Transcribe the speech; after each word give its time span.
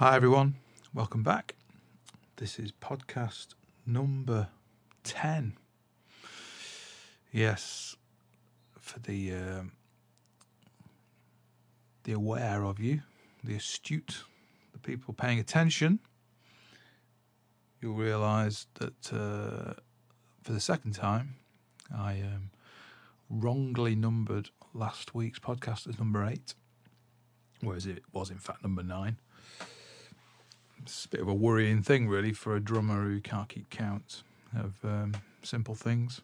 Hi, 0.00 0.14
everyone. 0.14 0.54
Welcome 0.94 1.24
back. 1.24 1.56
This 2.36 2.60
is 2.60 2.70
podcast 2.70 3.54
number 3.84 4.46
10. 5.02 5.54
Yes, 7.32 7.96
for 8.78 9.00
the 9.00 9.32
um, 9.32 9.72
the 12.04 12.12
aware 12.12 12.62
of 12.62 12.78
you, 12.78 13.02
the 13.42 13.56
astute, 13.56 14.22
the 14.72 14.78
people 14.78 15.14
paying 15.14 15.40
attention, 15.40 15.98
you'll 17.82 17.94
realise 17.94 18.68
that 18.74 19.12
uh, 19.12 19.74
for 20.44 20.52
the 20.52 20.60
second 20.60 20.94
time, 20.94 21.34
I 21.92 22.20
um, 22.20 22.50
wrongly 23.28 23.96
numbered 23.96 24.50
last 24.72 25.12
week's 25.12 25.40
podcast 25.40 25.88
as 25.88 25.98
number 25.98 26.24
eight, 26.24 26.54
whereas 27.62 27.84
it 27.84 28.04
was 28.12 28.30
in 28.30 28.38
fact 28.38 28.62
number 28.62 28.84
nine. 28.84 29.16
It's 30.82 31.04
a 31.04 31.08
bit 31.08 31.20
of 31.20 31.28
a 31.28 31.34
worrying 31.34 31.82
thing, 31.82 32.08
really, 32.08 32.32
for 32.32 32.56
a 32.56 32.60
drummer 32.60 33.04
who 33.04 33.20
can't 33.20 33.48
keep 33.48 33.70
count 33.70 34.22
of 34.56 34.74
um, 34.84 35.14
simple 35.42 35.74
things. 35.74 36.20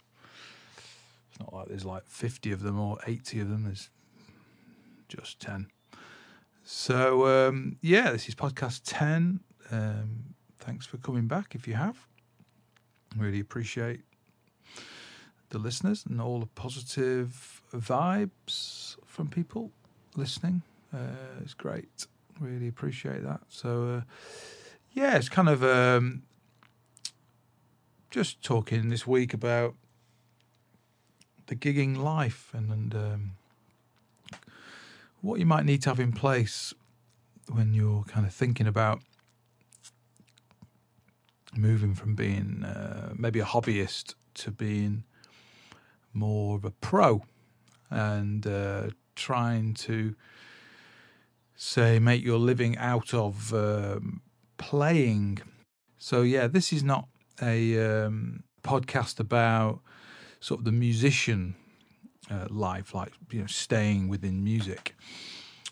It's 1.31 1.41
not 1.41 1.53
like 1.53 1.69
there's 1.69 1.85
like 1.85 2.05
50 2.07 2.53
of 2.53 2.63
them 2.63 2.79
or 2.79 2.99
80 3.07 3.41
of 3.41 3.51
them, 3.51 3.65
there's 3.65 3.91
just 5.09 5.41
10. 5.41 5.67
So, 6.63 7.27
um, 7.27 7.77
yeah, 7.83 8.11
this 8.13 8.29
is 8.29 8.35
podcast 8.35 8.83
10. 8.85 9.41
Um, 9.71 10.35
thanks 10.59 10.87
for 10.87 10.97
coming 10.99 11.27
back 11.27 11.55
if 11.55 11.69
you 11.69 11.75
have. 11.75 12.07
Really 13.17 13.41
appreciate 13.41 14.01
the 15.51 15.59
listeners 15.59 16.05
and 16.09 16.21
all 16.21 16.41
the 16.41 16.47
positive 16.47 17.63
vibes 17.73 18.97
from 19.07 19.29
people 19.29 19.71
listening. 20.17 20.63
Uh, 20.93 21.43
it's 21.43 21.55
great. 21.55 22.07
Really 22.41 22.69
appreciate 22.69 23.23
that. 23.25 23.41
So, 23.49 23.89
uh, 23.89 24.01
yeah, 24.93 25.17
it's 25.17 25.29
kind 25.29 25.49
of 25.49 25.63
um, 25.63 26.23
just 28.11 28.43
talking 28.43 28.89
this 28.89 29.07
week 29.07 29.35
about 29.35 29.75
the 31.47 31.57
gigging 31.57 31.97
life 31.97 32.51
and, 32.53 32.71
and 32.71 32.95
um, 32.95 33.31
what 35.21 35.39
you 35.39 35.47
might 35.47 35.65
need 35.65 35.83
to 35.83 35.91
have 35.91 36.01
in 36.01 36.13
place 36.13 36.75
when 37.51 37.75
you're 37.75 38.05
kind 38.05 38.27
of 38.27 38.33
thinking 38.33 38.67
about 38.67 39.01
moving 41.57 41.95
from 41.95 42.15
being 42.15 42.65
uh, 42.65 43.13
maybe 43.17 43.41
a 43.41 43.45
hobbyist 43.45 44.15
to 44.35 44.51
being 44.51 45.05
more 46.13 46.57
of 46.57 46.65
a 46.65 46.71
pro 46.71 47.23
and 47.91 48.47
uh, 48.47 48.89
trying 49.15 49.75
to 49.75 50.15
say 51.57 51.99
make 51.99 52.25
your 52.25 52.39
living 52.39 52.77
out 52.79 53.15
of 53.15 53.53
um, 53.55 54.23
playing. 54.57 55.39
So 55.99 56.23
yeah, 56.23 56.47
this 56.47 56.73
is 56.73 56.83
not 56.83 57.09
a 57.41 58.05
um, 58.05 58.45
podcast 58.63 59.21
about 59.21 59.81
sort 60.41 60.61
of 60.61 60.65
the 60.65 60.73
musician 60.73 61.55
uh, 62.31 62.47
life, 62.51 62.95
like 62.95 63.13
you 63.31 63.41
know, 63.41 63.47
staying 63.47 64.09
within 64.09 64.43
music, 64.43 64.95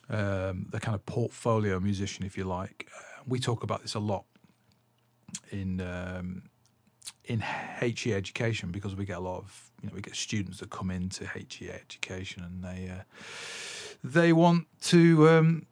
um, 0.08 0.66
the 0.70 0.80
kind 0.80 0.94
of 0.94 1.04
portfolio 1.06 1.80
musician, 1.80 2.24
if 2.24 2.36
you 2.36 2.44
like. 2.44 2.86
Uh, 2.96 3.22
we 3.26 3.38
talk 3.38 3.62
about 3.62 3.82
this 3.82 3.94
a 3.94 4.00
lot 4.00 4.24
in 5.50 5.80
um, 5.80 6.42
in 7.24 7.40
HE 7.80 8.12
education 8.12 8.70
because 8.70 8.94
we 8.94 9.04
get 9.04 9.18
a 9.18 9.20
lot 9.20 9.38
of 9.38 9.70
you 9.82 9.88
know 9.88 9.94
we 9.94 10.00
get 10.00 10.16
students 10.16 10.60
that 10.60 10.70
come 10.70 10.90
into 10.90 11.26
HE 11.26 11.70
education 11.70 12.42
and 12.42 12.64
they 12.64 12.90
uh, 12.90 13.02
they 14.04 14.32
want 14.32 14.66
to 14.80 15.28
um, 15.28 15.66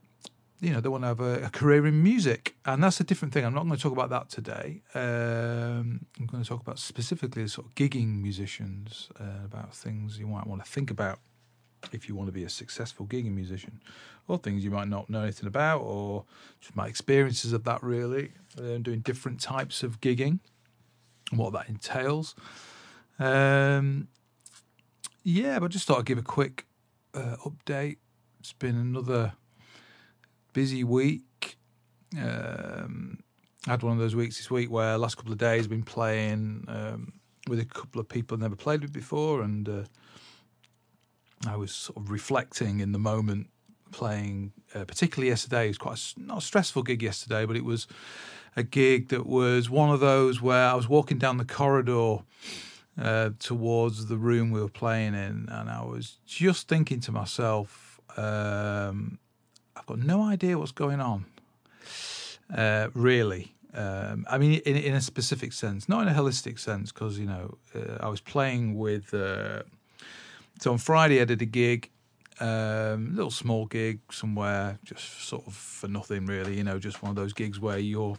you 0.60 0.72
know 0.72 0.80
they 0.80 0.88
want 0.88 1.02
to 1.02 1.08
have 1.08 1.20
a, 1.20 1.44
a, 1.46 1.50
career 1.50 1.86
in 1.86 2.02
music 2.02 2.54
and 2.66 2.82
that's 2.84 3.00
a 3.00 3.04
different 3.04 3.32
thing. 3.32 3.44
I'm 3.44 3.54
not 3.54 3.64
going 3.64 3.76
to 3.76 3.82
talk 3.82 3.92
about 3.92 4.10
that 4.10 4.28
today. 4.28 4.82
Um, 4.94 6.06
I'm 6.18 6.26
going 6.26 6.42
to 6.42 6.48
talk 6.48 6.60
about 6.60 6.78
specifically 6.78 7.46
sort 7.48 7.66
of 7.66 7.74
gigging 7.74 8.20
musicians 8.20 9.08
uh, 9.18 9.44
about 9.44 9.74
things 9.74 10.18
you 10.18 10.26
might 10.26 10.46
want 10.46 10.64
to 10.64 10.70
think 10.70 10.90
about 10.90 11.18
if 11.92 12.08
you 12.08 12.14
want 12.14 12.28
to 12.28 12.32
be 12.32 12.44
a 12.44 12.48
successful 12.48 13.06
gigging 13.06 13.32
musician, 13.32 13.80
or 14.28 14.38
things 14.38 14.62
you 14.64 14.70
might 14.70 14.88
not 14.88 15.08
know 15.08 15.22
anything 15.22 15.46
about, 15.46 15.80
or 15.80 16.24
just 16.60 16.76
my 16.76 16.86
experiences 16.86 17.52
of 17.52 17.64
that 17.64 17.82
really, 17.82 18.32
uh, 18.58 18.76
doing 18.78 19.00
different 19.00 19.40
types 19.40 19.82
of 19.82 20.00
gigging, 20.00 20.40
and 21.30 21.38
what 21.38 21.52
that 21.52 21.68
entails. 21.68 22.34
Um, 23.18 24.08
yeah, 25.22 25.58
but 25.58 25.70
just 25.70 25.86
thought 25.86 25.98
I'd 25.98 26.06
give 26.06 26.18
a 26.18 26.22
quick 26.22 26.66
uh, 27.14 27.36
update. 27.44 27.96
It's 28.40 28.52
been 28.52 28.76
another 28.76 29.32
busy 30.52 30.84
week. 30.84 31.56
Um, 32.18 33.20
I 33.66 33.70
had 33.70 33.82
one 33.82 33.92
of 33.92 33.98
those 33.98 34.16
weeks 34.16 34.38
this 34.38 34.50
week 34.50 34.70
where 34.70 34.96
last 34.96 35.16
couple 35.16 35.32
of 35.32 35.38
days 35.38 35.66
been 35.66 35.82
playing 35.82 36.64
um, 36.68 37.12
with 37.48 37.60
a 37.60 37.64
couple 37.64 38.00
of 38.00 38.08
people 38.08 38.34
I've 38.34 38.40
never 38.40 38.56
played 38.56 38.82
with 38.82 38.92
before, 38.92 39.42
and 39.42 39.68
uh, 39.68 39.82
I 41.46 41.56
was 41.56 41.72
sort 41.72 41.98
of 41.98 42.10
reflecting 42.10 42.80
in 42.80 42.92
the 42.92 42.98
moment, 42.98 43.48
playing. 43.92 44.52
Uh, 44.74 44.84
particularly 44.84 45.28
yesterday, 45.28 45.66
it 45.66 45.68
was 45.68 45.78
quite 45.78 45.98
a, 45.98 46.20
not 46.20 46.38
a 46.38 46.40
stressful 46.40 46.82
gig 46.82 47.02
yesterday, 47.02 47.44
but 47.44 47.56
it 47.56 47.64
was 47.64 47.86
a 48.56 48.62
gig 48.62 49.08
that 49.10 49.26
was 49.26 49.70
one 49.70 49.90
of 49.90 50.00
those 50.00 50.42
where 50.42 50.68
I 50.68 50.74
was 50.74 50.88
walking 50.88 51.18
down 51.18 51.36
the 51.36 51.44
corridor 51.44 52.18
uh, 53.00 53.30
towards 53.38 54.06
the 54.06 54.16
room 54.16 54.50
we 54.50 54.60
were 54.60 54.68
playing 54.68 55.14
in, 55.14 55.48
and 55.50 55.70
I 55.70 55.84
was 55.84 56.18
just 56.26 56.68
thinking 56.68 57.00
to 57.00 57.12
myself, 57.12 58.00
um, 58.16 59.18
I've 59.80 59.86
got 59.86 59.98
no 59.98 60.22
idea 60.22 60.58
what's 60.58 60.72
going 60.72 61.00
on, 61.00 61.24
uh, 62.54 62.88
really. 62.92 63.54
Um, 63.72 64.26
I 64.28 64.36
mean, 64.36 64.60
in, 64.66 64.76
in, 64.76 64.94
a 64.94 65.00
specific 65.00 65.54
sense, 65.54 65.88
not 65.88 66.02
in 66.02 66.08
a 66.08 66.12
holistic 66.12 66.58
sense, 66.58 66.92
because 66.92 67.18
you 67.18 67.24
know, 67.24 67.56
uh, 67.74 67.96
I 68.00 68.08
was 68.08 68.20
playing 68.20 68.76
with 68.76 69.14
uh, 69.14 69.62
so 70.60 70.72
on 70.72 70.78
Friday, 70.78 71.22
I 71.22 71.24
did 71.24 71.40
a 71.40 71.46
gig, 71.46 71.88
um, 72.40 73.14
little 73.14 73.30
small 73.30 73.64
gig 73.64 74.00
somewhere, 74.10 74.78
just 74.84 75.22
sort 75.22 75.46
of 75.46 75.54
for 75.54 75.88
nothing 75.88 76.26
really. 76.26 76.56
You 76.58 76.64
know, 76.64 76.78
just 76.78 77.02
one 77.02 77.10
of 77.10 77.16
those 77.16 77.32
gigs 77.32 77.58
where 77.58 77.78
you're. 77.78 78.18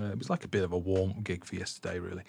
Uh, 0.00 0.06
it 0.06 0.18
was 0.18 0.28
like 0.28 0.44
a 0.44 0.48
bit 0.48 0.64
of 0.64 0.72
a 0.72 0.78
warm 0.78 1.20
gig 1.22 1.44
for 1.44 1.54
yesterday, 1.54 2.00
really, 2.00 2.24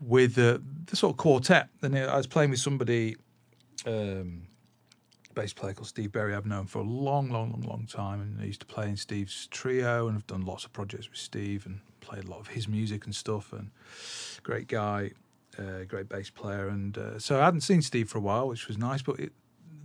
with 0.00 0.38
uh, 0.38 0.58
the 0.86 0.96
sort 0.96 1.14
of 1.14 1.16
quartet. 1.16 1.68
And 1.82 1.96
I 1.96 2.16
was 2.16 2.26
playing 2.26 2.50
with 2.50 2.60
somebody, 2.60 3.16
um, 3.86 4.42
bass 5.34 5.52
player 5.52 5.74
called 5.74 5.88
Steve 5.88 6.12
Berry. 6.12 6.34
I've 6.34 6.46
known 6.46 6.66
for 6.66 6.78
a 6.78 6.82
long, 6.82 7.30
long, 7.30 7.50
long, 7.50 7.62
long 7.62 7.86
time, 7.86 8.20
and 8.20 8.40
I 8.40 8.44
used 8.44 8.60
to 8.60 8.66
play 8.66 8.88
in 8.88 8.96
Steve's 8.96 9.46
trio, 9.48 10.06
and 10.06 10.16
I've 10.16 10.26
done 10.26 10.44
lots 10.44 10.64
of 10.64 10.72
projects 10.72 11.08
with 11.10 11.18
Steve 11.18 11.66
and 11.66 11.80
played 12.00 12.24
a 12.24 12.30
lot 12.30 12.40
of 12.40 12.48
his 12.48 12.68
music 12.68 13.04
and 13.04 13.14
stuff. 13.14 13.52
And 13.52 13.70
great 14.42 14.68
guy 14.68 15.12
uh, 15.58 15.84
great 15.86 16.08
bass 16.08 16.30
player, 16.30 16.68
and 16.68 16.96
uh, 16.96 17.18
so 17.18 17.40
I 17.40 17.44
hadn't 17.44 17.62
seen 17.62 17.82
Steve 17.82 18.08
for 18.08 18.18
a 18.18 18.20
while, 18.20 18.48
which 18.48 18.68
was 18.68 18.78
nice. 18.78 19.02
But 19.02 19.20
it, 19.20 19.32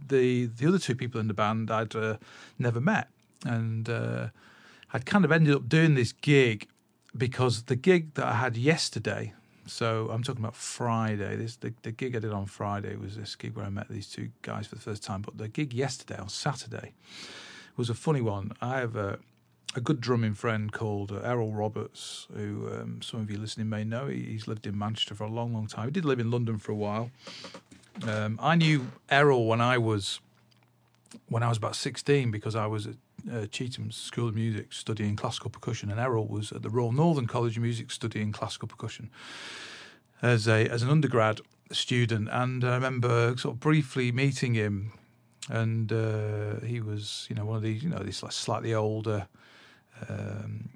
the 0.08 0.46
the 0.48 0.68
other 0.68 0.80
two 0.80 0.96
people 0.96 1.20
in 1.20 1.28
the 1.28 1.34
band 1.34 1.72
I'd 1.72 1.96
uh, 1.96 2.18
never 2.58 2.80
met, 2.80 3.10
and 3.46 3.90
uh, 3.90 4.28
I'd 4.94 5.06
kind 5.06 5.26
of 5.26 5.32
ended 5.32 5.56
up 5.56 5.68
doing 5.68 5.96
this 5.96 6.12
gig 6.12 6.68
because 7.16 7.64
the 7.64 7.76
gig 7.76 8.14
that 8.16 8.26
I 8.26 8.36
had 8.36 8.58
yesterday. 8.58 9.34
So 9.70 10.10
I'm 10.12 10.24
talking 10.24 10.44
about 10.44 10.56
Friday. 10.56 11.36
This 11.36 11.56
the, 11.56 11.74
the 11.84 11.92
gig 11.92 12.16
I 12.16 12.20
did 12.20 12.32
on 12.32 12.48
Friday 12.48 12.96
was 12.96 13.16
this 13.16 13.36
gig 13.36 13.56
where 13.56 13.66
I 13.66 13.70
met 13.70 13.88
these 13.88 14.10
two 14.10 14.30
guys 14.42 14.68
for 14.68 14.76
the 14.76 14.82
first 14.82 15.04
time. 15.04 15.22
But 15.22 15.38
the 15.38 15.48
gig 15.48 15.74
yesterday 15.74 16.20
on 16.20 16.30
Saturday 16.30 16.94
was 17.78 17.90
a 17.90 17.94
funny 17.94 18.22
one. 18.22 18.52
I 18.62 18.80
have 18.80 18.96
a 18.96 19.20
a 19.76 19.82
good 19.82 20.02
drumming 20.02 20.34
friend 20.34 20.72
called 20.72 21.12
uh, 21.12 21.20
Errol 21.20 21.54
Roberts, 21.54 22.28
who 22.36 22.70
um, 22.74 23.02
some 23.04 23.22
of 23.22 23.30
you 23.30 23.38
listening 23.38 23.70
may 23.70 23.84
know. 23.84 24.08
He, 24.08 24.24
he's 24.24 24.48
lived 24.48 24.66
in 24.66 24.76
Manchester 24.76 25.14
for 25.14 25.26
a 25.26 25.30
long, 25.30 25.54
long 25.54 25.68
time. 25.68 25.86
He 25.86 25.92
did 25.92 26.06
live 26.06 26.20
in 26.20 26.32
London 26.32 26.58
for 26.58 26.72
a 26.72 26.76
while. 26.76 27.12
Um, 28.08 28.40
I 28.42 28.56
knew 28.56 28.88
Errol 29.10 29.46
when 29.46 29.62
I 29.62 29.78
was 29.78 30.20
when 31.28 31.44
I 31.44 31.50
was 31.50 31.58
about 31.58 31.76
sixteen 31.76 32.32
because 32.32 32.56
I 32.56 32.66
was 32.66 32.88
uh, 33.32 33.46
School 33.92 34.28
of 34.28 34.36
Music 34.36 34.74
studying 34.74 35.16
classical 35.16 35.50
percussion, 35.50 35.90
and 35.90 36.00
Errol 36.00 36.28
was 36.28 36.52
at 36.52 36.62
the 36.62 36.70
Royal 36.70 36.92
Northern 36.92 37.28
College 37.28 37.58
of 37.58 37.64
Music 37.64 37.92
studying 37.92 38.32
classical 38.32 38.68
percussion 38.68 39.10
as 40.22 40.48
a 40.48 40.68
as 40.68 40.84
an 40.84 40.90
undergrad 40.90 41.42
student. 41.72 42.30
And 42.32 42.64
I 42.64 42.76
remember 42.76 43.36
sort 43.38 43.56
of 43.56 43.60
briefly 43.60 44.12
meeting 44.12 44.54
him, 44.54 44.94
and 45.50 45.92
uh, 45.92 46.60
he 46.66 46.82
was 46.82 47.28
you 47.30 47.36
know 47.36 47.46
one 47.46 47.58
of 47.58 47.64
these 47.64 47.84
you 47.84 47.90
know 47.90 48.00
this 48.00 48.24
like 48.24 48.32
slightly 48.32 48.74
older 48.74 49.28
um, 50.08 50.70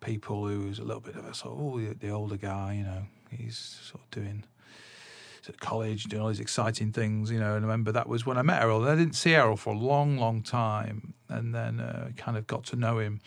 people 0.00 0.46
who's 0.46 0.78
a 0.78 0.84
little 0.84 1.00
bit 1.00 1.16
of 1.16 1.24
a 1.24 1.34
sort 1.34 1.54
of 1.54 1.60
oh 1.60 1.78
the, 1.78 2.10
older 2.10 2.36
guy, 2.36 2.74
you 2.74 2.84
know, 2.84 3.02
he's 3.30 3.78
sort 3.84 4.02
of 4.02 4.10
doing 4.10 4.44
college, 5.52 6.04
doing 6.04 6.22
all 6.22 6.28
these 6.28 6.40
exciting 6.40 6.92
things, 6.92 7.30
you 7.30 7.38
know. 7.38 7.54
And 7.54 7.64
I 7.64 7.68
remember 7.68 7.92
that 7.92 8.08
was 8.08 8.26
when 8.26 8.38
I 8.38 8.42
met 8.42 8.62
Errol. 8.62 8.82
And 8.82 8.90
I 8.90 8.96
didn't 8.96 9.14
see 9.14 9.34
Errol 9.34 9.56
for 9.56 9.74
a 9.74 9.78
long, 9.78 10.18
long 10.18 10.42
time, 10.42 11.14
and 11.28 11.54
then 11.54 11.80
uh, 11.80 12.10
kind 12.16 12.36
of 12.36 12.46
got 12.46 12.64
to 12.66 12.76
know 12.76 12.98
him 12.98 13.20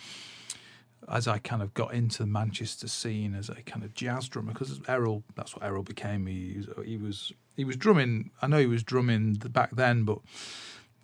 as 1.09 1.27
I 1.27 1.39
kind 1.39 1.61
of 1.61 1.73
got 1.73 1.93
into 1.93 2.19
the 2.19 2.27
Manchester 2.27 2.87
scene 2.87 3.33
as 3.33 3.49
a 3.49 3.55
kind 3.55 3.83
of 3.83 3.93
jazz 3.93 4.27
drummer 4.27 4.53
because 4.53 4.79
Errol, 4.87 5.23
that's 5.35 5.55
what 5.55 5.65
Errol 5.65 5.83
became. 5.83 6.27
He, 6.27 6.63
he 6.85 6.97
was 6.97 7.33
he 7.55 7.65
was 7.65 7.75
drumming. 7.75 8.31
I 8.41 8.47
know 8.47 8.59
he 8.59 8.67
was 8.67 8.83
drumming 8.83 9.33
back 9.33 9.75
then, 9.75 10.03
but 10.03 10.19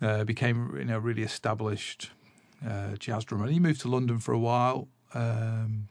uh, 0.00 0.24
became 0.24 0.76
you 0.76 0.84
know 0.84 0.98
really 0.98 1.22
established 1.22 2.10
uh, 2.66 2.96
jazz 2.98 3.24
drummer. 3.24 3.44
And 3.44 3.52
He 3.52 3.60
moved 3.60 3.80
to 3.82 3.88
London 3.88 4.18
for 4.18 4.32
a 4.32 4.38
while 4.38 4.88
um, 5.14 5.88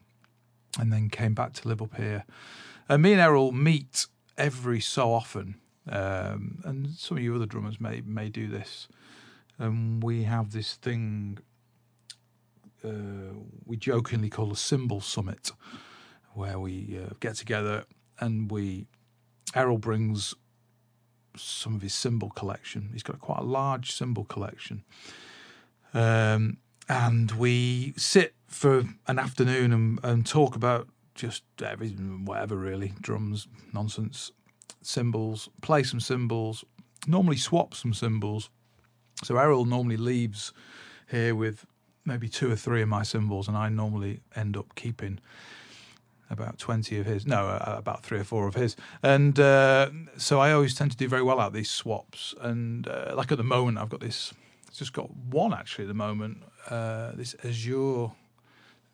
and 0.79 0.91
then 0.93 1.09
came 1.09 1.33
back 1.33 1.53
to 1.53 1.67
live 1.67 1.81
up 1.81 1.95
here. 1.95 2.25
And 2.87 3.01
me 3.01 3.13
and 3.13 3.21
Errol 3.21 3.51
meet 3.51 4.07
every 4.37 4.79
so 4.79 5.13
often, 5.13 5.55
um, 5.89 6.61
and 6.63 6.89
some 6.91 7.17
of 7.17 7.23
you 7.23 7.35
other 7.35 7.45
drummers 7.45 7.79
may 7.79 8.01
may 8.05 8.29
do 8.29 8.47
this. 8.47 8.87
And 9.57 10.03
we 10.03 10.23
have 10.23 10.51
this 10.51 10.73
thing 10.75 11.39
uh, 12.83 13.33
we 13.65 13.77
jokingly 13.77 14.29
call 14.29 14.51
a 14.51 14.55
cymbal 14.55 15.01
summit, 15.01 15.51
where 16.33 16.59
we 16.59 16.99
uh, 17.01 17.13
get 17.19 17.35
together 17.35 17.85
and 18.19 18.51
we 18.51 18.87
Errol 19.53 19.77
brings 19.77 20.35
some 21.37 21.75
of 21.75 21.81
his 21.81 21.93
cymbal 21.93 22.29
collection. 22.29 22.89
He's 22.93 23.03
got 23.03 23.19
quite 23.19 23.39
a 23.39 23.43
large 23.43 23.91
cymbal 23.91 24.25
collection. 24.25 24.83
Um, 25.93 26.57
and 26.87 27.31
we 27.31 27.93
sit 27.97 28.35
for 28.47 28.83
an 29.07 29.19
afternoon 29.19 29.73
and, 29.73 29.99
and 30.03 30.25
talk 30.25 30.55
about 30.55 30.87
just 31.15 31.43
everything, 31.63 32.25
whatever 32.25 32.55
really, 32.55 32.93
drums, 33.01 33.47
nonsense, 33.73 34.31
cymbals, 34.81 35.49
play 35.61 35.81
some 35.81 35.99
cymbals, 35.99 36.63
normally 37.07 37.37
swap 37.37 37.73
some 37.73 37.93
cymbals. 37.93 38.49
So 39.23 39.37
Errol 39.37 39.65
normally 39.65 39.97
leaves 39.97 40.53
here 41.09 41.33
with 41.33 41.65
maybe 42.05 42.29
two 42.29 42.51
or 42.51 42.55
three 42.55 42.81
of 42.81 42.89
my 42.89 43.03
cymbals, 43.03 43.47
and 43.47 43.57
I 43.57 43.69
normally 43.69 44.21
end 44.35 44.57
up 44.57 44.75
keeping 44.75 45.19
about 46.29 46.57
20 46.57 46.99
of 46.99 47.05
his 47.05 47.27
no 47.27 47.47
uh, 47.47 47.75
about 47.77 48.03
three 48.03 48.19
or 48.19 48.23
four 48.23 48.47
of 48.47 48.55
his. 48.55 48.75
And 49.03 49.39
uh, 49.39 49.91
so 50.17 50.39
i 50.39 50.51
always 50.51 50.73
tend 50.73 50.89
to 50.89 50.97
do 50.97 51.07
very 51.07 51.21
well 51.21 51.39
out 51.39 51.53
these 51.53 51.69
swaps. 51.69 52.33
And 52.41 52.87
uh, 52.87 53.13
like 53.15 53.31
at 53.31 53.37
the 53.37 53.43
moment 53.43 53.77
i've 53.77 53.89
got 53.89 53.99
this 53.99 54.33
it's 54.67 54.77
just 54.77 54.93
got 54.93 55.09
one 55.15 55.53
actually 55.53 55.85
at 55.85 55.87
the 55.87 55.93
moment 55.93 56.43
uh, 56.69 57.11
this 57.13 57.35
azure 57.43 58.11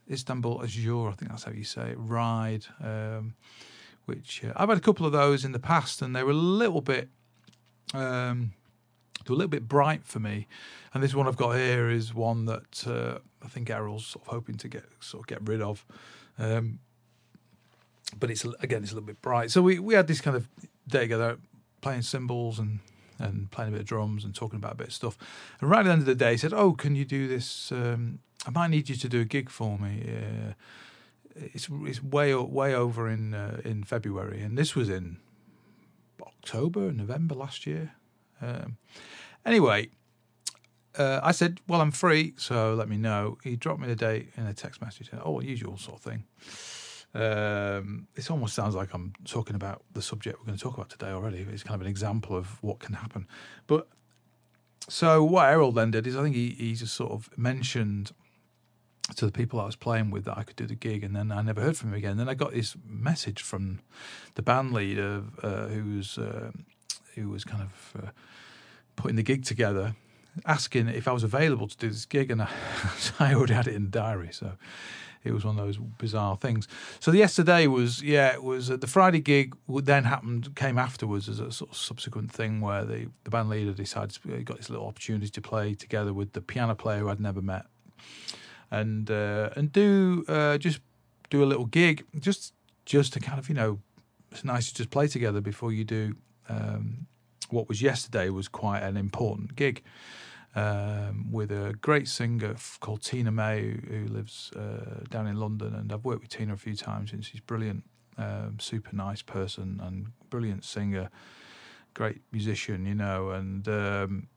istanbul 0.10 0.62
azure 0.64 1.10
i 1.10 1.14
think 1.14 1.32
that's 1.32 1.44
how 1.44 1.52
you 1.52 1.64
say 1.64 1.92
it 1.92 1.98
ride 1.98 2.66
um, 2.84 3.34
which 4.06 4.44
uh, 4.44 4.54
i've 4.56 4.70
had 4.70 4.78
a 4.78 4.82
couple 4.82 5.06
of 5.06 5.12
those 5.12 5.46
in 5.46 5.52
the 5.52 5.60
past 5.60 6.02
and 6.02 6.16
they 6.16 6.24
were 6.24 6.32
a 6.32 6.34
little 6.34 6.82
bit 6.82 7.10
um, 7.94 8.54
they 9.26 9.30
were 9.30 9.36
a 9.36 9.38
little 9.38 9.50
bit 9.50 9.68
bright 9.68 10.04
for 10.04 10.20
me 10.20 10.48
and 10.94 11.04
this 11.04 11.14
one 11.14 11.28
i've 11.28 11.38
got 11.38 11.56
here 11.56 11.90
is 11.90 12.14
one 12.14 12.46
that 12.46 12.88
uh, 12.88 13.20
i 13.44 13.48
think 13.48 13.70
errol's 13.70 14.06
sort 14.06 14.26
of 14.26 14.34
hoping 14.34 14.56
to 14.56 14.68
get 14.68 14.84
sort 15.00 15.24
of 15.24 15.28
get 15.28 15.48
rid 15.48 15.62
of 15.62 15.86
um, 16.40 16.80
but 18.20 18.30
it's 18.30 18.46
again 18.62 18.84
it's 18.84 18.92
a 18.92 18.96
little 18.96 19.08
bit 19.08 19.22
bright. 19.22 19.52
So 19.52 19.62
we, 19.62 19.80
we 19.80 19.94
had 19.94 20.08
this 20.08 20.22
kind 20.22 20.36
of 20.36 20.48
day 20.88 21.02
together, 21.02 21.38
playing 21.82 22.02
cymbals 22.04 22.60
and 22.60 22.80
and 23.20 23.52
playing 23.52 23.70
a 23.70 23.72
bit 23.74 23.82
of 23.82 23.88
drums 23.88 24.26
and 24.26 24.34
talking 24.34 24.58
about 24.58 24.74
a 24.74 24.76
bit 24.76 24.88
of 24.88 24.94
stuff. 24.94 25.18
And 25.60 25.70
right 25.70 25.82
at 25.82 25.86
the 25.86 25.92
end 25.92 26.02
of 26.02 26.08
the 26.08 26.16
day, 26.16 26.32
he 26.32 26.38
said, 26.38 26.54
"Oh, 26.54 26.74
can 26.74 26.96
you 26.96 27.06
do 27.06 27.28
this? 27.28 27.72
Um, 27.72 28.20
I 28.46 28.50
might 28.50 28.70
need 28.70 28.90
you 28.90 28.96
to 28.96 29.10
do 29.10 29.22
a 29.22 29.26
gig 29.26 29.50
for 29.50 29.78
me. 29.78 30.04
Uh, 30.08 30.54
it's 31.36 31.70
it's 31.84 32.04
way 32.04 32.34
way 32.36 32.74
over 32.74 33.08
in 33.08 33.34
uh, 33.34 33.62
in 33.64 33.84
February, 33.84 34.42
and 34.42 34.58
this 34.58 34.76
was 34.76 34.90
in 34.90 35.18
October, 36.22 36.92
November 36.92 37.36
last 37.36 37.66
year. 37.66 37.94
Um, 38.42 38.78
anyway." 39.46 39.90
Uh, 40.98 41.22
I 41.24 41.32
said, 41.32 41.62
"Well, 41.70 41.80
I'm 41.80 41.92
free, 41.92 42.34
so 42.36 42.74
let 42.74 42.90
me 42.90 42.98
know." 42.98 43.38
He 43.44 43.56
dropped 43.56 43.80
me 43.80 43.88
the 43.88 43.96
date 43.96 44.28
in 44.36 44.46
a 44.46 44.54
text 44.54 44.82
message. 44.82 45.10
Oh, 45.24 45.40
usual 45.40 45.78
sort 45.78 45.98
of 46.00 46.04
thing. 46.04 46.26
Um, 47.14 48.08
this 48.16 48.30
almost 48.30 48.56
sounds 48.56 48.76
like 48.76 48.94
I'm 48.94 49.14
talking 49.26 49.56
about 49.56 49.84
the 49.94 50.02
subject 50.02 50.40
we're 50.40 50.46
going 50.46 50.58
to 50.58 50.64
talk 50.64 50.76
about 50.76 50.90
today 50.90 51.12
already. 51.12 51.46
It's 51.50 51.64
kind 51.64 51.76
of 51.76 51.82
an 51.82 51.88
example 51.88 52.36
of 52.36 52.62
what 52.62 52.80
can 52.80 52.96
happen. 52.96 53.28
But 53.68 53.88
so 54.88 55.24
what 55.24 55.50
Errol 55.50 55.72
then 55.72 55.92
did 55.92 56.08
is 56.08 56.16
I 56.16 56.24
think 56.24 56.36
he, 56.36 56.50
he 56.50 56.74
just 56.74 56.94
sort 56.94 57.12
of 57.12 57.30
mentioned 57.38 58.12
to 59.16 59.26
the 59.26 59.32
people 59.32 59.60
I 59.60 59.66
was 59.66 59.76
playing 59.76 60.12
with 60.12 60.26
that 60.26 60.38
I 60.38 60.44
could 60.44 60.56
do 60.56 60.66
the 60.66 60.76
gig, 60.76 61.04
and 61.04 61.16
then 61.16 61.32
I 61.32 61.42
never 61.42 61.62
heard 61.62 61.78
from 61.78 61.90
him 61.90 61.96
again. 61.96 62.18
Then 62.18 62.30
I 62.30 62.34
got 62.34 62.54
this 62.54 62.76
message 62.86 63.42
from 63.42 63.80
the 64.36 64.42
band 64.42 64.74
leader 64.74 65.24
uh, 65.44 65.68
who 65.68 65.98
was 65.98 66.18
uh, 66.18 66.52
who 67.16 67.30
was 67.30 67.44
kind 67.44 67.64
of 67.64 68.04
uh, 68.04 68.10
putting 68.96 69.16
the 69.16 69.24
gig 69.24 69.44
together, 69.44 69.96
asking 70.46 70.88
if 70.88 71.08
I 71.08 71.12
was 71.12 71.24
available 71.24 71.68
to 71.68 71.78
do 71.78 71.90
this 71.90 72.06
gig, 72.06 72.32
and 72.32 72.42
I, 72.42 72.50
I 73.20 73.34
already 73.34 73.54
had 73.54 73.68
it 73.68 73.76
in 73.76 73.84
the 73.84 73.90
diary, 73.90 74.30
so 74.32 74.54
it 75.24 75.34
was 75.34 75.46
one 75.46 75.60
of 75.60 75.66
those 75.66 75.78
bizarre 75.78 76.36
things. 76.36 76.68
So 77.00 77.12
yesterday 77.12 77.68
was 77.68 78.02
yeah, 78.02 78.34
it 78.34 78.44
was 78.44 78.72
uh, 78.72 78.78
the 78.78 78.88
Friday 78.88 79.20
gig. 79.20 79.56
Then 79.68 80.06
happened 80.06 80.56
came 80.56 80.78
afterwards 80.78 81.30
as 81.30 81.40
a 81.40 81.52
sort 81.52 81.72
of 81.72 81.78
subsequent 81.78 82.32
thing 82.32 82.62
where 82.62 82.84
the 82.84 83.08
the 83.24 83.30
band 83.30 83.50
leader 83.50 83.74
decided 83.74 84.18
he 84.26 84.44
got 84.44 84.58
this 84.58 84.70
little 84.70 84.88
opportunity 84.88 85.30
to 85.30 85.42
play 85.42 85.74
together 85.74 86.14
with 86.14 86.34
the 86.34 86.42
piano 86.42 86.76
player 86.76 87.00
who 87.00 87.10
I'd 87.10 87.20
never 87.20 87.42
met, 87.42 87.66
and 88.72 89.12
uh, 89.12 89.50
and 89.56 89.72
do 89.72 90.26
uh, 90.28 90.58
just 90.58 90.80
do 91.30 91.44
a 91.44 91.46
little 91.46 91.66
gig 91.66 92.06
just 92.20 92.54
just 92.86 93.14
to 93.14 93.20
kind 93.20 93.38
of 93.40 93.50
you 93.50 93.56
know 93.56 93.80
it's 94.32 94.44
nice 94.44 94.70
to 94.70 94.76
just 94.76 94.90
play 94.90 95.08
together 95.08 95.42
before 95.42 95.72
you 95.72 95.84
do 95.84 96.16
um, 96.50 97.08
what 97.50 97.68
was 97.68 97.82
yesterday 97.82 98.30
was 98.30 98.48
quite 98.48 98.82
an 98.82 98.98
important 98.98 99.56
gig 99.56 99.84
um, 100.56 101.32
with 101.32 101.52
a 101.52 101.76
great 101.82 102.08
singer 102.08 102.56
called 102.80 103.02
Tina 103.02 103.32
May, 103.32 103.80
who 103.88 104.08
lives 104.08 104.52
uh, 104.54 105.04
down 105.10 105.28
in 105.28 105.38
London. 105.38 105.74
And 105.74 105.92
I've 105.92 106.04
worked 106.04 106.22
with 106.22 106.30
Tina 106.30 106.54
a 106.54 106.58
few 106.58 106.76
times, 106.76 107.14
and 107.14 107.24
she's 107.24 107.40
brilliant, 107.40 107.84
um, 108.18 108.58
super 108.60 108.96
nice 108.96 109.22
person, 109.22 109.80
and 109.82 110.08
brilliant 110.30 110.66
singer, 110.66 111.10
great 111.94 112.22
musician, 112.32 112.86
you 112.86 112.96
know. 112.96 113.30
And 113.30 113.68
um, 113.68 114.28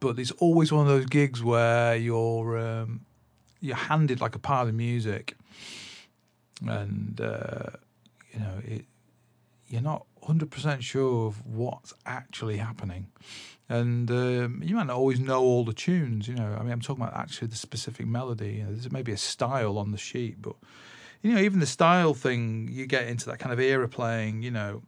but 0.00 0.18
it's 0.18 0.30
always 0.32 0.72
one 0.72 0.86
of 0.86 0.92
those 0.92 1.06
gigs 1.06 1.42
where 1.42 1.96
you're 1.96 2.58
um, 2.58 3.06
you're 3.60 3.76
handed 3.76 4.20
like 4.20 4.34
a 4.34 4.38
pile 4.38 4.68
of 4.68 4.74
music, 4.74 5.36
and 6.66 7.20
uh, 7.20 7.70
you 8.32 8.40
know 8.40 8.54
it. 8.64 8.84
You're 9.70 9.82
not 9.82 10.06
100% 10.26 10.80
sure 10.80 11.26
of 11.26 11.44
what's 11.44 11.92
actually 12.06 12.56
happening 12.56 13.08
and 13.68 14.10
um, 14.10 14.62
you 14.64 14.74
might 14.76 14.86
not 14.86 14.96
always 14.96 15.20
know 15.20 15.42
all 15.42 15.64
the 15.64 15.74
tunes. 15.74 16.26
You 16.26 16.34
know, 16.34 16.56
I 16.58 16.62
mean, 16.62 16.72
I'm 16.72 16.80
talking 16.80 17.02
about 17.02 17.16
actually 17.16 17.48
the 17.48 17.56
specific 17.56 18.06
melody. 18.06 18.54
You 18.54 18.64
know, 18.64 18.72
there's 18.72 18.90
maybe 18.90 19.12
a 19.12 19.18
style 19.18 19.78
on 19.78 19.92
the 19.92 19.98
sheet, 19.98 20.40
but 20.40 20.56
you 21.22 21.34
know, 21.34 21.40
even 21.40 21.60
the 21.60 21.66
style 21.66 22.14
thing, 22.14 22.68
you 22.72 22.86
get 22.86 23.08
into 23.08 23.26
that 23.26 23.38
kind 23.38 23.52
of 23.52 23.60
era 23.60 23.88
playing. 23.88 24.42
You 24.42 24.52
know, 24.52 24.82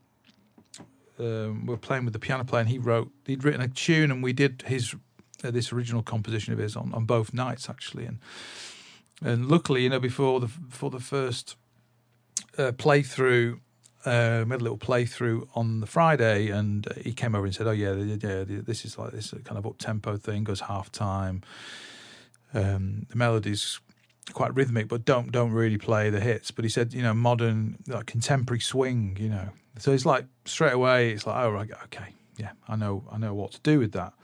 um, 1.18 1.66
we're 1.66 1.76
playing 1.76 2.04
with 2.04 2.14
the 2.14 2.18
piano 2.18 2.44
player, 2.44 2.62
and 2.62 2.70
he 2.70 2.78
wrote, 2.78 3.10
he'd 3.26 3.44
written 3.44 3.60
a 3.60 3.68
tune, 3.68 4.10
and 4.10 4.22
we 4.22 4.32
did 4.32 4.64
his 4.66 4.94
uh, 5.44 5.50
this 5.50 5.72
original 5.72 6.02
composition 6.02 6.52
of 6.52 6.58
his 6.58 6.76
on, 6.76 6.92
on 6.94 7.04
both 7.04 7.32
nights 7.32 7.68
actually, 7.68 8.06
and 8.06 8.18
and 9.22 9.48
luckily, 9.48 9.82
you 9.82 9.90
know, 9.90 10.00
before 10.00 10.40
the 10.40 10.46
before 10.46 10.90
the 10.90 11.00
first 11.00 11.56
uh, 12.58 12.72
playthrough 12.72 13.60
uh, 14.04 14.44
we 14.46 14.52
had 14.52 14.60
a 14.60 14.64
little 14.64 14.78
playthrough 14.78 15.46
on 15.54 15.80
the 15.80 15.86
Friday, 15.86 16.48
and 16.48 16.86
he 17.02 17.12
came 17.12 17.34
over 17.34 17.44
and 17.44 17.54
said, 17.54 17.66
"Oh 17.66 17.72
yeah, 17.72 17.92
yeah, 17.92 18.44
this 18.46 18.84
is 18.84 18.96
like 18.96 19.12
this 19.12 19.34
kind 19.44 19.58
of 19.58 19.66
up 19.66 19.76
tempo 19.78 20.16
thing. 20.16 20.44
Goes 20.44 20.60
half 20.60 20.90
time. 20.90 21.42
Um, 22.54 23.06
the 23.10 23.16
melody's 23.16 23.78
quite 24.32 24.54
rhythmic, 24.54 24.88
but 24.88 25.04
don't 25.04 25.30
don't 25.30 25.52
really 25.52 25.76
play 25.76 26.08
the 26.08 26.20
hits." 26.20 26.50
But 26.50 26.64
he 26.64 26.70
said, 26.70 26.94
you 26.94 27.02
know, 27.02 27.12
modern 27.12 27.76
like 27.88 28.06
contemporary 28.06 28.60
swing, 28.60 29.18
you 29.20 29.28
know. 29.28 29.50
So 29.78 29.92
it's 29.92 30.06
like 30.06 30.24
straight 30.46 30.72
away, 30.72 31.10
it's 31.10 31.26
like, 31.26 31.36
oh 31.36 31.50
right, 31.50 31.70
okay, 31.84 32.14
yeah, 32.36 32.52
I 32.68 32.76
know, 32.76 33.04
I 33.12 33.18
know 33.18 33.34
what 33.34 33.52
to 33.52 33.60
do 33.60 33.78
with 33.78 33.92
that. 33.92 34.14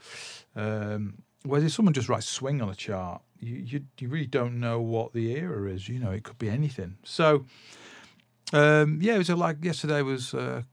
Um, 0.57 1.19
whereas 1.43 1.63
if 1.63 1.71
someone 1.71 1.93
just 1.93 2.09
writes 2.09 2.27
swing 2.27 2.61
on 2.61 2.69
a 2.69 2.75
chart, 2.75 3.21
you, 3.39 3.55
you 3.55 3.81
you 3.99 4.09
really 4.09 4.25
don't 4.25 4.59
know 4.59 4.81
what 4.81 5.13
the 5.13 5.31
era 5.37 5.71
is. 5.71 5.87
You 5.87 5.99
know, 5.99 6.11
it 6.11 6.23
could 6.23 6.39
be 6.39 6.49
anything. 6.49 6.97
So 7.03 7.45
um, 8.53 8.99
yeah, 9.01 9.15
it 9.15 9.19
was 9.19 9.29
like 9.29 9.63
yesterday 9.63 10.01
was 10.01 10.33
uh, 10.33 10.63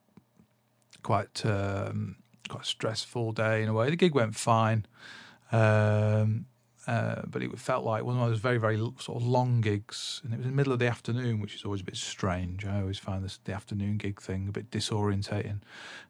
quite 1.02 1.44
um, 1.44 2.16
quite 2.48 2.62
a 2.62 2.66
stressful 2.66 3.32
day 3.32 3.62
in 3.62 3.68
a 3.68 3.74
way. 3.74 3.90
The 3.90 3.96
gig 3.96 4.14
went 4.14 4.34
fine, 4.36 4.86
um, 5.52 6.46
uh, 6.86 7.22
but 7.26 7.42
it 7.42 7.58
felt 7.58 7.84
like 7.84 8.04
one 8.04 8.18
of 8.18 8.28
those 8.28 8.38
very 8.38 8.58
very 8.58 8.78
sort 8.78 9.20
of 9.20 9.22
long 9.22 9.60
gigs, 9.60 10.22
and 10.24 10.32
it 10.32 10.38
was 10.38 10.46
in 10.46 10.52
the 10.52 10.56
middle 10.56 10.72
of 10.72 10.78
the 10.78 10.86
afternoon, 10.88 11.40
which 11.40 11.54
is 11.54 11.64
always 11.64 11.82
a 11.82 11.84
bit 11.84 11.96
strange. 11.96 12.64
I 12.64 12.80
always 12.80 12.98
find 12.98 13.22
this 13.22 13.38
the 13.44 13.52
afternoon 13.52 13.98
gig 13.98 14.20
thing 14.20 14.48
a 14.48 14.52
bit 14.52 14.70
disorientating. 14.70 15.60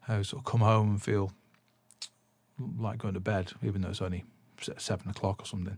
I 0.07 0.21
sort 0.21 0.45
of 0.45 0.51
come 0.51 0.61
home 0.61 0.91
and 0.91 1.03
feel 1.03 1.33
like 2.59 2.97
going 2.97 3.13
to 3.13 3.19
bed, 3.19 3.51
even 3.63 3.81
though 3.81 3.89
it's 3.89 4.01
only 4.01 4.23
seven 4.77 5.09
o'clock 5.09 5.41
or 5.41 5.45
something. 5.45 5.77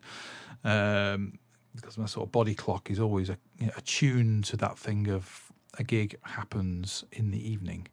Um, 0.63 1.39
because 1.75 1.98
my 1.98 2.05
sort 2.05 2.27
of 2.27 2.31
body 2.31 2.55
clock 2.55 2.89
is 2.89 3.00
always 3.00 3.29
a, 3.29 3.38
you 3.60 3.67
know, 3.67 3.74
attuned 3.77 4.43
to 4.46 4.57
that 4.57 4.77
thing 4.77 5.07
of 5.10 5.51
a 5.77 5.84
gig 5.84 6.17
happens 6.24 7.03
in 7.12 7.31
the 7.31 7.50
evening. 7.50 7.88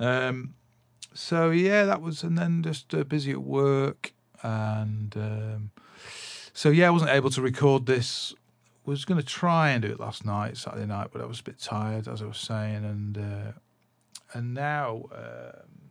Um, 0.00 0.54
so 1.14 1.50
yeah, 1.50 1.84
that 1.84 2.02
was, 2.02 2.22
and 2.22 2.36
then 2.36 2.62
just 2.62 2.92
uh, 2.92 3.04
busy 3.04 3.30
at 3.30 3.42
work, 3.42 4.12
and 4.42 5.16
um, 5.16 5.70
so 6.52 6.70
yeah, 6.70 6.88
I 6.88 6.90
wasn't 6.90 7.12
able 7.12 7.30
to 7.30 7.40
record 7.40 7.86
this. 7.86 8.34
Was 8.84 9.06
going 9.06 9.18
to 9.18 9.26
try 9.26 9.70
and 9.70 9.80
do 9.80 9.88
it 9.90 9.98
last 9.98 10.26
night, 10.26 10.58
Saturday 10.58 10.84
night, 10.84 11.08
but 11.10 11.22
I 11.22 11.24
was 11.24 11.40
a 11.40 11.42
bit 11.42 11.58
tired, 11.58 12.06
as 12.06 12.20
I 12.20 12.26
was 12.26 12.36
saying, 12.36 12.84
and 12.84 13.16
uh, 13.16 13.52
and 14.34 14.52
now 14.52 15.04
um, 15.14 15.83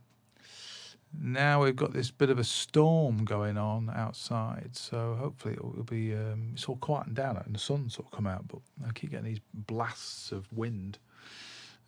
now 1.21 1.63
we've 1.63 1.75
got 1.75 1.93
this 1.93 2.11
bit 2.11 2.29
of 2.29 2.39
a 2.39 2.43
storm 2.43 3.23
going 3.23 3.57
on 3.57 3.91
outside, 3.93 4.71
so 4.73 5.15
hopefully 5.19 5.53
it 5.53 5.63
will 5.63 5.83
be. 5.83 6.13
Um, 6.13 6.51
it's 6.53 6.65
all 6.65 6.77
quieting 6.77 7.13
down 7.13 7.37
and 7.37 7.53
the 7.53 7.59
sun 7.59 7.89
sort 7.89 8.07
of 8.07 8.11
come 8.11 8.27
out, 8.27 8.47
but 8.47 8.59
I 8.87 8.91
keep 8.93 9.11
getting 9.11 9.25
these 9.25 9.41
blasts 9.53 10.31
of 10.31 10.51
wind. 10.51 10.97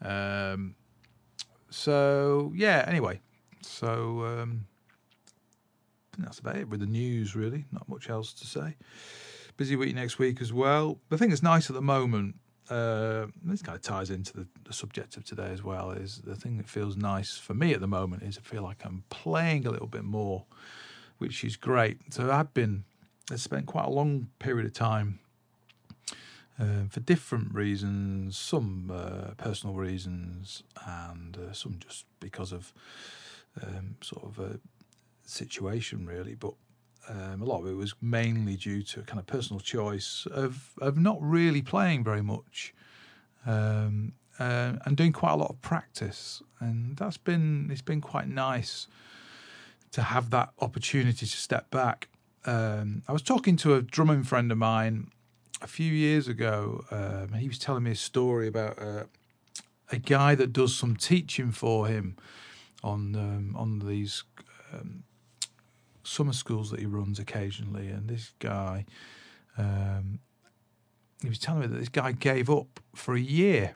Um, 0.01 0.75
so 1.69 2.51
yeah. 2.55 2.85
Anyway, 2.87 3.21
so 3.61 4.25
um, 4.25 4.65
that's 6.19 6.39
about 6.39 6.57
it 6.57 6.69
with 6.69 6.79
the 6.79 6.85
news. 6.85 7.35
Really, 7.35 7.65
not 7.71 7.89
much 7.89 8.09
else 8.09 8.33
to 8.33 8.45
say. 8.45 8.75
Busy 9.57 9.75
week 9.75 9.95
next 9.95 10.19
week 10.19 10.41
as 10.41 10.51
well. 10.51 10.99
The 11.09 11.17
thing 11.17 11.29
that's 11.29 11.43
nice 11.43 11.69
at 11.69 11.75
the 11.75 11.81
moment 11.81 12.35
uh, 12.69 13.27
this 13.43 13.61
kind 13.61 13.75
of 13.75 13.81
ties 13.81 14.09
into 14.09 14.33
the, 14.33 14.47
the, 14.63 14.73
subject 14.73 15.17
of 15.17 15.23
today 15.23 15.49
as 15.51 15.63
well. 15.63 15.91
Is 15.91 16.21
the 16.23 16.35
thing 16.35 16.57
that 16.57 16.67
feels 16.67 16.97
nice 16.97 17.37
for 17.37 17.53
me 17.53 17.73
at 17.73 17.81
the 17.81 17.87
moment 17.87 18.23
is 18.23 18.37
I 18.37 18.41
feel 18.41 18.63
like 18.63 18.83
I'm 18.83 19.03
playing 19.09 19.67
a 19.67 19.71
little 19.71 19.87
bit 19.87 20.03
more, 20.03 20.45
which 21.19 21.43
is 21.43 21.55
great. 21.55 21.97
So 22.11 22.31
I've 22.31 22.53
been 22.53 22.83
I 23.31 23.35
spent 23.35 23.65
quite 23.65 23.85
a 23.85 23.89
long 23.89 24.29
period 24.39 24.65
of 24.65 24.73
time 24.73 25.19
uh, 26.59 26.85
for 26.89 26.99
different 27.01 27.53
reasons, 27.53 28.37
some 28.37 28.91
uh, 28.93 29.33
personal 29.35 29.75
reasons, 29.75 30.63
and 30.85 31.37
uh, 31.37 31.53
some 31.53 31.79
just 31.79 32.05
because 32.19 32.51
of 32.51 32.73
um, 33.61 33.95
sort 34.01 34.23
of 34.23 34.39
a 34.39 34.59
situation, 35.25 36.05
really. 36.05 36.35
But 36.35 36.53
um, 37.09 37.41
a 37.41 37.45
lot 37.45 37.59
of 37.59 37.67
it 37.67 37.75
was 37.75 37.93
mainly 38.01 38.55
due 38.55 38.81
to 38.83 39.01
kind 39.01 39.19
of 39.19 39.27
personal 39.27 39.59
choice 39.59 40.27
of 40.31 40.71
of 40.79 40.97
not 40.97 41.17
really 41.21 41.61
playing 41.61 42.03
very 42.03 42.21
much, 42.21 42.73
um, 43.45 44.13
uh, 44.39 44.73
and 44.85 44.97
doing 44.97 45.11
quite 45.11 45.31
a 45.31 45.35
lot 45.35 45.49
of 45.49 45.61
practice, 45.61 46.41
and 46.59 46.97
that's 46.97 47.17
been 47.17 47.69
it's 47.71 47.81
been 47.81 48.01
quite 48.01 48.27
nice 48.27 48.87
to 49.91 50.01
have 50.01 50.29
that 50.31 50.49
opportunity 50.59 51.25
to 51.25 51.37
step 51.37 51.69
back. 51.71 52.09
Um, 52.45 53.03
I 53.07 53.13
was 53.13 53.21
talking 53.21 53.55
to 53.57 53.75
a 53.75 53.81
drumming 53.81 54.23
friend 54.23 54.51
of 54.51 54.57
mine 54.57 55.07
a 55.61 55.67
few 55.67 55.91
years 55.91 56.27
ago, 56.27 56.85
um, 56.91 57.33
and 57.33 57.37
he 57.37 57.47
was 57.47 57.57
telling 57.57 57.83
me 57.83 57.91
a 57.91 57.95
story 57.95 58.47
about 58.47 58.77
uh, 58.79 59.03
a 59.91 59.97
guy 59.97 60.35
that 60.35 60.51
does 60.51 60.75
some 60.75 60.95
teaching 60.95 61.51
for 61.51 61.87
him 61.87 62.17
on 62.83 63.15
um, 63.15 63.55
on 63.55 63.79
these 63.79 64.23
um, 64.73 65.03
summer 66.05 66.33
schools 66.33 66.71
that 66.71 66.79
he 66.79 66.85
runs 66.85 67.19
occasionally, 67.19 67.87
and 67.87 68.07
this 68.07 68.33
guy, 68.39 68.85
um, 69.57 70.19
he 71.21 71.29
was 71.29 71.39
telling 71.39 71.61
me 71.61 71.67
that 71.67 71.77
this 71.77 71.89
guy 71.89 72.11
gave 72.11 72.49
up 72.49 72.79
for 72.93 73.15
a 73.15 73.19
year. 73.19 73.75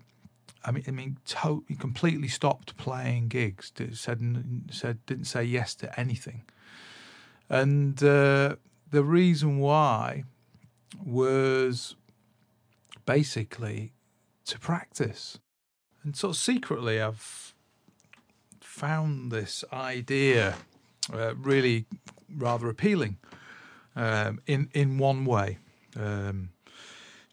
I 0.64 0.72
mean, 0.72 0.84
I 0.88 0.92
mean, 0.92 1.18
to- 1.26 1.64
he 1.68 1.76
completely 1.76 2.28
stopped 2.28 2.78
playing 2.78 3.30
gigs. 3.30 3.72
Said 3.94 4.66
said 4.72 5.06
didn't 5.06 5.26
say 5.26 5.44
yes 5.44 5.74
to 5.76 6.00
anything, 6.00 6.44
and 7.50 8.02
uh, 8.04 8.56
the 8.92 9.04
reason 9.04 9.60
why 9.60 10.24
was 11.04 11.96
basically 13.06 13.94
to 14.46 14.60
practice. 14.60 15.40
And 16.04 16.16
sort 16.16 16.36
of 16.36 16.38
secretly, 16.42 17.02
I've 17.02 17.54
found 18.62 19.32
this 19.32 19.64
idea 19.74 20.56
uh, 21.12 21.36
really 21.36 21.86
rather 22.36 22.70
appealing 22.70 23.18
um, 23.96 24.40
in 24.46 24.70
in 24.74 24.98
one 24.98 25.26
way. 25.26 25.58
Um, 25.96 26.50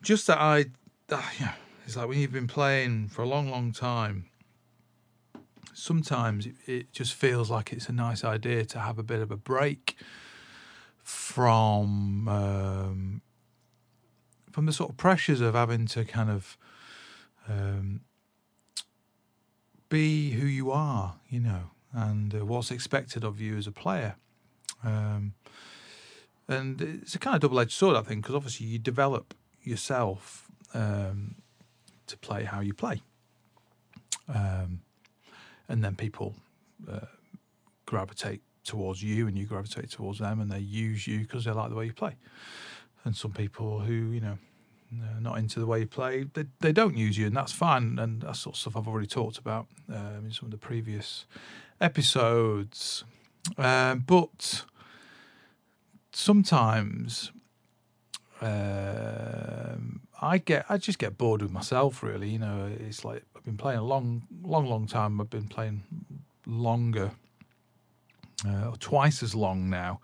just 0.03 0.27
that 0.27 0.39
I, 0.39 0.67
uh, 1.11 1.23
yeah, 1.41 1.55
it's 1.85 1.97
like 1.97 2.09
when 2.09 2.19
you've 2.19 2.33
been 2.33 2.47
playing 2.47 3.09
for 3.09 3.23
a 3.23 3.27
long, 3.27 3.51
long 3.51 3.73
time. 3.73 4.27
Sometimes 5.75 6.47
it, 6.47 6.55
it 6.67 6.93
just 6.93 7.15
feels 7.15 7.51
like 7.51 7.73
it's 7.73 7.89
a 7.89 7.93
nice 7.93 8.25
idea 8.25 8.65
to 8.67 8.79
have 8.79 8.99
a 8.99 9.03
bit 9.03 9.21
of 9.21 9.31
a 9.31 9.37
break 9.37 9.97
from 11.03 12.29
um, 12.29 13.23
from 14.51 14.67
the 14.67 14.73
sort 14.73 14.91
of 14.91 14.97
pressures 14.97 15.41
of 15.41 15.55
having 15.55 15.87
to 15.87 16.05
kind 16.05 16.31
of 16.31 16.57
um, 17.49 18.01
be 19.89 20.31
who 20.33 20.47
you 20.47 20.71
are, 20.71 21.17
you 21.29 21.41
know, 21.41 21.71
and 21.93 22.35
uh, 22.35 22.45
what's 22.45 22.71
expected 22.71 23.23
of 23.23 23.41
you 23.41 23.57
as 23.57 23.67
a 23.67 23.73
player. 23.73 24.17
Um, 24.87 25.35
and 26.49 26.81
it's 26.81 27.15
a 27.15 27.19
kind 27.19 27.35
of 27.35 27.43
double 27.43 27.59
edged 27.59 27.73
sword, 27.73 27.97
I 27.97 28.03
think, 28.03 28.23
because 28.23 28.37
obviously 28.37 28.67
you 28.67 28.79
develop 28.79 29.35
yourself 29.63 30.47
um, 30.75 31.35
to 32.07 32.17
play 32.19 32.45
how 32.45 32.61
you 32.61 32.73
play. 32.73 33.03
Um, 34.33 34.81
and 35.69 35.83
then 35.83 35.97
people 35.97 36.35
uh, 36.91 37.07
gravitate 37.85 38.43
towards 38.65 39.03
you 39.03 39.27
and 39.27 39.37
you 39.37 39.47
gravitate 39.47 39.91
towards 39.91 40.21
them 40.21 40.41
and 40.41 40.51
they 40.51 40.59
use 40.59 41.07
you 41.07 41.21
because 41.21 41.45
they 41.45 41.51
like 41.51 41.71
the 41.71 41.77
way 41.77 41.87
you 41.87 41.93
play. 41.93 42.15
And 43.05 43.17
some 43.17 43.33
people 43.33 43.81
who, 43.81 43.93
you 43.93 44.21
know, 44.21 44.39
not 45.21 45.39
into 45.39 45.59
the 45.59 45.67
way 45.67 45.81
you 45.81 45.87
play, 45.87 46.27
they, 46.35 46.45
they 46.61 46.73
don't 46.73 46.97
use 46.97 47.19
you 47.19 47.27
and 47.27 47.37
that's 47.37 47.53
fine. 47.53 47.99
And 47.99 48.23
that 48.23 48.37
sort 48.37 48.55
of 48.55 48.61
stuff 48.61 48.77
I've 48.77 48.87
already 48.87 49.09
talked 49.09 49.39
about 49.39 49.67
um, 49.93 50.27
in 50.27 50.31
some 50.31 50.47
of 50.47 50.53
the 50.53 50.59
previous 50.59 51.27
episodes. 51.81 53.05
Um, 53.59 54.05
but 54.07 54.65
sometimes 56.17 57.31
um, 58.41 60.01
I 60.21 60.39
get 60.39 60.65
I 60.69 60.79
just 60.79 60.99
get 60.99 61.19
bored 61.19 61.43
with 61.43 61.53
myself. 61.53 62.03
Really, 62.03 62.31
you 62.31 62.39
know, 62.39 62.71
it's 62.81 63.05
like 63.05 63.23
I've 63.37 63.45
been 63.45 63.59
playing 63.59 63.79
a 63.79 63.85
long, 63.85 64.27
long, 64.43 64.67
long 64.67 64.87
time. 64.87 65.21
I've 65.21 65.31
been 65.31 65.49
playing 65.49 65.83
longer, 66.47 67.11
uh, 68.49 68.73
twice 68.81 69.23
as 69.23 69.35
long 69.35 69.69
now 69.69 70.01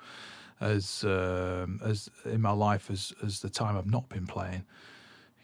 as 0.60 1.02
um, 1.04 1.80
as 1.82 2.10
in 2.26 2.40
my 2.40 2.52
life 2.52 2.90
as 2.90 3.12
as 3.24 3.40
the 3.40 3.50
time 3.50 3.76
I've 3.76 3.90
not 3.90 4.08
been 4.08 4.26
playing. 4.26 4.64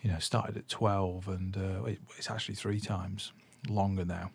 You 0.03 0.13
know, 0.13 0.19
started 0.19 0.57
at 0.57 0.69
twelve, 0.69 1.29
and 1.29 1.57
uh, 1.57 1.85
it, 1.85 1.99
it's 2.19 2.31
actually 2.31 2.55
three 2.55 2.81
times 2.81 3.33
longer 3.69 4.05
now. 4.05 4.31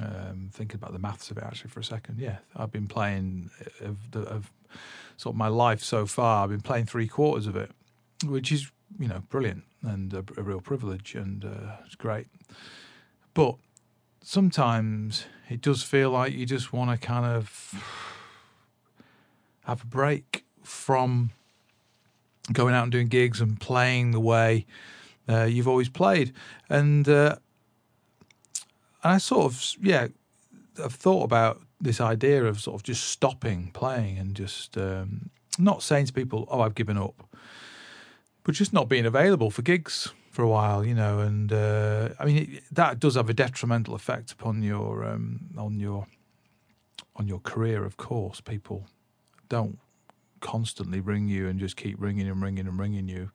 Um, 0.00 0.50
thinking 0.52 0.76
about 0.76 0.92
the 0.92 0.98
maths 0.98 1.30
of 1.30 1.36
it 1.36 1.44
actually 1.44 1.70
for 1.70 1.80
a 1.80 1.84
second, 1.84 2.18
yeah, 2.18 2.38
I've 2.56 2.70
been 2.70 2.86
playing 2.86 3.50
of, 3.80 3.98
the, 4.12 4.20
of 4.20 4.50
sort 5.16 5.34
of 5.34 5.38
my 5.38 5.48
life 5.48 5.82
so 5.82 6.06
far. 6.06 6.44
I've 6.44 6.50
been 6.50 6.60
playing 6.60 6.86
three 6.86 7.08
quarters 7.08 7.46
of 7.46 7.56
it, 7.56 7.70
which 8.24 8.52
is 8.52 8.70
you 8.98 9.08
know 9.08 9.22
brilliant 9.28 9.64
and 9.82 10.12
a, 10.12 10.24
a 10.36 10.42
real 10.42 10.60
privilege, 10.60 11.14
and 11.14 11.44
uh, 11.44 11.76
it's 11.84 11.94
great. 11.94 12.26
But 13.34 13.56
sometimes 14.22 15.26
it 15.48 15.60
does 15.60 15.82
feel 15.82 16.10
like 16.10 16.32
you 16.32 16.46
just 16.46 16.72
want 16.72 16.90
to 16.90 17.06
kind 17.06 17.24
of 17.24 17.74
have 19.64 19.82
a 19.82 19.86
break 19.86 20.44
from 20.62 21.30
going 22.52 22.74
out 22.74 22.84
and 22.84 22.92
doing 22.92 23.08
gigs 23.08 23.40
and 23.40 23.60
playing 23.60 24.10
the 24.10 24.20
way 24.20 24.66
uh, 25.28 25.44
you've 25.44 25.68
always 25.68 25.88
played, 25.88 26.32
and 26.68 27.08
uh, 27.08 27.36
and 29.02 29.14
I 29.14 29.18
sort 29.18 29.46
of, 29.46 29.74
yeah, 29.80 30.08
I've 30.82 30.94
thought 30.94 31.24
about 31.24 31.60
this 31.80 32.00
idea 32.00 32.44
of 32.44 32.60
sort 32.60 32.76
of 32.76 32.82
just 32.82 33.04
stopping 33.08 33.70
playing 33.72 34.18
and 34.18 34.34
just 34.34 34.76
um, 34.76 35.30
not 35.58 35.82
saying 35.82 36.06
to 36.06 36.12
people, 36.12 36.46
"Oh, 36.50 36.60
I've 36.60 36.74
given 36.74 36.96
up," 36.96 37.26
but 38.44 38.54
just 38.54 38.72
not 38.72 38.88
being 38.88 39.06
available 39.06 39.50
for 39.50 39.62
gigs 39.62 40.12
for 40.30 40.42
a 40.42 40.48
while, 40.48 40.84
you 40.84 40.94
know. 40.94 41.20
And 41.20 41.52
uh, 41.52 42.10
I 42.18 42.24
mean, 42.24 42.36
it, 42.36 42.62
that 42.72 43.00
does 43.00 43.16
have 43.16 43.28
a 43.28 43.34
detrimental 43.34 43.94
effect 43.94 44.32
upon 44.32 44.62
your 44.62 45.04
um, 45.04 45.50
on 45.56 45.80
your 45.80 46.06
on 47.16 47.28
your 47.28 47.40
career. 47.40 47.84
Of 47.84 47.96
course, 47.96 48.40
people 48.40 48.86
don't 49.48 49.78
constantly 50.40 51.00
ring 51.00 51.28
you 51.28 51.48
and 51.48 51.60
just 51.60 51.76
keep 51.76 51.96
ringing 52.00 52.28
and 52.28 52.42
ringing 52.42 52.66
and 52.66 52.78
ringing 52.78 53.08
you. 53.08 53.30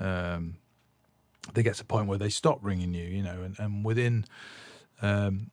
Um, 0.00 0.56
they 1.54 1.62
get 1.62 1.74
to 1.76 1.82
a 1.82 1.86
point 1.86 2.06
where 2.06 2.18
they 2.18 2.28
stop 2.28 2.58
ringing 2.62 2.94
you, 2.94 3.04
you 3.04 3.22
know, 3.22 3.42
and, 3.42 3.58
and 3.58 3.84
within 3.84 4.24
um, 5.02 5.50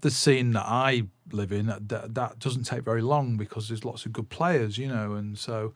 the 0.00 0.10
scene 0.10 0.52
that 0.52 0.66
I 0.66 1.04
live 1.32 1.52
in, 1.52 1.66
that, 1.66 2.14
that 2.14 2.38
doesn't 2.38 2.64
take 2.64 2.82
very 2.82 3.02
long 3.02 3.36
because 3.36 3.68
there's 3.68 3.84
lots 3.84 4.04
of 4.06 4.12
good 4.12 4.28
players, 4.28 4.76
you 4.76 4.88
know, 4.88 5.14
and 5.14 5.38
so 5.38 5.72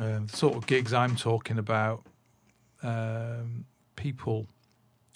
uh, 0.00 0.20
the 0.26 0.36
sort 0.36 0.54
of 0.56 0.66
gigs 0.66 0.92
I'm 0.92 1.16
talking 1.16 1.58
about, 1.58 2.04
um, 2.82 3.64
people 3.96 4.46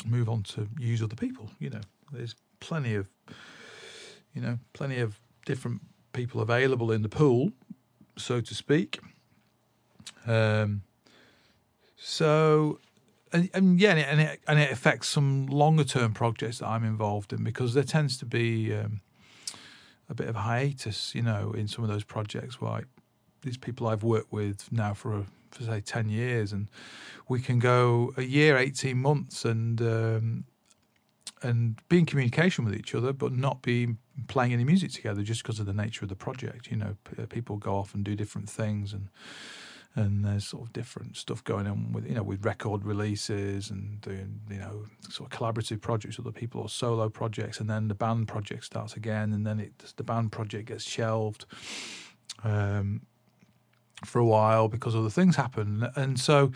move 0.06 0.28
on 0.28 0.42
to 0.44 0.68
use 0.78 1.02
other 1.02 1.16
people. 1.16 1.50
You 1.58 1.70
know, 1.70 1.80
there's 2.12 2.34
plenty 2.60 2.94
of, 2.94 3.08
you 4.34 4.40
know, 4.40 4.58
plenty 4.72 4.98
of 5.00 5.18
different 5.44 5.80
people 6.12 6.40
available 6.40 6.92
in 6.92 7.02
the 7.02 7.08
pool, 7.08 7.52
so 8.16 8.40
to 8.40 8.54
speak. 8.54 9.00
Um, 10.26 10.82
so 11.96 12.78
and, 13.32 13.50
and 13.54 13.80
yeah, 13.80 13.94
and 13.94 14.20
it, 14.20 14.40
and 14.46 14.58
it 14.58 14.70
affects 14.70 15.08
some 15.08 15.46
longer 15.46 15.84
term 15.84 16.12
projects 16.12 16.58
that 16.58 16.68
I'm 16.68 16.84
involved 16.84 17.32
in 17.32 17.42
because 17.42 17.74
there 17.74 17.84
tends 17.84 18.16
to 18.18 18.26
be 18.26 18.74
um, 18.74 19.00
a 20.08 20.14
bit 20.14 20.28
of 20.28 20.36
hiatus, 20.36 21.14
you 21.14 21.22
know, 21.22 21.52
in 21.52 21.68
some 21.68 21.84
of 21.84 21.90
those 21.90 22.04
projects. 22.04 22.58
Like 22.60 22.86
these 23.42 23.56
people 23.56 23.86
I've 23.86 24.02
worked 24.02 24.32
with 24.32 24.70
now 24.72 24.94
for, 24.94 25.24
for 25.50 25.62
say 25.64 25.80
ten 25.80 26.08
years, 26.08 26.52
and 26.52 26.68
we 27.28 27.40
can 27.40 27.58
go 27.58 28.12
a 28.16 28.22
year, 28.22 28.56
eighteen 28.56 28.98
months, 28.98 29.44
and 29.44 29.80
um, 29.82 30.44
and 31.42 31.80
be 31.88 31.98
in 31.98 32.06
communication 32.06 32.64
with 32.64 32.74
each 32.74 32.94
other, 32.94 33.12
but 33.12 33.32
not 33.32 33.62
be 33.62 33.96
playing 34.28 34.52
any 34.52 34.64
music 34.64 34.92
together 34.92 35.22
just 35.22 35.42
because 35.42 35.60
of 35.60 35.66
the 35.66 35.74
nature 35.74 36.04
of 36.04 36.08
the 36.08 36.16
project. 36.16 36.70
You 36.70 36.76
know, 36.76 36.96
p- 37.04 37.26
people 37.26 37.56
go 37.56 37.76
off 37.76 37.94
and 37.94 38.04
do 38.04 38.14
different 38.14 38.48
things 38.48 38.92
and 38.92 39.08
and 39.96 40.24
there's 40.24 40.46
sort 40.46 40.62
of 40.62 40.72
different 40.72 41.16
stuff 41.16 41.42
going 41.42 41.66
on 41.66 41.90
with 41.90 42.06
you 42.06 42.14
know 42.14 42.22
with 42.22 42.44
record 42.44 42.84
releases 42.84 43.70
and 43.70 44.00
doing 44.02 44.40
you 44.50 44.58
know 44.58 44.84
sort 45.08 45.32
of 45.32 45.38
collaborative 45.38 45.80
projects 45.80 46.18
with 46.18 46.26
other 46.26 46.38
people 46.38 46.60
or 46.60 46.68
solo 46.68 47.08
projects 47.08 47.58
and 47.60 47.68
then 47.68 47.88
the 47.88 47.94
band 47.94 48.28
project 48.28 48.64
starts 48.64 48.94
again 48.94 49.32
and 49.32 49.46
then 49.46 49.58
it 49.58 49.72
the 49.96 50.04
band 50.04 50.30
project 50.30 50.68
gets 50.68 50.84
shelved 50.84 51.46
um, 52.44 53.00
for 54.04 54.18
a 54.18 54.24
while 54.24 54.68
because 54.68 54.94
other 54.94 55.10
things 55.10 55.36
happen. 55.36 55.88
And 55.96 56.18
so 56.18 56.52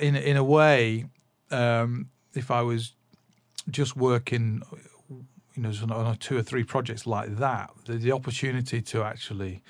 in 0.00 0.16
in 0.16 0.36
a 0.36 0.44
way 0.44 1.06
um, 1.50 2.08
if 2.34 2.50
I 2.50 2.62
was 2.62 2.94
just 3.70 3.96
working 3.96 4.62
you 5.54 5.62
know 5.62 5.72
on 5.90 6.16
two 6.16 6.36
or 6.36 6.42
three 6.42 6.64
projects 6.64 7.06
like 7.06 7.36
that 7.36 7.70
the, 7.84 7.94
the 7.94 8.12
opportunity 8.12 8.80
to 8.80 9.02
actually 9.02 9.62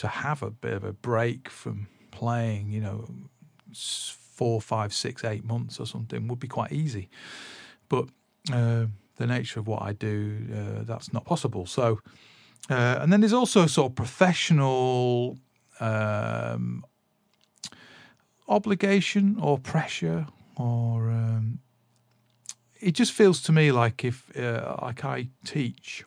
to 0.00 0.08
have 0.08 0.42
a 0.42 0.50
bit 0.50 0.72
of 0.72 0.82
a 0.82 0.94
break 0.94 1.50
from 1.50 1.86
playing, 2.10 2.70
you 2.70 2.80
know, 2.80 3.04
four, 3.74 4.58
five, 4.58 4.94
six, 4.94 5.24
eight 5.24 5.44
months 5.44 5.78
or 5.78 5.86
something 5.86 6.26
would 6.26 6.40
be 6.40 6.48
quite 6.48 6.72
easy. 6.72 7.10
But 7.90 8.08
uh, 8.50 8.86
the 9.16 9.26
nature 9.26 9.60
of 9.60 9.66
what 9.66 9.82
I 9.82 9.92
do, 9.92 10.46
uh, 10.56 10.84
that's 10.84 11.12
not 11.12 11.26
possible. 11.26 11.66
So, 11.66 12.00
uh, 12.70 12.98
and 13.00 13.12
then 13.12 13.20
there's 13.20 13.34
also 13.34 13.66
sort 13.66 13.90
of 13.92 13.94
professional 13.94 15.36
um, 15.80 16.82
obligation 18.48 19.36
or 19.38 19.58
pressure, 19.58 20.26
or 20.56 21.10
um, 21.10 21.58
it 22.80 22.92
just 22.92 23.12
feels 23.12 23.42
to 23.42 23.52
me 23.52 23.70
like 23.70 24.02
if, 24.02 24.34
uh, 24.34 24.76
like 24.80 25.04
I 25.04 25.28
teach 25.44 26.06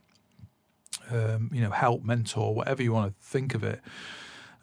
um, 1.11 1.49
you 1.53 1.61
know, 1.61 1.71
help, 1.71 2.03
mentor, 2.03 2.53
whatever 2.53 2.83
you 2.83 2.93
want 2.93 3.13
to 3.13 3.25
think 3.25 3.55
of 3.55 3.63
it. 3.63 3.81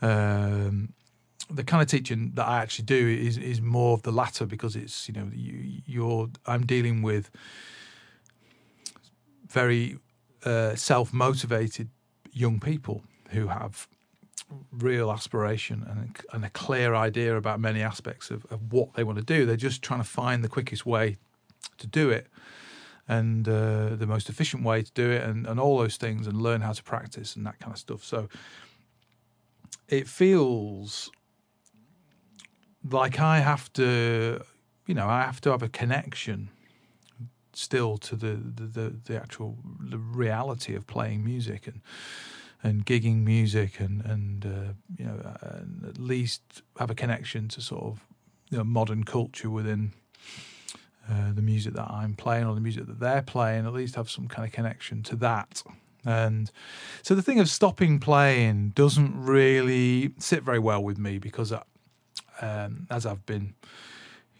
Um, 0.03 0.95
the 1.51 1.65
kind 1.65 1.83
of 1.83 1.89
teaching 1.89 2.33
that 2.35 2.47
I 2.47 2.59
actually 2.59 2.85
do 2.85 3.09
is 3.09 3.37
is 3.37 3.61
more 3.61 3.95
of 3.95 4.03
the 4.03 4.13
latter 4.13 4.47
because 4.47 4.77
it's 4.77 5.09
you 5.09 5.15
know 5.15 5.29
you, 5.35 5.83
you're 5.85 6.29
I'm 6.47 6.65
dealing 6.65 7.03
with 7.03 7.31
very 9.49 9.99
uh, 10.45 10.75
self 10.77 11.13
motivated 11.13 11.89
young 12.33 12.61
people 12.61 13.03
who 13.31 13.49
have 13.49 13.89
real 14.73 15.11
aspiration 15.11 15.85
and 15.89 16.17
and 16.33 16.45
a 16.45 16.51
clear 16.51 16.95
idea 16.95 17.37
about 17.37 17.61
many 17.61 17.83
aspects 17.83 18.31
of, 18.31 18.47
of 18.51 18.73
what 18.73 18.95
they 18.95 19.05
want 19.05 19.19
to 19.19 19.25
do. 19.25 19.45
They're 19.45 19.57
just 19.57 19.83
trying 19.83 20.01
to 20.01 20.09
find 20.09 20.45
the 20.45 20.49
quickest 20.49 20.87
way 20.87 21.17
to 21.79 21.87
do 21.87 22.11
it 22.11 22.29
and 23.11 23.49
uh, 23.49 23.97
the 23.97 24.07
most 24.07 24.29
efficient 24.29 24.63
way 24.63 24.83
to 24.83 24.93
do 24.93 25.11
it 25.11 25.25
and, 25.25 25.45
and 25.45 25.59
all 25.59 25.79
those 25.79 25.97
things 25.97 26.29
and 26.29 26.41
learn 26.41 26.61
how 26.61 26.73
to 26.73 26.83
practice 26.85 27.35
and 27.35 27.45
that 27.45 27.59
kind 27.59 27.73
of 27.73 27.79
stuff. 27.79 28.05
So 28.05 28.29
it 29.89 30.07
feels 30.07 31.11
like 32.89 33.19
I 33.19 33.41
have 33.41 33.73
to, 33.73 34.41
you 34.87 34.95
know, 34.95 35.09
I 35.09 35.23
have 35.23 35.41
to 35.41 35.51
have 35.51 35.61
a 35.61 35.69
connection 35.69 36.51
still 37.53 37.99
to 37.99 38.15
the, 38.15 38.39
the, 38.55 38.63
the, 38.63 38.97
the 39.05 39.17
actual 39.17 39.59
the 39.81 39.99
reality 39.99 40.77
of 40.77 40.87
playing 40.87 41.25
music 41.25 41.67
and 41.67 41.81
and 42.63 42.87
gigging 42.87 43.25
music 43.25 43.81
and 43.81 44.05
and 44.05 44.47
uh, 44.47 44.73
you 44.97 45.05
know 45.05 45.35
and 45.41 45.85
at 45.85 45.99
least 45.99 46.63
have 46.79 46.91
a 46.91 46.95
connection 46.95 47.49
to 47.49 47.61
sort 47.61 47.83
of 47.83 48.07
you 48.51 48.59
know, 48.59 48.65
modern 48.65 49.03
culture 49.03 49.51
within 49.51 49.93
uh, 51.09 51.33
the 51.33 51.43
music 51.43 51.75
that 51.75 51.91
I'm 51.91 52.15
playing 52.15 52.47
or 52.47 52.55
the 52.55 52.61
music 52.61 52.87
that 52.87 53.01
they're 53.01 53.23
playing, 53.23 53.67
at 53.67 53.73
least 53.73 53.95
have 53.97 54.11
some 54.11 54.29
kind 54.29 54.47
of 54.47 54.53
connection 54.53 55.03
to 55.05 55.17
that. 55.17 55.63
And 56.05 56.51
so 57.03 57.15
the 57.15 57.23
thing 57.23 57.41
of 57.41 57.49
stopping 57.49 57.99
playing 58.01 58.71
doesn't 58.71 59.23
really 59.23 60.13
sit 60.19 60.43
very 60.43 60.59
well 60.59 60.83
with 60.83 60.99
me 60.99 61.19
because, 61.19 61.53
I, 61.53 61.57
uh, 61.57 61.63
um, 62.43 62.87
as 62.91 63.05
I've 63.05 63.27
been, 63.27 63.55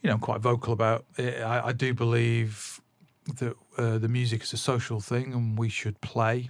you 0.03 0.09
know, 0.09 0.19
quite 0.19 0.41
vocal 0.41 0.73
about 0.73 1.05
it, 1.19 1.43
I, 1.43 1.69
I 1.69 1.73
do 1.73 1.93
believe 1.93 2.81
that 3.39 3.55
uh, 3.77 3.99
the 3.99 4.09
music 4.09 4.43
is 4.43 4.53
a 4.55 4.57
social 4.57 5.01
thing 5.01 5.35
and 5.35 5.59
we 5.59 5.69
should 5.69 6.01
play 6.01 6.49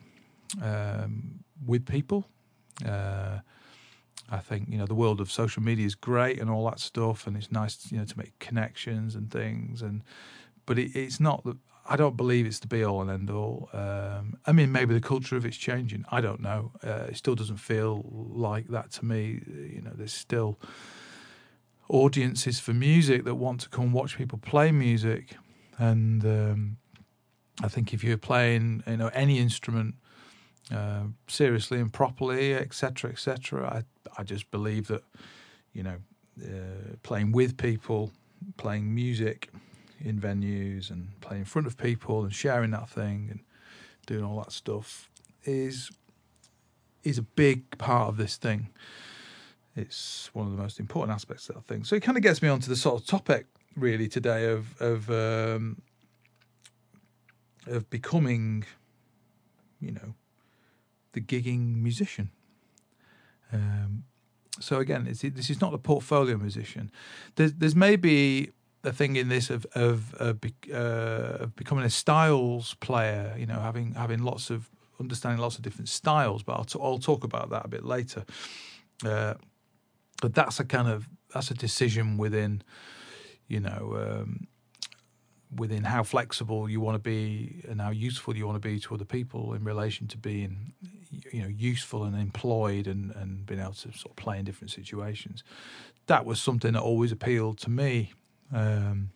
um, 0.63 1.41
with 1.67 1.87
people. 1.87 2.27
Uh, 2.87 3.41
I 4.31 4.39
think 4.39 4.69
you 4.69 4.79
know 4.79 4.87
the 4.87 4.95
world 4.95 5.21
of 5.21 5.31
social 5.31 5.63
media 5.63 5.87
is 5.87 5.95
great 5.95 6.41
and 6.41 6.49
all 6.51 6.65
that 6.67 6.79
stuff, 6.79 7.27
and 7.27 7.37
it's 7.37 7.51
nice 7.51 7.91
you 7.91 7.99
know 7.99 8.05
to 8.05 8.19
make 8.19 8.39
connections 8.39 9.15
and 9.15 9.31
things. 9.31 9.83
And 9.83 10.03
but 10.67 10.79
it, 10.79 10.95
it's 10.95 11.21
not. 11.21 11.45
I 11.89 11.97
don't 11.97 12.17
believe 12.17 12.47
it's 12.47 12.61
the 12.61 12.69
be 12.69 12.85
all 12.85 13.01
and 13.01 13.11
end 13.11 13.31
all. 13.31 13.69
Um, 13.73 14.37
I 14.47 14.53
mean, 14.53 14.71
maybe 14.71 14.95
the 14.95 15.01
culture 15.01 15.37
of 15.37 15.45
it's 15.45 15.57
changing. 15.57 16.05
I 16.11 16.21
don't 16.21 16.41
know. 16.41 16.73
Uh, 16.85 17.07
it 17.09 17.17
still 17.17 17.35
doesn't 17.35 17.57
feel 17.57 18.05
like 18.13 18.69
that 18.69 18.93
to 18.93 19.05
me. 19.05 19.43
You 19.47 19.83
know, 19.83 19.93
there's 19.95 20.13
still 20.13 20.59
audiences 21.89 22.61
for 22.61 22.73
music 22.73 23.25
that 23.25 23.35
want 23.35 23.61
to 23.63 23.69
come 23.69 23.93
watch 23.93 24.17
people 24.17 24.39
play 24.39 24.71
music, 24.71 25.37
and 25.79 26.25
um, 26.25 26.77
I 27.63 27.69
think 27.69 27.93
if 27.93 28.05
you're 28.05 28.17
playing, 28.17 28.85
you 28.87 28.97
know, 28.97 29.09
any 29.09 29.39
instrument 29.39 29.97
uh, 30.73 31.05
seriously 31.27 31.81
and 31.81 31.93
properly, 31.93 32.55
etc., 32.55 33.11
etc. 33.11 33.67
I 33.67 34.21
I 34.21 34.25
just 34.25 34.51
believe 34.51 34.89
that 34.89 35.03
you 35.73 35.83
know 35.83 35.97
uh, 36.43 36.97
playing 37.03 37.33
with 37.33 37.57
people, 37.57 38.13
playing 38.57 38.95
music 38.95 39.51
in 40.01 40.21
venues, 40.21 40.91
and 40.91 41.21
playing 41.21 41.41
in 41.41 41.47
front 41.47 41.67
of 41.67 41.77
people, 41.77 42.23
and 42.23 42.35
sharing 42.35 42.71
that 42.71 42.89
thing, 42.89 43.29
and 43.31 43.41
doing 44.07 44.25
all 44.25 44.39
that 44.39 44.53
stuff 44.53 45.09
is 45.45 45.91
is 47.03 47.19
a 47.19 47.23
big 47.23 47.79
part 47.79 48.09
of 48.09 48.17
this 48.17 48.37
thing. 48.37 48.69
It's 49.77 50.31
one 50.35 50.47
of 50.47 50.53
the 50.53 50.63
most 50.63 50.81
important 50.81 51.15
aspects 51.15 51.49
of 51.49 51.55
that 51.55 51.65
thing. 51.67 51.85
So 51.85 51.97
it 51.97 52.03
kind 52.03 52.19
of 52.19 52.23
gets 52.23 52.43
me 52.43 52.49
onto 52.49 52.69
the 52.69 52.77
sort 52.77 53.01
of 53.01 53.07
topic 53.07 53.47
really 53.77 54.09
today 54.09 54.51
of 54.51 54.81
of 54.81 55.11
um, 55.11 55.83
of 57.67 57.89
becoming, 57.91 58.65
you 59.81 59.93
know, 59.93 60.15
the 61.13 61.21
gigging 61.21 61.77
musician. 61.77 62.31
Um, 63.53 64.05
so 64.61 64.79
again, 64.79 65.05
this 65.05 65.51
is 65.51 65.61
not 65.61 65.75
a 65.75 65.79
portfolio 65.79 66.37
musician. 66.37 66.91
There's, 67.37 67.55
there's 67.55 67.77
maybe 67.77 68.51
a 68.85 68.93
thing 68.93 69.17
in 69.17 69.29
this 69.29 69.51
of 69.51 69.67
of, 69.75 70.15
uh, 70.21 70.35
of 70.73 71.57
becoming 71.57 71.85
a 71.85 71.91
styles 71.91 72.75
player. 72.75 73.35
You 73.39 73.47
know, 73.47 73.61
having 73.61 73.95
having 73.95 74.23
lots 74.23 74.51
of 74.51 74.71
understanding 75.01 75.41
lots 75.41 75.57
of 75.57 75.63
different 75.63 75.89
styles. 75.89 76.43
But 76.43 76.53
I'll, 76.53 76.65
t- 76.65 76.79
I'll 76.83 76.99
talk 76.99 77.25
about 77.25 77.51
that 77.51 77.65
a 77.65 77.69
bit 77.69 77.85
later. 77.85 78.25
Uh, 79.05 79.35
but 80.21 80.35
that's 80.35 80.61
a 80.61 80.65
kind 80.65 80.89
of 80.89 81.09
that's 81.33 81.51
a 81.51 81.55
decision 81.55 82.19
within, 82.19 82.63
you 83.49 83.61
know, 83.61 83.97
um, 83.97 84.47
within 85.55 85.85
how 85.85 86.03
flexible 86.03 86.69
you 86.69 86.81
want 86.81 86.97
to 86.97 87.01
be 87.01 87.65
and 87.69 87.81
how 87.81 87.91
useful 87.91 88.37
you 88.37 88.47
want 88.47 88.61
to 88.61 88.69
be 88.69 88.79
to 88.79 88.95
other 88.95 89.05
people 89.05 89.55
in 89.55 89.65
relation 89.65 90.07
to 90.09 90.19
being 90.19 90.73
you 91.33 91.43
know 91.43 91.49
useful 91.49 92.05
and 92.05 92.17
employed 92.17 92.87
and 92.87 93.13
and 93.13 93.47
being 93.47 93.61
able 93.61 93.73
to 93.73 93.93
sort 93.93 94.11
of 94.11 94.17
play 94.17 94.39
in 94.39 94.45
different 94.45 94.71
situations 94.71 95.43
that 96.07 96.25
was 96.25 96.41
something 96.41 96.73
that 96.73 96.83
always 96.83 97.13
appealed 97.13 97.59
to 97.59 97.71
me 97.71 98.13
um, 98.53 99.11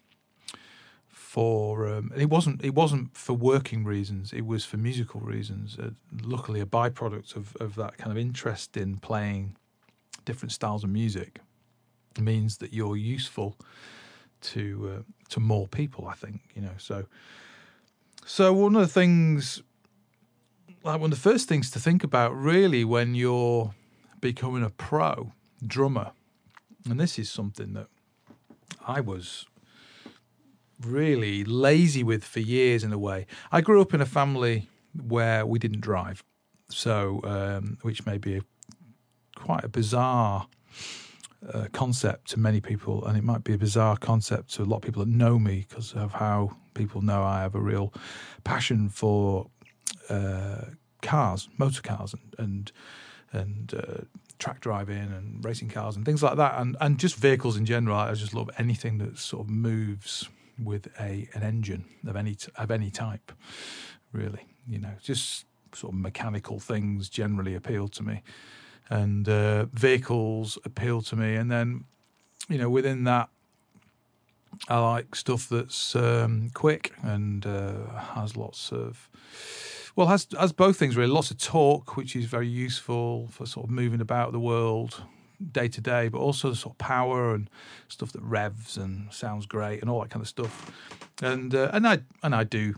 for 1.09 1.89
um, 1.89 2.13
it 2.17 2.31
wasn't 2.31 2.65
it 2.65 2.75
wasn't 2.75 3.17
for 3.17 3.33
working 3.33 3.85
reasons 3.85 4.33
it 4.33 4.47
was 4.47 4.65
for 4.65 4.77
musical 4.77 5.21
reasons 5.21 5.77
uh, 5.79 5.91
luckily 6.23 6.61
a 6.61 6.67
byproduct 6.67 7.35
of 7.37 7.57
of 7.57 7.75
that 7.75 7.97
kind 7.97 8.13
of 8.13 8.19
interest 8.19 8.77
in 8.77 8.97
playing 8.97 9.57
different 10.25 10.53
styles 10.53 10.85
of 10.85 10.91
music 10.91 11.41
means 12.21 12.59
that 12.59 12.73
you're 12.73 12.97
useful 12.97 13.57
to 14.41 14.97
uh, 14.99 15.03
to 15.31 15.41
more 15.41 15.67
people. 15.67 16.07
I 16.07 16.15
think 16.15 16.41
you 16.55 16.63
know. 16.63 16.75
So 16.79 17.07
so 18.27 18.53
one 18.53 18.75
of 18.77 18.83
the 18.83 18.89
things, 18.89 19.63
like 20.85 21.01
one 21.01 21.11
of 21.11 21.19
the 21.19 21.31
first 21.31 21.49
things 21.49 21.71
to 21.71 21.81
think 21.81 22.05
about, 22.05 22.37
really, 22.37 22.85
when 22.85 23.15
you're 23.15 23.75
becoming 24.21 24.63
a 24.63 24.71
pro 24.71 25.33
drummer, 25.67 26.13
and 26.89 27.01
this 27.01 27.19
is 27.19 27.31
something 27.31 27.73
that 27.73 27.87
I 28.87 29.01
was 29.01 29.47
really 30.81 31.43
lazy 31.43 32.03
with 32.03 32.23
for 32.23 32.41
years 32.41 32.85
in 32.85 32.93
a 32.93 32.99
way. 32.99 33.27
I 33.51 33.63
grew 33.63 33.81
up 33.81 33.95
in 33.95 34.03
a 34.03 34.07
family 34.07 34.69
where 35.09 35.47
we 35.47 35.59
didn't 35.59 35.81
drive, 35.81 36.23
so 36.69 37.21
um, 37.25 37.79
which 37.81 38.05
may 38.05 38.19
be 38.19 38.37
a, 38.37 38.41
quite 39.37 39.65
a 39.65 39.69
bizarre 39.69 40.49
uh, 41.51 41.69
concept 41.73 42.29
to 42.31 42.39
many 42.39 42.61
people, 42.61 43.07
and 43.07 43.17
it 43.17 43.25
might 43.25 43.43
be 43.43 43.55
a 43.55 43.59
bizarre 43.59 43.97
concept 43.97 44.53
to 44.55 44.63
a 44.63 44.65
lot 44.65 44.77
of 44.77 44.83
people 44.83 45.03
that 45.03 45.11
know 45.11 45.39
me 45.39 45.65
because 45.67 45.95
of 45.95 46.13
how 46.13 46.57
people 46.75 47.01
know 47.01 47.23
I 47.23 47.41
have 47.41 47.55
a 47.55 47.61
real 47.61 47.95
passion 48.43 48.91
for 48.91 49.49
uh, 50.09 50.67
cars, 51.03 51.49
motor 51.59 51.83
cars, 51.83 52.15
and 52.15 52.35
and, 52.39 52.73
and 53.33 53.75
uh, 53.75 54.05
track 54.39 54.61
driving 54.61 55.13
and 55.13 55.45
racing 55.45 55.69
cars 55.69 55.97
and 55.97 56.05
things 56.05 56.23
like 56.23 56.37
that, 56.37 56.61
and 56.61 56.77
and 56.81 56.99
just 56.99 57.17
vehicles 57.17 57.57
in 57.57 57.65
general. 57.65 57.97
I 57.97 58.13
just 58.15 58.35
love 58.35 58.51
anything 58.59 58.99
that 58.99 59.19
sort 59.19 59.47
of 59.47 59.51
moves 59.51 60.29
with 60.63 60.89
a 61.01 61.29
an 61.35 61.43
engine 61.43 61.85
of 62.07 62.17
any 62.17 62.37
of 62.57 62.71
any 62.71 62.91
type 62.91 63.33
really. 64.13 64.47
You 64.67 64.79
know, 64.79 64.93
just 65.03 65.45
sort 65.75 65.93
of 65.93 66.01
mechanical 66.01 66.59
things 66.59 67.09
generally 67.09 67.55
appeal 67.55 67.89
to 67.89 68.03
me, 68.03 68.23
and 68.89 69.29
uh, 69.29 69.67
vehicles 69.67 70.59
appeal 70.65 71.03
to 71.03 71.17
me. 71.17 71.35
And 71.35 71.51
then, 71.51 71.85
you 72.49 72.57
know, 72.57 72.71
within 72.71 73.05
that, 73.05 73.29
I 74.69 74.79
like 74.79 75.15
stuff 75.15 75.49
that's 75.49 75.95
um, 75.95 76.51
quick 76.55 76.93
and 77.03 77.45
uh, 77.45 78.01
has 78.15 78.37
lots 78.37 78.73
of 78.73 79.09
well, 79.97 80.09
has 80.09 80.27
has 80.39 80.53
both 80.53 80.77
things 80.77 80.97
really. 80.97 81.13
Lots 81.13 81.31
of 81.31 81.39
torque, 81.39 81.97
which 81.97 82.17
is 82.17 82.27
very 82.27 82.49
useful 82.49 83.29
for 83.31 83.47
sort 83.47 83.67
of 83.67 83.71
moving 83.71 84.01
about 84.01 84.33
the 84.33 84.41
world 84.41 85.03
day 85.53 85.69
to 85.69 85.81
day, 85.81 86.09
but 86.09 86.19
also 86.19 86.51
the 86.51 86.57
sort 86.57 86.75
of 86.75 86.79
power 86.79 87.35
and 87.35 87.49
stuff 87.89 88.13
that 88.13 88.23
revs 88.23 88.77
and 88.77 89.13
sounds 89.13 89.47
great 89.47 89.81
and 89.81 89.91
all 89.91 90.01
that 90.01 90.11
kind 90.11 90.23
of 90.23 90.29
stuff. 90.29 90.73
And 91.23 91.55
uh, 91.55 91.71
and 91.73 91.87
I 91.87 92.01
and 92.23 92.35
I 92.35 92.45
do 92.45 92.75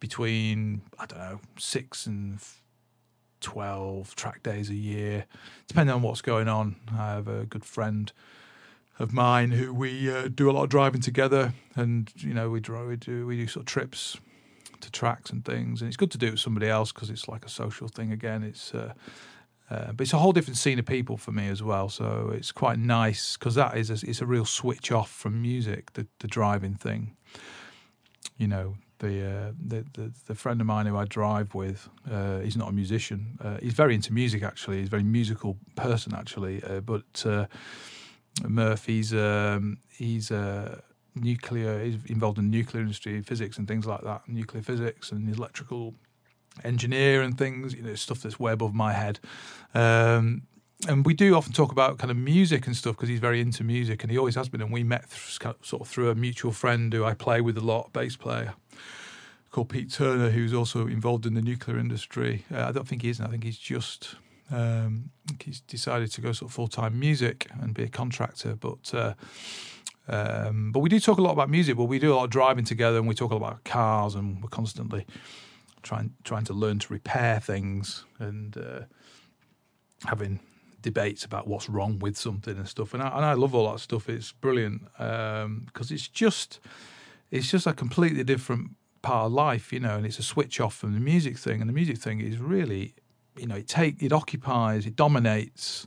between 0.00 0.82
I 0.98 1.06
don't 1.06 1.18
know 1.18 1.40
six 1.58 2.06
and 2.06 2.40
twelve 3.40 4.16
track 4.16 4.42
days 4.42 4.70
a 4.70 4.74
year, 4.74 5.26
depending 5.68 5.94
on 5.94 6.02
what's 6.02 6.22
going 6.22 6.48
on. 6.48 6.76
I 6.92 7.12
have 7.12 7.28
a 7.28 7.46
good 7.46 7.64
friend 7.64 8.12
of 8.98 9.12
mine 9.12 9.52
who 9.52 9.72
we 9.72 10.12
uh, 10.12 10.28
do 10.28 10.50
a 10.50 10.52
lot 10.52 10.64
of 10.64 10.68
driving 10.68 11.00
together, 11.00 11.54
and 11.76 12.12
you 12.16 12.34
know 12.34 12.50
we 12.50 12.58
drive, 12.58 12.88
we 12.88 12.96
do 12.96 13.26
we 13.26 13.36
do 13.36 13.46
sort 13.46 13.62
of 13.62 13.66
trips 13.66 14.18
to 14.82 14.90
tracks 14.90 15.30
and 15.30 15.44
things, 15.44 15.80
and 15.80 15.88
it's 15.88 15.96
good 15.96 16.10
to 16.12 16.18
do 16.18 16.28
it 16.28 16.30
with 16.32 16.40
somebody 16.40 16.68
else 16.68 16.92
because 16.92 17.10
it's 17.10 17.28
like 17.28 17.44
a 17.44 17.48
social 17.48 17.88
thing 17.88 18.12
again. 18.12 18.42
It's 18.42 18.74
uh, 18.74 18.94
uh, 19.70 19.92
but 19.92 20.00
it's 20.00 20.12
a 20.12 20.18
whole 20.18 20.32
different 20.32 20.58
scene 20.58 20.78
of 20.78 20.86
people 20.86 21.16
for 21.16 21.30
me 21.32 21.48
as 21.48 21.62
well. 21.62 21.88
So 21.88 22.32
it's 22.34 22.50
quite 22.50 22.78
nice 22.78 23.36
because 23.36 23.54
that 23.54 23.76
is 23.76 23.90
a, 23.90 24.08
it's 24.08 24.20
a 24.20 24.26
real 24.26 24.44
switch 24.44 24.90
off 24.90 25.10
from 25.10 25.40
music, 25.40 25.92
the 25.92 26.06
the 26.18 26.28
driving 26.28 26.74
thing. 26.74 27.16
You 28.36 28.48
know, 28.48 28.76
the, 28.98 29.26
uh, 29.26 29.52
the, 29.66 29.84
the 29.94 30.12
the 30.26 30.34
friend 30.34 30.60
of 30.60 30.66
mine 30.66 30.86
who 30.86 30.96
I 30.96 31.04
drive 31.04 31.54
with, 31.54 31.88
uh, 32.10 32.40
he's 32.40 32.56
not 32.56 32.68
a 32.68 32.72
musician. 32.72 33.38
Uh, 33.40 33.58
he's 33.62 33.74
very 33.74 33.94
into 33.94 34.12
music 34.12 34.42
actually. 34.42 34.78
He's 34.78 34.88
a 34.88 34.90
very 34.90 35.02
musical 35.02 35.56
person 35.76 36.14
actually. 36.14 36.62
Uh, 36.62 36.80
but 36.80 37.24
uh, 37.26 37.46
Murph, 38.48 38.86
he's 38.86 39.12
um, 39.14 39.78
he's 39.90 40.30
a 40.30 40.82
nuclear. 41.14 41.82
He's 41.82 41.96
involved 42.06 42.38
in 42.38 42.50
nuclear 42.50 42.82
industry, 42.82 43.20
physics, 43.22 43.58
and 43.58 43.66
things 43.66 43.86
like 43.86 44.02
that. 44.02 44.28
Nuclear 44.28 44.62
physics 44.62 45.12
and 45.12 45.34
electrical 45.34 45.94
engineer 46.64 47.22
and 47.22 47.36
things. 47.36 47.74
You 47.74 47.82
know, 47.82 47.94
stuff 47.94 48.22
that's 48.22 48.38
way 48.38 48.52
above 48.52 48.74
my 48.74 48.92
head. 48.92 49.20
Um, 49.74 50.42
and 50.88 51.04
we 51.04 51.12
do 51.12 51.34
often 51.34 51.52
talk 51.52 51.72
about 51.72 51.98
kind 51.98 52.10
of 52.10 52.16
music 52.16 52.66
and 52.66 52.74
stuff 52.74 52.96
because 52.96 53.10
he's 53.10 53.20
very 53.20 53.40
into 53.40 53.62
music 53.62 54.02
and 54.02 54.10
he 54.10 54.16
always 54.16 54.34
has 54.34 54.48
been. 54.48 54.62
And 54.62 54.72
we 54.72 54.82
met 54.82 55.04
th- 55.10 55.56
sort 55.62 55.82
of 55.82 55.88
through 55.88 56.10
a 56.10 56.14
mutual 56.14 56.52
friend 56.52 56.92
who 56.92 57.04
I 57.04 57.12
play 57.12 57.40
with 57.42 57.58
a 57.58 57.60
lot, 57.60 57.92
bass 57.92 58.16
player 58.16 58.54
called 59.50 59.68
Pete 59.68 59.92
Turner, 59.92 60.30
who's 60.30 60.54
also 60.54 60.86
involved 60.86 61.26
in 61.26 61.34
the 61.34 61.42
nuclear 61.42 61.78
industry. 61.78 62.44
Uh, 62.52 62.64
I 62.64 62.72
don't 62.72 62.86
think 62.86 63.02
he 63.02 63.10
is. 63.10 63.20
I 63.20 63.26
think 63.26 63.44
he's 63.44 63.58
just 63.58 64.14
um, 64.50 65.10
he's 65.42 65.60
decided 65.60 66.10
to 66.12 66.20
go 66.20 66.32
sort 66.32 66.50
of 66.50 66.54
full 66.54 66.68
time 66.68 66.98
music 66.98 67.48
and 67.60 67.74
be 67.74 67.84
a 67.84 67.88
contractor. 67.88 68.56
But 68.56 68.92
uh, 68.94 69.14
um, 70.10 70.72
but 70.72 70.80
we 70.80 70.88
do 70.88 70.98
talk 70.98 71.18
a 71.18 71.22
lot 71.22 71.32
about 71.32 71.48
music. 71.48 71.76
But 71.76 71.84
we 71.84 71.98
do 71.98 72.12
a 72.12 72.16
lot 72.16 72.24
of 72.24 72.30
driving 72.30 72.64
together, 72.64 72.98
and 72.98 73.06
we 73.06 73.14
talk 73.14 73.30
a 73.30 73.34
lot 73.34 73.48
about 73.48 73.64
cars, 73.64 74.14
and 74.14 74.42
we're 74.42 74.48
constantly 74.48 75.06
trying 75.82 76.12
trying 76.24 76.44
to 76.44 76.52
learn 76.52 76.78
to 76.80 76.92
repair 76.92 77.40
things 77.40 78.04
and 78.18 78.56
uh, 78.58 78.80
having 80.04 80.40
debates 80.82 81.24
about 81.24 81.46
what's 81.46 81.68
wrong 81.68 81.98
with 81.98 82.16
something 82.16 82.56
and 82.56 82.68
stuff. 82.68 82.92
And 82.92 83.02
I, 83.02 83.08
and 83.08 83.24
I 83.24 83.34
love 83.34 83.54
all 83.54 83.70
that 83.70 83.80
stuff. 83.80 84.08
It's 84.08 84.32
brilliant 84.32 84.82
because 84.96 85.44
um, 85.44 85.68
it's 85.90 86.08
just 86.08 86.58
it's 87.30 87.50
just 87.50 87.66
a 87.66 87.72
completely 87.72 88.24
different 88.24 88.72
part 89.02 89.26
of 89.26 89.32
life, 89.32 89.72
you 89.72 89.78
know. 89.78 89.96
And 89.96 90.04
it's 90.04 90.18
a 90.18 90.24
switch 90.24 90.60
off 90.60 90.74
from 90.74 90.94
the 90.94 91.00
music 91.00 91.38
thing. 91.38 91.60
And 91.60 91.68
the 91.68 91.74
music 91.74 91.98
thing 91.98 92.20
is 92.20 92.38
really, 92.38 92.94
you 93.36 93.46
know, 93.46 93.56
it 93.56 93.68
take 93.68 94.02
it 94.02 94.12
occupies, 94.12 94.86
it 94.86 94.96
dominates 94.96 95.86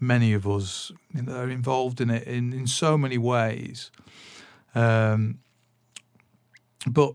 many 0.00 0.32
of 0.32 0.46
us 0.46 0.92
are 1.28 1.48
involved 1.48 2.00
in 2.00 2.10
it 2.10 2.26
in 2.26 2.52
in 2.52 2.66
so 2.66 2.98
many 2.98 3.18
ways. 3.18 3.90
Um, 4.74 5.38
but 6.86 7.14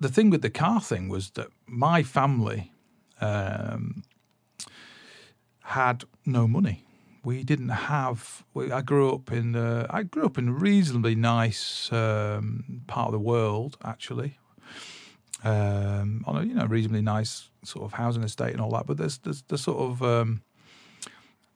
the 0.00 0.08
thing 0.08 0.30
with 0.30 0.42
the 0.42 0.50
car 0.50 0.80
thing 0.80 1.08
was 1.08 1.30
that 1.30 1.48
my 1.66 2.02
family 2.02 2.72
um, 3.20 4.02
had 5.62 6.04
no 6.24 6.46
money. 6.46 6.84
We 7.24 7.42
didn't 7.42 7.68
have. 7.68 8.44
We, 8.54 8.70
I 8.70 8.80
grew 8.80 9.12
up 9.12 9.32
in. 9.32 9.56
Uh, 9.56 9.86
I 9.90 10.04
grew 10.04 10.24
up 10.24 10.38
in 10.38 10.48
a 10.48 10.52
reasonably 10.52 11.14
nice 11.14 11.92
um, 11.92 12.82
part 12.86 13.08
of 13.08 13.12
the 13.12 13.18
world, 13.18 13.76
actually, 13.84 14.38
um, 15.44 16.24
on 16.26 16.36
a 16.36 16.42
you 16.44 16.54
know 16.54 16.64
reasonably 16.64 17.02
nice 17.02 17.50
sort 17.64 17.84
of 17.84 17.92
housing 17.92 18.22
estate 18.22 18.52
and 18.52 18.60
all 18.60 18.70
that. 18.70 18.86
But 18.86 18.98
there's 18.98 19.18
there's 19.18 19.42
the 19.42 19.58
sort 19.58 19.78
of 19.78 20.02
um, 20.02 20.42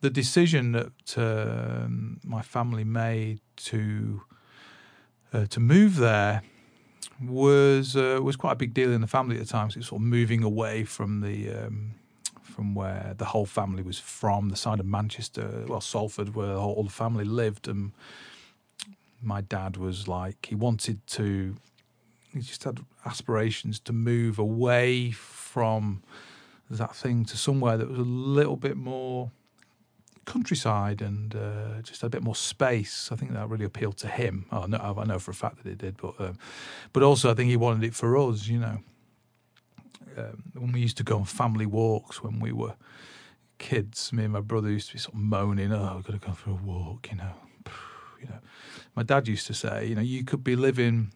the 0.03 0.11
decision 0.11 0.73
that 0.73 1.17
um, 1.17 2.21
my 2.25 2.43
family 2.43 2.85
made 2.85 3.41
to 3.57 4.23
uh, 5.33 5.47
to 5.47 5.61
move 5.61 5.97
there 5.97 6.43
was 7.21 7.97
uh, 7.97 8.19
was 8.23 8.37
quite 8.37 8.53
a 8.53 8.57
big 8.57 8.75
deal 8.75 8.93
in 8.93 9.01
the 9.01 9.07
family 9.07 9.37
at 9.37 9.43
the 9.43 9.49
time. 9.49 9.71
So 9.71 9.79
it's 9.79 9.89
sort 9.89 10.03
of 10.03 10.07
moving 10.07 10.43
away 10.43 10.85
from 10.85 11.21
the 11.21 11.51
um, 11.51 11.95
from 12.43 12.75
where 12.75 13.15
the 13.17 13.27
whole 13.27 13.47
family 13.47 13.83
was 13.83 13.99
from, 13.99 14.51
the 14.51 14.57
side 14.57 14.81
of 14.81 14.87
Manchester, 14.87 15.65
well 15.69 15.81
Salford, 15.81 16.35
where 16.35 16.57
all 16.57 16.83
the 16.83 16.91
family 16.91 17.25
lived. 17.25 17.69
And 17.69 17.93
my 19.23 19.41
dad 19.41 19.77
was 19.77 20.09
like 20.09 20.47
he 20.47 20.57
wanted 20.57 21.07
to, 21.07 21.55
he 22.35 22.41
just 22.41 22.65
had 22.65 22.81
aspirations 23.07 23.79
to 23.81 23.93
move 23.93 24.39
away 24.39 25.13
from 25.13 26.03
that 26.69 26.95
thing 26.95 27.25
to 27.27 27.37
somewhere 27.37 27.77
that 27.77 27.89
was 27.89 27.99
a 27.99 28.03
little 28.03 28.57
bit 28.57 28.77
more 28.77 29.31
countryside 30.25 31.03
and 31.03 31.35
uh, 31.35 31.83
just 31.83 32.03
a 32.03 32.09
bit 32.09 32.23
more 32.23 32.37
space. 32.37 33.11
I 33.13 33.17
think 33.17 33.33
that 33.33 33.49
really 33.49 33.65
appealed 33.65 33.97
to 33.99 34.09
him. 34.09 34.47
Oh, 34.53 34.67
no, 34.67 34.79
I 34.79 35.05
know 35.05 35.19
for 35.19 35.31
a 35.31 35.35
fact 35.35 35.63
that 35.63 35.71
it 35.71 35.79
did, 35.79 35.97
but 35.97 36.15
um, 36.19 36.39
but 36.93 37.03
also 37.03 37.31
I 37.31 37.35
think 37.35 37.51
he 37.51 37.57
wanted 37.57 37.85
it 37.85 37.95
for 37.95 38.17
us. 38.17 38.47
You 38.47 38.59
know, 38.59 38.79
um, 40.17 40.43
when 40.55 40.73
we 40.73 40.81
used 40.81 40.97
to 40.99 41.05
go 41.05 41.19
on 41.19 41.25
family 41.25 41.67
walks 41.67 42.23
when 42.23 42.41
we 42.41 42.53
were 42.53 42.75
kids, 43.59 44.13
me 44.13 44.25
and 44.25 44.33
my 44.33 44.41
brother 44.41 44.71
used 44.71 44.89
to 44.89 44.95
be 44.95 44.99
sort 44.99 45.15
of 45.15 45.21
moaning, 45.21 45.73
"Oh, 45.73 45.95
we've 45.97 46.05
got 46.05 46.21
to 46.21 46.27
go 46.27 46.33
for 46.33 46.51
a 46.51 46.55
walk," 46.55 47.11
you 47.11 47.19
know. 47.19 47.35
You 48.23 48.29
know, 48.29 48.39
my 48.95 49.03
dad 49.03 49.27
used 49.27 49.49
to 49.49 49.55
say, 49.55 49.85
you 49.87 49.97
know, 49.97 50.01
you 50.01 50.23
could 50.23 50.45
be 50.45 50.55
living 50.55 51.11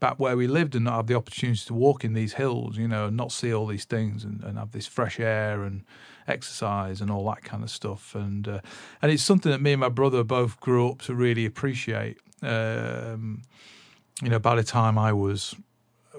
back 0.00 0.18
where 0.18 0.36
we 0.36 0.46
lived 0.46 0.74
and 0.74 0.84
not 0.84 0.96
have 0.96 1.06
the 1.06 1.14
opportunity 1.14 1.60
to 1.66 1.74
walk 1.74 2.04
in 2.04 2.12
these 2.12 2.34
hills, 2.34 2.76
you 2.76 2.88
know, 2.88 3.06
and 3.06 3.16
not 3.16 3.32
see 3.32 3.52
all 3.52 3.66
these 3.66 3.84
things 3.84 4.24
and, 4.24 4.42
and 4.42 4.58
have 4.58 4.72
this 4.72 4.86
fresh 4.86 5.18
air 5.18 5.62
and 5.62 5.84
exercise 6.26 7.00
and 7.00 7.10
all 7.10 7.24
that 7.26 7.42
kind 7.42 7.62
of 7.62 7.70
stuff. 7.70 8.14
And 8.14 8.46
uh, 8.46 8.60
and 9.02 9.10
it's 9.10 9.22
something 9.22 9.50
that 9.50 9.60
me 9.60 9.72
and 9.72 9.80
my 9.80 9.88
brother 9.88 10.22
both 10.24 10.60
grew 10.60 10.88
up 10.88 11.02
to 11.02 11.14
really 11.14 11.46
appreciate. 11.46 12.18
Um, 12.42 13.42
you 14.22 14.28
know, 14.28 14.38
by 14.38 14.54
the 14.54 14.64
time 14.64 14.98
I 14.98 15.12
was 15.12 15.54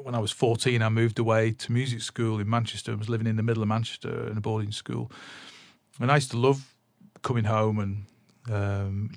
when 0.02 0.16
I 0.16 0.20
was 0.20 0.32
14, 0.32 0.82
I 0.82 0.90
moved 0.90 1.20
away 1.20 1.52
to 1.52 1.72
music 1.72 2.02
school 2.02 2.40
in 2.40 2.50
Manchester. 2.50 2.92
I 2.92 2.96
was 2.96 3.10
living 3.10 3.28
in 3.28 3.36
the 3.36 3.44
middle 3.44 3.64
of 3.64 3.70
Manchester 3.70 4.28
in 4.30 4.38
a 4.38 4.42
boarding 4.42 4.72
school. 4.72 5.12
And 6.00 6.12
I 6.12 6.16
used 6.16 6.32
to 6.32 6.38
love 6.38 6.74
coming 7.22 7.44
home 7.44 7.80
and 7.80 8.06
um, 8.50 9.12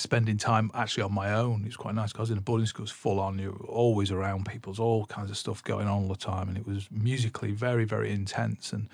spending 0.00 0.36
time 0.36 0.70
actually 0.74 1.02
on 1.02 1.14
my 1.14 1.32
own. 1.32 1.62
It 1.62 1.66
was 1.66 1.76
quite 1.76 1.94
nice 1.94 2.12
because 2.12 2.30
in 2.30 2.38
a 2.38 2.40
boarding 2.40 2.66
school, 2.66 2.82
it 2.82 2.84
was 2.84 2.90
full 2.92 3.20
on. 3.20 3.38
You 3.38 3.52
were 3.52 3.66
always 3.66 4.10
around 4.10 4.46
people. 4.46 4.74
All 4.78 5.06
kinds 5.06 5.30
of 5.30 5.36
stuff 5.36 5.62
going 5.64 5.86
on 5.86 6.02
all 6.02 6.08
the 6.08 6.16
time. 6.16 6.48
And 6.48 6.56
it 6.56 6.66
was 6.66 6.88
musically 6.90 7.52
very, 7.52 7.84
very 7.84 8.10
intense. 8.10 8.72
And 8.72 8.88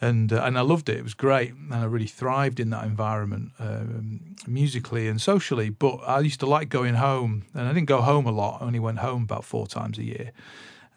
and 0.00 0.32
uh, 0.32 0.42
and 0.44 0.58
I 0.58 0.60
loved 0.60 0.88
it. 0.88 0.98
It 0.98 1.04
was 1.04 1.14
great, 1.14 1.54
and 1.54 1.74
I 1.74 1.84
really 1.84 2.06
thrived 2.06 2.60
in 2.60 2.70
that 2.70 2.84
environment, 2.84 3.52
um, 3.58 4.36
musically 4.46 5.08
and 5.08 5.20
socially. 5.20 5.70
But 5.70 5.96
I 6.06 6.20
used 6.20 6.40
to 6.40 6.46
like 6.46 6.68
going 6.68 6.94
home, 6.94 7.44
and 7.54 7.66
I 7.66 7.72
didn't 7.72 7.88
go 7.88 8.02
home 8.02 8.26
a 8.26 8.32
lot. 8.32 8.60
I 8.60 8.66
only 8.66 8.78
went 8.78 8.98
home 8.98 9.22
about 9.22 9.44
four 9.44 9.66
times 9.66 9.98
a 9.98 10.04
year, 10.04 10.32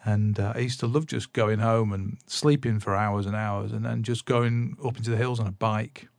and 0.03 0.39
uh, 0.39 0.53
I 0.55 0.59
used 0.59 0.79
to 0.81 0.87
love 0.87 1.05
just 1.05 1.31
going 1.33 1.59
home 1.59 1.93
and 1.93 2.17
sleeping 2.27 2.79
for 2.79 2.95
hours 2.95 3.25
and 3.25 3.35
hours, 3.35 3.71
and 3.71 3.85
then 3.85 4.03
just 4.03 4.25
going 4.25 4.75
up 4.83 4.97
into 4.97 5.11
the 5.11 5.17
hills 5.17 5.39
on 5.39 5.47
a 5.47 5.51
bike, 5.51 6.09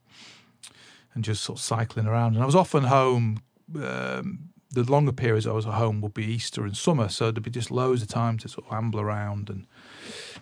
and 1.21 1.25
just 1.27 1.45
sort 1.45 1.59
of 1.59 1.63
cycling 1.63 2.07
around. 2.07 2.33
And 2.35 2.43
I 2.43 2.47
was 2.47 2.57
often 2.57 2.85
home. 2.85 3.43
Um, 3.77 4.49
the 4.73 4.85
longer 4.85 5.13
periods 5.13 5.47
I 5.47 5.53
was 5.53 5.67
at 5.67 5.75
home 5.75 6.01
would 6.01 6.15
be 6.15 6.25
Easter 6.25 6.65
and 6.65 6.77
summer, 6.77 7.09
so 7.09 7.31
there'd 7.31 7.43
be 7.43 7.51
just 7.51 7.71
loads 7.71 8.03
of 8.03 8.09
time 8.09 8.39
to 8.39 8.49
sort 8.49 8.67
of 8.67 8.73
amble 8.73 9.01
around 9.01 9.51
and 9.51 9.67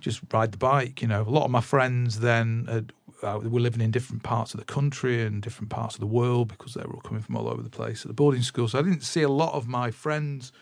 just 0.01 0.21
ride 0.33 0.53
the 0.53 0.59
bike. 0.59 1.01
You 1.03 1.09
know, 1.09 1.23
a 1.23 1.31
lot 1.31 1.47
of 1.47 1.51
my 1.51 1.63
friends 1.63 2.21
then 2.21 2.67
had, 2.69 2.93
uh, 3.23 3.41
were 3.43 3.59
living 3.59 3.81
in 3.81 3.91
different 3.91 4.23
parts 4.23 4.53
of 4.55 4.61
the 4.61 4.67
country 4.67 5.25
and 5.25 5.43
different 5.43 5.71
parts 5.71 5.95
of 5.95 6.01
the 6.01 6.07
world 6.07 6.49
because 6.49 6.75
they 6.75 6.83
were 6.83 6.95
all 6.95 7.01
coming 7.01 7.23
from 7.23 7.37
all 7.37 7.49
over 7.49 7.63
the 7.63 7.71
place 7.71 8.03
at 8.03 8.09
the 8.09 8.15
boarding 8.15 8.43
school. 8.43 8.69
So 8.69 8.79
I 8.79 8.83
didn't 8.83 9.03
see 9.03 9.23
a 9.23 9.31
lot 9.31 9.55
of 9.55 9.67
my 9.67 9.91
friends 9.91 10.53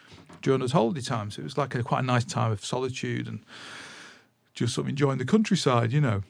during 0.42 0.60
those 0.60 0.72
holiday 0.72 1.00
times. 1.02 1.36
It 1.36 1.42
was 1.42 1.58
like 1.58 1.74
a, 1.74 1.82
quite 1.82 2.00
a 2.00 2.06
nice 2.06 2.24
time 2.24 2.52
of 2.52 2.64
solitude 2.64 3.26
and 3.26 3.40
just 4.54 4.74
sort 4.74 4.84
of 4.84 4.90
enjoying 4.90 5.18
the 5.18 5.26
countryside, 5.26 5.92
you 5.92 6.00
know. 6.00 6.22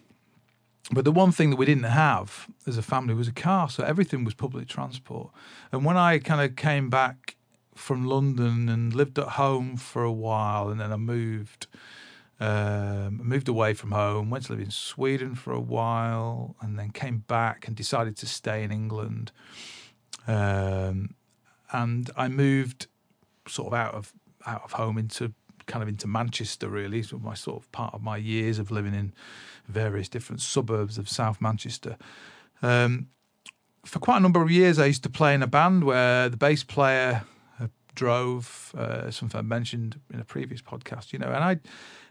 But 0.92 1.04
the 1.04 1.12
one 1.12 1.32
thing 1.32 1.50
that 1.50 1.56
we 1.56 1.66
didn't 1.66 1.84
have 1.84 2.46
as 2.66 2.78
a 2.78 2.82
family 2.82 3.14
was 3.14 3.28
a 3.28 3.32
car, 3.32 3.68
so 3.68 3.82
everything 3.82 4.24
was 4.24 4.34
public 4.34 4.68
transport. 4.68 5.30
And 5.72 5.84
when 5.84 5.96
I 5.96 6.18
kind 6.18 6.40
of 6.40 6.56
came 6.56 6.90
back 6.90 7.36
from 7.74 8.06
London 8.06 8.68
and 8.68 8.94
lived 8.94 9.18
at 9.18 9.30
home 9.30 9.76
for 9.76 10.02
a 10.04 10.12
while, 10.12 10.68
and 10.70 10.80
then 10.80 10.92
I 10.92 10.96
moved 10.96 11.66
Um, 12.38 13.16
moved 13.22 13.48
away 13.48 13.74
from 13.74 13.92
home, 13.92 14.28
went 14.28 14.44
to 14.44 14.52
live 14.52 14.60
in 14.60 14.70
Sweden 14.70 15.34
for 15.34 15.52
a 15.54 15.64
while, 15.76 16.54
and 16.60 16.78
then 16.78 16.90
came 16.90 17.24
back 17.26 17.66
and 17.66 17.74
decided 17.74 18.14
to 18.18 18.26
stay 18.26 18.62
in 18.62 18.70
England. 18.70 19.32
Um, 20.26 21.14
and 21.72 22.10
I 22.14 22.28
moved 22.28 22.88
sort 23.48 23.68
of 23.68 23.74
out 23.74 23.94
of 23.94 24.12
out 24.44 24.62
of 24.64 24.72
home 24.72 25.00
into 25.00 25.32
kind 25.66 25.82
of 25.82 25.88
into 25.88 26.06
Manchester. 26.06 26.68
Really, 26.68 27.02
so 27.02 27.18
my 27.18 27.34
sort 27.34 27.62
of 27.62 27.70
part 27.72 27.94
of 27.94 28.02
my 28.02 28.16
years 28.16 28.58
of 28.58 28.70
living 28.70 28.94
in 28.94 29.12
various 29.68 30.08
different 30.08 30.40
suburbs 30.40 30.98
of 30.98 31.08
South 31.08 31.40
Manchester. 31.40 31.96
Um, 32.62 33.08
for 33.84 33.98
quite 33.98 34.16
a 34.18 34.20
number 34.20 34.42
of 34.42 34.50
years, 34.50 34.78
I 34.78 34.86
used 34.86 35.02
to 35.04 35.10
play 35.10 35.34
in 35.34 35.42
a 35.42 35.46
band 35.46 35.84
where 35.84 36.28
the 36.28 36.36
bass 36.36 36.64
player 36.64 37.22
uh, 37.60 37.68
drove, 37.94 38.74
uh, 38.76 39.10
something 39.10 39.38
I 39.38 39.42
mentioned 39.42 40.00
in 40.12 40.20
a 40.20 40.24
previous 40.24 40.60
podcast, 40.60 41.12
you 41.12 41.18
know, 41.18 41.28
and 41.28 41.44
I 41.44 41.58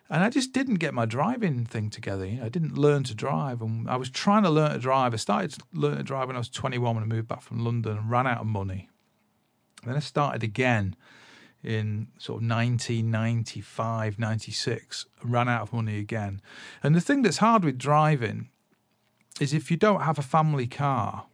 and 0.09 0.23
I 0.23 0.29
just 0.29 0.53
didn't 0.53 0.75
get 0.75 0.93
my 0.93 1.05
driving 1.05 1.65
thing 1.65 1.89
together. 1.89 2.25
You 2.25 2.37
know, 2.37 2.45
I 2.45 2.49
didn't 2.49 2.77
learn 2.77 3.03
to 3.05 3.15
drive, 3.15 3.61
and 3.61 3.89
I 3.89 3.95
was 3.95 4.09
trying 4.09 4.43
to 4.43 4.49
learn 4.49 4.71
to 4.71 4.79
drive. 4.79 5.13
I 5.13 5.17
started 5.17 5.51
to 5.51 5.61
learn 5.73 5.97
to 5.97 6.03
drive 6.03 6.27
when 6.27 6.35
I 6.35 6.39
was 6.39 6.49
21 6.49 6.95
when 6.95 7.03
I 7.03 7.07
moved 7.07 7.27
back 7.27 7.41
from 7.41 7.63
London 7.63 7.97
and 7.97 8.11
ran 8.11 8.27
out 8.27 8.41
of 8.41 8.47
money. 8.47 8.87
And 9.81 9.91
then 9.91 9.97
I 9.97 10.01
started 10.01 10.43
again 10.43 10.95
in 11.65 12.07
sort 12.17 12.41
of 12.41 12.49
1995, 12.49 14.19
96, 14.19 15.05
ran 15.23 15.49
out 15.49 15.63
of 15.63 15.73
money 15.73 15.97
again. 15.97 16.41
And 16.83 16.95
the 16.95 17.01
thing 17.01 17.21
that's 17.21 17.37
hard 17.37 17.63
with 17.63 17.77
driving 17.77 18.49
is 19.39 19.53
if 19.53 19.69
you 19.69 19.77
don't 19.77 20.01
have 20.01 20.17
a 20.17 20.23
family 20.23 20.67
car, 20.67 21.25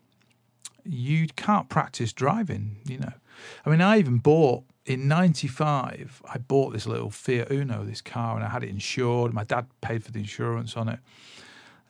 you 0.83 1.27
can't 1.35 1.69
practice 1.69 2.13
driving, 2.13 2.77
you 2.85 2.97
know. 2.97 3.13
I 3.65 3.69
mean, 3.69 3.81
I 3.81 3.99
even 3.99 4.17
bought 4.17 4.63
in 4.85 5.07
95, 5.07 6.21
I 6.25 6.37
bought 6.39 6.73
this 6.73 6.87
little 6.87 7.11
Fiat 7.11 7.51
Uno, 7.51 7.83
this 7.83 8.01
car, 8.01 8.35
and 8.35 8.43
I 8.43 8.49
had 8.49 8.63
it 8.63 8.69
insured. 8.69 9.33
My 9.33 9.43
dad 9.43 9.67
paid 9.81 10.03
for 10.03 10.11
the 10.11 10.19
insurance 10.19 10.75
on 10.75 10.89
it. 10.89 10.99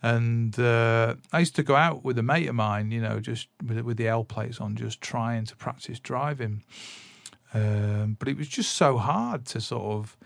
And 0.04 0.60
uh, 0.60 1.16
I 1.32 1.40
used 1.40 1.56
to 1.56 1.64
go 1.64 1.76
out 1.76 2.04
with 2.04 2.18
a 2.18 2.24
mate 2.24 2.50
of 2.50 2.56
mine, 2.56 2.92
you 2.92 3.00
know, 3.00 3.20
just 3.20 3.48
with, 3.66 3.80
with 3.82 3.98
the 3.98 4.08
L 4.08 4.24
plates 4.24 4.60
on, 4.60 4.76
just 4.76 5.00
trying 5.00 5.46
to 5.46 5.56
practice 5.56 6.00
driving. 6.00 6.64
Um, 7.54 8.16
but 8.18 8.28
it 8.28 8.38
was 8.38 8.48
just 8.48 8.74
so 8.76 8.98
hard 8.98 9.46
to 9.48 9.62
sort 9.62 9.84
of, 9.84 10.18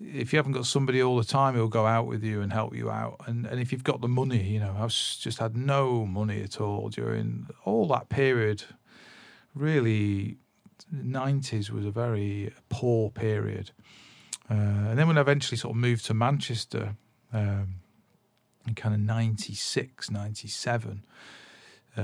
if 0.00 0.32
you 0.32 0.38
haven't 0.38 0.52
got 0.52 0.66
somebody 0.66 1.02
all 1.02 1.16
the 1.16 1.24
time 1.24 1.54
who'll 1.54 1.68
go 1.68 1.86
out 1.86 2.06
with 2.06 2.24
you 2.24 2.40
and 2.40 2.52
help 2.52 2.74
you 2.74 2.90
out, 2.90 3.20
and, 3.26 3.46
and 3.46 3.60
if 3.60 3.70
you've 3.70 3.84
got 3.84 4.00
the 4.00 4.08
money, 4.08 4.42
you 4.42 4.58
know, 4.58 4.74
I 4.76 4.82
was 4.82 5.18
just 5.20 5.38
had 5.38 5.56
no 5.56 6.04
money 6.04 6.42
at 6.42 6.60
all 6.60 6.88
during 6.88 7.46
all 7.64 7.86
that 7.88 8.08
period. 8.08 8.64
Really, 9.54 10.38
nineties 10.90 11.70
was 11.70 11.86
a 11.86 11.90
very 11.90 12.52
poor 12.68 13.10
period, 13.10 13.70
uh, 14.50 14.54
and 14.54 14.98
then 14.98 15.06
when 15.06 15.16
I 15.16 15.20
eventually 15.20 15.56
sort 15.56 15.72
of 15.72 15.76
moved 15.76 16.04
to 16.06 16.14
Manchester, 16.14 16.96
um, 17.32 17.76
in 18.66 18.74
kind 18.74 18.94
of 18.94 19.00
96, 19.00 20.10
97, 20.10 21.04
uh, 21.96 22.00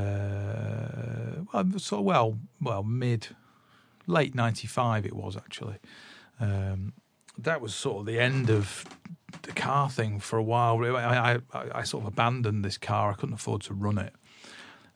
well, 1.53 1.79
sort 1.79 2.01
of 2.01 2.05
well, 2.05 2.39
well, 2.61 2.83
mid, 2.83 3.29
late 4.11 4.35
'95 4.35 5.07
it 5.07 5.15
was 5.15 5.37
actually. 5.37 5.79
Um, 6.39 6.93
that 7.39 7.61
was 7.61 7.75
sort 7.75 8.01
of 8.01 8.07
the 8.07 8.19
end 8.19 8.51
of 8.51 8.85
the 9.43 9.53
car 9.53 9.89
thing 9.89 10.21
for 10.21 10.37
a 10.37 10.43
while. 10.43 10.85
I, 10.97 11.39
I, 11.55 11.67
I 11.75 11.83
sort 11.85 12.05
of 12.05 12.09
abandoned 12.09 12.65
this 12.65 12.77
car. 12.77 13.11
I 13.11 13.15
couldn't 13.15 13.35
afford 13.35 13.63
to 13.63 13.75
run 13.75 13.99
it. 13.99 14.15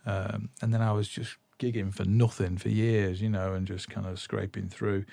Um, 0.06 0.50
and 0.60 0.72
then 0.74 0.82
I 0.82 0.92
was 0.92 1.08
just 1.08 1.36
gigging 1.58 1.94
for 1.94 2.04
nothing 2.04 2.58
for 2.58 2.68
years, 2.68 3.22
you 3.22 3.28
know, 3.28 3.54
and 3.54 3.66
just 3.66 3.88
kind 3.88 4.06
of 4.06 4.18
scraping 4.18 4.68
through. 4.68 5.04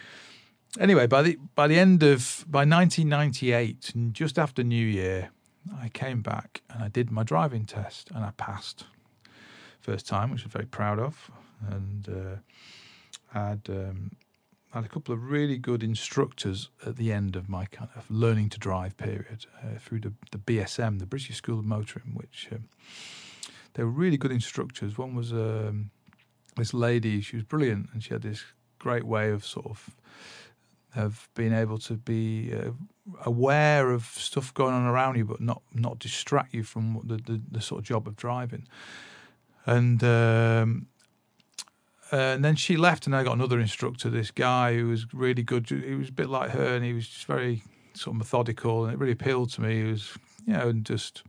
Anyway, 0.80 1.08
by 1.08 1.22
the 1.22 1.38
by 1.56 1.68
the 1.68 1.78
end 1.78 2.04
of 2.04 2.46
by 2.48 2.60
1998, 2.60 3.94
just 4.12 4.40
after 4.40 4.64
New 4.64 4.86
Year, 4.86 5.30
I 5.80 5.90
came 5.90 6.22
back 6.22 6.62
and 6.70 6.84
I 6.84 6.88
did 6.88 7.12
my 7.12 7.24
driving 7.24 7.66
test 7.66 8.10
and 8.14 8.24
I 8.24 8.32
passed 8.38 8.86
first 9.80 10.08
time, 10.08 10.32
which 10.32 10.44
I'm 10.44 10.52
very 10.52 10.66
proud 10.66 11.00
of, 11.00 11.30
and 11.70 12.08
uh, 12.08 12.40
had 13.32 13.62
um, 13.70 14.12
had 14.74 14.86
a 14.86 14.88
couple 14.88 15.14
of 15.14 15.24
really 15.24 15.58
good 15.58 15.84
instructors 15.84 16.70
at 16.86 16.96
the 16.96 17.12
end 17.12 17.36
of 17.36 17.50
my 17.50 17.66
kind 17.66 17.90
of 17.96 18.10
learning 18.10 18.50
to 18.50 18.60
drive 18.60 18.96
period 18.98 19.46
uh, 19.62 19.78
through 19.80 20.00
the, 20.00 20.14
the 20.32 20.38
BSM, 20.38 21.00
the 21.00 21.06
British 21.06 21.36
School 21.36 21.60
of 21.60 21.66
Motoring, 21.66 22.14
which 22.14 22.48
um, 22.52 22.70
they 23.74 23.84
were 23.84 23.90
really 23.90 24.18
good 24.18 24.32
instructors. 24.32 24.98
One 24.98 25.14
was 25.14 25.34
um, 25.34 25.92
this 26.56 26.74
lady; 26.74 27.22
she 27.22 27.36
was 27.36 27.44
brilliant, 27.44 27.90
and 27.94 28.04
she 28.04 28.14
had 28.14 28.22
this 28.22 28.44
great 28.80 29.04
way 29.04 29.30
of 29.30 29.46
sort 29.46 29.66
of 29.68 29.90
of 30.94 31.30
being 31.36 31.54
able 31.54 31.78
to 31.78 31.94
be 31.94 32.54
uh, 32.54 32.72
aware 33.26 33.92
of 33.92 34.04
stuff 34.04 34.54
going 34.54 34.74
on 34.74 34.86
around 34.86 35.18
you, 35.18 35.26
but 35.26 35.42
not 35.42 35.62
not 35.74 36.00
distract 36.00 36.54
you 36.54 36.64
from 36.64 37.02
the 37.04 37.18
the, 37.18 37.42
the 37.52 37.62
sort 37.62 37.80
of 37.80 37.86
job 37.86 38.08
of 38.08 38.16
driving. 38.16 38.68
And 39.66 40.04
um, 40.04 40.88
and 42.12 42.44
then 42.44 42.56
she 42.56 42.78
left, 42.78 43.06
and 43.06 43.16
I 43.16 43.24
got 43.24 43.34
another 43.34 43.60
instructor. 43.60 44.10
This 44.10 44.32
guy 44.32 44.76
who 44.76 44.88
was 44.88 45.14
really 45.14 45.44
good. 45.44 45.70
He 45.70 45.96
was 45.96 46.10
a 46.10 46.14
bit 46.14 46.30
like 46.30 46.52
her, 46.52 46.76
and 46.76 46.84
he 46.84 46.94
was 46.94 47.08
just 47.08 47.26
very 47.26 47.64
sort 47.94 48.16
of 48.16 48.20
methodical, 48.20 48.86
and 48.86 48.94
it 48.94 49.00
really 49.00 49.14
appealed 49.14 49.52
to 49.54 49.62
me. 49.62 49.84
He 49.84 49.92
was, 49.92 50.18
you 50.46 50.54
know, 50.54 50.70
and 50.70 50.86
just 50.86 51.24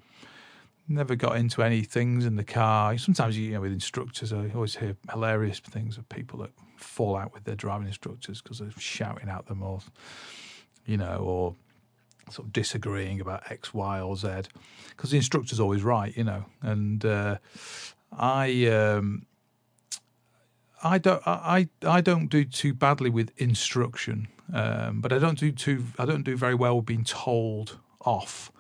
never 0.89 1.15
got 1.15 1.37
into 1.37 1.63
any 1.63 1.83
things 1.83 2.27
in 2.27 2.37
the 2.37 2.45
car. 2.45 2.97
Sometimes, 2.99 3.39
you 3.39 3.53
know, 3.53 3.61
with 3.61 3.73
instructors, 3.73 4.33
I 4.33 4.51
always 4.55 4.77
hear 4.77 4.97
hilarious 5.11 5.61
things 5.61 5.97
of 5.97 6.09
people 6.09 6.41
that 6.41 6.51
fall 6.77 7.17
out 7.17 7.33
with 7.33 7.45
their 7.45 7.55
driving 7.55 7.87
instructors 7.87 8.43
because 8.43 8.59
they're 8.59 8.71
shouting 8.79 9.29
at 9.29 9.47
them 9.47 9.63
or, 9.63 9.81
you 10.85 10.97
know, 10.97 11.17
or 11.19 11.55
sort 12.31 12.47
of 12.47 12.53
disagreeing 12.53 13.21
about 13.21 13.51
X, 13.51 13.73
Y, 13.73 14.01
or 14.01 14.17
Z 14.17 14.29
because 14.91 15.11
the 15.11 15.17
instructor's 15.17 15.61
always 15.61 15.83
right, 15.83 16.17
you 16.17 16.25
know. 16.25 16.45
And 16.61 17.05
uh, 17.05 17.39
I, 18.17 18.67
um, 18.67 19.27
I 20.83 20.99
don't, 20.99 21.23
I, 21.27 21.69
I 21.87 22.01
don't 22.01 22.27
do 22.27 22.45
too 22.45 22.75
badly 22.75 23.11
with 23.11 23.31
instruction, 23.37 24.29
um, 24.53 25.01
but 25.01 25.13
I 25.13 25.19
don't 25.19 25.39
do 25.39 25.53
too, 25.53 25.85
I 25.99 26.05
don't 26.05 26.23
do 26.23 26.37
very 26.37 26.55
well 26.55 26.81
being 26.83 27.05
told 27.05 27.79
off. 28.05 28.51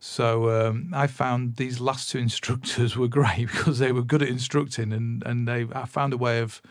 So 0.00 0.50
um, 0.50 0.90
I 0.94 1.06
found 1.06 1.56
these 1.56 1.78
last 1.78 2.10
two 2.10 2.18
instructors 2.28 2.96
were 2.96 3.08
great 3.08 3.48
because 3.48 3.78
they 3.78 3.92
were 3.92 4.02
good 4.02 4.22
at 4.22 4.28
instructing, 4.28 4.92
and 4.92 5.22
and 5.24 5.46
they 5.46 5.66
I 5.74 5.84
found 5.84 6.12
a 6.12 6.16
way 6.16 6.40
of 6.40 6.62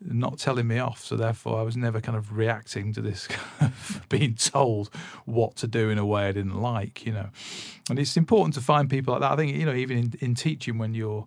not 0.00 0.38
telling 0.38 0.66
me 0.66 0.78
off. 0.78 1.04
So 1.04 1.16
therefore, 1.16 1.60
I 1.60 1.62
was 1.62 1.76
never 1.76 2.00
kind 2.00 2.16
of 2.16 2.36
reacting 2.36 2.92
to 2.94 3.00
this 3.00 3.28
being 4.08 4.34
told 4.34 4.88
what 5.26 5.56
to 5.56 5.66
do 5.66 5.90
in 5.90 5.98
a 5.98 6.06
way 6.06 6.26
I 6.26 6.32
didn't 6.32 6.60
like, 6.60 7.06
you 7.06 7.12
know. 7.12 7.28
And 7.88 7.98
it's 7.98 8.16
important 8.16 8.54
to 8.54 8.60
find 8.60 8.88
people 8.88 9.12
like 9.12 9.20
that. 9.20 9.32
I 9.32 9.36
think 9.36 9.54
you 9.54 9.66
know, 9.66 9.74
even 9.74 9.98
in, 9.98 10.14
in 10.20 10.34
teaching, 10.34 10.78
when 10.78 10.94
you're 10.94 11.26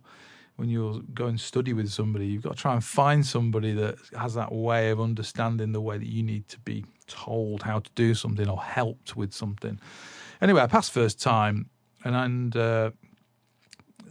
when 0.58 0.68
you're 0.68 1.00
going 1.14 1.36
to 1.36 1.42
study 1.42 1.72
with 1.72 1.88
somebody, 1.88 2.26
you've 2.26 2.42
got 2.42 2.56
to 2.56 2.60
try 2.60 2.74
and 2.74 2.82
find 2.82 3.24
somebody 3.24 3.72
that 3.74 3.94
has 4.18 4.34
that 4.34 4.50
way 4.50 4.90
of 4.90 5.00
understanding 5.00 5.70
the 5.70 5.80
way 5.80 5.96
that 5.96 6.08
you 6.08 6.20
need 6.20 6.48
to 6.48 6.58
be 6.58 6.84
told 7.06 7.62
how 7.62 7.78
to 7.78 7.88
do 7.94 8.12
something 8.12 8.48
or 8.48 8.60
helped 8.60 9.16
with 9.16 9.32
something. 9.32 9.78
Anyway, 10.42 10.60
I 10.60 10.66
passed 10.66 10.90
first 10.90 11.22
time, 11.22 11.70
and 12.04 12.16
and 12.16 12.56
uh, 12.56 12.90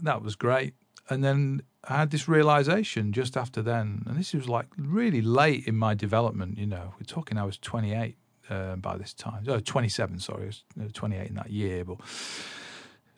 that 0.01 0.21
was 0.21 0.37
great. 0.37 0.73
And 1.09 1.21
then 1.21 1.63
I 1.83 1.97
had 1.97 2.11
this 2.11 2.29
realization 2.29 3.11
just 3.11 3.35
after 3.35 3.61
then, 3.61 4.03
and 4.07 4.17
this 4.17 4.33
was 4.33 4.47
like 4.47 4.67
really 4.77 5.21
late 5.21 5.67
in 5.67 5.75
my 5.75 5.95
development. 5.95 6.57
You 6.57 6.67
know, 6.67 6.93
we're 6.93 7.05
talking 7.05 7.37
I 7.37 7.43
was 7.43 7.57
28 7.57 8.15
uh, 8.49 8.77
by 8.77 8.95
this 8.95 9.13
time. 9.13 9.43
Oh, 9.49 9.59
27, 9.59 10.19
sorry, 10.19 10.43
I 10.43 10.45
was 10.45 10.63
uh, 10.79 10.87
28 10.93 11.27
in 11.27 11.35
that 11.35 11.49
year, 11.49 11.83
but 11.83 11.97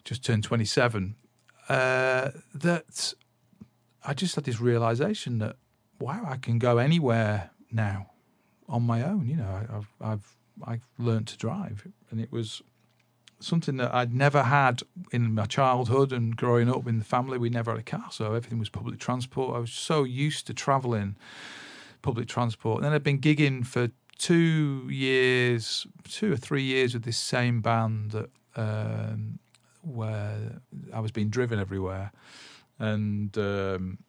just 0.04 0.26
turned 0.26 0.44
27. 0.44 1.14
Uh, 1.70 2.32
that 2.54 3.14
I 4.04 4.14
just 4.14 4.36
had 4.36 4.44
this 4.44 4.60
realization 4.60 5.38
that 5.40 5.56
wow, 6.00 6.26
I 6.28 6.38
can 6.38 6.60
go 6.60 6.78
anywhere 6.78 7.52
now 7.72 8.12
on 8.68 8.84
my 8.84 9.04
own. 9.04 9.28
You 9.28 9.36
know, 9.38 9.68
I've 9.72 9.94
I've 10.02 10.36
I've 10.66 10.88
learned 10.98 11.28
to 11.28 11.38
drive, 11.38 11.88
and 12.10 12.20
it 12.20 12.32
was 12.32 12.62
something 13.40 13.78
that 13.78 13.94
I'd 13.94 14.14
never 14.14 14.44
had 14.44 14.82
in 15.12 15.34
my 15.34 15.46
childhood 15.46 16.12
and 16.12 16.36
growing 16.36 16.70
up 16.70 16.88
in 16.88 17.00
the 17.00 17.06
family. 17.06 17.38
We 17.38 17.50
never 17.50 17.72
had 17.72 17.80
a 17.80 17.84
car, 17.84 18.08
so 18.12 18.34
everything 18.34 18.60
was 18.60 18.70
public 18.70 19.00
transport. 19.00 19.56
I 19.56 19.60
was 19.60 19.72
so 19.72 20.04
used 20.04 20.48
to 20.48 20.54
traveling 20.54 21.16
public 22.02 22.28
transport. 22.28 22.78
And 22.78 22.86
then 22.86 22.94
I'd 22.94 23.04
been 23.04 23.20
gigging 23.20 23.66
for 23.66 23.90
two 24.18 24.88
years, 24.90 25.88
two 26.08 26.34
or 26.34 26.38
three 26.38 26.64
years 26.64 26.94
with 26.94 27.04
this 27.04 27.18
same 27.18 27.62
band 27.62 28.12
that 28.12 28.30
um, 28.56 29.40
where 29.82 30.62
I 30.94 31.00
was 31.00 31.12
being 31.12 31.30
driven 31.30 31.60
everywhere, 31.60 32.12
and 32.78 33.38
um, 33.38 34.00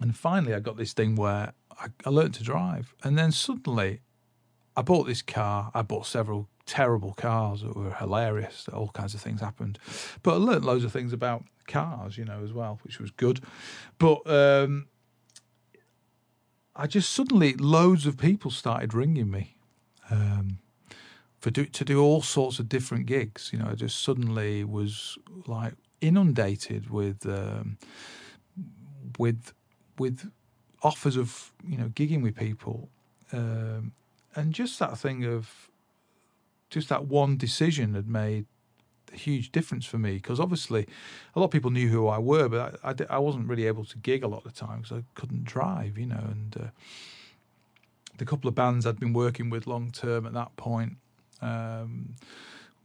and 0.00 0.16
finally 0.16 0.54
I 0.54 0.60
got 0.60 0.76
this 0.76 0.92
thing 0.92 1.16
where 1.16 1.52
I, 1.78 1.86
I 2.04 2.10
learned 2.10 2.34
to 2.34 2.42
drive, 2.42 2.94
and 3.02 3.18
then 3.18 3.32
suddenly 3.32 4.00
I 4.76 4.82
bought 4.82 5.06
this 5.06 5.22
car. 5.22 5.70
I 5.74 5.82
bought 5.82 6.06
several 6.06 6.48
terrible 6.66 7.12
cars 7.12 7.62
that 7.62 7.76
were 7.76 7.94
hilarious. 7.94 8.68
All 8.72 8.88
kinds 8.88 9.14
of 9.14 9.20
things 9.20 9.40
happened, 9.40 9.78
but 10.22 10.34
I 10.34 10.36
learned 10.36 10.64
loads 10.64 10.84
of 10.84 10.92
things 10.92 11.12
about 11.12 11.44
cars, 11.66 12.18
you 12.18 12.24
know, 12.24 12.42
as 12.42 12.52
well, 12.52 12.78
which 12.82 12.98
was 12.98 13.10
good. 13.10 13.40
But 13.98 14.26
um, 14.26 14.88
I 16.76 16.86
just 16.86 17.10
suddenly 17.10 17.54
loads 17.54 18.06
of 18.06 18.16
people 18.16 18.50
started 18.50 18.94
ringing 18.94 19.30
me 19.30 19.56
um, 20.10 20.58
for 21.44 21.50
do, 21.50 21.66
to 21.66 21.84
do 21.84 22.02
all 22.02 22.22
sorts 22.22 22.58
of 22.58 22.70
different 22.70 23.04
gigs. 23.04 23.50
You 23.52 23.58
know, 23.58 23.66
I 23.70 23.74
just 23.74 24.02
suddenly 24.02 24.64
was 24.64 25.18
like 25.46 25.74
inundated 26.00 26.88
with 26.88 27.26
um, 27.26 27.76
with 29.18 29.52
with 29.98 30.30
offers 30.82 31.18
of 31.18 31.52
you 31.68 31.76
know 31.76 31.90
gigging 31.90 32.22
with 32.22 32.34
people, 32.34 32.88
um, 33.30 33.92
and 34.34 34.54
just 34.54 34.78
that 34.78 34.96
thing 34.96 35.26
of 35.26 35.70
just 36.70 36.88
that 36.88 37.04
one 37.08 37.36
decision 37.36 37.92
had 37.92 38.08
made 38.08 38.46
a 39.12 39.16
huge 39.16 39.52
difference 39.52 39.84
for 39.84 39.98
me 39.98 40.14
because 40.14 40.40
obviously 40.40 40.86
a 41.36 41.38
lot 41.38 41.44
of 41.44 41.50
people 41.50 41.70
knew 41.70 41.90
who 41.90 42.08
I 42.08 42.18
were, 42.20 42.48
but 42.48 42.80
I, 42.82 42.92
I, 42.92 43.16
I, 43.16 43.18
wasn't 43.18 43.48
really 43.48 43.66
able 43.66 43.84
to 43.84 43.98
gig 43.98 44.24
a 44.24 44.28
lot 44.28 44.46
of 44.46 44.54
the 44.54 44.58
time 44.58 44.80
because 44.80 44.96
I 44.96 45.04
couldn't 45.14 45.44
drive, 45.44 45.98
you 45.98 46.06
know. 46.06 46.24
And 46.24 46.56
uh, 46.56 46.70
the 48.16 48.24
couple 48.24 48.48
of 48.48 48.54
bands 48.54 48.86
I'd 48.86 48.98
been 48.98 49.12
working 49.12 49.50
with 49.50 49.66
long 49.66 49.90
term 49.90 50.24
at 50.24 50.32
that 50.32 50.56
point 50.56 50.96
um, 51.44 52.14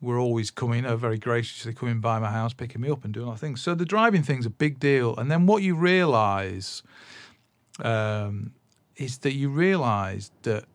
were 0.02 0.20
always 0.20 0.52
coming, 0.52 0.86
uh, 0.86 0.96
very 0.96 1.18
graciously 1.18 1.74
coming 1.74 2.00
by 2.00 2.20
my 2.20 2.32
house, 2.32 2.54
picking 2.54 2.82
me 2.82 2.90
up 2.90 3.04
and 3.04 3.14
doing 3.14 3.28
all 3.28 3.36
things. 3.36 3.62
So 3.62 3.76
the 3.76 3.86
driving 3.86 4.24
thing's 4.24 4.46
a 4.46 4.50
big 4.52 4.80
deal. 4.80 5.16
And 5.18 5.30
then 5.32 5.46
what 5.46 5.64
you 5.64 5.76
realise 5.76 6.84
um, 7.82 8.52
is 8.96 9.20
that 9.20 9.34
you 9.34 9.50
realise 9.50 10.32
that 10.44 10.66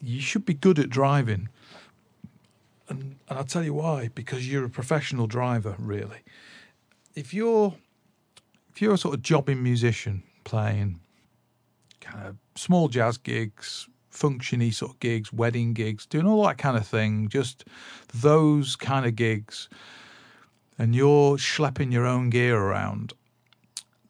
you 0.00 0.20
should 0.20 0.44
be 0.44 0.54
good 0.54 0.78
at 0.78 0.90
driving 0.90 1.48
and, 2.88 3.16
and 3.28 3.38
I'll 3.38 3.44
tell 3.44 3.64
you 3.64 3.74
why. 3.74 4.10
Because 4.14 4.50
you're 4.50 4.64
a 4.64 4.70
professional 4.70 5.26
driver, 5.26 5.76
really. 5.78 6.20
If 7.14 7.32
you're 7.32 7.74
if 8.72 8.82
you're 8.82 8.94
a 8.94 8.98
sort 8.98 9.14
of 9.14 9.22
jobbing 9.22 9.62
musician 9.62 10.22
playing 10.42 11.00
kind 12.00 12.26
of 12.26 12.36
small 12.56 12.88
jazz 12.88 13.16
gigs, 13.16 13.88
functiony 14.14 14.72
sort 14.72 14.92
of 14.92 15.00
gigs, 15.00 15.32
wedding 15.32 15.74
gigs, 15.74 16.06
doing 16.06 16.26
all 16.26 16.46
that 16.46 16.58
kind 16.58 16.76
of 16.76 16.86
thing, 16.86 17.28
just 17.28 17.64
those 18.14 18.76
kind 18.76 19.04
of 19.04 19.16
gigs, 19.16 19.68
and 20.78 20.94
you're 20.94 21.36
schlepping 21.36 21.92
your 21.92 22.06
own 22.06 22.30
gear 22.30 22.56
around, 22.56 23.12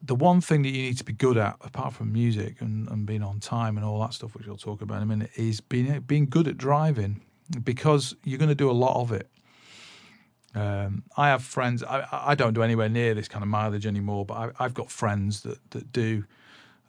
the 0.01 0.15
one 0.15 0.39
thing 0.39 0.61
that 0.61 0.69
you 0.69 0.83
need 0.83 0.97
to 0.97 1.03
be 1.03 1.13
good 1.13 1.37
at, 1.37 1.55
apart 1.61 1.93
from 1.93 2.13
music 2.13 2.61
and, 2.61 2.87
and 2.89 3.05
being 3.05 3.23
on 3.23 3.39
time 3.39 3.75
and 3.77 3.85
all 3.85 3.99
that 4.01 4.13
stuff, 4.13 4.35
which 4.35 4.45
we'll 4.45 4.57
talk 4.57 4.81
about 4.81 4.97
in 4.97 5.03
a 5.03 5.07
minute, 5.07 5.31
is 5.35 5.61
being 5.61 5.99
being 6.01 6.27
good 6.27 6.47
at 6.47 6.57
driving 6.57 7.21
because 7.63 8.15
you're 8.23 8.39
going 8.39 8.49
to 8.49 8.55
do 8.55 8.69
a 8.69 8.73
lot 8.73 8.99
of 9.01 9.11
it. 9.11 9.29
Um, 10.53 11.03
I 11.17 11.29
have 11.29 11.43
friends. 11.43 11.83
I, 11.83 12.07
I, 12.11 12.35
don't 12.35 12.53
do 12.53 12.63
anywhere 12.63 12.87
near 12.87 13.13
this 13.13 13.27
kind 13.27 13.43
of 13.43 13.49
mileage 13.49 13.85
anymore, 13.85 14.25
but 14.25 14.53
I, 14.57 14.63
have 14.63 14.73
got 14.73 14.89
friends 14.89 15.41
that 15.41 15.59
that 15.71 15.91
do. 15.91 16.23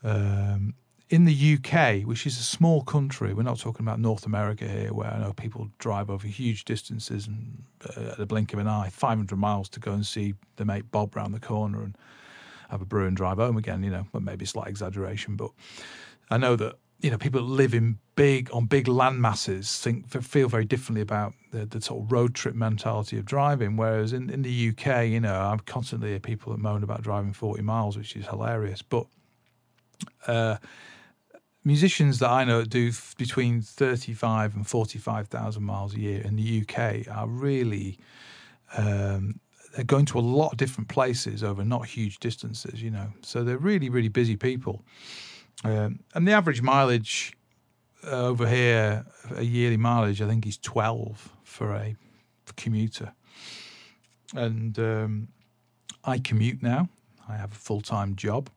Um, 0.05 0.75
in 1.09 1.25
the 1.25 1.55
UK, 1.55 2.03
which 2.07 2.27
is 2.27 2.39
a 2.39 2.43
small 2.43 2.83
country, 2.83 3.33
we're 3.33 3.43
not 3.43 3.61
talking 3.61 3.87
about 3.87 4.01
North 4.01 4.27
America 4.27 4.67
here, 4.67 4.93
where 4.93 5.09
I 5.09 5.19
know 5.19 5.33
people 5.33 5.69
drive 5.79 6.11
over 6.11 6.27
huge 6.27 6.65
distances 6.65 7.29
and 7.29 7.63
uh, 7.97 8.13
at 8.13 8.19
the 8.19 8.27
blink 8.27 8.53
of 8.53 8.59
an 8.59 8.67
eye, 8.67 8.89
500 8.91 9.37
miles 9.37 9.69
to 9.71 9.81
go 9.81 9.93
and 9.93 10.05
see 10.05 10.35
the 10.57 10.65
mate 10.65 10.91
Bob 10.91 11.15
round 11.15 11.33
the 11.33 11.41
corner 11.41 11.83
and 11.83 11.97
have 12.71 12.83
a 12.83 12.85
brew 12.85 13.07
and 13.07 13.17
drive 13.17 13.37
home 13.37 13.57
again. 13.57 13.85
You 13.85 13.91
know, 13.91 14.07
maybe 14.19 14.45
slight 14.45 14.67
exaggeration, 14.67 15.37
but 15.37 15.53
I 16.31 16.39
know 16.39 16.57
that 16.57 16.77
you 17.01 17.11
know, 17.11 17.19
people 17.19 17.41
that 17.41 17.53
live 17.53 17.75
in 17.75 17.99
big 18.15 18.51
on 18.53 18.65
big 18.65 18.89
land 18.89 19.21
masses 19.21 19.79
think 19.79 20.09
feel 20.09 20.49
very 20.49 20.65
differently 20.65 21.03
about 21.03 21.35
the, 21.53 21.67
the 21.67 21.81
sort 21.81 22.03
of 22.03 22.11
road 22.11 22.35
trip 22.35 22.55
mentality 22.55 23.19
of 23.19 23.25
driving. 23.25 23.77
Whereas 23.77 24.13
in, 24.13 24.31
in 24.31 24.43
the 24.43 24.71
UK, 24.71 25.07
you 25.07 25.21
know, 25.21 25.35
I'm 25.35 25.61
constantly 25.61 26.11
hear 26.11 26.21
people 26.21 26.53
that 26.53 26.59
moan 26.59 26.83
about 26.83 27.03
driving 27.03 27.33
40 27.33 27.63
miles, 27.63 27.99
which 27.99 28.17
is 28.17 28.27
hilarious. 28.27 28.81
But 28.81 29.07
uh, 30.27 30.57
musicians 31.67 32.21
that 32.21 32.31
I 32.31 32.45
know 32.45 32.63
do 32.63 32.89
f- 32.89 33.15
between 33.19 33.61
35 33.61 34.55
and 34.55 34.67
45,000 34.67 35.63
miles 35.63 35.95
a 35.95 36.01
year 36.01 36.23
in 36.23 36.37
the 36.37 36.63
UK 36.63 37.09
are 37.15 37.27
really 37.27 37.99
um, 38.77 39.41
they're 39.75 39.85
going 39.85 40.07
to 40.07 40.19
a 40.19 40.21
lot 40.21 40.53
of 40.53 40.59
different 40.59 40.89
places 40.89 41.43
over 41.43 41.65
not 41.65 41.87
huge 41.87 42.19
distances, 42.19 42.81
you 42.81 42.91
know. 42.91 43.09
So 43.23 43.43
they're 43.43 43.59
really, 43.59 43.91
really 43.91 44.09
busy 44.09 44.37
people. 44.37 44.85
Um, 45.65 46.01
and 46.15 46.27
the 46.27 46.33
average 46.33 46.63
mileage 46.63 47.35
uh, 48.07 48.29
over 48.29 48.49
here, 48.49 49.05
a 49.35 49.43
yearly 49.43 49.77
mileage, 49.77 50.23
I 50.23 50.29
think 50.29 50.47
is 50.47 50.59
12 50.59 51.33
for 51.43 51.75
a 51.75 51.97
commuter. 52.57 53.13
And 54.35 54.79
um, 54.79 55.29
I 56.05 56.19
commute 56.19 56.63
now. 56.63 56.89
I 57.29 57.37
have 57.37 57.51
a 57.53 57.57
full 57.57 57.81
time 57.81 58.15
job. 58.15 58.51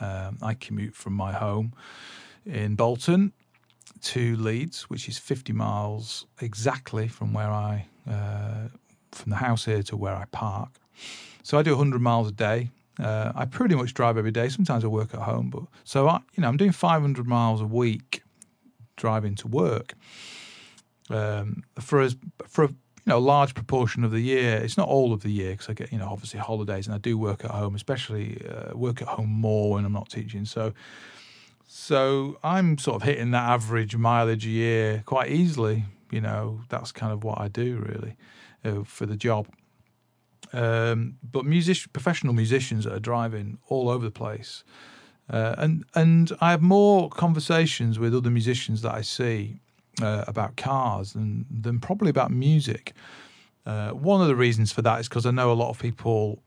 Um, 0.00 0.38
I 0.42 0.54
commute 0.54 0.94
from 0.94 1.12
my 1.12 1.32
home 1.32 1.74
in 2.46 2.74
Bolton 2.74 3.32
to 4.02 4.36
Leeds, 4.36 4.84
which 4.84 5.08
is 5.08 5.18
50 5.18 5.52
miles 5.52 6.26
exactly 6.40 7.08
from 7.08 7.32
where 7.32 7.50
I, 7.50 7.86
uh, 8.08 8.68
from 9.12 9.30
the 9.30 9.36
house 9.36 9.64
here 9.64 9.82
to 9.84 9.96
where 9.96 10.14
I 10.14 10.24
park. 10.26 10.70
So 11.42 11.58
I 11.58 11.62
do 11.62 11.70
100 11.72 12.00
miles 12.00 12.28
a 12.28 12.32
day. 12.32 12.70
Uh, 12.98 13.32
I 13.34 13.44
pretty 13.44 13.74
much 13.74 13.94
drive 13.94 14.16
every 14.16 14.30
day. 14.30 14.48
Sometimes 14.48 14.84
I 14.84 14.88
work 14.88 15.12
at 15.12 15.20
home, 15.20 15.50
but 15.50 15.64
so 15.84 16.08
I, 16.08 16.20
you 16.34 16.40
know, 16.40 16.48
I'm 16.48 16.56
doing 16.56 16.72
500 16.72 17.26
miles 17.26 17.60
a 17.60 17.66
week 17.66 18.22
driving 18.96 19.34
to 19.36 19.48
work. 19.48 19.94
Um, 21.10 21.62
for 21.78 22.00
us, 22.00 22.16
for 22.48 22.64
a 22.64 22.68
you 22.68 23.12
know 23.12 23.18
a 23.18 23.20
large 23.20 23.54
proportion 23.54 24.02
of 24.02 24.10
the 24.10 24.20
year, 24.20 24.56
it's 24.56 24.76
not 24.76 24.88
all 24.88 25.12
of 25.12 25.22
the 25.22 25.30
year 25.30 25.52
because 25.52 25.68
I 25.68 25.74
get 25.74 25.92
you 25.92 25.98
know 25.98 26.08
obviously 26.08 26.40
holidays 26.40 26.86
and 26.86 26.94
I 26.94 26.98
do 26.98 27.16
work 27.16 27.44
at 27.44 27.52
home, 27.52 27.74
especially 27.76 28.44
uh, 28.48 28.76
work 28.76 29.00
at 29.00 29.08
home 29.08 29.28
more 29.28 29.72
when 29.72 29.84
I'm 29.84 29.92
not 29.92 30.08
teaching. 30.08 30.44
So, 30.44 30.72
so 31.66 32.38
I'm 32.42 32.78
sort 32.78 32.96
of 32.96 33.02
hitting 33.02 33.32
that 33.32 33.48
average 33.48 33.96
mileage 33.96 34.46
a 34.46 34.50
year 34.50 35.02
quite 35.04 35.30
easily. 35.30 35.84
You 36.10 36.20
know, 36.20 36.60
that's 36.68 36.92
kind 36.92 37.12
of 37.12 37.24
what 37.24 37.40
I 37.40 37.48
do 37.48 37.76
really 37.78 38.16
uh, 38.64 38.84
for 38.84 39.06
the 39.06 39.16
job. 39.16 39.48
Um, 40.52 41.16
but 41.22 41.44
music, 41.44 41.92
professional 41.92 42.32
musicians 42.32 42.86
are 42.86 43.00
driving 43.00 43.58
all 43.68 43.88
over 43.88 44.04
the 44.04 44.10
place. 44.10 44.64
Uh, 45.28 45.56
and 45.58 45.84
and 45.94 46.32
I 46.40 46.52
have 46.52 46.62
more 46.62 47.08
conversations 47.08 47.98
with 47.98 48.14
other 48.14 48.30
musicians 48.30 48.82
that 48.82 48.94
I 48.94 49.00
see 49.00 49.58
uh, 50.00 50.24
about 50.28 50.56
cars 50.56 51.14
than 51.14 51.46
than 51.50 51.80
probably 51.80 52.10
about 52.10 52.30
music. 52.30 52.92
Uh, 53.64 53.90
one 53.90 54.20
of 54.20 54.28
the 54.28 54.36
reasons 54.36 54.70
for 54.70 54.82
that 54.82 55.00
is 55.00 55.08
because 55.08 55.26
I 55.26 55.32
know 55.32 55.50
a 55.50 55.54
lot 55.54 55.70
of 55.70 55.80
people 55.80 56.40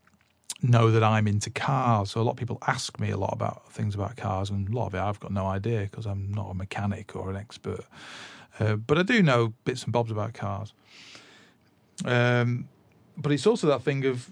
know 0.62 0.92
that 0.92 1.04
I'm 1.04 1.28
into 1.28 1.50
cars, 1.50 2.12
so 2.12 2.22
a 2.22 2.24
lot 2.24 2.32
of 2.32 2.38
people 2.38 2.58
ask 2.68 3.00
me 3.00 3.12
a 3.12 3.18
lot 3.18 3.34
about 3.34 3.72
things 3.72 3.96
about 3.96 4.18
cars, 4.18 4.50
and 4.50 4.68
a 4.68 4.72
lot 4.72 4.88
of 4.88 4.96
it 4.96 5.00
I've 5.00 5.20
got 5.20 5.32
no 5.32 5.46
idea 5.46 5.82
because 5.82 6.06
I'm 6.06 6.32
not 6.34 6.52
a 6.52 6.54
mechanic 6.54 7.16
or 7.16 7.30
an 7.30 7.36
expert. 7.36 7.86
Uh, 8.60 8.76
but 8.76 8.98
I 8.98 9.04
do 9.04 9.24
know 9.24 9.54
bits 9.64 9.84
and 9.84 9.94
bobs 9.94 10.12
about 10.12 10.34
cars. 10.34 10.74
Um, 12.06 12.68
but 13.18 13.32
it's 13.32 13.48
also 13.48 13.68
that 13.68 13.84
thing 13.84 14.06
of 14.06 14.32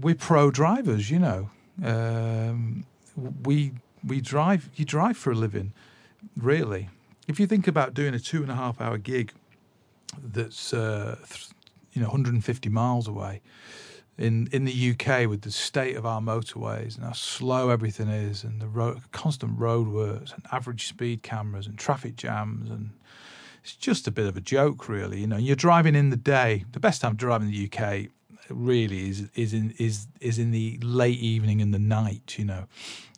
we're 0.00 0.14
pro 0.14 0.50
drivers, 0.50 1.10
you 1.10 1.18
know. 1.18 1.50
Um, 1.82 2.86
we 3.44 3.72
we 4.04 4.20
drive. 4.20 4.68
You 4.74 4.84
drive 4.84 5.16
for 5.16 5.32
a 5.32 5.34
living, 5.34 5.72
really. 6.36 6.88
If 7.28 7.40
you 7.40 7.46
think 7.46 7.66
about 7.66 7.94
doing 7.94 8.14
a 8.14 8.20
two 8.20 8.42
and 8.42 8.50
a 8.50 8.54
half 8.54 8.80
hour 8.80 8.98
gig, 8.98 9.32
that's 10.22 10.72
uh, 10.72 11.16
you 11.92 12.00
know 12.00 12.08
150 12.08 12.68
miles 12.68 13.08
away. 13.08 13.40
In 14.18 14.48
in 14.50 14.64
the 14.64 14.90
UK, 14.90 15.28
with 15.28 15.42
the 15.42 15.50
state 15.50 15.96
of 15.96 16.06
our 16.06 16.20
motorways 16.20 16.96
and 16.96 17.04
how 17.04 17.12
slow 17.12 17.68
everything 17.68 18.08
is, 18.08 18.44
and 18.44 18.60
the 18.60 18.66
road, 18.66 19.00
constant 19.12 19.58
roadworks 19.58 20.32
and 20.32 20.42
average 20.52 20.88
speed 20.88 21.22
cameras 21.22 21.66
and 21.66 21.78
traffic 21.78 22.16
jams 22.16 22.70
and 22.70 22.90
it's 23.62 23.74
just 23.74 24.06
a 24.06 24.12
bit 24.12 24.26
of 24.26 24.36
a 24.36 24.40
joke, 24.40 24.88
really. 24.88 25.20
You 25.20 25.26
know, 25.26 25.36
you're 25.36 25.56
driving 25.56 25.96
in 25.96 26.10
the 26.10 26.16
day. 26.16 26.64
The 26.70 26.78
best 26.78 27.00
time 27.00 27.12
to 27.12 27.16
drive 27.16 27.42
in 27.42 27.50
the 27.50 27.68
UK 27.68 28.12
really 28.48 29.08
is 29.08 29.28
is 29.34 29.52
in 29.52 29.74
is 29.78 30.06
is 30.20 30.38
in 30.38 30.52
the 30.52 30.78
late 30.82 31.18
evening 31.18 31.60
and 31.60 31.74
the 31.74 31.80
night. 31.80 32.36
You 32.38 32.44
know, 32.44 32.66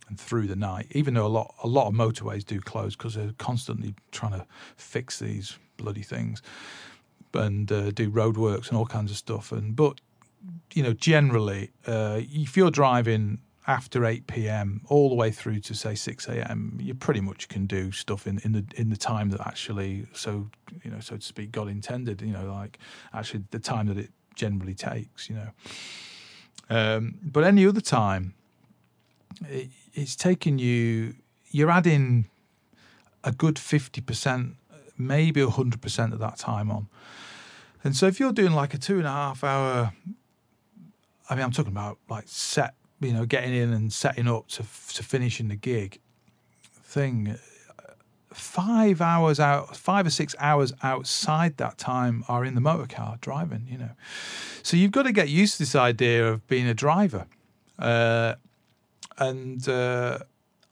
and 0.08 0.18
through 0.18 0.46
the 0.46 0.56
night. 0.56 0.86
Even 0.92 1.14
though 1.14 1.26
a 1.26 1.28
lot 1.28 1.54
a 1.62 1.68
lot 1.68 1.86
of 1.86 1.94
motorways 1.94 2.44
do 2.44 2.60
close 2.60 2.96
because 2.96 3.14
they're 3.14 3.32
constantly 3.38 3.94
trying 4.10 4.32
to 4.32 4.46
fix 4.76 5.18
these 5.18 5.58
bloody 5.76 6.02
things 6.02 6.42
and 7.34 7.70
uh, 7.70 7.90
do 7.90 8.10
roadworks 8.10 8.68
and 8.68 8.78
all 8.78 8.86
kinds 8.86 9.10
of 9.10 9.16
stuff. 9.16 9.52
And 9.52 9.76
but 9.76 10.00
you 10.74 10.82
know, 10.82 10.92
generally, 10.92 11.70
uh, 11.86 12.20
if 12.20 12.56
you're 12.56 12.70
driving 12.70 13.40
after 13.68 14.06
8 14.06 14.26
p.m. 14.26 14.80
all 14.88 15.10
the 15.10 15.14
way 15.14 15.30
through 15.30 15.60
to 15.60 15.74
say 15.74 15.94
6 15.94 16.26
a.m. 16.28 16.78
you 16.80 16.94
pretty 16.94 17.20
much 17.20 17.48
can 17.48 17.66
do 17.66 17.92
stuff 17.92 18.26
in, 18.26 18.40
in 18.42 18.52
the 18.52 18.64
in 18.76 18.88
the 18.88 18.96
time 18.96 19.28
that 19.28 19.46
actually 19.46 20.06
so 20.14 20.48
you 20.82 20.90
know 20.90 21.00
so 21.00 21.16
to 21.16 21.22
speak 21.22 21.52
God 21.52 21.68
intended 21.68 22.22
you 22.22 22.32
know 22.32 22.50
like 22.50 22.78
actually 23.12 23.44
the 23.50 23.58
time 23.58 23.86
that 23.86 23.98
it 23.98 24.10
generally 24.34 24.74
takes 24.74 25.28
you 25.28 25.36
know 25.36 25.50
um, 26.70 27.18
but 27.22 27.44
any 27.44 27.66
other 27.66 27.82
time 27.82 28.34
it, 29.46 29.68
it's 29.92 30.16
taking 30.16 30.58
you 30.58 31.14
you're 31.50 31.70
adding 31.70 32.28
a 33.22 33.32
good 33.32 33.56
50% 33.56 34.54
maybe 34.96 35.40
100% 35.42 36.12
of 36.12 36.18
that 36.18 36.38
time 36.38 36.70
on 36.70 36.88
and 37.84 37.94
so 37.94 38.06
if 38.06 38.18
you're 38.18 38.32
doing 38.32 38.52
like 38.52 38.72
a 38.72 38.78
two 38.78 38.96
and 38.96 39.06
a 39.06 39.10
half 39.10 39.44
hour 39.44 39.92
I 41.28 41.34
mean 41.34 41.44
I'm 41.44 41.50
talking 41.50 41.72
about 41.72 41.98
like 42.08 42.24
set 42.26 42.74
you 43.00 43.12
know, 43.12 43.26
getting 43.26 43.54
in 43.54 43.72
and 43.72 43.92
setting 43.92 44.28
up 44.28 44.48
to 44.48 44.62
to 44.94 45.02
finishing 45.02 45.48
the 45.48 45.56
gig 45.56 46.00
thing, 46.82 47.38
five 48.32 49.00
hours 49.00 49.38
out, 49.38 49.76
five 49.76 50.06
or 50.06 50.10
six 50.10 50.34
hours 50.38 50.72
outside 50.82 51.56
that 51.58 51.78
time 51.78 52.24
are 52.28 52.44
in 52.44 52.54
the 52.54 52.60
motor 52.60 52.86
car 52.86 53.18
driving. 53.20 53.66
You 53.68 53.78
know, 53.78 53.90
so 54.62 54.76
you've 54.76 54.92
got 54.92 55.04
to 55.04 55.12
get 55.12 55.28
used 55.28 55.54
to 55.54 55.58
this 55.60 55.74
idea 55.74 56.26
of 56.26 56.46
being 56.48 56.66
a 56.66 56.74
driver, 56.74 57.26
uh, 57.78 58.34
and 59.18 59.68
uh, 59.68 60.18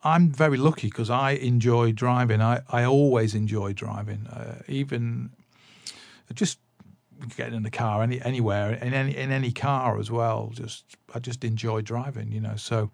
I'm 0.03 0.31
very 0.31 0.57
lucky 0.57 0.89
because 0.89 1.11
I 1.11 1.33
enjoy 1.33 1.93
driving. 1.93 2.43
I 2.43 2.63
I 2.69 2.85
always 2.85 3.35
enjoy 3.35 3.73
driving, 3.73 4.27
uh, 4.27 4.63
even 4.67 5.31
just 6.35 6.59
getting 7.37 7.55
in 7.55 7.63
the 7.63 7.71
car 7.71 8.03
any 8.03 8.21
anywhere 8.23 8.73
in 8.73 8.95
any 8.95 9.17
in 9.17 9.31
any 9.31 9.53
car 9.53 9.99
as 9.99 10.11
well. 10.11 10.51
Just 10.55 10.85
I 11.15 11.19
just 11.19 11.45
enjoy 11.45 11.83
driving, 11.83 12.33
you 12.33 12.41
know. 12.41 12.57
So 12.57 12.91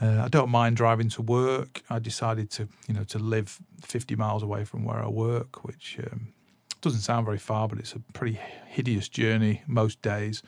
uh, 0.00 0.22
I 0.24 0.28
don't 0.28 0.50
mind 0.50 0.76
driving 0.76 1.08
to 1.10 1.22
work. 1.22 1.82
I 1.90 1.98
decided 1.98 2.50
to 2.52 2.68
you 2.88 2.94
know 2.94 3.04
to 3.04 3.18
live 3.18 3.58
50 3.82 4.16
miles 4.16 4.42
away 4.42 4.64
from 4.64 4.84
where 4.84 5.02
I 5.02 5.08
work, 5.08 5.64
which 5.64 5.98
um, 6.10 6.32
doesn't 6.80 7.00
sound 7.00 7.26
very 7.26 7.38
far, 7.38 7.68
but 7.68 7.78
it's 7.78 7.94
a 7.94 8.00
pretty 8.12 8.38
hideous 8.66 9.08
journey 9.08 9.62
most 9.66 10.00
days 10.02 10.42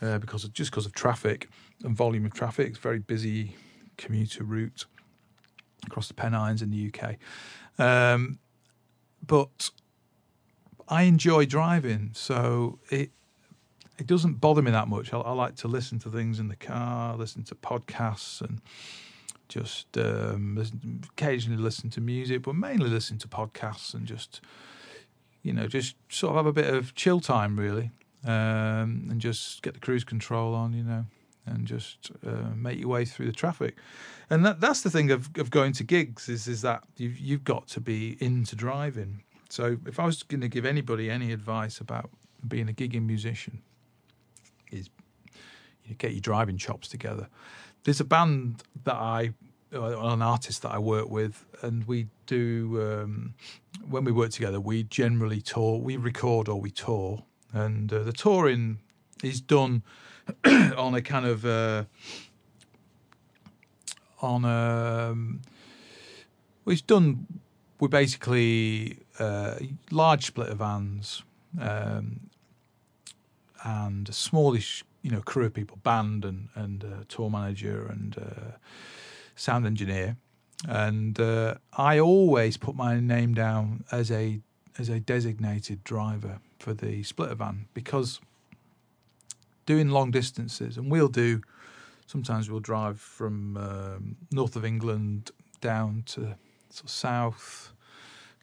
uh, 0.00 0.18
because 0.18 0.44
of, 0.44 0.52
just 0.52 0.70
because 0.70 0.86
of 0.86 0.92
traffic 0.92 1.48
and 1.84 1.96
volume 1.96 2.26
of 2.26 2.34
traffic. 2.34 2.68
It's 2.68 2.78
a 2.78 2.82
very 2.82 2.98
busy 2.98 3.56
commuter 3.96 4.44
route 4.44 4.86
across 5.86 6.08
the 6.08 6.14
Pennines 6.14 6.62
in 6.62 6.70
the 6.70 6.92
UK. 6.92 7.16
Um, 7.78 8.38
but 9.26 9.70
I 10.88 11.02
enjoy 11.02 11.46
driving, 11.46 12.10
so 12.14 12.78
it 12.90 13.10
it 13.98 14.06
doesn't 14.06 14.34
bother 14.34 14.62
me 14.62 14.70
that 14.70 14.88
much. 14.88 15.12
I, 15.12 15.18
I, 15.18 15.32
like 15.32 15.56
to 15.56 15.68
listen 15.68 15.98
to 16.00 16.10
things 16.10 16.38
in 16.38 16.48
the 16.48 16.56
car, 16.56 17.16
listen 17.16 17.44
to 17.44 17.54
podcasts, 17.54 18.40
and 18.40 18.60
just 19.48 19.96
um, 19.96 20.54
listen, 20.56 21.02
occasionally 21.12 21.60
listen 21.60 21.90
to 21.90 22.00
music, 22.00 22.42
but 22.42 22.54
mainly 22.54 22.90
listen 22.90 23.18
to 23.18 23.28
podcasts 23.28 23.94
and 23.94 24.06
just 24.06 24.40
you 25.42 25.52
know 25.52 25.66
just 25.66 25.96
sort 26.08 26.30
of 26.30 26.36
have 26.36 26.46
a 26.46 26.52
bit 26.52 26.72
of 26.72 26.94
chill 26.94 27.20
time 27.20 27.58
really, 27.58 27.90
um, 28.24 29.08
and 29.10 29.20
just 29.20 29.62
get 29.62 29.74
the 29.74 29.80
cruise 29.80 30.04
control 30.04 30.54
on, 30.54 30.72
you 30.72 30.82
know, 30.82 31.06
and 31.46 31.66
just 31.66 32.10
uh, 32.26 32.54
make 32.54 32.78
your 32.78 32.88
way 32.88 33.04
through 33.04 33.26
the 33.26 33.32
traffic. 33.32 33.76
And 34.28 34.44
that 34.44 34.60
that's 34.60 34.82
the 34.82 34.90
thing 34.90 35.10
of, 35.10 35.30
of 35.36 35.50
going 35.50 35.72
to 35.74 35.84
gigs 35.84 36.28
is 36.28 36.46
is 36.46 36.62
that 36.62 36.84
you've 36.96 37.18
you've 37.18 37.44
got 37.44 37.66
to 37.68 37.80
be 37.80 38.16
into 38.20 38.54
driving 38.54 39.22
so 39.48 39.78
if 39.86 39.98
I 39.98 40.06
was 40.06 40.22
going 40.22 40.40
to 40.40 40.48
give 40.48 40.64
anybody 40.64 41.10
any 41.10 41.32
advice 41.32 41.80
about 41.80 42.10
being 42.46 42.68
a 42.68 42.72
gigging 42.72 43.06
musician, 43.06 43.62
is 44.70 44.90
you 45.84 45.94
get 45.94 46.12
your 46.12 46.20
driving 46.20 46.58
chops 46.58 46.88
together. 46.88 47.28
There's 47.84 48.00
a 48.00 48.04
band 48.04 48.62
that 48.84 48.96
I, 48.96 49.32
an 49.72 50.22
artist 50.22 50.62
that 50.62 50.72
I 50.72 50.78
work 50.78 51.08
with, 51.08 51.44
and 51.62 51.86
we 51.86 52.08
do 52.26 52.80
um, 52.82 53.34
when 53.88 54.04
we 54.04 54.12
work 54.12 54.30
together. 54.30 54.60
We 54.60 54.82
generally 54.84 55.40
tour, 55.40 55.78
we 55.78 55.96
record 55.96 56.48
or 56.48 56.60
we 56.60 56.70
tour, 56.70 57.24
and 57.52 57.92
uh, 57.92 58.02
the 58.02 58.12
touring 58.12 58.80
is 59.22 59.40
done 59.40 59.82
on 60.44 60.94
a 60.94 61.02
kind 61.02 61.26
of 61.26 61.44
uh, 61.44 61.84
on 64.20 64.44
a. 64.44 65.10
Um, 65.10 65.42
well, 66.64 66.72
it's 66.72 66.82
done 66.82 67.26
we 67.80 67.88
basically 67.88 68.98
uh, 69.18 69.56
large 69.90 70.26
splitter 70.26 70.54
vans 70.54 71.22
um, 71.60 72.30
and 73.64 74.08
a 74.08 74.12
smallish, 74.12 74.84
you 75.02 75.10
know, 75.10 75.20
crew 75.20 75.46
of 75.46 75.54
people, 75.54 75.78
band 75.82 76.24
and 76.24 76.48
and 76.54 76.84
uh, 76.84 77.04
tour 77.08 77.30
manager 77.30 77.86
and 77.86 78.16
uh, 78.18 78.56
sound 79.34 79.66
engineer, 79.66 80.16
and 80.68 81.20
uh, 81.20 81.54
I 81.76 81.98
always 81.98 82.56
put 82.56 82.74
my 82.74 83.00
name 83.00 83.34
down 83.34 83.84
as 83.92 84.10
a 84.10 84.40
as 84.78 84.88
a 84.88 85.00
designated 85.00 85.82
driver 85.84 86.40
for 86.58 86.74
the 86.74 87.02
splitter 87.02 87.34
van 87.34 87.66
because 87.74 88.20
doing 89.66 89.90
long 89.90 90.10
distances, 90.10 90.76
and 90.76 90.90
we'll 90.90 91.08
do. 91.08 91.42
Sometimes 92.06 92.48
we'll 92.48 92.60
drive 92.60 93.00
from 93.00 93.56
um, 93.56 94.16
north 94.30 94.54
of 94.54 94.64
England 94.64 95.32
down 95.60 96.04
to 96.06 96.36
south, 96.86 97.72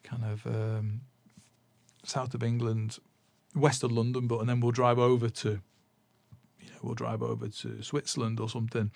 kind 0.04 0.24
of 0.24 0.46
um, 0.48 1.02
south 2.04 2.34
of 2.34 2.44
England, 2.44 3.00
west 3.56 3.84
of 3.84 3.92
London, 3.92 4.28
but 4.28 4.40
and 4.40 4.50
then 4.50 4.60
we'll 4.60 4.72
drive 4.72 5.00
over 5.00 5.30
to, 5.30 5.62
you 6.60 6.70
know, 6.70 6.78
we'll 6.82 6.96
drive 6.96 7.22
over 7.22 7.48
to 7.48 7.82
Switzerland 7.82 8.40
or 8.40 8.50
something. 8.50 8.92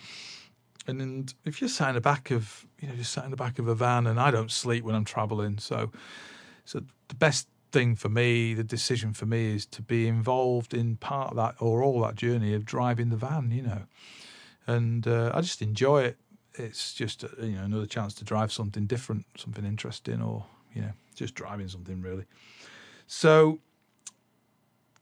And 0.87 1.33
if 1.43 1.59
you're 1.59 1.69
sat 1.69 1.89
in 1.89 1.95
the 1.95 2.01
back 2.01 2.31
of, 2.31 2.65
you 2.79 2.87
know, 2.87 2.95
just 2.95 3.11
sat 3.11 3.25
in 3.25 3.31
the 3.31 3.37
back 3.37 3.59
of 3.59 3.67
a 3.67 3.75
van, 3.75 4.07
and 4.07 4.19
I 4.19 4.31
don't 4.31 4.51
sleep 4.51 4.85
when 4.85 4.95
I'm 4.95 5.03
traveling, 5.03 5.57
so, 5.57 5.91
so 6.63 6.81
the 7.09 7.15
best 7.15 7.49
thing 7.73 7.95
for 7.95 8.07
me, 8.07 8.53
the 8.53 8.63
decision 8.63 9.13
for 9.13 9.25
me 9.25 9.53
is 9.55 9.65
to 9.65 9.81
be 9.81 10.07
involved 10.07 10.73
in 10.73 10.95
part 10.95 11.31
of 11.31 11.35
that 11.35 11.55
or 11.59 11.83
all 11.83 11.99
that 12.01 12.15
journey 12.15 12.53
of 12.53 12.63
driving 12.63 13.09
the 13.09 13.17
van, 13.17 13.51
you 13.51 13.63
know, 13.63 13.81
and 14.65 15.07
uh, 15.07 15.31
I 15.33 15.41
just 15.41 15.61
enjoy 15.61 16.03
it 16.03 16.17
it's 16.57 16.93
just 16.93 17.23
uh, 17.23 17.27
you 17.39 17.55
know 17.55 17.63
another 17.63 17.85
chance 17.85 18.13
to 18.15 18.23
drive 18.23 18.51
something 18.51 18.85
different, 18.85 19.25
something 19.37 19.65
interesting, 19.65 20.21
or 20.21 20.45
you 20.73 20.81
know 20.81 20.91
just 21.15 21.35
driving 21.35 21.67
something 21.67 22.01
really. 22.01 22.25
So 23.07 23.59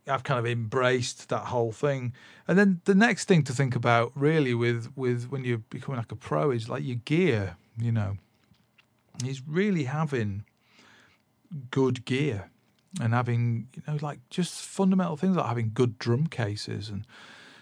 I've 0.07 0.23
kind 0.23 0.39
of 0.39 0.45
embraced 0.45 1.29
that 1.29 1.45
whole 1.45 1.71
thing, 1.71 2.13
and 2.47 2.57
then 2.57 2.81
the 2.85 2.95
next 2.95 3.27
thing 3.27 3.43
to 3.43 3.53
think 3.53 3.75
about 3.75 4.11
really 4.15 4.53
with 4.53 4.91
with 4.95 5.25
when 5.25 5.43
you're 5.43 5.57
becoming 5.57 5.97
like 5.97 6.11
a 6.11 6.15
pro 6.15 6.51
is 6.51 6.69
like 6.69 6.83
your 6.83 6.97
gear. 6.97 7.57
You 7.77 7.91
know, 7.91 8.17
is 9.25 9.41
really 9.45 9.83
having 9.83 10.45
good 11.71 12.05
gear 12.05 12.49
and 13.01 13.13
having 13.13 13.67
you 13.75 13.83
know 13.87 13.97
like 14.01 14.19
just 14.29 14.61
fundamental 14.61 15.17
things 15.17 15.35
like 15.35 15.45
having 15.45 15.71
good 15.73 15.99
drum 15.99 16.27
cases 16.27 16.89
and 16.89 17.05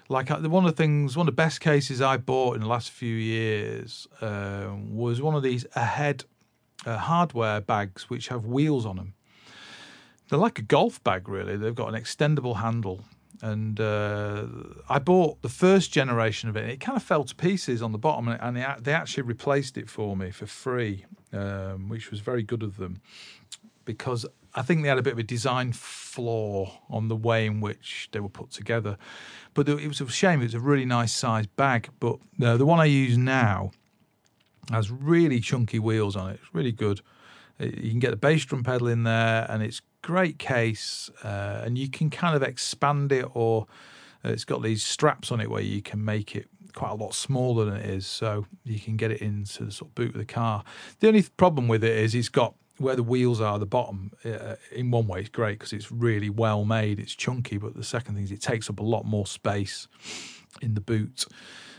like 0.09 0.31
uh, 0.31 0.39
one 0.39 0.65
of 0.65 0.71
the 0.71 0.77
things, 0.77 1.15
one 1.15 1.27
of 1.27 1.33
the 1.33 1.41
best 1.41 1.61
cases 1.61 2.01
I 2.01 2.17
bought 2.17 2.55
in 2.55 2.61
the 2.61 2.67
last 2.67 2.91
few 2.91 3.15
years 3.15 4.07
uh, 4.21 4.69
was 4.89 5.21
one 5.21 5.35
of 5.35 5.43
these 5.43 5.65
ahead 5.75 6.25
uh, 6.85 6.97
hardware 6.97 7.61
bags 7.61 8.09
which 8.09 8.27
have 8.27 8.45
wheels 8.45 8.85
on 8.85 8.97
them. 8.97 9.13
They're 10.29 10.39
like 10.39 10.59
a 10.59 10.63
golf 10.63 11.03
bag, 11.03 11.27
really. 11.27 11.57
They've 11.57 11.75
got 11.75 11.93
an 11.93 12.01
extendable 12.01 12.57
handle. 12.57 13.01
And 13.41 13.79
uh, 13.79 14.45
I 14.89 14.99
bought 14.99 15.41
the 15.41 15.49
first 15.49 15.91
generation 15.91 16.49
of 16.49 16.55
it. 16.55 16.69
It 16.69 16.79
kind 16.79 16.95
of 16.95 17.03
fell 17.03 17.25
to 17.25 17.35
pieces 17.35 17.81
on 17.81 17.91
the 17.91 17.97
bottom, 17.97 18.29
and 18.29 18.55
they, 18.55 18.65
they 18.79 18.93
actually 18.93 19.23
replaced 19.23 19.77
it 19.77 19.89
for 19.89 20.15
me 20.15 20.31
for 20.31 20.45
free, 20.45 21.05
um, 21.33 21.89
which 21.89 22.09
was 22.09 22.21
very 22.21 22.41
good 22.41 22.63
of 22.63 22.77
them 22.77 23.01
because 23.85 24.25
I 24.55 24.61
think 24.61 24.83
they 24.83 24.89
had 24.89 24.99
a 24.99 25.03
bit 25.03 25.13
of 25.13 25.19
a 25.19 25.23
design 25.23 25.73
flaw 25.73 26.79
on 26.89 27.07
the 27.07 27.15
way 27.15 27.45
in 27.45 27.59
which 27.59 28.09
they 28.11 28.19
were 28.19 28.29
put 28.29 28.51
together. 28.51 28.97
But 29.53 29.67
it 29.67 29.87
was 29.87 29.99
a 30.01 30.07
shame. 30.07 30.41
It 30.41 30.45
was 30.45 30.53
a 30.53 30.59
really 30.59 30.85
nice 30.85 31.11
sized 31.11 31.55
bag. 31.55 31.89
But 31.99 32.19
uh, 32.41 32.57
the 32.57 32.65
one 32.65 32.79
I 32.79 32.85
use 32.85 33.17
now 33.17 33.71
has 34.71 34.91
really 34.91 35.39
chunky 35.39 35.79
wheels 35.79 36.15
on 36.15 36.29
it. 36.29 36.39
It's 36.41 36.53
really 36.53 36.71
good. 36.71 37.01
Uh, 37.59 37.65
you 37.65 37.89
can 37.91 37.99
get 37.99 38.11
the 38.11 38.17
bass 38.17 38.45
drum 38.45 38.63
pedal 38.63 38.87
in 38.87 39.03
there, 39.03 39.45
and 39.49 39.63
it's 39.63 39.81
great 40.01 40.37
case. 40.37 41.09
Uh, 41.23 41.61
and 41.63 41.77
you 41.77 41.89
can 41.89 42.09
kind 42.09 42.35
of 42.35 42.43
expand 42.43 43.11
it, 43.11 43.25
or 43.33 43.67
uh, 44.23 44.29
it's 44.29 44.45
got 44.45 44.61
these 44.61 44.83
straps 44.83 45.31
on 45.31 45.41
it 45.41 45.49
where 45.49 45.61
you 45.61 45.81
can 45.81 46.03
make 46.03 46.35
it 46.35 46.47
quite 46.73 46.91
a 46.91 46.95
lot 46.95 47.13
smaller 47.13 47.65
than 47.65 47.75
it 47.75 47.85
is, 47.85 48.05
so 48.05 48.45
you 48.63 48.79
can 48.79 48.97
get 48.97 49.11
it 49.11 49.21
into 49.21 49.65
the 49.65 49.71
sort 49.71 49.89
of 49.89 49.95
boot 49.95 50.09
of 50.09 50.17
the 50.17 50.25
car. 50.25 50.63
The 50.99 51.07
only 51.07 51.23
problem 51.23 51.67
with 51.67 51.83
it 51.83 51.95
is 51.95 52.15
it's 52.15 52.29
got 52.29 52.55
where 52.83 52.95
the 52.95 53.03
wheels 53.03 53.41
are, 53.41 53.55
at 53.55 53.59
the 53.59 53.65
bottom, 53.65 54.11
uh, 54.25 54.55
in 54.71 54.91
one 54.91 55.07
way, 55.07 55.21
it's 55.21 55.29
great 55.29 55.59
because 55.59 55.73
it's 55.73 55.91
really 55.91 56.29
well 56.29 56.65
made. 56.65 56.99
It's 56.99 57.15
chunky, 57.15 57.57
but 57.57 57.75
the 57.75 57.83
second 57.83 58.15
thing 58.15 58.23
is 58.23 58.31
it 58.31 58.41
takes 58.41 58.69
up 58.69 58.79
a 58.79 58.83
lot 58.83 59.05
more 59.05 59.25
space 59.25 59.87
in 60.61 60.73
the 60.75 60.81
boot 60.81 61.25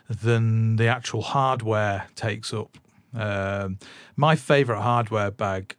than 0.09 0.77
the 0.77 0.87
actual 0.87 1.23
hardware 1.23 2.09
takes 2.15 2.53
up. 2.53 2.77
Um, 3.15 3.79
my 4.17 4.35
favorite 4.35 4.81
hardware 4.81 5.31
bag, 5.31 5.77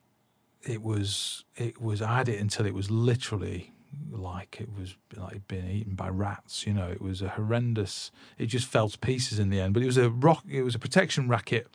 it 0.63 0.81
was, 0.81 1.43
it 1.55 1.81
was, 1.81 2.01
I 2.01 2.17
had 2.17 2.29
it 2.29 2.39
until 2.39 2.65
it 2.65 2.73
was 2.73 2.89
literally 2.89 3.73
like 4.11 4.59
it 4.59 4.69
was 4.77 4.95
like 5.15 5.47
being 5.47 5.69
eaten 5.69 5.95
by 5.95 6.09
rats. 6.09 6.65
You 6.65 6.73
know, 6.73 6.87
it 6.87 7.01
was 7.01 7.21
a 7.21 7.29
horrendous. 7.29 8.11
It 8.37 8.47
just 8.47 8.67
fell 8.67 8.89
to 8.89 8.97
pieces 8.97 9.39
in 9.39 9.49
the 9.49 9.59
end. 9.59 9.73
But 9.73 9.83
it 9.83 9.87
was 9.87 9.97
a 9.97 10.09
rock. 10.09 10.43
It 10.49 10.63
was 10.63 10.75
a 10.75 10.79
protection 10.79 11.27
racket. 11.27 11.67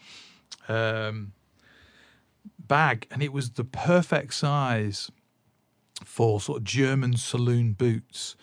Um, 0.68 1.32
bag, 2.59 3.07
and 3.11 3.22
it 3.22 3.32
was 3.32 3.51
the 3.51 3.64
perfect 3.64 4.34
size 4.34 5.11
for 6.05 6.41
sort 6.41 6.59
of 6.59 6.64
German 6.64 7.16
saloon 7.16 7.72
boots. 7.72 8.36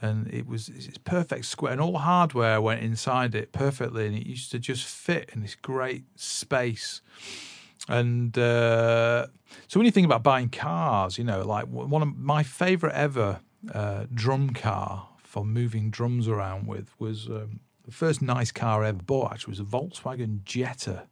And 0.00 0.32
it 0.32 0.46
was 0.46 0.68
it's 0.68 0.96
perfect 0.98 1.46
square, 1.46 1.72
and 1.72 1.80
all 1.80 1.92
the 1.92 1.98
hardware 1.98 2.60
went 2.60 2.82
inside 2.82 3.34
it 3.34 3.50
perfectly, 3.50 4.06
and 4.06 4.16
it 4.16 4.26
used 4.26 4.52
to 4.52 4.58
just 4.60 4.84
fit 4.84 5.30
in 5.34 5.42
this 5.42 5.56
great 5.56 6.04
space. 6.14 7.02
And 7.88 8.36
uh, 8.38 9.26
so 9.66 9.80
when 9.80 9.86
you 9.86 9.90
think 9.90 10.04
about 10.04 10.22
buying 10.22 10.50
cars, 10.50 11.18
you 11.18 11.24
know, 11.24 11.42
like 11.42 11.66
one 11.66 12.02
of 12.02 12.16
my 12.16 12.42
favorite 12.42 12.94
ever 12.94 13.40
uh, 13.74 14.04
drum 14.12 14.50
car 14.50 15.08
for 15.18 15.44
moving 15.44 15.90
drums 15.90 16.28
around 16.28 16.66
with 16.66 16.94
was 17.00 17.26
um, 17.26 17.60
the 17.84 17.90
first 17.90 18.22
nice 18.22 18.52
car 18.52 18.84
I 18.84 18.88
ever 18.88 19.02
bought. 19.02 19.32
Actually, 19.32 19.52
was 19.52 19.60
a 19.60 19.64
Volkswagen 19.64 20.44
Jetta 20.44 21.08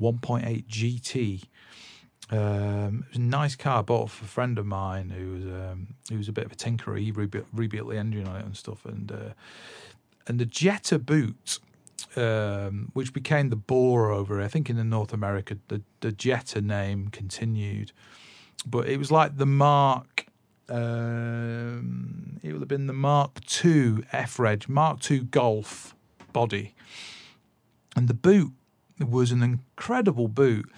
1.8 0.00 0.66
GT 0.66 1.44
Um, 2.30 3.04
it 3.06 3.08
was 3.10 3.16
a 3.18 3.20
nice 3.20 3.54
car 3.54 3.82
bought 3.82 4.10
for 4.10 4.24
a 4.24 4.28
friend 4.28 4.58
of 4.58 4.66
mine 4.66 5.10
who 5.10 5.32
was 5.32 5.44
um, 5.44 5.94
who 6.08 6.16
was 6.16 6.28
a 6.28 6.32
bit 6.32 6.46
of 6.46 6.52
a 6.52 6.56
tinkerer. 6.56 6.98
He 6.98 7.10
rebuilt, 7.10 7.46
rebuilt 7.52 7.90
the 7.90 7.98
engine 7.98 8.26
on 8.26 8.36
it 8.36 8.44
and 8.44 8.56
stuff. 8.56 8.84
And 8.84 9.12
uh, 9.12 9.32
and 10.26 10.38
the 10.40 10.46
Jetta 10.46 10.98
boot, 10.98 11.58
um, 12.16 12.90
which 12.94 13.12
became 13.12 13.50
the 13.50 13.56
Bora 13.56 14.16
over, 14.16 14.40
I 14.40 14.48
think 14.48 14.70
in 14.70 14.76
the 14.76 14.84
North 14.84 15.12
America, 15.12 15.58
the 15.68 15.82
the 16.00 16.12
Jetta 16.12 16.60
name 16.60 17.08
continued, 17.08 17.92
but 18.66 18.88
it 18.88 18.98
was 18.98 19.10
like 19.12 19.36
the 19.36 19.46
Mark. 19.46 20.26
Um, 20.66 22.40
it 22.42 22.52
would 22.52 22.62
have 22.62 22.68
been 22.68 22.86
the 22.86 22.94
Mark 22.94 23.38
II 23.62 23.98
F 24.12 24.38
Reg, 24.38 24.66
Mark 24.66 25.10
II 25.10 25.20
Golf 25.20 25.94
body, 26.32 26.74
and 27.94 28.08
the 28.08 28.14
boot 28.14 28.52
was 29.00 29.32
an 29.32 29.42
incredible 29.42 30.28
boot 30.28 30.70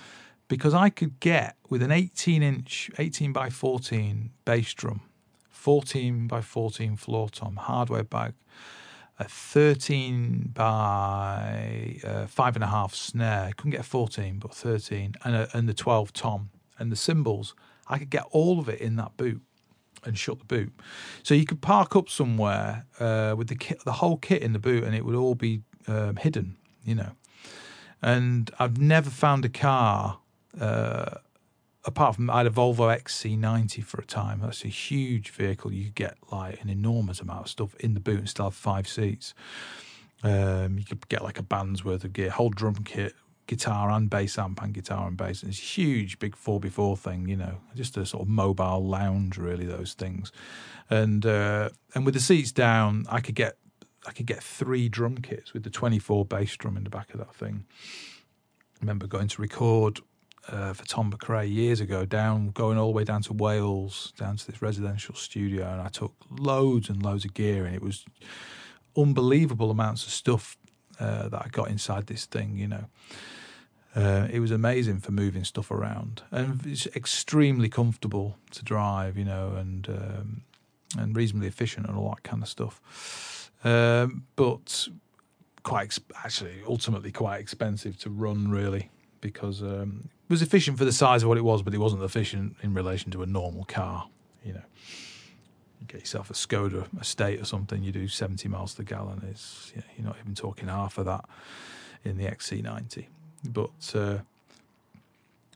because 0.49 0.75
I 0.75 0.91
could 0.91 1.21
get 1.21 1.57
with 1.69 1.83
an 1.83 1.91
18 1.91 2.43
inch, 2.43 2.91
18 2.99 3.33
by 3.33 3.51
14 3.51 4.31
bass 4.45 4.73
drum, 4.75 5.03
14 5.51 6.27
by 6.27 6.41
14 6.41 6.97
floor 6.97 7.29
tom, 7.29 7.57
hardware 7.57 8.05
bag, 8.05 8.35
a 9.19 9.25
13 9.25 10.51
by 10.55 11.97
uh, 12.05 12.27
five 12.27 12.55
and 12.55 12.64
a 12.64 12.69
half 12.69 12.95
snare. 12.95 13.45
I 13.45 13.53
couldn't 13.53 13.73
get 13.73 13.81
a 13.81 13.85
14, 13.85 14.39
but 14.39 14.55
13, 14.55 15.14
and, 15.25 15.35
a, 15.35 15.49
and 15.53 15.69
the 15.69 15.75
12 15.75 16.12
tom 16.12 16.51
and 16.79 16.93
the 16.93 16.97
cymbals. 16.97 17.55
I 17.89 17.99
could 17.99 18.11
get 18.11 18.25
all 18.31 18.59
of 18.59 18.69
it 18.69 18.81
in 18.81 18.97
that 18.97 19.17
boot 19.17 19.41
and 20.05 20.19
shut 20.19 20.39
the 20.39 20.45
boot. 20.45 20.73
So 21.23 21.35
you 21.35 21.45
could 21.45 21.61
park 21.61 21.97
up 21.97 22.09
somewhere 22.09 22.85
uh, 23.01 23.35
with 23.37 23.49
the 23.49 23.57
kit, 23.57 23.83
the 23.85 23.93
whole 23.93 24.17
kit 24.19 24.43
in 24.43 24.53
the 24.53 24.59
boot, 24.59 24.85
and 24.85 24.95
it 24.95 25.05
would 25.05 25.14
all 25.14 25.35
be 25.35 25.62
um, 25.89 26.17
hidden, 26.17 26.57
you 26.85 26.95
know. 26.95 27.12
And 28.03 28.51
I've 28.59 28.78
never 28.78 29.11
found 29.11 29.44
a 29.44 29.49
car 29.49 30.18
uh, 30.61 31.16
apart 31.84 32.16
from 32.16 32.28
I 32.28 32.38
had 32.38 32.47
a 32.47 32.51
Volvo 32.51 32.94
XC90 32.94 33.84
for 33.84 34.01
a 34.01 34.05
time. 34.05 34.40
That's 34.42 34.64
a 34.64 34.68
huge 34.68 35.30
vehicle. 35.30 35.72
You 35.72 35.90
get 35.90 36.16
like 36.30 36.61
an 36.62 36.68
enormous 36.68 37.20
amount 37.20 37.42
of 37.42 37.49
stuff 37.49 37.74
in 37.76 37.94
the 37.94 38.01
boot 38.01 38.18
and 38.18 38.28
still 38.28 38.47
have 38.47 38.55
five 38.55 38.88
seats. 38.88 39.32
Um, 40.22 40.78
you 40.78 40.84
could 40.84 41.09
get 41.09 41.22
like 41.22 41.38
a 41.38 41.42
band's 41.42 41.84
worth 41.84 42.05
of 42.05 42.12
gear, 42.12 42.30
whole 42.30 42.51
drum 42.51 42.76
kit, 42.84 43.14
guitar 43.47 43.90
and 43.90 44.11
bass 44.11 44.38
amp 44.38 44.61
and 44.62 44.74
guitar 44.74 45.07
and 45.07 45.16
bass. 45.16 45.42
And 45.42 45.53
it's 45.53 45.61
a 45.61 45.62
huge, 45.62 46.18
big 46.18 46.34
4x4 46.34 46.99
thing, 46.99 47.28
you 47.28 47.36
know, 47.36 47.59
just 47.74 47.97
a 47.97 48.05
sort 48.05 48.22
of 48.22 48.28
mobile 48.28 48.84
lounge, 48.84 49.38
really, 49.38 49.66
those 49.66 49.94
things. 49.94 50.32
And 50.90 51.24
uh, 51.24 51.70
and 51.94 52.05
with 52.05 52.14
the 52.14 52.20
seats 52.20 52.53
down, 52.53 53.07
I 53.09 53.20
could 53.20 53.34
get 53.34 53.57
I 54.07 54.12
could 54.12 54.26
get 54.26 54.42
three 54.42 54.88
drum 54.88 55.18
kits 55.18 55.52
with 55.52 55.64
the 55.64 55.70
24 55.70 56.24
bass 56.24 56.57
drum 56.57 56.76
in 56.76 56.84
the 56.84 56.90
back 56.90 57.12
of 57.12 57.18
that 57.18 57.34
thing. 57.34 57.64
I 58.76 58.78
remember 58.80 59.07
going 59.07 59.28
to 59.28 59.42
record 59.42 60.00
uh, 60.48 60.72
for 60.72 60.84
Tom 60.86 61.11
McRae 61.12 61.52
years 61.52 61.80
ago, 61.80 62.04
down 62.04 62.50
going 62.50 62.78
all 62.78 62.88
the 62.88 62.96
way 62.96 63.04
down 63.04 63.22
to 63.22 63.32
Wales, 63.32 64.12
down 64.16 64.36
to 64.36 64.46
this 64.46 64.62
residential 64.62 65.14
studio, 65.14 65.68
and 65.70 65.80
I 65.80 65.88
took 65.88 66.14
loads 66.30 66.88
and 66.88 67.02
loads 67.02 67.24
of 67.24 67.34
gear, 67.34 67.64
and 67.64 67.74
it 67.74 67.82
was 67.82 68.04
unbelievable 68.96 69.70
amounts 69.70 70.07
of 70.07 70.12
stuff 70.12 70.57
uh, 71.00 71.28
that 71.28 71.42
I 71.44 71.48
got 71.48 71.68
inside 71.68 72.07
this 72.07 72.26
thing. 72.26 72.57
You 72.57 72.68
know, 72.68 72.84
uh, 73.96 74.28
it 74.30 74.40
was 74.40 74.50
amazing 74.50 75.00
for 75.00 75.11
moving 75.11 75.42
stuff 75.42 75.70
around, 75.70 76.22
and 76.30 76.64
it's 76.64 76.86
extremely 76.88 77.68
comfortable 77.68 78.36
to 78.52 78.64
drive. 78.64 79.18
You 79.18 79.24
know, 79.24 79.54
and 79.57 79.88
um, 79.88 80.42
and 80.96 81.16
reasonably 81.16 81.48
efficient 81.48 81.86
and 81.86 81.96
all 81.96 82.11
that 82.11 82.22
kind 82.22 82.42
of 82.42 82.48
stuff. 82.48 83.45
Um, 83.67 84.23
but 84.37 84.87
quite 85.64 85.99
actually 86.23 86.55
ultimately 86.69 87.11
quite 87.11 87.41
expensive 87.41 87.99
to 87.99 88.09
run 88.09 88.49
really 88.49 88.91
because 89.21 89.61
um, 89.61 90.09
it 90.29 90.31
was 90.31 90.41
efficient 90.41 90.79
for 90.79 90.85
the 90.85 90.93
size 90.93 91.25
of 91.25 91.29
what 91.29 91.37
it 91.37 91.43
was, 91.43 91.62
but 91.62 91.75
it 91.75 91.79
wasn't 91.79 92.01
efficient 92.01 92.55
in 92.62 92.75
relation 92.75 93.11
to 93.11 93.25
a 93.25 93.27
normal 93.27 93.64
car. 93.64 94.07
You 94.45 94.53
know, 94.53 94.62
you 95.81 95.87
get 95.89 95.99
yourself 95.99 96.31
a 96.31 96.35
Skoda 96.35 96.87
Estate 97.01 97.41
or 97.41 97.45
something, 97.45 97.83
you 97.83 97.91
do 97.91 98.07
70 98.07 98.49
miles 98.49 98.73
to 98.73 98.77
the 98.79 98.85
gallon. 98.85 99.27
It's 99.29 99.73
you 99.75 99.81
know, 99.81 99.89
you're 99.97 100.07
not 100.07 100.17
even 100.23 100.37
talking 100.37 100.69
half 100.69 100.97
of 100.97 101.07
that 101.07 101.25
in 102.05 102.19
the 102.19 102.27
XC90. 102.27 103.07
But 103.49 103.93
uh, 103.97 104.19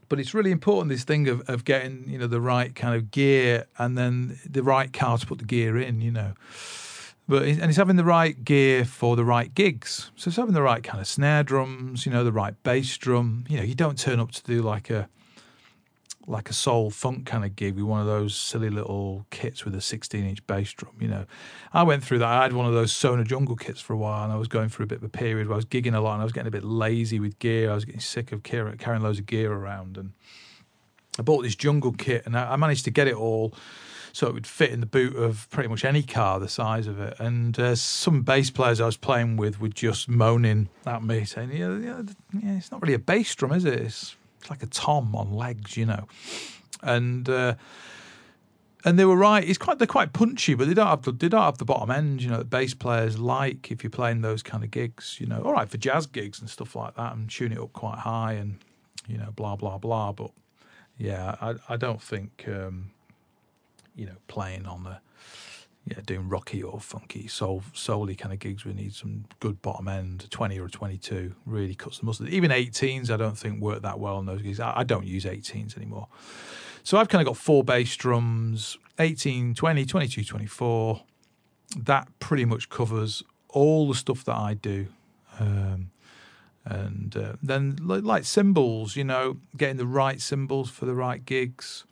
but 0.09 0.19
it's 0.19 0.35
really 0.35 0.51
important 0.51 0.89
this 0.89 1.05
thing 1.05 1.29
of, 1.29 1.49
of 1.49 1.65
getting 1.65 2.07
you 2.09 2.19
know 2.19 2.27
the 2.27 2.41
right 2.41 2.75
kind 2.75 2.97
of 2.97 3.13
gear 3.13 3.67
and 3.79 3.97
then 3.97 4.41
the 4.45 4.65
right 4.65 4.93
car 4.93 5.17
to 5.19 5.27
put 5.27 5.39
the 5.39 5.45
gear 5.45 5.79
in. 5.79 6.01
You 6.01 6.11
know 6.11 6.33
but 7.31 7.45
and 7.45 7.65
he's 7.67 7.77
having 7.77 7.95
the 7.95 8.05
right 8.05 8.45
gear 8.45 8.85
for 8.85 9.15
the 9.15 9.25
right 9.25 9.55
gigs. 9.55 10.11
So 10.17 10.31
he's 10.31 10.37
having 10.37 10.53
the 10.53 10.63
right 10.63 10.83
kind 10.83 11.01
of 11.01 11.07
snare 11.07 11.45
drums, 11.45 12.05
you 12.05 12.11
know, 12.11 12.25
the 12.25 12.33
right 12.33 12.61
bass 12.65 12.99
drum. 12.99 13.45
You 13.49 13.59
know, 13.59 13.63
you 13.63 13.77
don't 13.77 13.97
turn 13.97 14.19
up 14.19 14.33
to 14.33 14.43
do 14.43 14.63
like 14.63 14.91
a 14.91 15.09
like 16.27 16.51
a 16.51 16.53
soul 16.53 16.91
funk 16.91 17.27
kind 17.27 17.45
of 17.45 17.57
gig 17.57 17.77
with 17.77 17.85
one 17.85 18.01
of 18.01 18.07
those 18.07 18.35
silly 18.35 18.69
little 18.69 19.27
kits 19.31 19.65
with 19.65 19.75
a 19.75 19.81
16 19.81 20.25
inch 20.25 20.45
bass 20.49 20.73
drum. 20.73 20.93
You 20.99 21.07
know, 21.07 21.25
I 21.73 21.85
went 21.85 22.03
through 22.03 22.19
that. 22.19 22.29
I 22.29 22.43
had 22.43 22.53
one 22.53 22.67
of 22.67 22.75
those 22.75 22.93
Sonor 22.93 23.25
Jungle 23.25 23.57
kits 23.57 23.81
for 23.81 23.93
a 23.93 23.97
while, 23.97 24.25
and 24.25 24.33
I 24.33 24.37
was 24.37 24.49
going 24.49 24.69
through 24.69 24.85
a 24.85 24.89
bit 24.89 24.99
of 24.99 25.05
a 25.05 25.09
period 25.09 25.47
where 25.47 25.55
I 25.55 25.57
was 25.57 25.65
gigging 25.65 25.95
a 25.95 26.01
lot, 26.01 26.15
and 26.15 26.23
I 26.23 26.25
was 26.25 26.33
getting 26.33 26.49
a 26.49 26.53
bit 26.53 26.65
lazy 26.65 27.21
with 27.21 27.39
gear. 27.39 27.71
I 27.71 27.75
was 27.75 27.85
getting 27.85 28.01
sick 28.01 28.33
of 28.33 28.43
carrying 28.43 29.03
loads 29.03 29.21
of 29.21 29.27
gear 29.27 29.53
around, 29.53 29.97
and 29.97 30.13
I 31.17 31.23
bought 31.23 31.43
this 31.43 31.55
Jungle 31.55 31.93
kit, 31.93 32.27
and 32.27 32.37
I 32.37 32.57
managed 32.57 32.85
to 32.87 32.91
get 32.91 33.07
it 33.07 33.15
all 33.15 33.55
so 34.13 34.27
it 34.27 34.35
would 34.35 34.47
fit 34.47 34.71
in 34.71 34.81
the 34.81 34.87
boot 34.87 35.17
of 35.17 35.49
pretty 35.51 35.69
much 35.69 35.85
any 35.85 36.03
car 36.03 36.41
the 36.41 36.49
size 36.49 36.87
of 36.87 37.01
it. 37.01 37.15
And 37.19 37.59
uh, 37.59 37.75
some 37.75 38.23
bass 38.23 38.51
players 38.51 38.81
I 38.81 38.87
was 38.87 38.97
playing 38.97 39.37
with 39.37 39.61
were 39.61 39.69
just 39.69 40.09
moaning 40.09 40.69
at 40.87 41.03
me, 41.03 41.25
saying, 41.25 41.51
"Yeah, 41.53 41.77
yeah, 41.79 42.03
yeah 42.33 42.57
it's 42.57 42.71
not 42.71 42.83
really 42.83 42.95
a 42.95 42.99
bass 42.99 43.35
drum, 43.35 43.53
is 43.53 43.65
it? 43.65 43.75
It's, 43.75 44.17
like 44.49 44.63
a 44.63 44.67
tom 44.67 45.15
on 45.15 45.33
legs, 45.33 45.77
you 45.77 45.87
know." 45.87 46.07
And 46.83 47.29
uh, 47.29 47.55
and 48.85 48.99
they 48.99 49.05
were 49.05 49.17
right. 49.17 49.47
It's 49.47 49.59
quite 49.59 49.79
they're 49.79 49.87
quite 49.87 50.13
punchy, 50.13 50.55
but 50.55 50.67
they 50.67 50.75
don't 50.75 50.87
have 50.87 51.03
the 51.03 51.13
they 51.13 51.29
don't 51.29 51.43
have 51.43 51.59
the 51.59 51.65
bottom 51.65 51.91
end. 51.91 52.23
You 52.23 52.31
know, 52.31 52.39
that 52.39 52.51
bass 52.51 52.75
players 52.75 53.19
like 53.19 53.71
if 53.71 53.83
you're 53.83 53.91
playing 53.91 54.23
those 54.23 54.43
kind 54.43 54.65
of 54.65 54.71
gigs. 54.71 55.19
You 55.21 55.27
know, 55.27 55.43
all 55.43 55.53
right 55.53 55.69
for 55.69 55.77
jazz 55.77 56.07
gigs 56.07 56.41
and 56.41 56.49
stuff 56.49 56.75
like 56.75 56.95
that, 56.97 57.15
and 57.15 57.29
tune 57.29 57.53
it 57.53 57.59
up 57.59 57.73
quite 57.73 57.99
high 57.99 58.33
and 58.33 58.59
you 59.07 59.19
know 59.19 59.33
blah 59.37 59.57
blah 59.57 59.79
blah. 59.79 60.13
But 60.13 60.31
yeah, 60.97 61.37
I 61.41 61.55
I 61.69 61.77
don't 61.77 62.03
think. 62.03 62.45
Um, 62.49 62.93
you 64.01 64.07
know, 64.07 64.17
playing 64.27 64.67
on 64.67 64.85
the 64.85 64.99
yeah, 65.87 65.99
doing 66.05 66.29
rocky 66.29 66.63
or 66.63 66.79
funky 66.79 67.27
soul 67.27 67.63
solely 67.73 68.15
kind 68.15 68.33
of 68.33 68.39
gigs 68.39 68.65
we 68.65 68.73
need 68.73 68.95
some 68.95 69.25
good 69.41 69.61
bottom 69.61 69.89
end, 69.89 70.31
twenty 70.31 70.59
or 70.59 70.69
twenty 70.69 70.97
two 70.97 71.35
really 71.45 71.75
cuts 71.75 71.99
the 71.99 72.07
mustard. 72.07 72.29
Even 72.29 72.51
eighteens 72.51 73.11
I 73.11 73.17
don't 73.17 73.37
think 73.37 73.61
work 73.61 73.83
that 73.83 73.99
well 73.99 74.17
on 74.17 74.27
those 74.27 74.43
gigs. 74.43 74.61
I, 74.61 74.79
I 74.79 74.85
don't 74.85 75.07
use 75.07 75.27
eighteens 75.27 75.77
anymore. 75.77 76.09
So 76.83 76.97
I've 76.99 77.09
kind 77.09 77.21
of 77.21 77.27
got 77.27 77.37
four 77.37 77.63
bass 77.63 77.95
drums, 77.97 78.79
18, 78.99 79.55
20, 79.55 79.85
22, 79.85 80.25
24. 80.25 81.03
That 81.77 82.09
pretty 82.21 82.47
much 82.47 82.71
covers 82.71 83.23
all 83.51 83.87
the 83.87 83.95
stuff 83.95 84.25
that 84.25 84.37
I 84.37 84.55
do. 84.55 84.87
Um, 85.39 85.91
and 86.65 87.17
uh, 87.17 87.33
then 87.43 87.77
like 87.83 88.25
cymbals, 88.25 88.97
you 88.97 89.05
know, 89.05 89.39
getting 89.57 89.77
the 89.77 89.87
right 89.87 90.21
cymbals 90.21 90.71
for 90.71 90.87
the 90.87 90.95
right 90.95 91.25
gigs. 91.25 91.85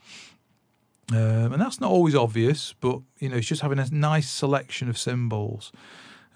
Um, 1.10 1.54
and 1.54 1.60
that's 1.60 1.80
not 1.80 1.90
always 1.90 2.14
obvious, 2.14 2.74
but 2.80 3.00
you 3.18 3.28
know, 3.28 3.36
it's 3.36 3.46
just 3.46 3.62
having 3.62 3.78
a 3.78 3.86
nice 3.90 4.28
selection 4.30 4.88
of 4.90 4.98
cymbals. 4.98 5.72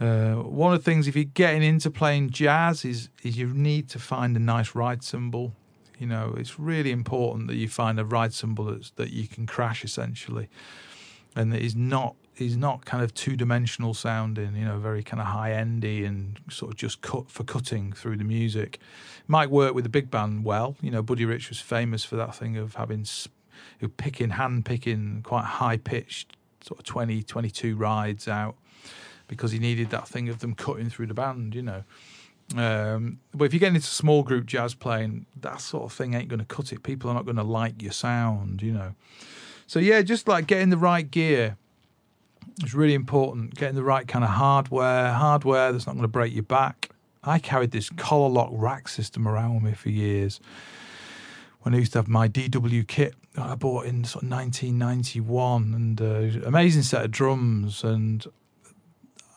Uh, 0.01 0.35
one 0.35 0.73
of 0.73 0.83
the 0.83 0.91
things 0.91 1.07
if 1.07 1.15
you're 1.15 1.25
getting 1.25 1.63
into 1.63 1.91
playing 1.91 2.31
jazz 2.31 2.85
is 2.85 3.11
is 3.23 3.37
you 3.37 3.47
need 3.49 3.89
to 3.91 3.99
find 3.99 4.37
a 4.37 4.41
nice 4.41 4.75
ride 4.75 5.03
cymbal. 5.03 5.53
You 5.99 6.07
know, 6.07 6.35
it's 6.37 6.59
really 6.59 6.91
important 6.91 7.47
that 7.49 7.57
you 7.57 7.69
find 7.69 8.01
a 8.01 8.05
ride 8.05 8.33
cymbal 8.33 8.65
that's, 8.65 8.91
that 8.93 9.11
you 9.11 9.29
can 9.29 9.47
crash 9.47 9.85
essentially, 9.85 10.49
and 11.37 11.53
that 11.53 11.61
is 11.61 11.77
not 11.77 12.17
is 12.39 12.57
not 12.57 12.87
kind 12.87 13.05
of 13.05 13.13
two 13.13 13.37
dimensional 13.37 13.93
sounding. 13.93 14.57
You 14.57 14.65
know, 14.65 14.79
very 14.79 15.03
kind 15.03 15.21
of 15.21 15.27
high 15.27 15.53
endy 15.53 16.05
and 16.05 16.41
sort 16.51 16.73
of 16.73 16.79
just 16.79 17.03
cut 17.03 17.31
for 17.31 17.45
cutting 17.45 17.93
through 17.93 18.17
the 18.17 18.25
music. 18.25 18.79
Might 19.29 19.51
work 19.51 19.75
with 19.75 19.85
a 19.85 19.91
big 19.91 20.11
band 20.11 20.45
well. 20.45 20.77
You 20.81 20.91
know, 20.91 21.03
Buddy 21.03 21.27
Rich 21.27 21.51
was 21.51 21.61
famous 21.61 22.05
for 22.05 22.17
that 22.17 22.35
thing 22.35 22.57
of 22.57 22.75
having 22.77 23.05
who 23.81 23.89
picking, 23.89 24.31
hand 24.31 24.65
picking, 24.65 25.23
quite 25.23 25.45
high 25.45 25.77
pitched, 25.77 26.37
sort 26.63 26.81
of 26.81 26.85
20, 26.85 27.23
22 27.23 27.77
rides 27.77 28.29
out 28.29 28.57
because 29.29 29.53
he 29.53 29.59
needed 29.59 29.91
that 29.91 30.07
thing 30.07 30.29
of 30.29 30.41
them 30.41 30.55
cutting 30.55 30.91
through 30.91 31.07
the 31.07 31.15
band, 31.15 31.55
you 31.55 31.63
know. 31.63 31.85
Um, 32.57 33.19
but 33.33 33.45
if 33.45 33.55
you're 33.55 33.61
getting 33.61 33.77
into 33.77 33.87
small 33.87 34.23
group 34.23 34.47
jazz 34.47 34.75
playing, 34.75 35.27
that 35.41 35.61
sort 35.61 35.85
of 35.85 35.93
thing 35.93 36.15
ain't 36.15 36.29
going 36.29 36.41
to 36.41 36.45
cut 36.45 36.73
it. 36.73 36.83
People 36.83 37.11
are 37.11 37.15
not 37.15 37.25
going 37.25 37.37
to 37.37 37.43
like 37.43 37.81
your 37.81 37.93
sound, 37.93 38.63
you 38.63 38.73
know. 38.73 38.95
So 39.67 39.79
yeah, 39.79 40.03
just 40.03 40.29
like 40.29 40.47
getting 40.47 40.69
the 40.69 40.77
right 40.77 41.11
gear 41.11 41.57
is 42.63 42.75
really 42.75 42.95
important. 42.95 43.55
Getting 43.55 43.77
the 43.77 43.83
right 43.83 44.07
kind 44.07 44.25
of 44.25 44.31
hardware, 44.31 45.13
hardware 45.13 45.73
that's 45.73 45.87
not 45.87 45.93
going 45.93 46.03
to 46.03 46.09
break 46.09 46.35
your 46.35 46.43
back. 46.43 46.91
I 47.25 47.39
carried 47.39 47.71
this 47.71 47.89
collar 47.89 48.29
lock 48.29 48.51
rack 48.53 48.89
system 48.89 49.27
around 49.27 49.55
with 49.55 49.63
me 49.63 49.73
for 49.73 49.89
years 49.89 50.41
when 51.63 51.75
I 51.75 51.79
used 51.79 51.93
to 51.93 51.99
have 51.99 52.09
my 52.09 52.29
DW 52.29 52.87
kit 52.87 53.15
I 53.37 53.55
bought 53.55 53.87
in 53.87 54.05
sort 54.05 54.25
of 54.25 54.31
1991 54.31 55.75
and 55.75 56.01
uh, 56.01 56.47
amazing 56.47 56.83
set 56.83 57.05
of 57.05 57.11
drums 57.11 57.83
and 57.83 58.27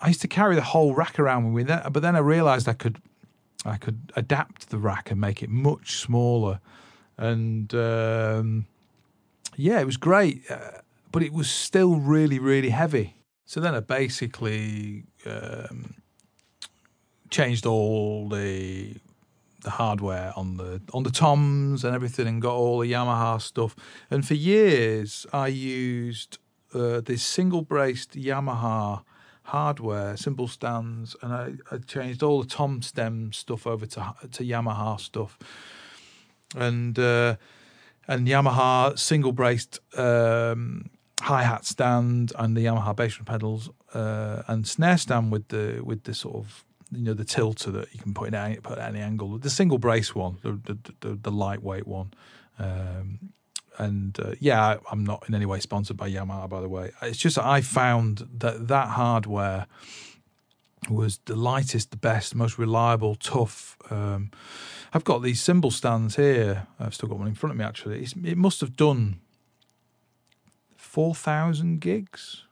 I 0.01 0.09
used 0.09 0.21
to 0.21 0.28
carry 0.28 0.55
the 0.55 0.61
whole 0.61 0.93
rack 0.93 1.17
around 1.19 1.53
with 1.53 1.67
me 1.67 1.76
but 1.91 2.01
then 2.01 2.15
I 2.15 2.19
realized 2.19 2.67
I 2.67 2.73
could 2.73 3.01
I 3.65 3.78
could 3.78 4.11
adapt 4.15 4.69
the 4.69 4.78
rack 4.78 5.09
and 5.09 5.19
make 5.19 5.41
it 5.41 5.49
much 5.49 5.95
smaller 5.95 6.59
and 7.17 7.73
um, 7.73 8.67
yeah, 9.57 9.80
it 9.80 9.86
was 9.86 9.97
great, 9.97 10.49
uh, 10.49 10.82
but 11.11 11.23
it 11.23 11.34
was 11.34 11.49
still 11.49 11.95
really, 11.95 12.39
really 12.39 12.69
heavy. 12.69 13.15
So 13.45 13.59
then 13.59 13.76
I 13.76 13.80
basically 13.80 15.03
um, 15.26 15.95
changed 17.30 17.65
all 17.65 18.28
the 18.30 18.95
the 19.66 19.72
hardware 19.72 20.32
on 20.38 20.55
the 20.57 20.82
on 20.93 21.03
the 21.03 21.11
toms 21.11 21.84
and 21.84 21.93
everything, 21.93 22.28
and 22.28 22.41
got 22.41 22.55
all 22.55 22.80
the 22.80 22.91
Yamaha 22.91 23.41
stuff. 23.41 23.76
And 24.09 24.26
for 24.26 24.36
years, 24.36 25.26
I 25.34 25.47
used 25.47 26.38
uh, 26.74 27.01
this 27.01 27.24
single 27.24 27.63
braced 27.63 28.11
Yamaha 28.13 29.03
hardware, 29.43 30.16
cymbal 30.16 30.47
stands, 30.47 31.16
and 31.22 31.34
I, 31.34 31.53
I 31.72 31.78
changed 31.80 32.24
all 32.24 32.41
the 32.41 32.47
tom 32.47 32.82
stem 32.82 33.34
stuff 33.34 33.68
over 33.68 33.86
to 33.88 34.13
to 34.32 34.43
Yamaha 34.43 34.99
stuff, 34.99 35.38
and 36.55 36.97
uh, 36.97 37.36
and 38.07 38.28
Yamaha 38.28 38.97
single 38.97 39.34
braced 39.34 39.80
um, 39.97 40.89
hi 41.22 41.43
hat 41.43 41.66
stand 41.66 42.34
and 42.38 42.55
the 42.55 42.66
Yamaha 42.66 42.95
bass 42.95 43.18
pedals 43.26 43.70
uh, 43.93 44.43
and 44.47 44.68
snare 44.68 44.97
stand 44.97 45.32
with 45.32 45.47
the 45.47 45.82
with 45.84 46.03
the 46.03 46.13
sort 46.13 46.36
of 46.36 46.66
you 46.96 47.04
know 47.04 47.14
the 47.14 47.26
tilter 47.26 47.72
that 47.72 47.93
you 47.93 48.00
can 48.00 48.14
put 48.14 48.28
in 48.28 48.36
any, 48.36 48.56
put 48.58 48.78
any 48.80 49.00
angle. 49.00 49.38
The 49.38 49.50
single 49.50 49.78
brace 49.78 50.16
one, 50.16 50.38
the 50.41 50.52
the, 50.52 50.93
the, 51.02 51.16
the 51.16 51.32
lightweight 51.32 51.88
one. 51.88 52.14
Um, 52.58 53.32
and 53.78 54.18
uh, 54.20 54.36
yeah, 54.39 54.78
I'm 54.89 55.04
not 55.04 55.26
in 55.28 55.36
any 55.36 55.46
way 55.46 55.60
sponsored 55.60 55.98
by 55.98 56.10
Yamaha, 56.10 56.48
by 56.48 56.62
the 56.62 56.70
way. 56.70 56.91
It's 57.02 57.18
just 57.18 57.38
I 57.38 57.62
found 57.62 58.28
that 58.38 58.68
that 58.70 58.89
hardware 58.89 59.68
was 60.89 61.20
the 61.26 61.36
lightest, 61.36 61.91
the 61.91 61.98
best, 61.98 62.36
most 62.36 62.58
reliable, 62.58 63.16
tough. 63.16 63.76
Um, 63.89 64.32
I've 64.93 65.04
got 65.04 65.24
these 65.24 65.41
cymbal 65.41 65.72
stands 65.72 66.16
here. 66.16 66.68
I've 66.80 66.93
still 66.93 67.10
got 67.10 67.20
one 67.20 67.28
in 67.28 67.36
front 67.36 67.52
of 67.52 67.58
me. 67.58 67.66
Actually, 67.66 68.02
it's, 68.04 68.14
it 68.24 68.38
must 68.38 68.62
have 68.62 68.78
done 68.78 69.20
four 70.78 71.14
thousand 71.14 71.82
gigs, 71.82 72.43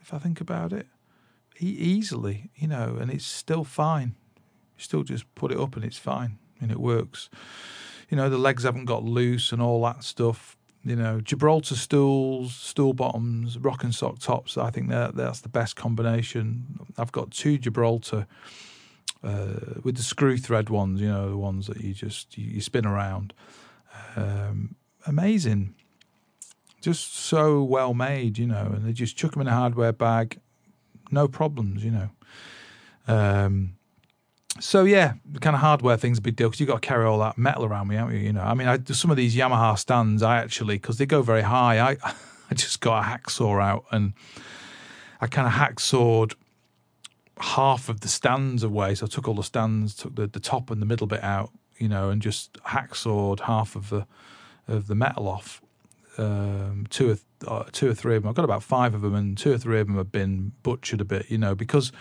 if 0.00 0.14
I 0.14 0.18
think 0.18 0.40
about 0.40 0.72
it, 0.72 0.86
easily. 1.68 2.50
You 2.56 2.68
know, 2.68 2.96
and 3.00 3.10
it's 3.10 3.26
still 3.26 3.64
fine. 3.64 4.14
You 4.76 4.84
still 4.84 5.02
just 5.02 5.32
put 5.34 5.52
it 5.52 5.58
up 5.58 5.76
and 5.76 5.84
it's 5.84 5.98
fine, 5.98 6.38
and 6.60 6.70
it 6.70 6.78
works. 6.78 7.28
You 8.08 8.16
know, 8.16 8.28
the 8.28 8.38
legs 8.38 8.64
haven't 8.64 8.86
got 8.86 9.04
loose 9.04 9.52
and 9.52 9.62
all 9.62 9.82
that 9.84 10.02
stuff 10.02 10.56
you 10.82 10.96
know, 10.96 11.20
Gibraltar 11.20 11.76
stools, 11.76 12.54
stool 12.54 12.94
bottoms, 12.94 13.58
Roc-N-Soc 13.58 14.18
tops. 14.18 14.56
I 14.56 14.70
think 14.70 14.88
that 14.88 15.14
that's 15.14 15.40
the 15.40 15.48
best 15.48 15.76
combination. 15.76 16.80
I've 16.96 17.12
got 17.12 17.30
two 17.30 17.58
Gibraltar 17.58 18.26
uh, 19.22 19.80
with 19.82 19.96
the 19.96 20.02
screw 20.02 20.38
thread 20.38 20.70
ones. 20.70 21.00
You 21.00 21.08
know, 21.08 21.30
the 21.30 21.36
ones 21.36 21.66
that 21.66 21.80
you 21.80 21.92
just 21.92 22.38
you, 22.38 22.60
spin 22.60 22.86
around. 22.86 23.34
Um, 24.16 24.76
amazing, 25.06 25.74
just 26.80 27.14
so 27.14 27.62
well 27.62 27.92
made. 27.92 28.38
You 28.38 28.46
know, 28.46 28.72
and 28.74 28.86
they 28.86 28.92
just 28.92 29.16
chuck 29.16 29.32
them 29.32 29.42
in 29.42 29.48
a 29.48 29.54
hardware 29.54 29.92
bag, 29.92 30.40
no 31.10 31.28
problems. 31.28 31.84
You 31.84 31.90
know. 31.90 32.10
Um, 33.06 33.76
so 34.58 34.84
yeah, 34.84 35.14
the 35.24 35.38
kind 35.40 35.54
of 35.54 35.60
hardware 35.60 35.96
thing's 35.96 36.18
a 36.18 36.22
big 36.22 36.36
deal 36.36 36.48
because 36.48 36.60
you've 36.60 36.68
got 36.68 36.82
to 36.82 36.86
carry 36.86 37.06
all 37.06 37.18
that 37.20 37.38
metal 37.38 37.64
around 37.64 37.88
me, 37.88 37.96
haven't 37.96 38.14
you? 38.14 38.20
You 38.20 38.32
know, 38.32 38.42
I 38.42 38.54
mean, 38.54 38.68
I, 38.68 38.78
some 38.92 39.10
of 39.10 39.16
these 39.16 39.36
Yamaha 39.36 39.78
stands, 39.78 40.22
I 40.22 40.38
actually 40.38 40.76
because 40.76 40.98
they 40.98 41.06
go 41.06 41.22
very 41.22 41.42
high, 41.42 41.78
I 41.80 41.96
I 42.50 42.54
just 42.54 42.80
got 42.80 43.04
a 43.04 43.06
hacksaw 43.06 43.62
out 43.62 43.84
and 43.92 44.12
I 45.20 45.28
kind 45.28 45.46
of 45.46 45.54
hacksawed 45.54 46.34
half 47.38 47.88
of 47.88 48.00
the 48.00 48.08
stands 48.08 48.62
away. 48.62 48.94
So 48.96 49.06
I 49.06 49.08
took 49.08 49.28
all 49.28 49.34
the 49.34 49.42
stands, 49.42 49.94
took 49.94 50.16
the, 50.16 50.26
the 50.26 50.40
top 50.40 50.70
and 50.70 50.82
the 50.82 50.86
middle 50.86 51.06
bit 51.06 51.22
out, 51.22 51.52
you 51.78 51.88
know, 51.88 52.10
and 52.10 52.20
just 52.20 52.58
hacksawed 52.64 53.40
half 53.40 53.76
of 53.76 53.90
the 53.90 54.06
of 54.66 54.88
the 54.88 54.94
metal 54.94 55.28
off. 55.28 55.62
Um, 56.18 56.86
two 56.90 57.10
or 57.10 57.18
uh, 57.46 57.64
two 57.72 57.90
or 57.90 57.94
three 57.94 58.16
of 58.16 58.22
them. 58.22 58.30
I've 58.30 58.36
got 58.36 58.44
about 58.44 58.62
five 58.62 58.94
of 58.94 59.02
them, 59.02 59.14
and 59.14 59.36
two 59.36 59.52
or 59.52 59.58
three 59.58 59.80
of 59.80 59.86
them 59.86 59.96
have 59.96 60.12
been 60.12 60.52
butchered 60.62 61.00
a 61.00 61.04
bit, 61.04 61.30
you 61.30 61.38
know, 61.38 61.54
because 61.54 61.92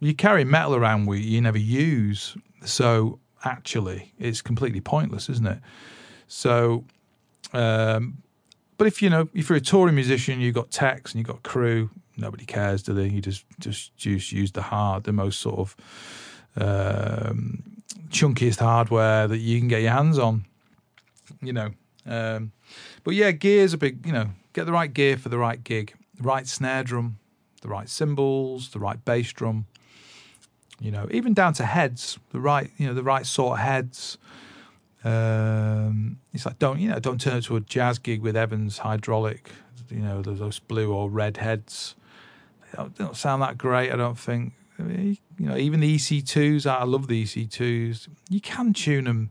you 0.00 0.14
carry 0.14 0.44
metal 0.44 0.74
around 0.74 1.06
with 1.06 1.20
you, 1.20 1.30
you 1.30 1.40
never 1.40 1.58
use. 1.58 2.36
So 2.64 3.18
actually, 3.44 4.12
it's 4.18 4.42
completely 4.42 4.80
pointless, 4.80 5.28
isn't 5.28 5.46
it? 5.46 5.58
So, 6.26 6.84
um, 7.52 8.22
but 8.78 8.86
if 8.86 9.02
you 9.02 9.10
know, 9.10 9.28
if 9.34 9.48
you're 9.48 9.58
a 9.58 9.60
touring 9.60 9.94
musician, 9.94 10.40
you've 10.40 10.54
got 10.54 10.70
techs 10.70 11.12
and 11.12 11.18
you've 11.18 11.28
got 11.28 11.42
crew, 11.42 11.90
nobody 12.16 12.44
cares, 12.44 12.82
do 12.82 12.94
they? 12.94 13.08
You 13.08 13.20
just 13.20 13.44
just 13.58 13.96
just 13.96 14.32
use 14.32 14.52
the 14.52 14.62
hard, 14.62 15.04
the 15.04 15.12
most 15.12 15.40
sort 15.40 15.58
of 15.58 15.76
um, 16.56 17.82
chunkiest 18.08 18.60
hardware 18.60 19.28
that 19.28 19.38
you 19.38 19.58
can 19.58 19.68
get 19.68 19.82
your 19.82 19.92
hands 19.92 20.18
on. 20.18 20.46
You 21.42 21.52
know, 21.52 21.70
um, 22.06 22.52
but 23.04 23.14
yeah, 23.14 23.32
gear's 23.32 23.72
a 23.72 23.78
big. 23.78 24.06
You 24.06 24.12
know, 24.12 24.30
get 24.52 24.66
the 24.66 24.72
right 24.72 24.92
gear 24.92 25.16
for 25.16 25.28
the 25.28 25.38
right 25.38 25.62
gig, 25.62 25.94
the 26.16 26.22
right 26.22 26.46
snare 26.46 26.82
drum, 26.82 27.18
the 27.62 27.68
right 27.68 27.88
cymbals, 27.88 28.70
the 28.70 28.78
right 28.78 29.04
bass 29.04 29.32
drum, 29.32 29.66
you 30.80 30.90
know, 30.90 31.06
even 31.10 31.34
down 31.34 31.52
to 31.54 31.66
heads, 31.66 32.18
the 32.32 32.40
right, 32.40 32.70
you 32.78 32.86
know, 32.86 32.94
the 32.94 33.02
right 33.02 33.26
sort 33.26 33.58
of 33.58 33.64
heads. 33.64 34.18
Um, 35.02 36.18
it's 36.34 36.44
like 36.44 36.58
don't 36.58 36.78
you 36.78 36.88
know, 36.88 36.98
don't 36.98 37.20
turn 37.20 37.38
it 37.38 37.44
to 37.44 37.56
a 37.56 37.60
jazz 37.60 37.98
gig 37.98 38.20
with 38.20 38.36
Evans 38.36 38.78
hydraulic, 38.78 39.50
you 39.90 40.00
know, 40.00 40.22
those 40.22 40.58
blue 40.58 40.92
or 40.92 41.08
red 41.08 41.38
heads. 41.38 41.94
They 42.62 42.76
don't, 42.76 42.96
they 42.96 43.04
don't 43.04 43.16
sound 43.16 43.42
that 43.42 43.58
great, 43.58 43.92
I 43.92 43.96
don't 43.96 44.18
think. 44.18 44.54
I 44.78 44.82
mean, 44.82 45.18
you 45.38 45.46
know, 45.46 45.56
even 45.56 45.80
the 45.80 45.96
EC2s, 45.96 46.66
I 46.66 46.84
love 46.84 47.06
the 47.06 47.24
EC2s. 47.24 48.08
You 48.28 48.40
can 48.40 48.72
tune 48.72 49.04
them 49.04 49.30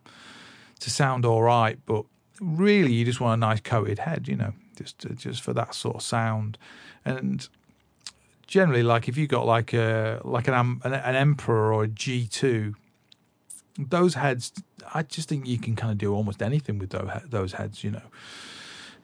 to 0.80 0.90
sound 0.90 1.26
all 1.26 1.42
right, 1.42 1.80
but 1.86 2.06
really, 2.40 2.94
you 2.94 3.06
just 3.06 3.20
want 3.20 3.34
a 3.34 3.38
nice 3.40 3.60
coated 3.60 4.00
head, 4.00 4.28
you 4.28 4.36
know, 4.36 4.54
just 4.80 5.18
just 5.18 5.42
for 5.42 5.54
that 5.54 5.76
sort 5.76 5.96
of 5.98 6.02
sound. 6.02 6.58
And 7.06 7.48
generally 8.48 8.84
like 8.84 9.08
if 9.08 9.18
you 9.18 9.28
got 9.28 9.46
like 9.46 9.74
a 9.74 10.22
like 10.24 10.48
an 10.48 10.54
an, 10.84 10.94
an 10.94 11.16
emperor 11.16 11.74
or 11.74 11.84
a 11.84 11.88
G 11.88 12.28
two, 12.28 12.76
those 13.78 14.16
heads, 14.16 14.52
I 14.94 15.04
just 15.04 15.30
think 15.30 15.48
you 15.48 15.58
can 15.58 15.76
kind 15.76 15.92
of 15.92 15.98
do 15.98 16.14
almost 16.14 16.42
anything 16.42 16.80
with 16.80 16.90
those 16.90 17.10
those 17.30 17.54
heads, 17.54 17.84
you 17.84 17.92
know. 17.92 18.08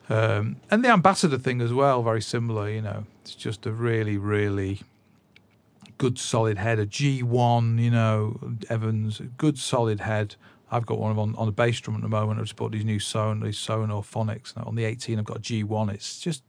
Um, 0.08 0.56
and 0.70 0.84
the 0.84 0.88
ambassador 0.88 1.38
thing 1.38 1.60
as 1.60 1.72
well, 1.72 2.02
very 2.02 2.22
similar, 2.22 2.70
you 2.70 2.82
know. 2.82 3.04
It's 3.22 3.34
just 3.34 3.66
a 3.66 3.72
really 3.72 4.18
really 4.18 4.80
good 5.98 6.18
solid 6.18 6.58
head, 6.58 6.78
a 6.78 6.86
G 6.86 7.22
one, 7.22 7.78
you 7.78 7.90
know, 7.90 8.38
Evans, 8.68 9.20
good 9.36 9.58
solid 9.58 10.00
head. 10.00 10.36
I've 10.70 10.86
got 10.86 10.98
one 10.98 11.16
on 11.18 11.34
on 11.36 11.46
the 11.46 11.52
bass 11.52 11.80
drum 11.80 11.96
at 11.96 12.02
the 12.02 12.08
moment. 12.08 12.38
I've 12.38 12.46
just 12.46 12.56
bought 12.56 12.72
these 12.72 12.84
new 12.84 12.98
Sonor, 12.98 13.44
these 13.44 13.58
Sonor 13.58 14.02
Phonics. 14.02 14.52
On 14.66 14.74
the 14.74 14.84
18, 14.84 15.18
I've 15.18 15.24
got 15.24 15.38
a 15.38 15.40
G1. 15.40 15.92
It's 15.92 16.18
just 16.18 16.42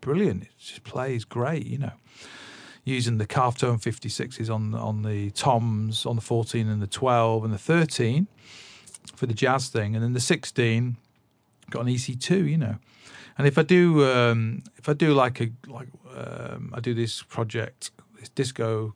brilliant. 0.00 0.44
It 0.44 0.50
just 0.58 0.84
plays 0.84 1.24
great, 1.24 1.66
you 1.66 1.78
know 1.78 1.92
using 2.86 3.16
the 3.16 3.26
calf 3.26 3.56
tone 3.56 3.78
56s 3.78 4.54
on 4.54 4.74
on 4.74 5.02
the 5.04 5.30
toms 5.30 6.04
on 6.04 6.16
the 6.16 6.20
14 6.20 6.68
and 6.68 6.82
the 6.82 6.86
12 6.86 7.44
and 7.44 7.54
the 7.54 7.58
13 7.58 8.26
for 9.14 9.26
the 9.26 9.34
jazz 9.34 9.68
thing, 9.68 9.94
and 9.94 10.02
then 10.02 10.12
the 10.12 10.20
16 10.20 10.96
got 11.70 11.80
an 11.80 11.86
EC2, 11.88 12.50
you 12.50 12.58
know. 12.58 12.76
And 13.36 13.46
if 13.46 13.58
I 13.58 13.62
do 13.62 14.04
um, 14.04 14.62
if 14.76 14.88
I 14.88 14.92
do 14.92 15.12
like 15.12 15.40
a 15.40 15.50
like 15.66 15.88
um, 16.16 16.72
I 16.72 16.80
do 16.80 16.94
this 16.94 17.22
project, 17.22 17.90
this 18.18 18.28
disco 18.28 18.94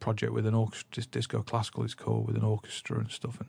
project 0.00 0.32
with 0.32 0.46
an 0.46 0.54
orchestra, 0.54 1.02
disco 1.04 1.42
classical 1.42 1.84
it's 1.84 1.94
called 1.94 2.26
with 2.26 2.36
an 2.36 2.44
orchestra 2.44 2.98
and 2.98 3.10
stuff, 3.10 3.40
and 3.40 3.48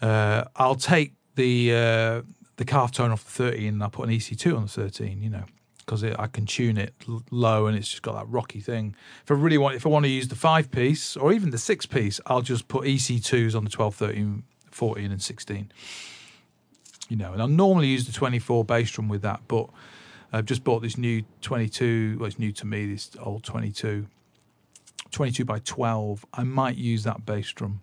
uh, 0.00 0.44
I'll 0.56 0.74
take 0.74 1.14
the 1.34 1.72
uh, 1.72 2.22
the 2.56 2.64
calf 2.64 2.92
tone 2.92 3.10
off 3.10 3.24
the 3.24 3.50
13 3.50 3.68
and 3.68 3.82
I'll 3.82 3.90
put 3.90 4.08
an 4.08 4.14
EC2 4.14 4.56
on 4.56 4.62
the 4.62 4.68
13, 4.68 5.22
you 5.22 5.30
know 5.30 5.44
because 5.90 6.04
I 6.04 6.28
can 6.28 6.46
tune 6.46 6.78
it 6.78 6.94
low 7.32 7.66
and 7.66 7.76
it's 7.76 7.88
just 7.88 8.02
got 8.02 8.14
that 8.14 8.28
rocky 8.28 8.60
thing. 8.60 8.94
If 9.24 9.30
I 9.32 9.34
really 9.34 9.58
want, 9.58 9.74
if 9.74 9.84
I 9.84 9.88
want 9.88 10.04
to 10.04 10.08
use 10.08 10.28
the 10.28 10.36
five 10.36 10.70
piece 10.70 11.16
or 11.16 11.32
even 11.32 11.50
the 11.50 11.58
six 11.58 11.84
piece, 11.84 12.20
I'll 12.26 12.42
just 12.42 12.68
put 12.68 12.84
EC2s 12.84 13.56
on 13.56 13.64
the 13.64 13.70
12, 13.70 13.96
13, 13.96 14.44
14, 14.70 15.10
and 15.10 15.20
16. 15.20 15.72
You 17.08 17.16
know, 17.16 17.32
and 17.32 17.42
I 17.42 17.46
normally 17.46 17.88
use 17.88 18.06
the 18.06 18.12
24 18.12 18.64
bass 18.64 18.92
drum 18.92 19.08
with 19.08 19.22
that, 19.22 19.40
but 19.48 19.68
I've 20.32 20.44
just 20.44 20.62
bought 20.62 20.80
this 20.80 20.96
new 20.96 21.24
22. 21.40 22.18
Well, 22.20 22.28
it's 22.28 22.38
new 22.38 22.52
to 22.52 22.66
me. 22.66 22.86
This 22.86 23.10
old 23.20 23.42
22, 23.42 24.06
22 25.10 25.44
by 25.44 25.58
12. 25.58 26.24
I 26.34 26.44
might 26.44 26.76
use 26.76 27.02
that 27.02 27.26
bass 27.26 27.50
drum 27.50 27.80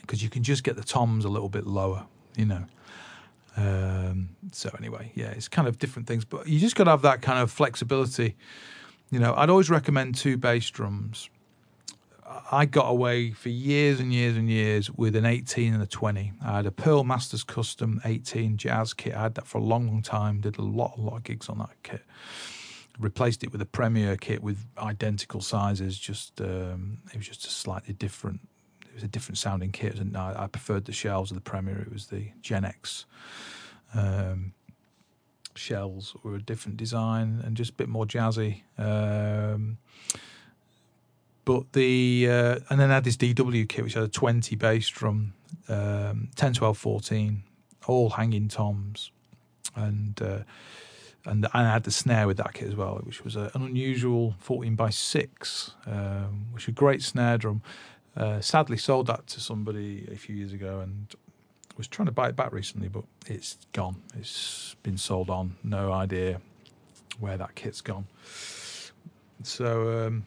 because 0.00 0.22
you 0.22 0.30
can 0.30 0.42
just 0.42 0.64
get 0.64 0.76
the 0.76 0.84
toms 0.84 1.24
a 1.24 1.28
little 1.28 1.48
bit 1.48 1.66
lower. 1.66 2.06
You 2.36 2.46
know. 2.46 2.64
Um, 3.56 4.30
so 4.52 4.70
anyway, 4.78 5.12
yeah, 5.14 5.30
it's 5.30 5.48
kind 5.48 5.68
of 5.68 5.78
different 5.78 6.08
things, 6.08 6.24
but 6.24 6.46
you 6.46 6.58
just 6.58 6.76
got 6.76 6.84
to 6.84 6.90
have 6.90 7.02
that 7.02 7.20
kind 7.20 7.40
of 7.40 7.50
flexibility. 7.50 8.36
You 9.10 9.18
know, 9.18 9.34
I'd 9.36 9.50
always 9.50 9.68
recommend 9.68 10.14
two 10.14 10.36
bass 10.36 10.70
drums. 10.70 11.28
I 12.52 12.64
got 12.64 12.88
away 12.88 13.32
for 13.32 13.48
years 13.48 13.98
and 13.98 14.12
years 14.12 14.36
and 14.36 14.48
years 14.48 14.90
with 14.90 15.16
an 15.16 15.24
18 15.24 15.74
and 15.74 15.82
a 15.82 15.86
20. 15.86 16.32
I 16.44 16.56
had 16.56 16.66
a 16.66 16.70
Pearl 16.70 17.02
Masters 17.02 17.42
Custom 17.42 18.00
18 18.04 18.56
jazz 18.56 18.94
kit. 18.94 19.14
I 19.14 19.22
had 19.22 19.34
that 19.34 19.48
for 19.48 19.58
a 19.58 19.62
long, 19.62 19.88
long 19.88 20.00
time. 20.00 20.40
Did 20.40 20.58
a 20.58 20.62
lot, 20.62 20.96
a 20.96 21.00
lot 21.00 21.16
of 21.16 21.24
gigs 21.24 21.48
on 21.48 21.58
that 21.58 21.70
kit. 21.82 22.02
Replaced 23.00 23.42
it 23.42 23.50
with 23.50 23.60
a 23.60 23.66
Premier 23.66 24.16
kit 24.16 24.42
with 24.42 24.64
identical 24.78 25.40
sizes. 25.40 25.98
Just 25.98 26.40
um, 26.40 26.98
it 27.12 27.16
was 27.16 27.26
just 27.26 27.46
a 27.46 27.50
slightly 27.50 27.94
different 27.94 28.40
was 29.00 29.08
a 29.08 29.08
different 29.08 29.38
sounding 29.38 29.72
kit, 29.72 29.98
and 29.98 30.16
I, 30.16 30.44
I, 30.44 30.46
preferred 30.46 30.84
the 30.84 30.92
shells 30.92 31.30
of 31.30 31.36
the 31.36 31.40
Premier. 31.40 31.80
It 31.80 31.92
was 31.92 32.06
the 32.06 32.28
Genista 32.42 33.04
shells 35.54 36.16
were 36.22 36.36
a 36.36 36.42
different 36.42 36.76
design 36.76 37.42
and 37.44 37.56
just 37.56 37.70
a 37.70 37.74
bit 37.74 37.88
more 37.88 38.06
jazzy. 38.06 38.62
Um, 38.78 39.78
but 41.44 41.72
the 41.72 42.26
uh, 42.28 42.58
and 42.68 42.80
then 42.80 42.90
I 42.90 42.94
had 42.94 43.04
this 43.04 43.16
DW 43.16 43.68
kit 43.68 43.84
which 43.84 43.94
had 43.94 44.04
a 44.04 44.08
20 44.08 44.56
bass 44.56 44.88
drum, 44.88 45.34
um, 45.68 46.28
10, 46.36 46.54
12, 46.54 46.78
14, 46.78 47.42
all 47.86 48.10
hanging 48.10 48.48
toms, 48.48 49.10
and 49.74 50.20
uh, 50.22 50.40
and 51.26 51.46
I 51.52 51.70
had 51.70 51.84
the 51.84 51.90
snare 51.90 52.26
with 52.26 52.38
that 52.38 52.54
kit 52.54 52.68
as 52.68 52.76
well, 52.76 53.00
which 53.02 53.24
was 53.24 53.36
an 53.36 53.50
unusual 53.54 54.36
14 54.38 54.74
by 54.74 54.90
six, 54.90 55.72
um, 55.86 56.46
which 56.52 56.66
was 56.66 56.72
a 56.72 56.76
great 56.76 57.02
snare 57.02 57.36
drum. 57.36 57.62
Uh, 58.16 58.40
sadly, 58.40 58.76
sold 58.76 59.06
that 59.06 59.26
to 59.28 59.40
somebody 59.40 60.08
a 60.12 60.16
few 60.16 60.34
years 60.34 60.52
ago, 60.52 60.80
and 60.80 61.14
was 61.80 61.88
trying 61.88 62.06
to 62.06 62.12
buy 62.12 62.28
it 62.28 62.36
back 62.36 62.52
recently, 62.52 62.88
but 62.88 63.04
it's 63.26 63.56
gone. 63.72 64.02
It's 64.18 64.76
been 64.82 64.98
sold 64.98 65.30
on. 65.30 65.56
No 65.64 65.92
idea 65.92 66.42
where 67.18 67.38
that 67.38 67.54
kit's 67.54 67.80
gone. 67.80 68.06
So 69.42 70.06
um, 70.06 70.26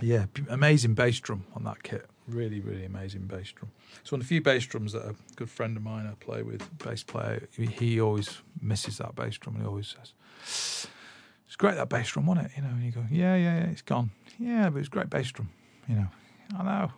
yeah, 0.00 0.24
amazing 0.48 0.94
bass 0.94 1.20
drum 1.20 1.44
on 1.54 1.64
that 1.64 1.82
kit. 1.82 2.06
Really, 2.26 2.60
really 2.60 2.86
amazing 2.86 3.26
bass 3.26 3.52
drum. 3.52 3.72
It's 4.00 4.10
one 4.10 4.22
of 4.22 4.26
the 4.26 4.28
few 4.28 4.40
bass 4.40 4.64
drums 4.64 4.94
that 4.94 5.02
a 5.04 5.14
good 5.36 5.50
friend 5.50 5.76
of 5.76 5.82
mine 5.82 6.06
I 6.06 6.14
play 6.24 6.42
with, 6.42 6.66
bass 6.78 7.02
player, 7.02 7.46
he 7.56 8.00
always 8.00 8.38
misses 8.62 8.96
that 8.98 9.14
bass 9.14 9.36
drum 9.36 9.56
and 9.56 9.64
he 9.64 9.68
always 9.68 9.94
says, 9.98 10.86
It's 11.46 11.56
great 11.56 11.74
that 11.74 11.90
bass 11.90 12.08
drum, 12.08 12.24
wasn't 12.24 12.46
it? 12.46 12.52
You 12.56 12.62
know, 12.62 12.70
and 12.70 12.82
you 12.82 12.92
go, 12.92 13.04
Yeah, 13.10 13.36
yeah, 13.36 13.58
yeah, 13.58 13.66
it's 13.66 13.82
gone. 13.82 14.12
Yeah, 14.38 14.70
but 14.70 14.78
it's 14.78 14.88
great 14.88 15.10
bass 15.10 15.30
drum. 15.30 15.50
You 15.86 15.96
know, 15.96 16.08
I 16.58 16.62
know. 16.62 16.92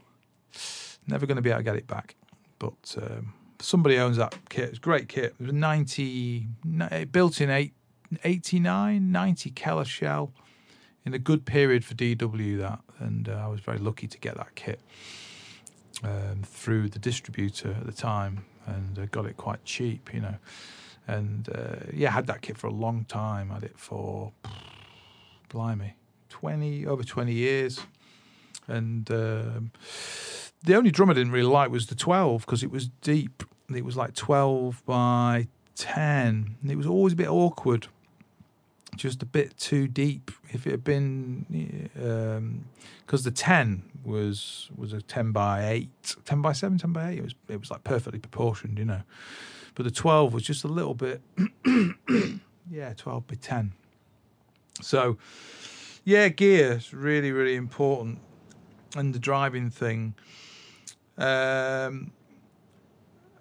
Never 1.07 1.27
going 1.27 1.37
to 1.37 1.43
be 1.43 1.51
able 1.51 1.61
to 1.61 1.65
get 1.65 1.77
it 1.77 1.87
back. 1.87 2.15
But 2.59 2.97
um, 2.97 3.35
somebody 3.61 3.99
owns 3.99 4.17
that 4.17 4.35
kit. 4.49 4.71
It's 4.71 4.79
a 4.79 4.81
great 4.81 5.09
kit. 5.09 5.35
It 5.39 5.45
was 5.47 5.53
90, 5.53 6.47
built 7.11 7.41
in 7.41 7.51
eight, 7.51 7.73
89, 8.25 9.11
90 9.11 9.51
Keller 9.51 9.85
shell 9.85 10.33
in 11.05 11.15
a 11.15 11.19
good 11.19 11.45
period 11.45 11.85
for 11.85 11.95
DW 11.95 12.59
that, 12.59 12.81
and 12.99 13.29
uh, 13.29 13.33
I 13.33 13.49
was 13.49 13.61
very 13.61 13.79
lucky 13.79 14.07
to 14.07 14.19
get 14.19 14.37
that 14.37 14.55
kit 14.55 14.81
um, 16.05 16.43
through 16.45 16.89
the 16.89 16.99
distributor 16.99 17.73
at 17.73 17.87
the 17.87 17.93
time, 17.93 18.45
and 18.67 18.99
uh, 18.99 19.07
got 19.07 19.27
it 19.27 19.37
quite 19.37 19.65
cheap, 19.65 20.13
you 20.15 20.21
know. 20.21 20.37
And 21.09 21.49
uh, 21.49 21.87
yeah, 21.93 22.11
had 22.11 22.27
that 22.29 22.43
kit 22.43 22.57
for 22.57 22.69
a 22.69 22.73
long 22.73 23.05
time. 23.05 23.51
Had 23.51 23.65
it 23.65 23.77
for 23.77 24.33
blimey, 25.49 25.95
twenty 26.29 26.87
over 26.87 27.03
twenty 27.03 27.33
years, 27.33 27.81
and 28.69 29.11
um, 29.11 29.73
the 30.65 30.75
only 30.75 30.91
drum 30.91 31.11
I 31.11 31.15
didn't 31.15 31.33
really 31.33 31.49
like 31.49 31.71
was 31.71 31.87
the 31.87 31.95
twelve 31.95 32.47
because 32.47 32.63
it 32.63 32.71
was 32.71 32.89
deep. 33.01 33.43
It 33.75 33.85
was 33.85 33.97
like 33.97 34.15
twelve 34.15 34.83
by 34.87 35.49
ten. 35.75 36.57
It 36.67 36.77
was 36.77 36.87
always 36.87 37.13
a 37.13 37.17
bit 37.17 37.29
awkward 37.29 37.89
just 38.97 39.23
a 39.23 39.27
bit 39.27 39.57
too 39.57 39.89
deep. 39.89 40.31
If 40.51 40.67
it 40.67 40.71
had 40.71 40.85
been, 40.85 41.89
because 41.95 43.21
um, 43.21 43.25
the 43.25 43.31
ten 43.31 43.83
was 44.05 44.71
was 44.77 44.93
a 44.93 45.01
ten 45.01 45.33
by 45.33 45.69
eight, 45.69 46.17
10 46.25 46.43
by 46.43 46.53
seven, 46.53 46.79
10 46.79 46.93
by 46.93 47.11
eight. 47.11 47.19
It 47.19 47.25
was 47.25 47.35
it 47.49 47.61
was 47.61 47.71
like 47.71 47.85
perfectly 47.85 48.19
proportioned, 48.19 48.79
you 48.79 48.85
know. 48.85 49.03
But 49.75 49.85
the 49.85 49.91
twelve 49.91 50.35
was 50.35 50.43
just 50.43 50.65
a 50.65 50.69
little 50.69 50.95
bit, 50.95 51.23
yeah, 52.71 52.93
twelve 52.95 53.27
by 53.27 53.37
ten. 53.37 53.73
So, 54.81 55.17
yeah, 56.05 56.29
gear 56.29 56.73
is 56.73 56.93
really 56.93 57.33
really 57.33 57.57
important, 57.57 58.19
and 58.97 59.15
the 59.15 59.19
driving 59.19 59.71
thing. 59.71 60.15
Um, 61.19 62.13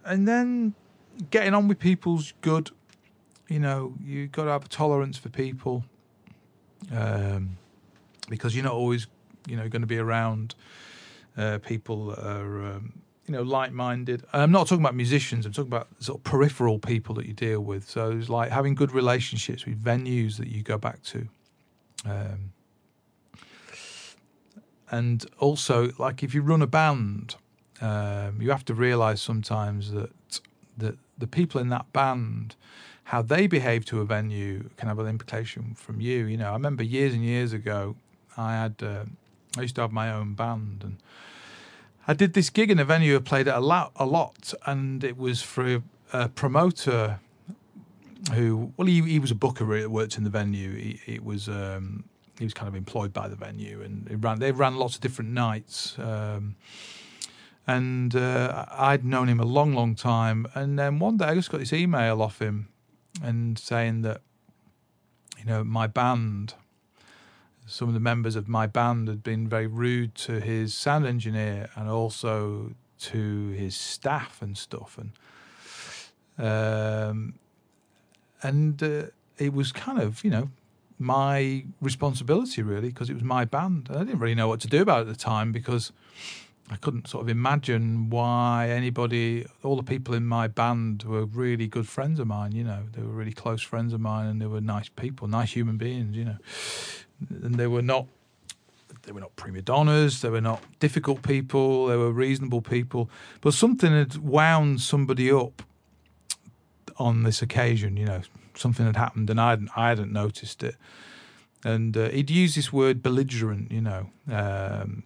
and 0.03 0.27
then 0.27 0.73
getting 1.29 1.53
on 1.53 1.67
with 1.67 1.79
people's 1.79 2.33
good 2.41 2.71
you 3.51 3.59
know, 3.59 3.93
you've 4.01 4.31
got 4.31 4.45
to 4.45 4.51
have 4.51 4.63
a 4.63 4.69
tolerance 4.69 5.17
for 5.17 5.27
people 5.27 5.83
um, 6.89 7.57
because 8.29 8.55
you're 8.55 8.63
not 8.63 8.73
always, 8.73 9.07
you 9.45 9.57
know, 9.57 9.67
going 9.67 9.81
to 9.81 9.87
be 9.87 9.97
around 9.97 10.55
uh, 11.35 11.57
people 11.57 12.07
that 12.07 12.25
are, 12.25 12.65
um, 12.65 13.01
you 13.27 13.33
know, 13.33 13.41
like-minded. 13.41 14.23
I'm 14.31 14.53
not 14.53 14.67
talking 14.67 14.81
about 14.81 14.95
musicians. 14.95 15.45
I'm 15.45 15.51
talking 15.51 15.69
about 15.69 15.89
sort 15.99 16.19
of 16.19 16.23
peripheral 16.23 16.79
people 16.79 17.13
that 17.15 17.25
you 17.25 17.33
deal 17.33 17.59
with. 17.59 17.89
So 17.89 18.11
it's 18.11 18.29
like 18.29 18.51
having 18.51 18.73
good 18.73 18.93
relationships 18.93 19.65
with 19.65 19.83
venues 19.83 20.37
that 20.37 20.47
you 20.47 20.63
go 20.63 20.77
back 20.77 21.03
to. 21.03 21.27
Um, 22.05 22.53
and 24.91 25.25
also, 25.39 25.91
like 25.97 26.21
if 26.21 26.35
you 26.35 26.41
run 26.41 26.61
a 26.61 26.67
band, 26.67 27.35
um, 27.81 28.39
you 28.39 28.51
have 28.51 28.65
to 28.65 28.73
realise 28.73 29.21
sometimes 29.21 29.91
that 29.91 30.11
that 30.77 30.97
the 31.17 31.27
people 31.27 31.59
in 31.59 31.69
that 31.69 31.91
band 31.93 32.55
how 33.05 33.21
they 33.21 33.45
behave 33.45 33.83
to 33.83 33.99
a 33.99 34.05
venue 34.05 34.69
can 34.77 34.87
have 34.87 34.97
an 34.99 35.07
implication 35.07 35.73
from 35.75 35.99
you. 35.99 36.25
You 36.25 36.37
know, 36.37 36.49
I 36.49 36.53
remember 36.53 36.83
years 36.83 37.13
and 37.13 37.23
years 37.23 37.51
ago, 37.51 37.95
I 38.37 38.53
had 38.53 38.75
uh, 38.81 39.05
I 39.57 39.61
used 39.61 39.75
to 39.75 39.81
have 39.81 39.91
my 39.91 40.11
own 40.11 40.33
band, 40.33 40.81
and 40.83 40.97
I 42.07 42.13
did 42.13 42.33
this 42.33 42.49
gig 42.49 42.71
in 42.71 42.79
a 42.79 42.85
venue. 42.85 43.15
I 43.15 43.19
played 43.19 43.47
it 43.47 43.53
a 43.53 43.59
lot, 43.59 43.91
a 43.97 44.05
lot, 44.05 44.53
and 44.65 45.03
it 45.03 45.17
was 45.17 45.41
for 45.41 45.75
a, 45.75 45.83
a 46.13 46.29
promoter 46.29 47.19
who, 48.33 48.71
well, 48.77 48.87
he, 48.87 49.01
he 49.01 49.19
was 49.19 49.31
a 49.31 49.35
booker 49.35 49.65
that 49.65 49.91
worked 49.91 50.17
in 50.17 50.23
the 50.23 50.29
venue. 50.29 50.75
He, 50.75 51.01
it 51.05 51.25
was 51.25 51.49
um, 51.49 52.05
he 52.41 52.45
was 52.45 52.55
kind 52.55 52.67
of 52.67 52.75
employed 52.75 53.13
by 53.13 53.27
the 53.27 53.35
venue, 53.35 53.81
and 53.81 54.23
ran, 54.23 54.39
they 54.39 54.51
ran 54.51 54.75
lots 54.77 54.95
of 54.95 55.01
different 55.01 55.29
nights. 55.29 55.97
Um, 55.99 56.55
and 57.67 58.15
uh, 58.15 58.65
I'd 58.71 59.05
known 59.05 59.29
him 59.29 59.39
a 59.39 59.45
long, 59.45 59.73
long 59.75 59.93
time. 59.93 60.47
And 60.55 60.79
then 60.79 60.97
one 60.97 61.17
day 61.17 61.25
I 61.25 61.35
just 61.35 61.51
got 61.51 61.59
this 61.59 61.71
email 61.71 62.21
off 62.21 62.41
him 62.41 62.69
and 63.21 63.59
saying 63.59 64.01
that 64.01 64.21
you 65.37 65.45
know 65.45 65.63
my 65.63 65.85
band 65.85 66.55
some 67.67 67.87
of 67.87 67.93
the 67.93 67.99
members 67.99 68.35
of 68.35 68.47
my 68.47 68.65
band 68.65 69.07
had 69.07 69.23
been 69.23 69.47
very 69.47 69.67
rude 69.67 70.15
to 70.15 70.39
his 70.39 70.73
sound 70.73 71.05
engineer 71.05 71.69
and 71.75 71.87
also 71.89 72.71
to 72.99 73.49
his 73.49 73.75
staff 73.75 74.41
and 74.41 74.57
stuff 74.57 74.97
and 74.97 75.11
um, 76.43 77.35
and 78.41 78.81
uh, 78.81 79.03
it 79.37 79.53
was 79.53 79.71
kind 79.71 79.99
of 79.99 80.23
you 80.23 80.31
know 80.31 80.49
my 81.01 81.65
responsibility 81.81 82.61
really 82.61 82.89
because 82.89 83.09
it 83.09 83.15
was 83.15 83.23
my 83.23 83.43
band 83.43 83.87
and 83.89 83.97
I 83.97 84.03
didn't 84.03 84.19
really 84.19 84.35
know 84.35 84.47
what 84.47 84.61
to 84.61 84.67
do 84.67 84.81
about 84.81 84.99
it 84.99 85.01
at 85.01 85.07
the 85.07 85.15
time 85.19 85.51
because 85.51 85.91
I 86.69 86.77
couldn't 86.77 87.07
sort 87.07 87.23
of 87.23 87.29
imagine 87.29 88.09
why 88.09 88.69
anybody, 88.69 89.45
all 89.61 89.75
the 89.75 89.83
people 89.83 90.13
in 90.13 90.25
my 90.25 90.47
band 90.47 91.03
were 91.03 91.25
really 91.25 91.67
good 91.67 91.87
friends 91.87 92.17
of 92.17 92.27
mine, 92.27 92.53
you 92.53 92.63
know, 92.63 92.83
they 92.93 93.01
were 93.01 93.09
really 93.09 93.33
close 93.33 93.61
friends 93.61 93.91
of 93.91 93.99
mine 93.99 94.27
and 94.27 94.41
they 94.41 94.45
were 94.45 94.61
nice 94.61 94.87
people, 94.87 95.27
nice 95.27 95.51
human 95.51 95.75
beings, 95.75 96.15
you 96.15 96.23
know. 96.23 96.37
And 97.29 97.55
they 97.55 97.67
were 97.67 97.81
not 97.81 98.05
they 99.03 99.11
were 99.11 99.19
not 99.19 99.35
prima 99.35 99.61
donnas, 99.61 100.21
they 100.21 100.29
were 100.29 100.41
not 100.41 100.61
difficult 100.79 101.23
people, 101.23 101.87
they 101.87 101.97
were 101.97 102.11
reasonable 102.11 102.61
people. 102.61 103.09
But 103.41 103.53
something 103.53 103.91
had 103.91 104.17
wound 104.17 104.79
somebody 104.81 105.31
up 105.31 105.63
on 106.97 107.23
this 107.23 107.41
occasion, 107.41 107.97
you 107.97 108.05
know, 108.05 108.21
something 108.61 108.85
had 108.85 108.95
happened 108.95 109.29
and 109.29 109.41
I 109.41 109.51
hadn't, 109.51 109.69
I 109.75 109.89
hadn't 109.89 110.13
noticed 110.13 110.63
it. 110.63 110.75
And 111.63 111.95
uh, 111.95 112.09
he'd 112.09 112.29
use 112.29 112.55
this 112.55 112.71
word 112.71 113.03
belligerent, 113.03 113.71
you 113.71 113.81
know, 113.81 114.09
um, 114.31 115.03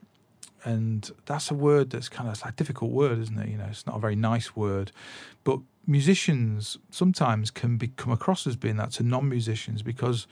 and 0.63 1.11
that's 1.25 1.51
a 1.51 1.53
word 1.53 1.91
that's 1.91 2.09
kind 2.09 2.29
of 2.29 2.41
a 2.43 2.51
difficult 2.51 2.91
word, 2.91 3.19
isn't 3.19 3.37
it? 3.37 3.49
You 3.49 3.57
know, 3.57 3.67
it's 3.69 3.85
not 3.85 3.97
a 3.97 3.99
very 3.99 4.15
nice 4.15 4.55
word, 4.55 4.91
but 5.43 5.59
musicians 5.87 6.77
sometimes 6.89 7.51
can 7.51 7.77
be 7.77 7.89
come 7.89 8.11
across 8.11 8.47
as 8.47 8.55
being 8.55 8.77
that 8.77 8.91
to 8.91 9.03
non-musicians 9.03 9.83
because 9.83 10.25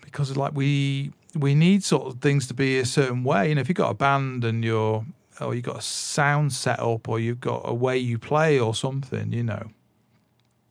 because 0.00 0.36
like 0.36 0.54
we 0.54 1.12
we 1.34 1.54
need 1.54 1.84
sort 1.84 2.06
of 2.06 2.20
things 2.20 2.46
to 2.46 2.54
be 2.54 2.78
a 2.78 2.86
certain 2.86 3.24
way. 3.24 3.48
You 3.48 3.54
know, 3.54 3.60
if 3.60 3.68
you've 3.68 3.76
got 3.76 3.90
a 3.90 3.94
band 3.94 4.44
and 4.44 4.64
you're 4.64 5.04
or 5.40 5.54
you've 5.54 5.64
got 5.64 5.78
a 5.78 5.82
sound 5.82 6.52
set 6.52 6.78
up 6.80 7.08
or 7.08 7.18
you've 7.18 7.40
got 7.40 7.62
a 7.64 7.74
way 7.74 7.98
you 7.98 8.18
play 8.18 8.58
or 8.58 8.74
something, 8.74 9.32
you 9.32 9.42
know, 9.42 9.70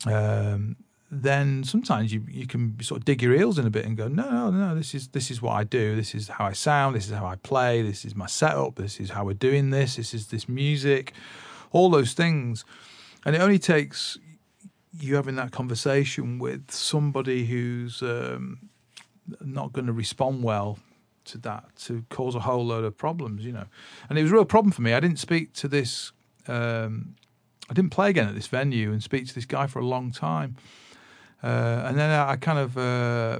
um, 0.05 0.75
then 1.13 1.65
sometimes 1.65 2.13
you 2.13 2.23
you 2.29 2.47
can 2.47 2.81
sort 2.81 3.01
of 3.01 3.05
dig 3.05 3.21
your 3.21 3.35
heels 3.35 3.59
in 3.59 3.67
a 3.67 3.69
bit 3.69 3.85
and 3.85 3.97
go, 3.97 4.07
no, 4.07 4.29
no, 4.29 4.49
no, 4.49 4.73
this 4.73 4.95
is 4.95 5.09
this 5.09 5.29
is 5.29 5.41
what 5.41 5.51
I 5.51 5.65
do. 5.65 5.93
This 5.93 6.15
is 6.15 6.29
how 6.29 6.45
I 6.45 6.53
sound. 6.53 6.95
This 6.95 7.07
is 7.07 7.13
how 7.13 7.25
I 7.25 7.35
play. 7.35 7.81
This 7.81 8.05
is 8.05 8.15
my 8.15 8.27
setup. 8.27 8.75
This 8.75 8.97
is 8.97 9.09
how 9.09 9.25
we're 9.25 9.33
doing 9.33 9.71
this. 9.71 9.97
This 9.97 10.13
is 10.13 10.27
this 10.27 10.47
music, 10.47 11.11
all 11.71 11.89
those 11.89 12.13
things, 12.13 12.63
and 13.25 13.35
it 13.35 13.41
only 13.41 13.59
takes 13.59 14.17
you 14.97 15.15
having 15.15 15.35
that 15.35 15.51
conversation 15.51 16.39
with 16.39 16.71
somebody 16.71 17.45
who's 17.45 18.01
um, 18.01 18.69
not 19.41 19.73
going 19.73 19.87
to 19.87 19.93
respond 19.93 20.43
well 20.43 20.79
to 21.25 21.37
that 21.39 21.65
to 21.75 22.05
cause 22.09 22.35
a 22.35 22.39
whole 22.39 22.65
load 22.65 22.85
of 22.85 22.97
problems, 22.97 23.43
you 23.45 23.51
know. 23.51 23.65
And 24.09 24.17
it 24.17 24.23
was 24.23 24.31
a 24.31 24.35
real 24.35 24.45
problem 24.45 24.71
for 24.71 24.81
me. 24.81 24.93
I 24.93 25.01
didn't 25.01 25.19
speak 25.19 25.51
to 25.55 25.67
this. 25.67 26.13
Um, 26.47 27.15
I 27.69 27.73
didn't 27.73 27.91
play 27.91 28.09
again 28.09 28.29
at 28.29 28.35
this 28.35 28.47
venue 28.47 28.93
and 28.93 29.03
speak 29.03 29.27
to 29.27 29.35
this 29.35 29.45
guy 29.45 29.67
for 29.67 29.79
a 29.79 29.85
long 29.85 30.11
time 30.11 30.55
uh, 31.43 31.85
and 31.87 31.97
then 31.97 32.09
I, 32.09 32.31
I 32.31 32.35
kind 32.35 32.59
of 32.59 32.77
uh, 32.77 33.39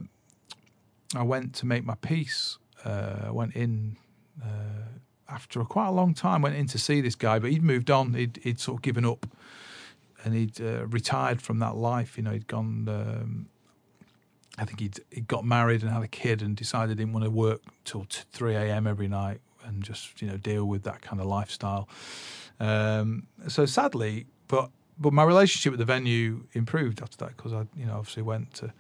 I 1.15 1.23
went 1.23 1.53
to 1.55 1.65
make 1.65 1.83
my 1.85 1.95
peace. 1.95 2.57
Uh, 2.83 3.31
went 3.31 3.55
in 3.55 3.97
uh, 4.43 4.87
after 5.29 5.61
a 5.61 5.65
quite 5.65 5.87
a 5.87 5.91
long 5.91 6.13
time. 6.13 6.41
Went 6.41 6.55
in 6.55 6.67
to 6.67 6.77
see 6.77 7.01
this 7.01 7.15
guy, 7.15 7.39
but 7.39 7.51
he'd 7.51 7.63
moved 7.63 7.91
on. 7.91 8.13
He'd, 8.13 8.39
he'd 8.43 8.59
sort 8.59 8.79
of 8.79 8.81
given 8.81 9.05
up. 9.05 9.25
and 10.23 10.33
he'd 10.33 10.59
uh, 10.61 10.85
retired 10.87 11.41
from 11.41 11.59
that 11.59 11.75
life. 11.75 12.17
You 12.17 12.23
know, 12.23 12.31
he'd 12.31 12.47
gone. 12.47 12.87
Um, 12.87 13.47
I 14.57 14.65
think 14.65 14.79
he'd 14.79 14.99
he 15.09 15.21
got 15.21 15.45
married 15.45 15.81
and 15.81 15.91
had 15.91 16.03
a 16.03 16.07
kid, 16.07 16.41
and 16.41 16.55
decided 16.55 16.97
he 16.97 17.03
didn't 17.03 17.13
want 17.13 17.25
to 17.25 17.31
work 17.31 17.61
till 17.85 18.05
three 18.09 18.55
a.m. 18.55 18.87
every 18.87 19.07
night 19.07 19.41
and 19.65 19.83
just 19.83 20.21
you 20.21 20.27
know 20.27 20.37
deal 20.37 20.65
with 20.65 20.83
that 20.83 21.01
kind 21.01 21.19
of 21.21 21.27
lifestyle. 21.27 21.87
Um, 22.59 23.27
so 23.47 23.65
sadly, 23.65 24.27
but 24.47 24.69
but 25.01 25.13
my 25.13 25.23
relationship 25.23 25.71
with 25.71 25.79
the 25.79 25.85
venue 25.85 26.43
improved 26.53 27.01
after 27.01 27.17
that 27.17 27.35
because 27.35 27.53
I 27.53 27.65
you 27.75 27.85
know 27.85 27.97
obviously 27.97 28.23
went 28.23 28.53
to 28.55 28.71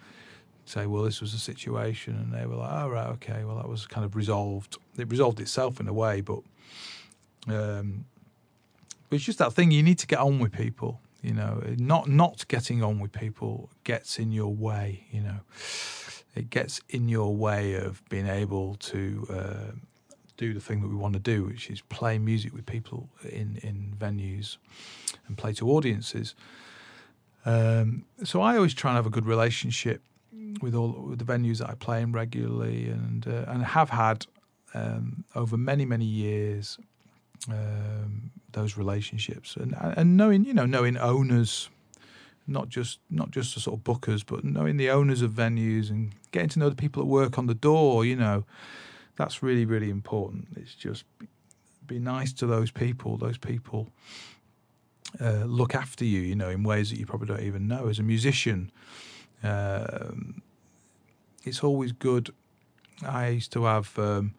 say, 0.65 0.85
well, 0.85 1.03
this 1.03 1.21
was 1.21 1.33
a 1.33 1.39
situation, 1.39 2.15
and 2.15 2.33
they 2.33 2.45
were 2.45 2.55
like, 2.55 2.71
oh, 2.71 2.89
right, 2.89 3.07
okay, 3.07 3.43
well, 3.43 3.57
that 3.57 3.67
was 3.67 3.85
kind 3.87 4.05
of 4.05 4.15
resolved. 4.15 4.77
It 4.97 5.09
resolved 5.09 5.39
itself 5.39 5.79
in 5.79 5.87
a 5.87 5.93
way, 5.93 6.21
but 6.21 6.39
um, 7.47 8.05
it's 9.09 9.23
just 9.23 9.39
that 9.39 9.53
thing 9.53 9.71
you 9.71 9.83
need 9.83 9.99
to 9.99 10.07
get 10.07 10.19
on 10.19 10.39
with 10.39 10.51
people. 10.51 11.01
You 11.21 11.33
know, 11.33 11.61
not 11.77 12.07
not 12.07 12.47
getting 12.47 12.81
on 12.81 12.99
with 12.99 13.11
people 13.11 13.69
gets 13.83 14.17
in 14.17 14.31
your 14.31 14.53
way. 14.53 15.05
You 15.11 15.21
know, 15.21 15.39
it 16.35 16.49
gets 16.49 16.81
in 16.89 17.09
your 17.09 17.35
way 17.35 17.75
of 17.75 18.01
being 18.09 18.27
able 18.27 18.75
to 18.75 19.27
uh, 19.29 19.71
do 20.41 20.53
the 20.53 20.59
thing 20.59 20.81
that 20.81 20.87
we 20.87 20.95
want 20.95 21.13
to 21.13 21.19
do, 21.33 21.37
which 21.45 21.69
is 21.69 21.81
play 21.99 22.17
music 22.17 22.51
with 22.53 22.65
people 22.65 23.09
in 23.41 23.59
in 23.61 23.77
venues 24.05 24.57
and 25.27 25.37
play 25.37 25.53
to 25.53 25.69
audiences. 25.69 26.35
Um, 27.45 28.05
so 28.23 28.41
I 28.41 28.55
always 28.57 28.73
try 28.73 28.91
and 28.91 28.95
have 28.95 29.05
a 29.05 29.15
good 29.17 29.27
relationship 29.35 30.01
with 30.61 30.73
all 30.75 30.91
with 31.09 31.19
the 31.19 31.25
venues 31.33 31.57
that 31.59 31.69
I 31.69 31.75
play 31.75 32.01
in 32.01 32.11
regularly, 32.11 32.89
and 32.89 33.27
uh, 33.27 33.51
and 33.51 33.63
have 33.63 33.89
had 33.91 34.25
um, 34.73 35.23
over 35.35 35.57
many 35.57 35.85
many 35.85 36.05
years 36.05 36.77
um, 37.49 38.31
those 38.51 38.77
relationships, 38.77 39.55
and 39.55 39.75
and 39.79 40.17
knowing 40.17 40.43
you 40.45 40.53
know 40.53 40.65
knowing 40.65 40.97
owners, 40.97 41.69
not 42.47 42.69
just 42.69 42.99
not 43.09 43.29
just 43.31 43.53
the 43.53 43.61
sort 43.61 43.79
of 43.79 43.83
bookers, 43.83 44.23
but 44.25 44.43
knowing 44.43 44.77
the 44.77 44.89
owners 44.89 45.21
of 45.21 45.31
venues 45.31 45.89
and 45.91 46.13
getting 46.31 46.49
to 46.49 46.59
know 46.59 46.69
the 46.69 46.81
people 46.83 47.03
that 47.03 47.07
work 47.07 47.37
on 47.37 47.47
the 47.47 47.59
door, 47.69 48.05
you 48.05 48.15
know, 48.15 48.43
that's 49.21 49.43
really 49.43 49.65
really 49.65 49.89
important. 49.89 50.47
It's 50.55 50.73
just 50.73 51.05
be 51.85 51.99
nice 51.99 52.33
to 52.33 52.45
those 52.47 52.71
people. 52.71 53.17
Those 53.17 53.37
people. 53.37 53.89
Uh, 55.19 55.43
look 55.45 55.75
after 55.75 56.05
you, 56.05 56.21
you 56.21 56.35
know, 56.35 56.49
in 56.49 56.63
ways 56.63 56.89
that 56.89 56.97
you 56.97 57.05
probably 57.05 57.27
don't 57.27 57.41
even 57.41 57.67
know. 57.67 57.89
As 57.89 57.99
a 57.99 58.03
musician, 58.03 58.71
um, 59.43 60.41
it's 61.43 61.63
always 61.63 61.91
good. 61.91 62.33
I 63.05 63.27
used 63.27 63.51
to 63.53 63.65
have. 63.65 63.97
Um, 63.99 64.33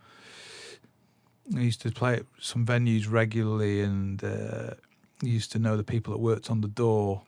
I 1.55 1.61
used 1.61 1.83
to 1.83 1.91
play 1.91 2.15
at 2.15 2.27
some 2.41 2.65
venues 2.65 3.11
regularly, 3.11 3.83
and 3.83 4.25
uh, 4.25 4.75
used 5.23 5.53
to 5.53 5.59
know 5.59 5.77
the 5.77 5.85
people 5.85 6.13
that 6.15 6.21
worked 6.21 6.51
on 6.51 6.63
the 6.63 6.69
door, 6.69 7.23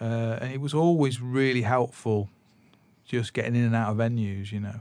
uh, 0.00 0.38
and 0.40 0.52
it 0.52 0.60
was 0.60 0.74
always 0.74 1.20
really 1.20 1.62
helpful, 1.62 2.28
just 3.04 3.34
getting 3.34 3.56
in 3.56 3.64
and 3.64 3.74
out 3.74 3.90
of 3.90 3.96
venues, 3.96 4.52
you 4.52 4.60
know, 4.60 4.80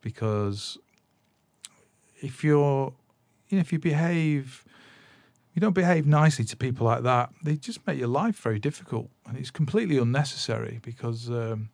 because 0.00 0.78
if 2.24 2.42
you're, 2.42 2.92
you 3.48 3.58
know, 3.58 3.60
if 3.60 3.72
you 3.72 3.78
behave 3.78 4.64
you 5.54 5.60
don't 5.60 5.72
behave 5.72 6.04
nicely 6.04 6.44
to 6.46 6.56
people 6.56 6.84
like 6.84 7.04
that, 7.04 7.30
they 7.42 7.54
just 7.54 7.86
make 7.86 7.96
your 7.96 8.08
life 8.08 8.36
very 8.40 8.58
difficult, 8.58 9.08
and 9.26 9.38
it's 9.38 9.52
completely 9.52 9.98
unnecessary 9.98 10.80
because 10.82 11.30
um, 11.30 11.68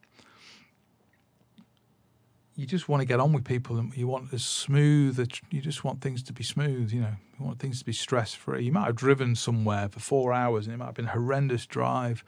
you 2.54 2.66
just 2.66 2.90
want 2.90 3.00
to 3.00 3.06
get 3.06 3.20
on 3.20 3.32
with 3.32 3.42
people, 3.42 3.78
and 3.78 3.96
you 3.96 4.06
want 4.06 4.34
as 4.34 4.44
smooth. 4.44 5.18
You 5.50 5.62
just 5.62 5.82
want 5.82 6.02
things 6.02 6.22
to 6.24 6.34
be 6.34 6.44
smooth. 6.44 6.92
You 6.92 7.00
know, 7.00 7.14
you 7.38 7.46
want 7.46 7.58
things 7.58 7.78
to 7.78 7.84
be 7.86 7.94
stress 7.94 8.34
free. 8.34 8.64
You 8.64 8.72
might 8.72 8.84
have 8.84 8.96
driven 8.96 9.34
somewhere 9.34 9.88
for 9.88 10.00
four 10.00 10.34
hours, 10.34 10.66
and 10.66 10.74
it 10.74 10.76
might 10.76 10.86
have 10.86 10.94
been 10.94 11.06
a 11.06 11.12
horrendous 11.12 11.64
drive. 11.64 12.22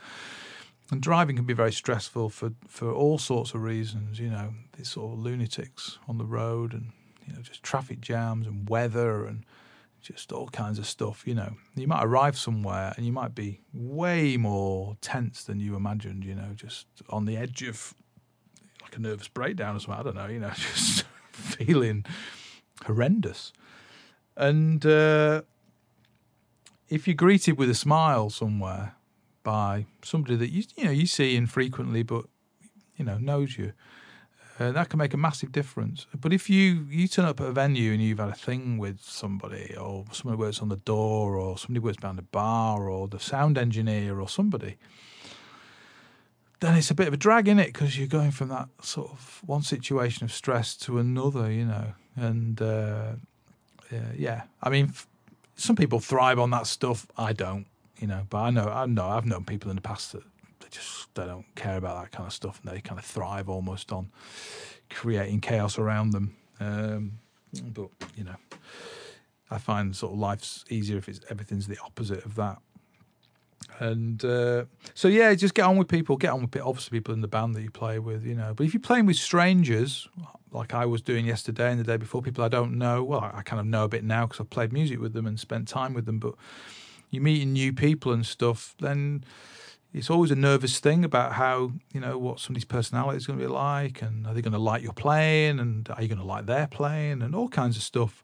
And 0.91 1.03
driving 1.03 1.37
can 1.37 1.45
be 1.45 1.55
very 1.55 1.73
stressful 1.73 2.31
for, 2.31 2.53
for 2.67 2.93
all 2.93 3.19
sorts 3.19 3.53
of 3.55 3.63
reasons. 3.63 4.19
You 4.19 4.31
know, 4.31 4.55
these 4.77 4.89
sort 4.89 5.13
of 5.13 5.19
lunatics 5.19 5.99
on 6.09 6.17
the 6.17 6.25
road, 6.25 6.73
and 6.73 6.93
you 7.27 7.35
know, 7.35 7.41
just 7.41 7.63
traffic 7.63 8.01
jams 8.01 8.47
and 8.47 8.69
weather 8.69 9.25
and 9.27 9.45
just 10.01 10.33
all 10.33 10.49
kinds 10.49 10.79
of 10.79 10.87
stuff. 10.87 11.23
You 11.27 11.35
know, 11.35 11.55
you 11.75 11.87
might 11.87 12.05
arrive 12.05 12.37
somewhere 12.37 12.93
and 12.97 13.07
you 13.07 13.13
might 13.13 13.35
be 13.35 13.61
way 13.73 14.37
more 14.37 14.97
tense 15.01 15.45
than 15.45 15.61
you 15.61 15.77
imagined. 15.77 16.25
You 16.25 16.35
know, 16.35 16.51
just 16.55 16.87
on 17.09 17.25
the 17.25 17.37
edge 17.37 17.63
of 17.63 17.95
like 18.83 18.97
a 18.97 19.01
nervous 19.01 19.29
breakdown 19.29 19.77
or 19.77 19.81
something. 19.81 20.01
I 20.01 20.03
don't 20.03 20.17
know. 20.17 20.27
You 20.27 20.41
know, 20.41 20.51
just 20.55 21.05
feeling 21.33 22.05
horrendous. 22.85 23.53
And 24.37 24.85
uh, 24.85 25.43
if 26.89 27.07
you're 27.07 27.15
greeted 27.15 27.59
with 27.59 27.71
a 27.71 27.75
smile 27.75 28.31
somewhere 28.31 28.97
by 29.43 29.87
somebody 30.03 30.37
that 30.37 30.51
you 30.51 30.65
you 30.77 30.85
know 30.85 30.91
you 30.91 31.07
see 31.07 31.37
infrequently, 31.37 32.03
but 32.03 32.25
you 32.97 33.05
know 33.05 33.19
knows 33.19 33.57
you, 33.59 33.73
uh, 34.59 34.73
that 34.73 34.89
can 34.89 34.99
make 34.99 35.15
a 35.15 35.17
massive 35.17 35.53
difference. 35.53 36.07
But 36.15 36.33
if 36.33 36.51
you 36.51 36.87
you 36.91 37.09
turn 37.09 37.25
up 37.25 37.41
at 37.41 37.47
a 37.47 37.53
venue 37.53 37.93
and 37.93 38.03
you've 38.03 38.19
had 38.19 38.29
a 38.29 38.35
thing 38.35 38.79
with 38.79 39.01
somebody, 39.01 39.75
or 39.77 40.05
somebody 40.13 40.39
works 40.39 40.61
on 40.61 40.69
the 40.69 40.77
door, 40.77 41.37
or 41.37 41.57
somebody 41.59 41.81
works 41.81 41.97
behind 41.99 42.19
the 42.19 42.23
bar, 42.23 42.89
or 42.89 43.09
the 43.09 43.19
sound 43.19 43.57
engineer, 43.57 44.21
or 44.21 44.29
somebody, 44.29 44.77
then 46.61 46.77
it's 46.77 46.91
a 46.91 46.95
bit 46.95 47.09
of 47.09 47.15
a 47.15 47.17
drag 47.17 47.49
in 47.49 47.59
it 47.59 47.73
because 47.73 47.99
you're 47.99 48.07
going 48.07 48.31
from 48.31 48.49
that 48.49 48.69
sort 48.83 49.11
of 49.11 49.41
one 49.47 49.63
situation 49.63 50.25
of 50.25 50.33
stress 50.33 50.77
to 50.77 50.99
another, 50.99 51.51
you 51.51 51.65
know. 51.65 51.95
And 52.15 52.61
uh, 52.61 53.13
yeah, 54.17 54.43
I 54.63 54.71
mean, 54.71 54.87
f- 54.89 55.07
some 55.57 55.77
people 55.77 56.01
thrive 56.01 56.39
on 56.39 56.51
that 56.51 56.67
stuff. 56.67 57.07
I 57.17 57.33
don't, 57.33 57.67
you 57.99 58.07
know. 58.07 58.27
But 58.29 58.39
I 58.39 58.51
know, 58.51 58.69
I 58.69 58.87
know, 58.87 59.09
I've 59.09 59.27
known 59.27 59.45
people 59.45 59.71
in 59.71 59.77
the 59.77 59.83
past 59.83 60.13
that 60.13 60.23
just 60.73 61.15
they 61.15 61.27
don't 61.27 61.47
care 61.55 61.77
about 61.77 62.03
that 62.03 62.11
kind 62.11 62.27
of 62.27 62.33
stuff, 62.33 62.61
and 62.63 62.75
they 62.75 62.81
kind 62.81 62.99
of 62.99 63.05
thrive 63.05 63.49
almost 63.49 63.93
on 63.93 64.11
creating 64.91 65.41
chaos 65.41 65.79
around 65.79 66.11
them. 66.11 66.37
Um, 66.59 67.13
but 67.73 67.89
you 68.17 68.25
know, 68.25 68.37
I 69.51 69.59
find 69.59 69.95
sort 69.95 70.13
of 70.13 70.19
life's 70.19 70.65
easier 70.69 70.99
if 70.99 71.09
it's 71.09 71.21
everything's 71.29 71.69
the 71.69 71.79
opposite 71.85 72.25
of 72.25 72.35
that. 72.37 72.59
And 73.79 74.25
uh, 74.25 74.65
so 74.95 75.09
yeah, 75.09 75.35
just 75.35 75.55
get 75.55 75.65
on 75.65 75.77
with 75.77 75.89
people. 75.89 76.17
Get 76.17 76.31
on 76.31 76.43
with 76.43 76.57
obviously 76.57 76.99
people 76.99 77.15
in 77.15 77.21
the 77.21 77.29
band 77.29 77.55
that 77.55 77.63
you 77.63 77.71
play 77.71 77.99
with, 77.99 78.25
you 78.25 78.35
know. 78.35 78.55
But 78.55 78.67
if 78.67 78.75
you're 78.75 78.81
playing 78.81 79.07
with 79.07 79.17
strangers, 79.17 80.09
like 80.51 80.75
I 80.75 80.87
was 80.87 81.03
doing 81.03 81.27
yesterday 81.27 81.71
and 81.71 81.81
the 81.81 81.85
day 81.85 81.97
before, 81.97 82.23
people 82.23 82.45
I 82.45 82.49
don't 82.49 82.79
know. 82.79 83.03
Well, 83.03 83.31
I 83.35 83.43
kind 83.43 83.61
of 83.61 83.67
know 83.67 83.85
a 83.85 83.89
bit 83.89 84.05
now 84.05 84.27
because 84.27 84.41
I've 84.41 84.51
played 84.51 84.73
music 84.73 85.01
with 85.01 85.13
them 85.13 85.27
and 85.27 85.39
spent 85.39 85.69
time 85.69 85.95
with 85.95 86.07
them. 86.07 86.19
But 86.19 86.35
you're 87.11 87.23
meeting 87.23 87.53
new 87.53 87.73
people 87.73 88.13
and 88.13 88.25
stuff, 88.25 88.75
then 88.81 89.25
it's 89.93 90.09
always 90.09 90.31
a 90.31 90.37
nervous 90.37 90.81
thing 90.81 91.05
about 91.05 91.35
how 91.35 91.73
you 91.93 92.01
know 92.01 92.17
what 92.19 92.41
somebody's 92.41 92.65
personality 92.65 93.19
is 93.19 93.27
going 93.27 93.39
to 93.39 93.45
be 93.45 93.51
like, 93.51 94.03
and 94.03 94.27
are 94.27 94.35
they 94.35 94.43
going 94.43 94.53
to 94.53 94.59
like 94.59 94.83
your 94.83 94.93
playing, 94.93 95.59
and 95.59 95.89
are 95.91 96.03
you 96.03 96.09
going 96.09 96.19
to 96.19 96.25
like 96.25 96.47
their 96.47 96.67
playing, 96.67 97.23
and 97.23 97.35
all 97.35 97.49
kinds 97.49 97.77
of 97.77 97.83
stuff. 97.83 98.23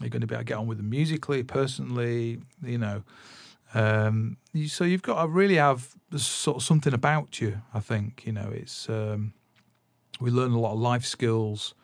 Are 0.00 0.04
you 0.04 0.10
going 0.10 0.22
to 0.22 0.26
be 0.26 0.34
able 0.34 0.40
to 0.40 0.46
get 0.46 0.58
on 0.58 0.66
with 0.66 0.78
them 0.78 0.90
musically, 0.90 1.44
personally, 1.44 2.40
you 2.64 2.78
know? 2.78 3.04
Um, 3.74 4.38
so 4.66 4.82
you've 4.82 5.02
got 5.02 5.22
to 5.22 5.28
really 5.28 5.54
have 5.54 5.94
sort 6.16 6.56
of 6.56 6.62
something 6.64 6.92
about 6.92 7.40
you. 7.40 7.60
I 7.72 7.80
think 7.80 8.24
you 8.26 8.32
know 8.32 8.50
it's 8.52 8.88
um, 8.88 9.34
we 10.20 10.30
learn 10.30 10.52
a 10.52 10.60
lot 10.60 10.72
of 10.72 10.78
life 10.78 11.04
skills 11.04 11.74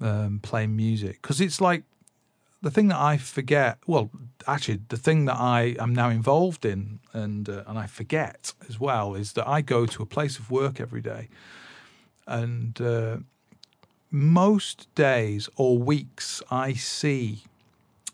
um, 0.00 0.40
playing 0.42 0.74
music 0.74 1.20
because 1.22 1.40
it's 1.40 1.60
like 1.60 1.84
the 2.62 2.70
thing 2.70 2.88
that 2.88 2.98
I 2.98 3.16
forget, 3.16 3.78
well, 3.86 4.10
actually, 4.46 4.80
the 4.88 4.96
thing 4.96 5.24
that 5.26 5.36
I 5.36 5.74
am 5.80 5.92
now 5.92 6.08
involved 6.08 6.64
in 6.64 7.00
and 7.12 7.48
uh, 7.48 7.64
and 7.66 7.78
I 7.78 7.86
forget 7.86 8.54
as 8.68 8.78
well 8.78 9.14
is 9.14 9.32
that 9.32 9.46
I 9.48 9.60
go 9.60 9.84
to 9.84 10.02
a 10.02 10.06
place 10.06 10.38
of 10.38 10.50
work 10.50 10.80
every 10.80 11.02
day, 11.02 11.28
and 12.26 12.80
uh, 12.80 13.18
most 14.10 14.92
days 14.94 15.48
or 15.56 15.76
weeks 15.76 16.40
I 16.50 16.74
see 16.74 17.42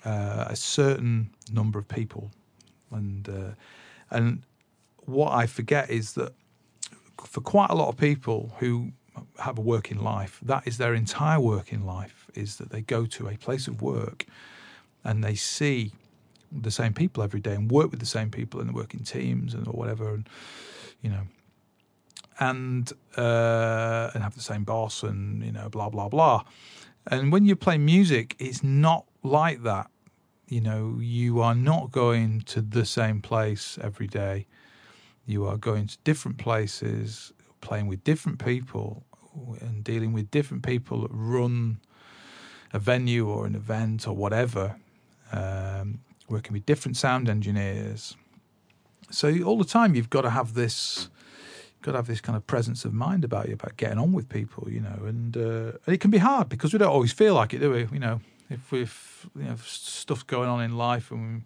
uh, 0.04 0.46
a 0.48 0.56
certain 0.56 1.30
number 1.52 1.78
of 1.78 1.86
people, 1.86 2.30
and 2.90 3.28
uh, 3.28 3.50
and 4.10 4.42
what 5.04 5.32
I 5.32 5.46
forget 5.46 5.90
is 5.90 6.14
that 6.14 6.32
for 7.22 7.42
quite 7.42 7.68
a 7.68 7.74
lot 7.74 7.88
of 7.88 7.98
people 7.98 8.54
who 8.60 8.92
have 9.40 9.58
a 9.58 9.60
working 9.60 9.98
life, 9.98 10.40
that 10.42 10.66
is 10.66 10.78
their 10.78 10.94
entire 10.94 11.40
working 11.40 11.84
life 11.84 12.17
is 12.38 12.56
that 12.56 12.70
they 12.70 12.80
go 12.80 13.06
to 13.06 13.28
a 13.28 13.36
place 13.36 13.66
of 13.68 13.82
work 13.82 14.26
and 15.04 15.22
they 15.22 15.34
see 15.34 15.92
the 16.50 16.70
same 16.70 16.94
people 16.94 17.22
every 17.22 17.40
day 17.40 17.54
and 17.54 17.70
work 17.70 17.90
with 17.90 18.00
the 18.00 18.06
same 18.06 18.30
people 18.30 18.60
and 18.60 18.74
work 18.74 18.94
in 18.94 19.04
teams 19.04 19.54
and 19.54 19.66
or 19.66 19.72
whatever 19.72 20.14
and 20.14 20.28
you 21.02 21.10
know 21.10 21.22
and 22.40 22.92
uh, 23.16 24.10
and 24.14 24.22
have 24.22 24.34
the 24.34 24.40
same 24.40 24.64
boss 24.64 25.02
and 25.02 25.42
you 25.42 25.52
know 25.52 25.68
blah 25.68 25.88
blah 25.88 26.08
blah. 26.08 26.42
And 27.10 27.32
when 27.32 27.44
you 27.44 27.56
play 27.56 27.78
music 27.78 28.36
it's 28.38 28.62
not 28.62 29.04
like 29.22 29.62
that. 29.62 29.90
You 30.46 30.60
know 30.62 30.98
you 31.00 31.40
are 31.40 31.54
not 31.54 31.90
going 31.90 32.40
to 32.42 32.62
the 32.62 32.84
same 32.84 33.20
place 33.20 33.78
every 33.82 34.06
day. 34.06 34.46
You 35.26 35.46
are 35.46 35.58
going 35.58 35.88
to 35.88 35.98
different 36.04 36.38
places 36.38 37.32
playing 37.60 37.86
with 37.86 38.02
different 38.04 38.42
people 38.42 39.04
and 39.60 39.84
dealing 39.84 40.12
with 40.12 40.30
different 40.30 40.62
people 40.62 41.02
that 41.02 41.10
run 41.12 41.80
a 42.72 42.78
venue 42.78 43.28
or 43.28 43.46
an 43.46 43.54
event 43.54 44.06
or 44.06 44.14
whatever, 44.14 44.76
um, 45.32 46.00
working 46.28 46.52
with 46.52 46.66
different 46.66 46.96
sound 46.96 47.28
engineers, 47.28 48.16
So 49.10 49.42
all 49.42 49.56
the 49.56 49.64
time 49.64 49.94
you've 49.94 50.10
got 50.10 50.22
to 50.22 50.30
have 50.30 50.52
this, 50.54 51.08
got 51.82 51.92
to 51.92 51.98
have 51.98 52.06
this 52.06 52.20
kind 52.20 52.36
of 52.36 52.46
presence 52.46 52.84
of 52.84 52.92
mind 52.92 53.24
about 53.24 53.48
you 53.48 53.54
about 53.54 53.76
getting 53.76 53.98
on 53.98 54.12
with 54.12 54.28
people, 54.28 54.68
you 54.70 54.80
know, 54.80 55.04
and, 55.06 55.36
uh, 55.36 55.72
and 55.86 55.94
it 55.94 56.00
can 56.00 56.10
be 56.10 56.18
hard 56.18 56.48
because 56.48 56.72
we 56.72 56.78
don't 56.78 56.90
always 56.90 57.12
feel 57.12 57.34
like 57.34 57.54
it, 57.54 57.60
do 57.60 57.70
we? 57.70 57.86
You 57.90 58.00
know, 58.00 58.20
if 58.50 58.70
we've 58.70 59.26
you 59.36 59.44
know 59.44 59.56
stuff 59.64 60.26
going 60.26 60.48
on 60.48 60.62
in 60.62 60.76
life 60.76 61.10
and 61.10 61.44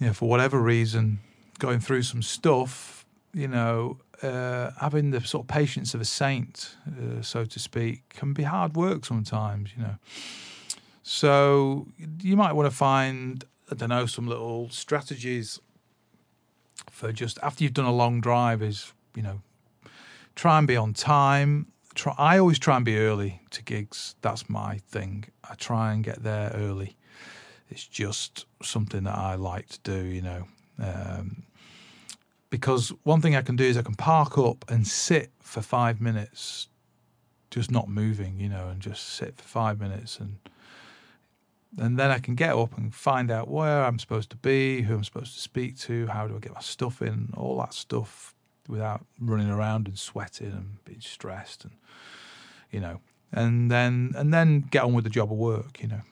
you 0.00 0.08
know 0.08 0.12
for 0.12 0.28
whatever 0.28 0.60
reason 0.60 1.20
going 1.58 1.80
through 1.80 2.02
some 2.02 2.22
stuff, 2.22 3.04
you 3.32 3.48
know, 3.48 3.98
uh, 4.24 4.70
having 4.80 5.10
the 5.10 5.20
sort 5.20 5.44
of 5.44 5.48
patience 5.48 5.94
of 5.94 6.00
a 6.00 6.04
saint, 6.04 6.76
uh, 6.88 7.22
so 7.22 7.44
to 7.44 7.58
speak, 7.58 8.08
can 8.08 8.32
be 8.32 8.42
hard 8.42 8.74
work 8.74 9.04
sometimes, 9.04 9.70
you 9.76 9.82
know. 9.82 9.96
So 11.02 11.86
you 12.22 12.36
might 12.36 12.54
want 12.54 12.70
to 12.70 12.74
find, 12.74 13.44
I 13.70 13.74
don't 13.74 13.90
know, 13.90 14.06
some 14.06 14.26
little 14.26 14.70
strategies 14.70 15.60
for 16.90 17.12
just 17.12 17.38
after 17.42 17.62
you've 17.62 17.74
done 17.74 17.84
a 17.84 17.92
long 17.92 18.20
drive 18.20 18.62
is, 18.62 18.92
you 19.14 19.22
know, 19.22 19.42
try 20.34 20.58
and 20.58 20.66
be 20.66 20.76
on 20.76 20.94
time. 20.94 21.66
Try, 21.94 22.14
I 22.16 22.38
always 22.38 22.58
try 22.58 22.76
and 22.76 22.84
be 22.84 22.98
early 22.98 23.42
to 23.50 23.62
gigs. 23.62 24.14
That's 24.22 24.48
my 24.48 24.78
thing. 24.78 25.26
I 25.48 25.54
try 25.54 25.92
and 25.92 26.02
get 26.02 26.22
there 26.22 26.50
early. 26.54 26.96
It's 27.68 27.86
just 27.86 28.46
something 28.62 29.04
that 29.04 29.16
I 29.16 29.34
like 29.34 29.68
to 29.68 29.78
do, 29.80 30.04
you 30.04 30.22
know. 30.22 30.44
Um, 30.78 31.44
because 32.54 32.90
one 33.02 33.20
thing 33.20 33.34
I 33.34 33.42
can 33.42 33.56
do 33.56 33.64
is 33.64 33.76
I 33.76 33.82
can 33.82 33.96
park 33.96 34.38
up 34.38 34.64
and 34.68 34.86
sit 34.86 35.32
for 35.40 35.60
five 35.60 36.00
minutes, 36.00 36.68
just 37.50 37.68
not 37.68 37.88
moving, 37.88 38.38
you 38.38 38.48
know, 38.48 38.68
and 38.68 38.80
just 38.80 39.08
sit 39.08 39.36
for 39.36 39.42
five 39.42 39.80
minutes 39.80 40.20
and 40.20 40.36
and 41.76 41.98
then 41.98 42.12
I 42.12 42.20
can 42.20 42.36
get 42.36 42.54
up 42.54 42.78
and 42.78 42.94
find 42.94 43.32
out 43.32 43.48
where 43.48 43.84
I'm 43.84 43.98
supposed 43.98 44.30
to 44.30 44.36
be, 44.36 44.82
who 44.82 44.94
I'm 44.94 45.02
supposed 45.02 45.34
to 45.34 45.40
speak 45.40 45.76
to, 45.78 46.06
how 46.06 46.28
do 46.28 46.36
I 46.36 46.38
get 46.38 46.54
my 46.54 46.60
stuff 46.60 47.02
in, 47.02 47.30
all 47.36 47.58
that 47.58 47.74
stuff 47.74 48.36
without 48.68 49.04
running 49.20 49.50
around 49.50 49.88
and 49.88 49.98
sweating 49.98 50.52
and 50.52 50.84
being 50.84 51.00
stressed 51.00 51.64
and 51.64 51.72
you 52.70 52.78
know, 52.78 53.00
and 53.32 53.68
then 53.68 54.12
and 54.16 54.32
then 54.32 54.60
get 54.70 54.84
on 54.84 54.92
with 54.92 55.02
the 55.02 55.10
job 55.10 55.32
of 55.32 55.38
work, 55.38 55.82
you 55.82 55.88
know, 55.88 56.02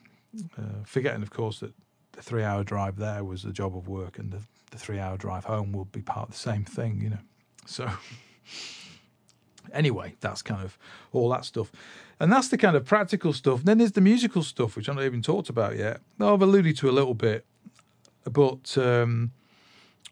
uh, 0.57 0.83
forgetting 0.83 1.21
of 1.21 1.29
course 1.29 1.61
that 1.61 1.71
the 2.11 2.21
three 2.21 2.43
hour 2.43 2.65
drive 2.65 2.97
there 2.97 3.23
was 3.23 3.43
the 3.43 3.53
job 3.53 3.77
of 3.77 3.87
work 3.87 4.19
and 4.19 4.33
the 4.33 4.41
the 4.73 4.79
three 4.79 4.99
hour 4.99 5.15
drive 5.15 5.45
home 5.45 5.71
will 5.71 5.85
be 5.85 6.01
part 6.01 6.29
of 6.29 6.33
the 6.33 6.39
same 6.39 6.65
thing, 6.65 6.99
you 7.01 7.11
know. 7.11 7.19
So, 7.65 7.89
anyway, 9.73 10.15
that's 10.19 10.41
kind 10.41 10.63
of 10.63 10.77
all 11.13 11.29
that 11.29 11.45
stuff. 11.45 11.71
And 12.19 12.31
that's 12.31 12.49
the 12.49 12.57
kind 12.57 12.75
of 12.75 12.85
practical 12.85 13.33
stuff. 13.33 13.63
Then 13.63 13.77
there's 13.77 13.93
the 13.93 14.01
musical 14.01 14.43
stuff, 14.43 14.75
which 14.75 14.89
I've 14.89 14.95
not 14.95 15.05
even 15.05 15.21
talked 15.21 15.49
about 15.49 15.77
yet. 15.77 16.01
I've 16.19 16.41
alluded 16.41 16.77
to 16.77 16.89
a 16.89 16.91
little 16.91 17.13
bit, 17.13 17.45
but 18.29 18.77
um, 18.77 19.31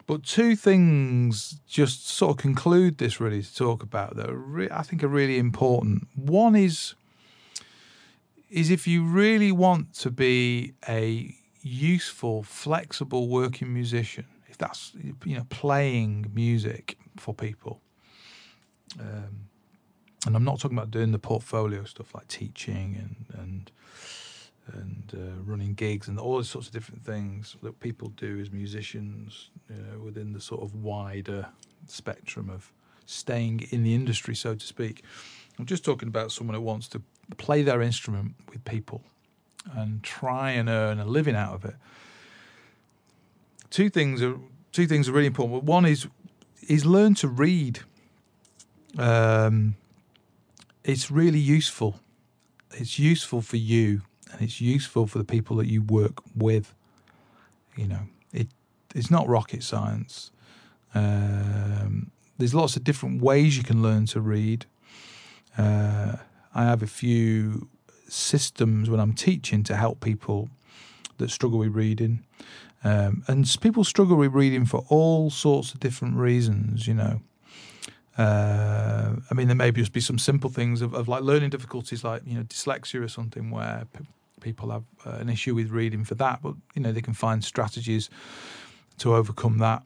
but 0.07 0.24
two 0.24 0.55
things 0.55 1.59
just 1.68 2.07
sort 2.07 2.32
of 2.32 2.38
conclude 2.38 2.97
this 2.97 3.20
really 3.20 3.41
to 3.41 3.55
talk 3.55 3.84
about 3.84 4.16
that 4.16 4.34
re- 4.34 4.70
I 4.72 4.84
think 4.84 5.03
are 5.03 5.07
really 5.07 5.38
important. 5.38 6.07
One 6.16 6.55
is 6.55 6.95
is 8.49 8.70
if 8.70 8.86
you 8.86 9.03
really 9.05 9.51
want 9.51 9.93
to 9.93 10.12
be 10.12 10.74
a 10.88 11.34
useful, 11.62 12.43
flexible 12.43 13.28
working 13.30 13.74
musician, 13.74 14.26
that's 14.58 14.93
you 15.26 15.36
know 15.36 15.45
playing 15.49 16.32
music 16.34 16.97
for 17.18 17.34
people. 17.34 17.82
Um, 18.99 19.47
and 20.26 20.36
I'm 20.36 20.43
not 20.43 20.60
talking 20.60 20.78
about 20.78 20.91
doing 20.91 21.12
the 21.12 21.20
portfolio 21.20 21.84
stuff 21.84 22.14
like 22.14 22.28
teaching 22.28 22.95
and 22.97 23.39
and 23.39 23.72
and 24.74 25.14
uh, 25.16 25.41
running 25.43 25.74
gigs 25.74 26.08
and 26.08 26.20
all 26.20 26.36
those 26.36 26.49
sorts 26.49 26.68
of 26.68 26.74
different 26.74 27.04
things 27.04 27.58
that 27.64 27.80
people 27.80 28.10
do 28.10 28.39
as 28.39 28.52
musicians 28.52 29.49
you 29.70 29.76
know, 29.76 29.99
within 29.99 30.34
the 30.34 30.39
sort 30.39 30.62
of 30.62 30.76
wider 30.76 31.47
spectrum 31.88 32.49
of 32.49 32.72
staying 33.06 33.68
in 33.72 33.84
the 33.84 33.95
industry, 33.95 34.36
so 34.36 34.56
to 34.56 34.66
speak. 34.66 35.04
I'm 35.60 35.66
just 35.66 35.84
talking 35.84 36.08
about 36.08 36.32
someone 36.32 36.56
who 36.56 36.62
wants 36.62 36.88
to 36.89 37.02
play 37.38 37.64
their 37.64 37.82
instrument 37.82 38.36
with 38.49 38.64
people 38.64 39.04
and 39.76 40.04
try 40.04 40.52
and 40.52 40.70
earn 40.70 40.99
a 40.99 41.06
living 41.06 41.36
out 41.36 41.54
of 41.54 41.66
it 41.66 41.76
two 43.72 43.89
things 43.89 44.22
are 44.22 44.38
two 44.72 44.86
things 44.86 45.09
are 45.09 45.13
really 45.13 45.28
important. 45.28 45.63
One 45.63 45.86
is 45.86 46.07
is 46.67 46.86
learn 46.86 47.15
to 47.15 47.28
read. 47.28 47.80
Um, 48.97 49.76
it's 50.84 51.09
really 51.09 51.39
useful. 51.39 51.99
It's 52.74 52.99
useful 52.99 53.41
for 53.41 53.57
you, 53.57 54.01
and 54.32 54.41
it's 54.41 54.61
useful 54.61 55.07
for 55.07 55.17
the 55.17 55.24
people 55.24 55.55
that 55.57 55.67
you 55.67 55.82
work 55.82 56.22
with. 56.36 56.76
You 57.76 57.88
know, 57.88 58.03
it 58.32 58.49
it's 58.93 59.09
not 59.09 59.28
rocket 59.28 59.63
science. 59.63 60.32
Um, 60.93 62.11
there's 62.38 62.53
lots 62.53 62.76
of 62.76 62.84
different 62.84 63.22
ways 63.22 63.57
you 63.57 63.63
can 63.63 63.82
learn 63.82 64.05
to 64.07 64.19
read. 64.19 64.65
Uh, 65.57 66.17
I 66.53 66.63
have 66.63 66.84
a 66.84 66.88
few 66.88 67.69
systems 68.07 68.89
when 68.89 68.99
I'm 68.99 69.13
teaching 69.13 69.63
to 69.63 69.76
help 69.76 70.01
people 70.01 70.49
that 71.22 71.32
struggle 71.32 71.59
with 71.59 71.74
reading. 71.74 72.24
Um, 72.84 73.24
and 73.28 73.45
people 73.61 73.84
struggle 73.84 74.17
with 74.17 74.34
reading 74.34 74.65
for 74.65 74.86
all 74.89 75.30
sorts 75.30 75.74
of 75.74 75.80
different 75.80 76.17
reasons, 76.17 76.88
you 76.88 76.93
know. 76.93 77.22
Uh, 78.17 79.15
I 79.30 79.34
mean, 79.34 79.47
there 79.47 79.55
may 79.55 79.72
just 79.72 79.93
be 79.93 80.01
some 80.01 80.19
simple 80.19 80.49
things 80.49 80.82
of, 80.82 80.93
of, 80.93 81.07
like 81.07 81.24
learning 81.24 81.49
difficulties, 81.49 82.03
like 82.03 82.24
you 82.26 82.36
know 82.36 82.43
dyslexia 82.43 83.01
or 83.01 83.07
something, 83.07 83.51
where 83.51 83.86
p- 83.93 84.05
people 84.41 84.69
have 84.72 84.84
uh, 85.05 85.17
an 85.22 85.30
issue 85.30 85.55
with 85.55 85.69
reading 85.69 86.03
for 86.03 86.15
that. 86.15 86.41
But 86.41 86.55
you 86.76 86.82
know 86.82 86.91
they 86.91 87.01
can 87.01 87.13
find 87.13 87.43
strategies 87.43 88.09
to 88.97 89.15
overcome 89.15 89.59
that, 89.59 89.84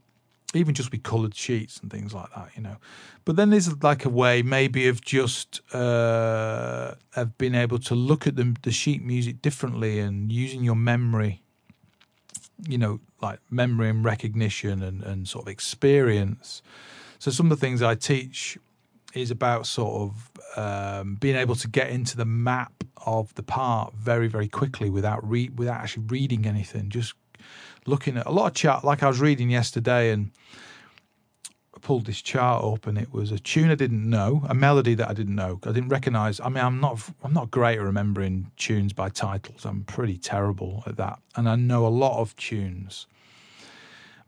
even 0.56 0.74
just 0.74 0.92
with 0.92 1.04
coloured 1.04 1.36
sheets 1.36 1.80
and 1.80 1.92
things 1.92 2.14
like 2.14 2.34
that. 2.36 2.50
You 2.56 2.64
know, 2.64 2.78
but 3.26 3.36
then 3.36 3.50
there's 3.50 3.84
like 3.84 4.06
a 4.06 4.10
way 4.10 4.42
maybe 4.42 4.88
of 4.88 5.02
just 5.02 5.62
uh, 5.74 6.96
of 7.16 7.38
being 7.38 7.56
able 7.56 7.80
to 7.80 7.96
look 7.96 8.28
at 8.28 8.36
the, 8.36 8.56
the 8.64 8.72
sheet 8.72 9.04
music 9.04 9.42
differently 9.42 10.00
and 10.00 10.32
using 10.32 10.64
your 10.64 10.76
memory 10.76 11.42
you 12.68 12.78
know, 12.78 13.00
like 13.22 13.40
memory 13.50 13.90
and 13.90 14.04
recognition 14.04 14.82
and, 14.82 15.04
and 15.04 15.28
sort 15.28 15.46
of 15.46 15.52
experience. 15.52 16.62
So 17.20 17.32
some 17.32 17.48
of 17.48 17.50
the 17.50 17.66
things 17.66 17.82
I 17.82 17.96
teach 17.96 18.58
is 19.14 19.32
about 19.32 19.66
sort 19.66 20.12
of 20.12 20.32
um, 20.58 21.16
being 21.16 21.36
able 21.36 21.56
to 21.56 21.68
get 21.68 21.90
into 21.90 22.18
the 22.18 22.26
map 22.26 22.84
of 23.06 23.34
the 23.36 23.44
part 23.44 23.94
very, 23.94 24.28
very 24.28 24.48
quickly 24.48 24.90
without 24.90 25.28
re- 25.28 25.52
without 25.56 25.82
actually 25.82 26.06
reading 26.08 26.46
anything. 26.46 26.90
Just 26.90 27.14
looking 27.86 28.18
at 28.18 28.26
a 28.26 28.32
lot 28.32 28.48
of 28.48 28.54
chart, 28.54 28.84
like 28.84 29.04
I 29.04 29.08
was 29.08 29.20
reading 29.20 29.50
yesterday, 29.50 30.12
and 30.12 30.32
pulled 31.86 32.08
this 32.08 32.20
chart 32.20 32.64
up 32.64 32.88
and 32.88 32.98
it 32.98 33.14
was 33.14 33.32
a 33.32 33.38
tune 33.38 33.70
I 33.70 33.76
didn't 33.76 34.10
know, 34.10 34.44
a 34.50 34.56
melody 34.56 34.96
that 34.96 35.08
I 35.08 35.14
didn't 35.14 35.36
know. 35.36 35.60
I 35.64 35.72
didn't 35.72 35.90
recognize. 35.90 36.40
I 36.40 36.50
mean, 36.50 36.64
I'm 36.64 36.80
not 36.80 37.00
I'm 37.24 37.34
not 37.34 37.52
great 37.52 37.78
at 37.78 37.84
remembering 37.84 38.52
tunes 38.58 38.92
by 38.92 39.10
titles. 39.10 39.66
I'm 39.66 39.84
pretty 39.84 40.18
terrible 40.18 40.84
at 40.88 40.98
that. 40.98 41.20
And 41.36 41.48
I 41.48 41.56
know 41.56 41.86
a 41.86 41.90
lot 41.90 42.20
of 42.20 42.36
tunes. 42.38 43.06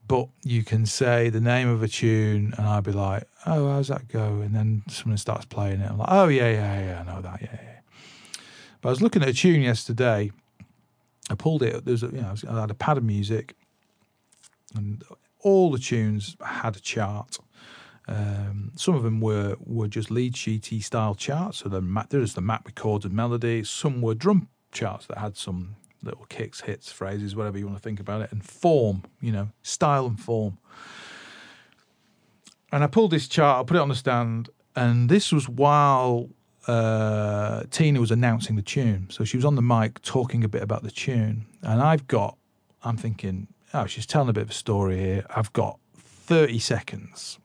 But 0.08 0.30
you 0.44 0.64
can 0.64 0.86
say 0.86 1.30
the 1.30 1.42
name 1.42 1.68
of 1.68 1.82
a 1.82 1.88
tune 1.88 2.54
and 2.58 2.68
I'd 2.68 2.84
be 2.84 2.92
like, 2.92 3.24
"Oh, 3.48 3.72
how's 3.72 3.88
that 3.88 4.08
go?" 4.08 4.40
And 4.42 4.56
then 4.56 4.84
someone 4.88 5.18
starts 5.18 5.46
playing 5.46 5.82
it. 5.82 5.90
I'm 5.90 5.98
like, 5.98 6.12
"Oh, 6.12 6.28
yeah, 6.28 6.50
yeah, 6.50 6.86
yeah, 6.86 7.02
I 7.02 7.04
know 7.04 7.22
that. 7.22 7.42
Yeah, 7.42 7.60
yeah." 7.62 7.80
But 8.82 8.90
I 8.90 8.92
was 8.92 9.02
looking 9.02 9.24
at 9.24 9.30
a 9.30 9.34
tune 9.34 9.62
yesterday. 9.62 10.32
I 11.30 11.36
pulled 11.36 11.64
it. 11.64 11.86
There's 11.86 12.04
a, 12.04 12.08
you 12.08 12.22
know, 12.22 12.36
I 12.50 12.62
had 12.62 12.72
a 12.72 12.76
pad 12.76 12.98
of 12.98 13.04
music 13.04 13.56
and 14.76 15.04
all 15.42 15.72
the 15.72 15.80
tunes 15.80 16.36
had 16.42 16.76
a 16.76 16.80
chart 16.80 17.38
um, 18.08 18.72
some 18.76 18.96
of 18.96 19.04
them 19.04 19.20
were 19.20 19.58
were 19.60 19.88
just 19.88 20.10
lead 20.10 20.34
sheety 20.34 20.82
style 20.82 21.14
charts, 21.14 21.60
so 21.60 21.70
the 21.70 21.82
map, 21.82 22.10
there's 22.10 22.36
the 22.36 22.42
map 22.42 22.66
recorded 22.66 23.12
melody. 23.12 23.64
Some 23.64 24.02
were 24.02 24.16
drum 24.16 24.48
charts 24.72 25.08
that 25.08 25.18
had 25.18 25.36
some 25.36 25.76
little 26.02 26.26
kicks, 26.30 26.62
hits, 26.62 26.92
phrases, 26.92 27.36
whatever 27.36 27.58
you 27.58 27.66
want 27.66 27.78
to 27.78 27.84
think 27.84 28.00
about 28.00 28.22
it, 28.22 28.32
and 28.32 28.46
form, 28.46 29.04
you 29.20 29.32
know, 29.32 29.50
style 29.62 30.06
and 30.06 30.20
form. 30.20 30.58
And 32.72 32.84
I 32.84 32.88
pulled 32.88 33.12
this 33.12 33.28
chart, 33.28 33.60
I 33.60 33.68
put 33.68 33.76
it 33.76 33.82
on 33.82 33.90
the 33.90 33.96
stand, 33.96 34.50
and 34.76 35.10
this 35.10 35.34
was 35.34 35.50
while 35.50 36.30
uh, 36.68 37.64
Tina 37.72 38.00
was 38.00 38.12
announcing 38.12 38.56
the 38.56 38.62
tune. 38.62 39.08
So 39.10 39.24
she 39.24 39.38
was 39.38 39.46
on 39.46 39.56
the 39.56 39.62
mic 39.62 40.02
talking 40.02 40.44
a 40.44 40.50
bit 40.50 40.62
about 40.62 40.84
the 40.84 40.92
tune, 40.92 41.46
and 41.62 41.82
I've 41.82 42.08
got, 42.08 42.38
I'm 42.84 42.98
thinking, 42.98 43.48
oh, 43.74 43.86
she's 43.86 44.06
telling 44.06 44.30
a 44.30 44.34
bit 44.34 44.44
of 44.44 44.50
a 44.50 44.54
story 44.54 44.98
here. 44.98 45.26
I've 45.36 45.54
got 45.54 45.80
30 45.96 46.60
seconds 46.60 47.40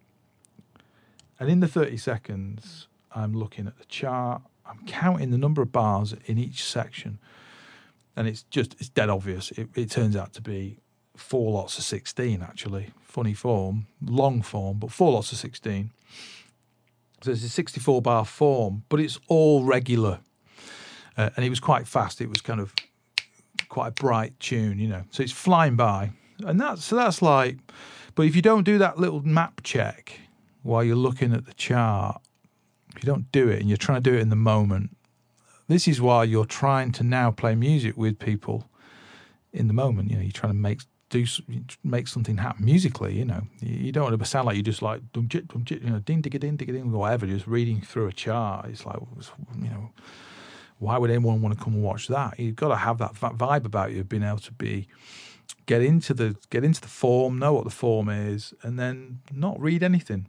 and 1.42 1.50
in 1.50 1.58
the 1.58 1.66
30 1.66 1.96
seconds, 1.96 2.86
I'm 3.16 3.32
looking 3.32 3.66
at 3.66 3.76
the 3.76 3.84
chart, 3.86 4.42
I'm 4.64 4.86
counting 4.86 5.32
the 5.32 5.38
number 5.38 5.60
of 5.60 5.72
bars 5.72 6.14
in 6.26 6.38
each 6.38 6.62
section. 6.62 7.18
And 8.14 8.28
it's 8.28 8.44
just, 8.44 8.74
it's 8.74 8.88
dead 8.88 9.10
obvious. 9.10 9.50
It, 9.50 9.68
it 9.74 9.90
turns 9.90 10.14
out 10.14 10.34
to 10.34 10.40
be 10.40 10.78
four 11.16 11.50
lots 11.50 11.78
of 11.78 11.84
16, 11.84 12.42
actually. 12.42 12.90
Funny 13.00 13.34
form, 13.34 13.88
long 14.00 14.40
form, 14.40 14.78
but 14.78 14.92
four 14.92 15.10
lots 15.14 15.32
of 15.32 15.38
16. 15.38 15.90
So 17.22 17.30
it's 17.30 17.44
a 17.44 17.48
64 17.48 18.02
bar 18.02 18.24
form, 18.24 18.82
but 18.88 19.00
it's 19.00 19.18
all 19.28 19.64
regular. 19.64 20.20
Uh, 21.16 21.30
and 21.36 21.44
it 21.44 21.50
was 21.50 21.60
quite 21.60 21.86
fast. 21.86 22.20
It 22.20 22.28
was 22.28 22.40
kind 22.40 22.60
of 22.60 22.74
quite 23.68 23.88
a 23.88 23.92
bright 23.92 24.38
tune, 24.40 24.78
you 24.78 24.88
know. 24.88 25.04
So 25.10 25.22
it's 25.22 25.32
flying 25.32 25.76
by. 25.76 26.10
And 26.44 26.60
that's, 26.60 26.84
so 26.84 26.96
that's 26.96 27.22
like, 27.22 27.58
But 28.14 28.26
if 28.26 28.34
you 28.34 28.42
don't 28.42 28.64
do 28.64 28.78
that 28.78 28.98
little 28.98 29.22
map 29.22 29.60
check 29.62 30.20
while 30.62 30.82
you're 30.82 30.96
looking 30.96 31.32
at 31.32 31.46
the 31.46 31.54
chart, 31.54 32.20
if 32.96 33.02
you 33.02 33.06
don't 33.06 33.30
do 33.30 33.48
it 33.48 33.60
and 33.60 33.68
you're 33.68 33.76
trying 33.76 34.02
to 34.02 34.10
do 34.10 34.16
it 34.16 34.20
in 34.20 34.28
the 34.28 34.36
moment, 34.36 34.96
this 35.68 35.86
is 35.86 36.00
why 36.00 36.24
you're 36.24 36.44
trying 36.44 36.92
to 36.92 37.04
now 37.04 37.30
play 37.30 37.54
music 37.54 37.96
with 37.96 38.18
people 38.18 38.68
in 39.52 39.68
the 39.68 39.72
moment. 39.72 40.10
You 40.10 40.16
know, 40.16 40.22
you're 40.22 40.32
trying 40.32 40.52
to 40.52 40.58
make 40.58 40.80
do 41.12 41.26
make 41.84 42.08
something 42.08 42.38
happen 42.38 42.64
musically. 42.64 43.14
You 43.14 43.26
know, 43.26 43.42
you 43.60 43.92
don't 43.92 44.04
want 44.04 44.18
to 44.18 44.24
sound 44.24 44.46
like 44.46 44.56
you 44.56 44.62
just 44.62 44.82
like 44.82 45.00
dum 45.12 45.28
jit 45.28 45.46
dum 45.48 45.64
jit, 45.64 45.82
you 45.82 45.90
know, 45.90 45.98
ding 45.98 46.22
digga 46.22 46.40
ding 46.40 46.56
digga 46.56 46.72
ding, 46.72 46.90
whatever. 46.90 47.26
Just 47.26 47.46
reading 47.46 47.82
through 47.82 48.08
a 48.08 48.12
chart. 48.12 48.66
It's 48.70 48.86
like, 48.86 48.96
you 49.56 49.68
know, 49.68 49.90
why 50.78 50.96
would 50.96 51.10
anyone 51.10 51.42
want 51.42 51.56
to 51.56 51.62
come 51.62 51.74
and 51.74 51.82
watch 51.82 52.08
that? 52.08 52.40
You've 52.40 52.56
got 52.56 52.68
to 52.68 52.76
have 52.76 52.98
that 52.98 53.14
vibe 53.14 53.66
about 53.66 53.92
you, 53.92 54.00
of 54.00 54.08
being 54.08 54.22
able 54.22 54.38
to 54.38 54.52
be 54.52 54.88
get 55.66 55.82
into 55.82 56.14
the 56.14 56.34
get 56.48 56.64
into 56.64 56.80
the 56.80 56.88
form, 56.88 57.38
know 57.38 57.52
what 57.52 57.64
the 57.64 57.70
form 57.70 58.08
is, 58.08 58.54
and 58.62 58.78
then 58.78 59.20
not 59.30 59.60
read 59.60 59.82
anything. 59.82 60.28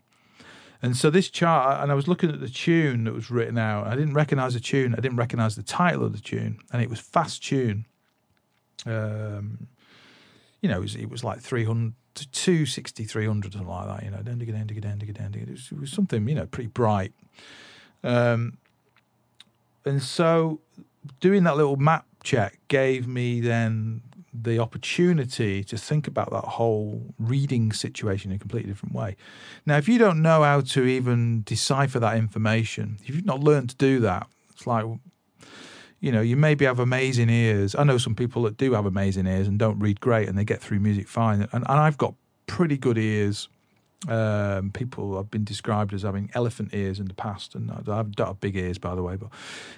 And 0.81 0.97
so 0.97 1.09
this 1.09 1.29
chart, 1.29 1.81
and 1.81 1.93
I 1.93 1.95
was 1.95 2.09
looking 2.09 2.29
at 2.29 2.41
the 2.41 2.49
tune 2.49 3.05
that 3.05 3.13
was 3.13 3.31
written 3.31 3.57
out. 3.57 3.88
I 3.88 3.95
didn't 3.95 4.15
recognize 4.15 4.53
the 4.53 4.59
tune. 4.59 4.93
I 4.93 4.99
didn't 4.99 5.15
recognize 5.15 5.55
the 5.55 5.63
title 5.63 6.03
of 6.03 6.11
the 6.11 6.19
tune, 6.19 6.59
and 6.73 6.81
it 6.81 6.89
was 6.89 6.99
fast 6.99 7.41
tune. 7.41 7.86
Um, 8.86 9.67
you 10.64 10.70
know, 10.70 10.78
it 10.78 10.82
was, 10.82 10.95
it 10.95 11.09
was 11.09 11.24
like 11.24 11.41
300, 11.41 11.93
260, 12.16 13.03
300, 13.03 13.51
something 13.51 13.68
like 13.68 13.86
that, 13.86 14.03
you 14.03 14.09
know, 14.09 14.20
it 14.26 15.49
was, 15.49 15.70
it 15.72 15.80
was 15.80 15.91
something, 15.91 16.28
you 16.28 16.36
know, 16.36 16.45
pretty 16.45 16.70
bright. 16.70 17.11
Um, 18.01 18.57
and 19.86 20.01
so 20.01 20.61
doing 21.20 21.43
that 21.43 21.57
little 21.57 21.76
map 21.76 22.05
check 22.24 22.59
gave 22.70 23.07
me 23.07 23.41
then 23.41 24.01
the 24.34 24.57
opportunity 24.57 25.66
to 25.66 25.78
think 25.78 26.07
about 26.07 26.32
that 26.32 26.45
whole 26.45 27.14
reading 27.20 27.74
situation 27.74 28.32
in 28.32 28.38
a 28.38 28.39
completely 28.39 28.72
different 28.72 28.95
way. 28.95 29.18
Now, 29.66 29.76
if 29.78 29.89
you 29.89 29.99
don't 29.99 30.22
know 30.22 30.43
how 30.43 30.61
to 30.61 30.86
even 30.86 31.43
decipher 31.43 31.99
that 31.99 32.16
information, 32.16 32.99
if 33.05 33.14
you've 33.14 33.26
not 33.26 33.41
learned 33.41 33.72
to 33.72 33.76
do 33.76 33.99
that, 33.99 34.28
it's 34.49 34.66
like, 34.66 34.86
you 36.03 36.11
know, 36.11 36.19
you 36.19 36.35
maybe 36.35 36.65
have 36.65 36.79
amazing 36.79 37.29
ears. 37.29 37.75
I 37.75 37.85
know 37.85 37.97
some 37.97 38.13
people 38.13 38.43
that 38.43 38.57
do 38.57 38.73
have 38.73 38.85
amazing 38.85 39.25
ears 39.25 39.47
and 39.47 39.57
don't 39.57 39.79
read 39.79 40.01
great 40.01 40.27
and 40.27 40.37
they 40.37 40.43
get 40.43 40.59
through 40.59 40.81
music 40.81 41.07
fine. 41.07 41.43
And, 41.43 41.49
and 41.53 41.65
I've 41.65 41.97
got 41.97 42.13
pretty 42.45 42.77
good 42.77 42.97
ears. 42.97 43.47
Um, 44.09 44.71
people 44.71 45.15
have 45.15 45.31
been 45.31 45.45
described 45.45 45.93
as 45.93 46.01
having 46.01 46.29
elephant 46.33 46.73
ears 46.73 46.99
in 46.99 47.05
the 47.05 47.13
past, 47.13 47.55
and 47.55 47.71
I've 47.87 48.13
got 48.17 48.41
big 48.41 48.57
ears, 48.57 48.77
by 48.77 48.95
the 48.95 49.01
way. 49.01 49.15
But 49.15 49.29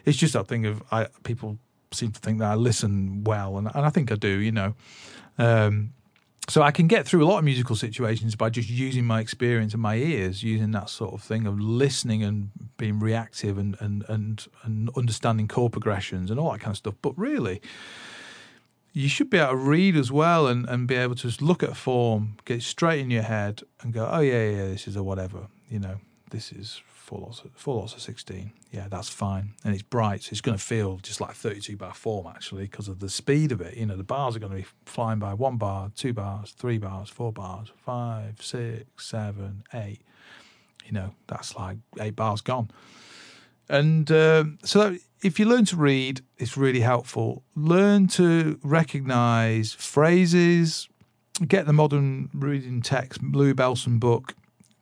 it's 0.03 0.17
just 0.17 0.33
that 0.33 0.47
thing 0.47 0.65
of 0.65 0.81
I, 0.91 1.09
people 1.21 1.59
seem 1.91 2.11
to 2.11 2.19
think 2.19 2.39
that 2.39 2.49
I 2.49 2.55
listen 2.55 3.23
well, 3.23 3.59
and, 3.59 3.69
and 3.75 3.85
I 3.85 3.91
think 3.91 4.11
I 4.11 4.15
do, 4.15 4.39
you 4.39 4.51
know. 4.51 4.73
Um, 5.37 5.93
so 6.47 6.61
I 6.61 6.71
can 6.71 6.87
get 6.87 7.07
through 7.07 7.23
a 7.23 7.27
lot 7.27 7.39
of 7.39 7.43
musical 7.43 7.75
situations 7.75 8.35
by 8.35 8.49
just 8.49 8.69
using 8.69 9.05
my 9.05 9.19
experience 9.19 9.73
and 9.73 9.81
my 9.81 9.95
ears, 9.95 10.43
using 10.43 10.71
that 10.71 10.89
sort 10.89 11.13
of 11.13 11.23
thing 11.23 11.47
of 11.47 11.59
listening 11.59 12.23
and 12.23 12.49
being 12.77 12.99
reactive 12.99 13.57
and 13.57 13.75
and 13.79 14.05
and, 14.07 14.47
and 14.63 14.89
understanding 14.95 15.47
chord 15.47 15.71
progressions 15.71 16.29
and 16.29 16.39
all 16.39 16.51
that 16.51 16.59
kind 16.59 16.73
of 16.73 16.77
stuff. 16.77 16.95
But 17.01 17.17
really, 17.17 17.61
you 18.93 19.09
should 19.09 19.29
be 19.29 19.37
able 19.37 19.51
to 19.51 19.57
read 19.57 19.95
as 19.95 20.11
well 20.11 20.47
and, 20.47 20.67
and 20.69 20.87
be 20.87 20.95
able 20.95 21.15
to 21.15 21.21
just 21.23 21.41
look 21.41 21.63
at 21.63 21.75
form, 21.75 22.37
get 22.45 22.61
straight 22.61 23.01
in 23.01 23.09
your 23.09 23.23
head, 23.23 23.61
and 23.81 23.91
go, 23.91 24.07
oh 24.09 24.21
yeah, 24.21 24.49
yeah, 24.49 24.65
this 24.67 24.87
is 24.87 24.95
a 24.95 25.03
whatever. 25.03 25.47
You 25.69 25.79
know, 25.79 25.97
this 26.29 26.51
is 26.51 26.81
four 27.05 27.19
lots 27.19 27.41
of 27.41 27.51
four 27.55 27.75
lots 27.75 27.93
of 27.93 28.01
sixteen. 28.01 28.51
Yeah, 28.71 28.87
that's 28.89 29.09
fine, 29.09 29.53
and 29.63 29.73
it's 29.73 29.83
bright, 29.83 30.23
so 30.23 30.31
it's 30.31 30.41
going 30.41 30.57
to 30.57 30.63
feel 30.63 30.97
just 30.97 31.21
like 31.21 31.33
thirty-two 31.33 31.77
bar 31.77 31.93
form 31.93 32.27
actually 32.27 32.63
because 32.63 32.87
of 32.87 32.99
the 32.99 33.09
speed 33.09 33.51
of 33.51 33.61
it. 33.61 33.77
You 33.77 33.85
know, 33.85 33.95
the 33.95 34.03
bars 34.03 34.35
are 34.35 34.39
going 34.39 34.51
to 34.51 34.57
be 34.57 34.67
flying 34.85 35.19
by 35.19 35.33
one 35.33 35.57
bar, 35.57 35.91
two 35.95 36.13
bars, 36.13 36.51
three 36.51 36.79
bars, 36.79 37.09
four 37.09 37.31
bars, 37.31 37.71
five, 37.85 38.41
six, 38.41 38.85
seven, 38.97 39.63
eight. 39.73 40.01
You 40.85 40.93
know, 40.93 41.11
that's 41.27 41.55
like 41.55 41.77
eight 41.99 42.15
bars 42.15 42.41
gone. 42.41 42.69
And 43.69 44.11
uh, 44.11 44.45
so, 44.63 44.97
if 45.23 45.39
you 45.39 45.45
learn 45.45 45.65
to 45.65 45.75
read, 45.75 46.21
it's 46.37 46.57
really 46.57 46.81
helpful. 46.81 47.43
Learn 47.55 48.07
to 48.09 48.59
recognize 48.63 49.73
phrases. 49.73 50.89
Get 51.47 51.65
the 51.65 51.73
modern 51.73 52.29
reading 52.33 52.81
text, 52.81 53.21
Louie 53.21 53.53
Bellson 53.53 53.99
book 53.99 54.35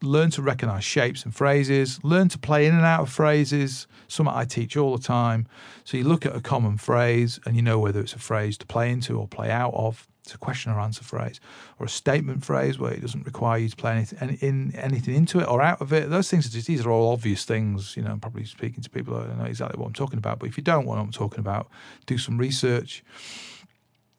learn 0.04 0.30
to 0.32 0.42
recognize 0.42 0.84
shapes 0.84 1.24
and 1.24 1.34
phrases, 1.34 2.04
learn 2.04 2.30
to 2.30 2.38
play 2.38 2.66
in 2.66 2.76
and 2.76 2.86
out 2.86 3.02
of 3.02 3.10
phrases, 3.10 3.88
something 4.08 4.34
I 4.34 4.46
teach 4.46 4.78
all 4.78 4.96
the 4.96 5.04
time. 5.04 5.48
So 5.84 5.98
you 5.98 6.04
look 6.04 6.26
at 6.26 6.36
a 6.36 6.42
common 6.42 6.78
phrase 6.78 7.40
and 7.46 7.56
you 7.56 7.62
know 7.62 7.80
whether 7.80 8.00
it's 8.00 8.14
a 8.14 8.20
phrase 8.20 8.58
to 8.60 8.66
play 8.66 8.92
into 8.92 9.18
or 9.18 9.28
play 9.28 9.50
out 9.50 9.74
of. 9.74 10.08
It's 10.24 10.34
a 10.34 10.38
question 10.38 10.72
or 10.72 10.80
answer 10.80 11.04
phrase, 11.04 11.42
or 11.80 11.86
a 11.86 11.90
statement 11.90 12.46
phrase 12.46 12.80
where 12.80 12.94
it 12.94 13.02
doesn't 13.02 13.26
require 13.26 13.60
you 13.60 13.68
to 13.68 13.76
play 13.76 13.92
anything, 13.92 14.38
in, 14.40 14.74
anything 14.74 15.16
into 15.16 15.40
it 15.40 15.48
or 15.50 15.62
out 15.62 15.82
of 15.82 15.92
it. 15.92 16.10
Those 16.10 16.30
things, 16.30 16.48
are 16.48 16.50
just, 16.50 16.66
these 16.66 16.86
are 16.86 16.92
all 16.92 17.12
obvious 17.12 17.44
things. 17.44 17.98
You 17.98 18.04
know, 18.04 18.12
I'm 18.12 18.22
probably 18.22 18.46
speaking 18.46 18.82
to 18.84 18.90
people 18.90 19.20
that 19.20 19.38
know 19.38 19.44
exactly 19.44 19.78
what 19.78 19.88
I'm 19.88 19.94
talking 19.94 20.18
about. 20.18 20.40
But 20.40 20.48
if 20.48 20.58
you 20.58 20.64
don't 20.64 20.86
know 20.86 20.92
what 20.92 21.00
I'm 21.00 21.12
talking 21.12 21.40
about, 21.40 21.68
do 22.06 22.18
some 22.18 22.38
research 22.38 23.04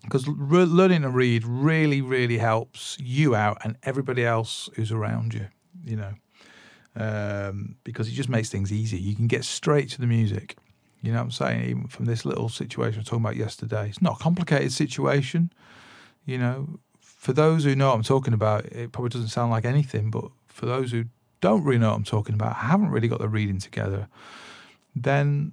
because 0.03 0.29
re- 0.29 0.65
learning 0.65 1.01
to 1.03 1.09
read 1.09 1.47
really, 1.47 2.03
really 2.03 2.37
helps 2.37 2.99
you 3.01 3.35
out 3.35 3.57
and 3.65 3.79
everybody 3.85 4.27
else 4.27 4.69
who's 4.75 4.93
around 4.93 5.33
you 5.33 5.49
you 5.85 5.97
know, 5.97 6.15
um, 6.97 7.77
because 7.85 8.09
it 8.09 8.13
just 8.13 8.29
makes 8.29 8.51
things 8.51 8.73
easy. 8.73 8.99
You 8.99 9.15
can 9.15 9.27
get 9.27 9.45
straight 9.45 9.91
to 9.91 10.01
the 10.01 10.07
music. 10.07 10.57
You 11.03 11.13
know 11.13 11.19
what 11.19 11.25
I'm 11.25 11.31
saying? 11.33 11.65
Even 11.69 11.87
from 11.89 12.07
this 12.07 12.25
little 12.25 12.49
situation 12.49 12.99
I 12.99 13.01
was 13.01 13.09
talking 13.09 13.25
about 13.25 13.37
yesterday, 13.37 13.89
it's 13.89 14.01
not 14.01 14.21
a 14.21 14.23
complicated 14.23 14.73
situation. 14.73 15.53
You 16.25 16.39
know, 16.39 16.79
for 17.01 17.33
those 17.33 17.65
who 17.65 17.75
know 17.75 17.89
what 17.89 17.97
I'm 17.97 18.03
talking 18.03 18.33
about, 18.33 18.65
it 18.67 18.93
probably 18.93 19.11
doesn't 19.11 19.29
sound 19.29 19.51
like 19.51 19.65
anything, 19.65 20.11
but 20.11 20.25
for 20.47 20.67
those 20.67 20.93
who 20.93 21.05
don't 21.41 21.63
really 21.63 21.79
know 21.79 21.91
what 21.91 21.97
I'm 21.97 22.05
talking 22.05 22.35
about, 22.35 22.57
haven't 22.57 22.91
really 22.91 23.09
got 23.09 23.19
the 23.19 23.29
reading 23.29 23.59
together, 23.59 24.09
then 24.97 25.53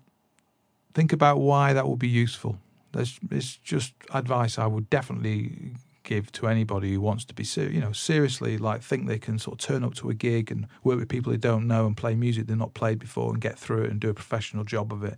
think 0.94 1.12
about 1.12 1.40
why 1.40 1.74
that 1.74 1.88
would 1.88 2.00
be 2.00 2.08
useful. 2.08 2.58
There's, 2.94 3.20
it's 3.30 3.58
just 3.58 3.94
advice 4.14 4.58
I 4.58 4.68
would 4.68 4.90
definitely 4.90 5.74
give 6.04 6.32
to 6.32 6.47
anybody 6.47 6.93
who 6.93 7.02
wants 7.02 7.26
to 7.26 7.34
be, 7.34 7.43
ser- 7.43 7.70
you 7.70 7.80
know, 7.80 7.91
seriously 7.91 8.58
like 8.58 8.82
think 8.82 9.08
they 9.08 9.20
can 9.20 9.38
sort 9.38 9.62
of 9.62 9.68
turn 9.68 9.84
up 9.84 9.93
to 9.95 10.10
a 10.10 10.14
gig 10.14 10.52
and 10.52 10.68
work 10.84 10.99
with 10.99 11.10
people 11.10 11.32
they 11.32 11.38
don't 11.38 11.68
know 11.68 11.86
and 11.86 11.95
play 11.95 12.16
music 12.16 12.47
they've 12.47 12.58
not 12.58 12.74
played 12.74 12.99
before 12.99 13.32
and 13.32 13.41
get 13.41 13.58
through 13.58 13.84
it 13.84 13.91
and 13.91 13.99
do 13.99 14.10
a 14.10 14.14
professional 14.14 14.64
job 14.64 14.91
of 14.91 15.04
it 15.04 15.16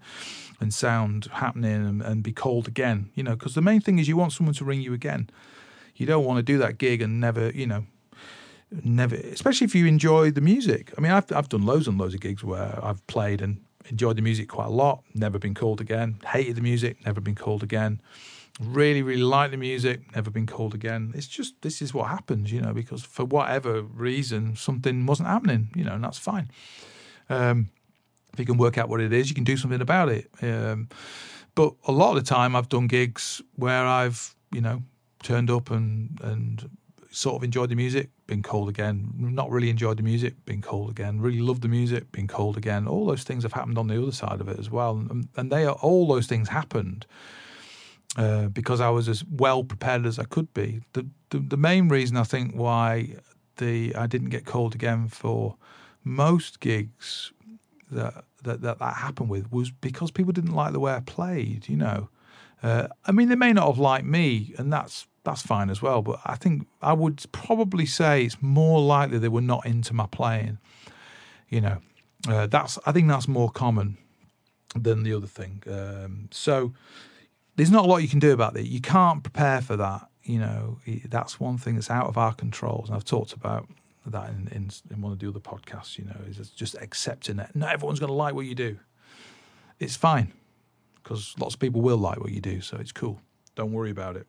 and 0.59 0.73
sound 0.73 1.25
happening 1.33 1.85
and, 1.85 2.01
and 2.01 2.23
be 2.23 2.33
called 2.33 2.67
again. 2.67 3.09
You 3.15 3.23
know, 3.23 3.35
because 3.35 3.55
the 3.55 3.61
main 3.61 3.81
thing 3.81 3.99
is 3.99 4.07
you 4.07 4.17
want 4.17 4.33
someone 4.33 4.55
to 4.55 4.65
ring 4.65 4.81
you 4.81 4.93
again. 4.93 5.29
You 5.95 6.05
don't 6.05 6.25
want 6.25 6.37
to 6.37 6.43
do 6.43 6.57
that 6.57 6.77
gig 6.77 7.01
and 7.01 7.19
never, 7.19 7.51
you 7.51 7.67
know, 7.67 7.85
never, 8.83 9.15
especially 9.15 9.65
if 9.65 9.75
you 9.75 9.85
enjoy 9.85 10.31
the 10.31 10.41
music. 10.41 10.91
I 10.97 11.01
mean, 11.01 11.11
I've 11.11 11.31
I've 11.31 11.49
done 11.49 11.65
loads 11.65 11.87
and 11.87 11.97
loads 11.97 12.13
of 12.13 12.19
gigs 12.19 12.43
where 12.43 12.79
I've 12.83 13.05
played 13.07 13.41
and 13.41 13.61
enjoyed 13.89 14.17
the 14.17 14.21
music 14.21 14.49
quite 14.49 14.67
a 14.67 14.71
lot, 14.71 15.03
never 15.13 15.37
been 15.37 15.53
called 15.53 15.81
again, 15.81 16.19
hated 16.25 16.55
the 16.55 16.61
music, 16.61 17.05
never 17.05 17.21
been 17.21 17.35
called 17.35 17.63
again 17.63 18.01
really, 18.59 19.01
really 19.01 19.23
like 19.23 19.51
the 19.51 19.57
music, 19.57 20.15
never 20.15 20.29
been 20.29 20.45
called 20.45 20.73
again. 20.73 21.11
It's 21.15 21.27
just 21.27 21.61
this 21.61 21.81
is 21.81 21.93
what 21.93 22.09
happens, 22.09 22.51
you 22.51 22.61
know, 22.61 22.73
because 22.73 23.03
for 23.03 23.25
whatever 23.25 23.81
reason 23.81 24.55
something 24.55 25.05
wasn't 25.05 25.29
happening, 25.29 25.69
you 25.75 25.83
know, 25.83 25.93
and 25.93 26.03
that's 26.03 26.19
fine. 26.19 26.49
Um, 27.29 27.69
if 28.33 28.39
you 28.39 28.45
can 28.45 28.57
work 28.57 28.77
out 28.77 28.89
what 28.89 29.01
it 29.01 29.13
is, 29.13 29.29
you 29.29 29.35
can 29.35 29.43
do 29.43 29.57
something 29.57 29.81
about 29.81 30.09
it. 30.09 30.29
Um, 30.41 30.89
but 31.55 31.73
a 31.87 31.91
lot 31.91 32.15
of 32.15 32.23
the 32.23 32.27
time, 32.27 32.55
I've 32.55 32.69
done 32.69 32.87
gigs 32.87 33.41
where 33.55 33.85
I've, 33.85 34.35
you 34.51 34.61
know, 34.61 34.81
turned 35.21 35.49
up 35.49 35.71
and 35.71 36.19
and 36.21 36.69
sort 37.11 37.35
of 37.35 37.43
enjoyed 37.43 37.69
the 37.69 37.75
music, 37.75 38.09
been 38.25 38.41
called 38.41 38.69
again. 38.69 39.11
Not 39.15 39.51
really 39.51 39.69
enjoyed 39.69 39.97
the 39.97 40.03
music, 40.03 40.33
been 40.45 40.63
called 40.63 40.89
again. 40.89 41.21
Really 41.21 41.41
loved 41.41 41.61
the 41.61 41.67
music, 41.67 42.11
been 42.11 42.27
called 42.27 42.57
again. 42.57 42.87
All 42.87 43.05
those 43.05 43.23
things 43.23 43.43
have 43.43 43.53
happened 43.53 43.77
on 43.77 43.87
the 43.87 44.01
other 44.01 44.11
side 44.11 44.41
of 44.41 44.47
it 44.47 44.57
as 44.59 44.71
well, 44.71 44.97
and, 44.97 45.27
and 45.37 45.51
they 45.51 45.65
are 45.65 45.75
all 45.75 46.07
those 46.07 46.25
things 46.25 46.49
happened 46.49 47.05
uh, 48.17 48.47
because 48.47 48.79
I 48.79 48.89
was 48.89 49.09
as 49.09 49.23
well 49.25 49.63
prepared 49.63 50.05
as 50.05 50.19
I 50.19 50.25
could 50.25 50.53
be. 50.53 50.81
The, 50.93 51.07
the, 51.29 51.39
the 51.39 51.57
main 51.57 51.89
reason 51.89 52.17
I 52.17 52.23
think 52.23 52.53
why 52.53 53.15
the 53.57 53.95
I 53.95 54.07
didn't 54.07 54.29
get 54.29 54.45
called 54.45 54.75
again 54.75 55.07
for 55.07 55.55
most 56.03 56.59
gigs 56.59 57.31
that 57.91 58.25
that 58.43 58.61
that, 58.61 58.79
that 58.79 58.95
happened 58.95 59.29
with 59.29 59.51
was 59.51 59.71
because 59.71 60.11
people 60.11 60.31
didn't 60.31 60.53
like 60.53 60.73
the 60.73 60.79
way 60.79 60.93
I 60.93 60.99
played. 60.99 61.67
You 61.67 61.77
know, 61.77 62.09
uh, 62.61 62.87
I 63.05 63.11
mean 63.11 63.29
they 63.29 63.35
may 63.35 63.53
not 63.53 63.67
have 63.67 63.79
liked 63.79 64.05
me, 64.05 64.53
and 64.57 64.71
that's 64.71 65.07
that's 65.23 65.41
fine 65.41 65.69
as 65.69 65.81
well. 65.81 66.01
But 66.01 66.19
I 66.25 66.35
think 66.35 66.67
I 66.81 66.93
would 66.93 67.23
probably 67.31 67.85
say 67.85 68.25
it's 68.25 68.41
more 68.41 68.81
likely 68.81 69.17
they 69.17 69.29
were 69.29 69.41
not 69.41 69.65
into 69.65 69.93
my 69.93 70.05
playing. 70.07 70.59
You 71.49 71.61
know, 71.61 71.77
uh, 72.27 72.47
that's 72.47 72.77
I 72.85 72.91
think 72.91 73.07
that's 73.07 73.27
more 73.27 73.49
common 73.49 73.97
than 74.75 75.03
the 75.03 75.13
other 75.13 75.27
thing. 75.27 75.63
Um, 75.67 76.29
so 76.31 76.73
there's 77.55 77.71
not 77.71 77.85
a 77.85 77.87
lot 77.87 77.97
you 77.97 78.07
can 78.07 78.19
do 78.19 78.31
about 78.31 78.57
it. 78.57 78.65
You 78.65 78.81
can't 78.81 79.23
prepare 79.23 79.61
for 79.61 79.75
that. 79.77 80.07
You 80.23 80.39
know, 80.39 80.79
that's 81.05 81.39
one 81.39 81.57
thing 81.57 81.75
that's 81.75 81.89
out 81.89 82.07
of 82.07 82.17
our 82.17 82.33
controls. 82.33 82.89
And 82.89 82.95
I've 82.95 83.05
talked 83.05 83.33
about 83.33 83.67
that 84.05 84.29
in, 84.29 84.47
in, 84.51 84.69
in 84.89 85.01
one 85.01 85.11
of 85.11 85.19
the 85.19 85.27
other 85.27 85.39
podcasts, 85.39 85.97
you 85.97 86.05
know, 86.05 86.15
is 86.27 86.49
just 86.49 86.75
accepting 86.75 87.39
it. 87.39 87.55
Not 87.55 87.73
everyone's 87.73 87.99
going 87.99 88.09
to 88.09 88.13
like 88.13 88.33
what 88.33 88.45
you 88.45 88.55
do. 88.55 88.77
It's 89.79 89.95
fine 89.95 90.31
because 90.95 91.35
lots 91.39 91.55
of 91.55 91.59
people 91.59 91.81
will 91.81 91.97
like 91.97 92.19
what 92.19 92.31
you 92.31 92.41
do. 92.41 92.61
So 92.61 92.77
it's 92.77 92.91
cool. 92.91 93.19
Don't 93.55 93.71
worry 93.71 93.91
about 93.91 94.15
it. 94.17 94.27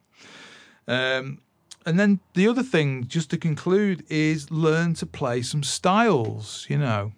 Um, 0.86 1.40
and 1.86 1.98
then 1.98 2.20
the 2.34 2.48
other 2.48 2.62
thing, 2.62 3.06
just 3.06 3.30
to 3.30 3.38
conclude, 3.38 4.04
is 4.08 4.50
learn 4.50 4.94
to 4.94 5.06
play 5.06 5.42
some 5.42 5.62
styles. 5.62 6.66
You 6.68 6.78
know, 6.78 7.12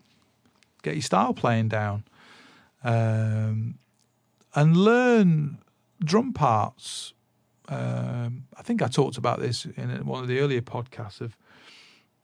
get 0.82 0.94
your 0.94 1.02
style 1.02 1.34
playing 1.34 1.68
down, 1.68 2.04
um, 2.82 3.78
and 4.54 4.76
learn 4.76 5.58
drum 6.05 6.32
parts. 6.32 7.14
Um, 7.68 8.44
I 8.56 8.62
think 8.62 8.82
I 8.82 8.89
talked 8.89 9.18
about 9.18 9.40
this 9.40 9.64
in 9.64 10.06
one 10.06 10.23
of 10.23 10.28
the 10.28 10.39
earlier 10.39 10.60
podcasts 10.60 11.20
of 11.20 11.36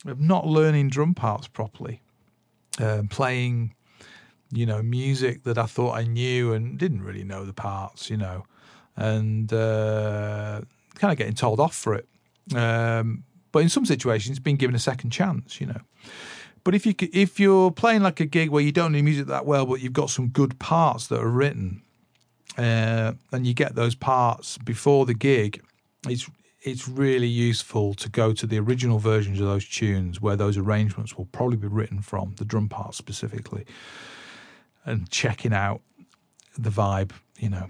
of 0.07 0.21
not 0.21 0.47
learning 0.47 0.89
drum 0.89 1.15
parts 1.15 1.47
properly, 1.47 2.03
um, 2.81 3.07
playing, 3.09 3.75
you 4.51 4.67
know, 4.67 4.83
music 4.83 5.45
that 5.45 5.59
I 5.59 5.67
thought 5.67 5.97
I 5.97 6.05
knew 6.05 6.53
and 6.53 6.77
didn't 6.77 7.03
really 7.03 7.25
know 7.25 7.45
the 7.45 7.53
parts, 7.53 8.11
you 8.11 8.17
know, 8.17 8.45
and 8.97 9.53
uh, 9.53 10.61
kind 10.97 11.13
of 11.13 11.19
getting 11.19 11.35
told 11.35 11.61
off 11.61 11.75
for 11.75 11.95
it. 11.95 12.09
Um, 12.55 13.25
but 13.53 13.61
in 13.61 13.69
some 13.69 13.85
situations, 13.85 14.41
being 14.41 14.57
given 14.57 14.75
a 14.75 14.81
second 14.81 15.11
chance, 15.11 15.61
you 15.61 15.67
know. 15.67 15.81
But 16.65 16.75
if 16.75 16.87
you 16.87 16.95
if 17.13 17.41
you're 17.41 17.71
playing 17.71 18.03
like 18.03 18.21
a 18.21 18.27
gig 18.27 18.51
where 18.51 18.63
you 18.63 18.73
don't 18.73 18.93
know 18.93 19.03
music 19.03 19.27
that 19.27 19.47
well, 19.47 19.67
but 19.67 19.81
you've 19.81 19.93
got 19.93 20.11
some 20.11 20.29
good 20.29 20.59
parts 20.59 21.09
that 21.09 21.21
are 21.21 21.29
written, 21.29 21.83
uh, 22.59 23.13
and 23.33 23.47
you 23.47 23.55
get 23.55 23.75
those 23.75 23.95
parts 23.95 24.59
before 24.59 25.07
the 25.07 25.15
gig, 25.15 25.63
it's 26.09 26.29
it's 26.65 26.87
really 26.89 27.27
useful 27.27 27.93
to 27.95 28.09
go 28.09 28.33
to 28.33 28.47
the 28.47 28.59
original 28.59 29.01
versions 29.01 29.41
of 29.41 29.47
those 29.47 29.69
tunes 29.69 30.21
where 30.21 30.37
those 30.37 30.57
arrangements 30.57 31.19
will 31.19 31.25
probably 31.27 31.57
be 31.57 31.67
written 31.67 32.01
from 32.01 32.35
the 32.37 32.45
drum 32.45 32.69
parts 32.69 32.97
specifically, 32.97 33.65
and 34.85 35.11
checking 35.11 35.53
out 35.53 35.81
the 36.57 36.71
vibe, 36.71 37.11
you 37.39 37.49
know, 37.49 37.69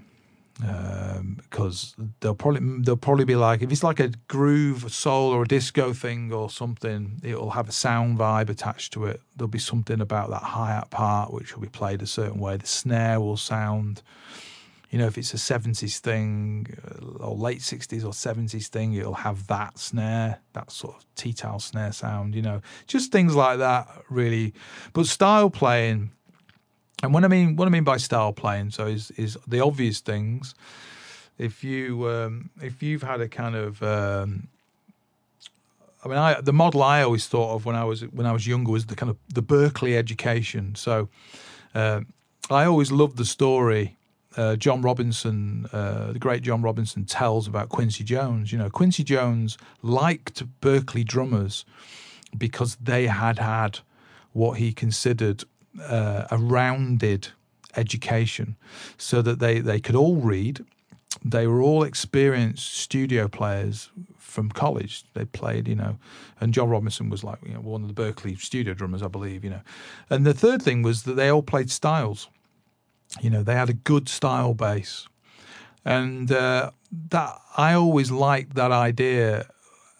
because 1.37 1.95
um, 1.97 2.13
they'll 2.19 2.35
probably 2.35 2.61
they'll 2.81 2.95
probably 2.95 3.25
be 3.25 3.35
like 3.35 3.61
if 3.61 3.71
it's 3.71 3.83
like 3.83 3.99
a 3.99 4.09
groove, 4.27 4.85
a 4.85 4.89
soul, 4.89 5.31
or 5.31 5.43
a 5.43 5.47
disco 5.47 5.93
thing 5.93 6.31
or 6.31 6.49
something, 6.49 7.19
it'll 7.23 7.51
have 7.51 7.67
a 7.67 7.71
sound 7.71 8.19
vibe 8.19 8.49
attached 8.49 8.93
to 8.93 9.05
it. 9.05 9.21
There'll 9.35 9.47
be 9.47 9.59
something 9.59 10.01
about 10.01 10.29
that 10.29 10.43
hi 10.43 10.71
hat 10.71 10.91
part 10.91 11.33
which 11.33 11.55
will 11.55 11.63
be 11.63 11.69
played 11.69 12.01
a 12.01 12.07
certain 12.07 12.39
way. 12.39 12.57
The 12.57 12.67
snare 12.67 13.19
will 13.19 13.37
sound, 13.37 14.03
you 14.93 14.99
know, 14.99 15.07
if 15.07 15.17
it's 15.17 15.33
a 15.33 15.39
seventies 15.39 15.97
thing 15.97 16.67
uh, 16.87 17.25
or 17.25 17.35
late 17.35 17.63
sixties 17.63 18.05
or 18.05 18.13
seventies 18.13 18.67
thing, 18.67 18.93
it'll 18.93 19.15
have 19.15 19.47
that 19.47 19.79
snare, 19.79 20.39
that 20.53 20.71
sort 20.71 20.95
of 20.97 21.05
T-towel 21.15 21.59
snare 21.59 21.91
sound. 21.91 22.35
You 22.35 22.43
know, 22.43 22.61
just 22.85 23.11
things 23.11 23.35
like 23.35 23.57
that. 23.57 23.87
Really, 24.09 24.53
but 24.93 25.07
style 25.07 25.49
playing 25.49 26.11
and 27.01 27.13
what 27.13 27.25
I 27.25 27.27
mean, 27.27 27.55
what 27.55 27.67
I 27.67 27.71
mean 27.71 27.83
by 27.83 27.97
style 27.97 28.33
playing, 28.33 28.69
so 28.69 28.85
is 28.85 29.11
is 29.11 29.37
the 29.47 29.59
obvious 29.59 29.99
things. 29.99 30.55
If 31.37 31.63
you 31.63 32.07
um, 32.07 32.51
if 32.61 32.83
you've 32.83 33.03
had 33.03 33.19
a 33.19 33.27
kind 33.27 33.55
of 33.55 33.81
um, 33.81 34.47
I 36.05 36.07
mean, 36.07 36.17
I, 36.17 36.39
the 36.39 36.53
model 36.53 36.83
I 36.83 37.01
always 37.01 37.27
thought 37.27 37.55
of 37.55 37.65
when 37.65 37.75
I 37.75 37.83
was 37.83 38.01
when 38.01 38.27
I 38.27 38.31
was 38.31 38.45
younger 38.45 38.71
was 38.71 38.85
the 38.85 38.95
kind 38.95 39.09
of 39.09 39.17
the 39.33 39.41
Berklee 39.41 39.97
education. 39.97 40.75
So 40.75 41.09
uh, 41.73 42.01
I 42.51 42.65
always 42.65 42.91
loved 42.91 43.17
the 43.17 43.25
story 43.25 43.97
uh, 44.35 44.55
John 44.55 44.81
Robinson, 44.81 45.67
uh, 45.71 46.13
the 46.13 46.19
great 46.19 46.41
John 46.41 46.61
Robinson, 46.61 47.05
tells 47.05 47.47
about 47.47 47.69
Quincy 47.69 48.03
Jones. 48.03 48.51
You 48.51 48.57
know, 48.57 48.69
Quincy 48.69 49.03
Jones 49.03 49.57
liked 49.81 50.43
Berklee 50.61 51.05
drummers 51.05 51.65
because 52.37 52.75
they 52.81 53.07
had 53.07 53.39
had 53.39 53.79
what 54.31 54.57
he 54.57 54.73
considered 54.73 55.43
uh, 55.81 56.25
a 56.31 56.37
rounded 56.37 57.29
education 57.75 58.55
so 58.97 59.21
that 59.21 59.39
they, 59.39 59.59
they 59.59 59.79
could 59.79 59.95
all 59.95 60.17
read. 60.17 60.65
They 61.23 61.47
were 61.47 61.61
all 61.61 61.83
experienced 61.83 62.73
studio 62.73 63.27
players 63.27 63.89
from 64.17 64.49
college. 64.49 65.03
They 65.13 65.25
played, 65.25 65.67
you 65.67 65.75
know, 65.75 65.97
and 66.41 66.53
John 66.53 66.69
Robinson 66.69 67.09
was 67.09 67.23
like 67.23 67.37
you 67.45 67.53
know, 67.53 67.61
one 67.61 67.83
of 67.83 67.93
the 67.93 68.01
Berklee 68.01 68.39
studio 68.39 68.73
drummers, 68.73 69.03
I 69.03 69.07
believe, 69.07 69.43
you 69.43 69.51
know. 69.51 69.61
And 70.09 70.25
the 70.25 70.33
third 70.33 70.61
thing 70.61 70.81
was 70.81 71.03
that 71.03 71.13
they 71.13 71.29
all 71.29 71.43
played 71.43 71.69
styles. 71.69 72.29
You 73.21 73.29
know, 73.29 73.43
they 73.43 73.55
had 73.55 73.69
a 73.69 73.73
good 73.73 74.09
style 74.09 74.53
base. 74.53 75.07
And 75.85 76.31
uh, 76.31 76.71
that 77.09 77.39
I 77.57 77.73
always 77.73 78.09
liked 78.11 78.55
that 78.55 78.71
idea 78.71 79.47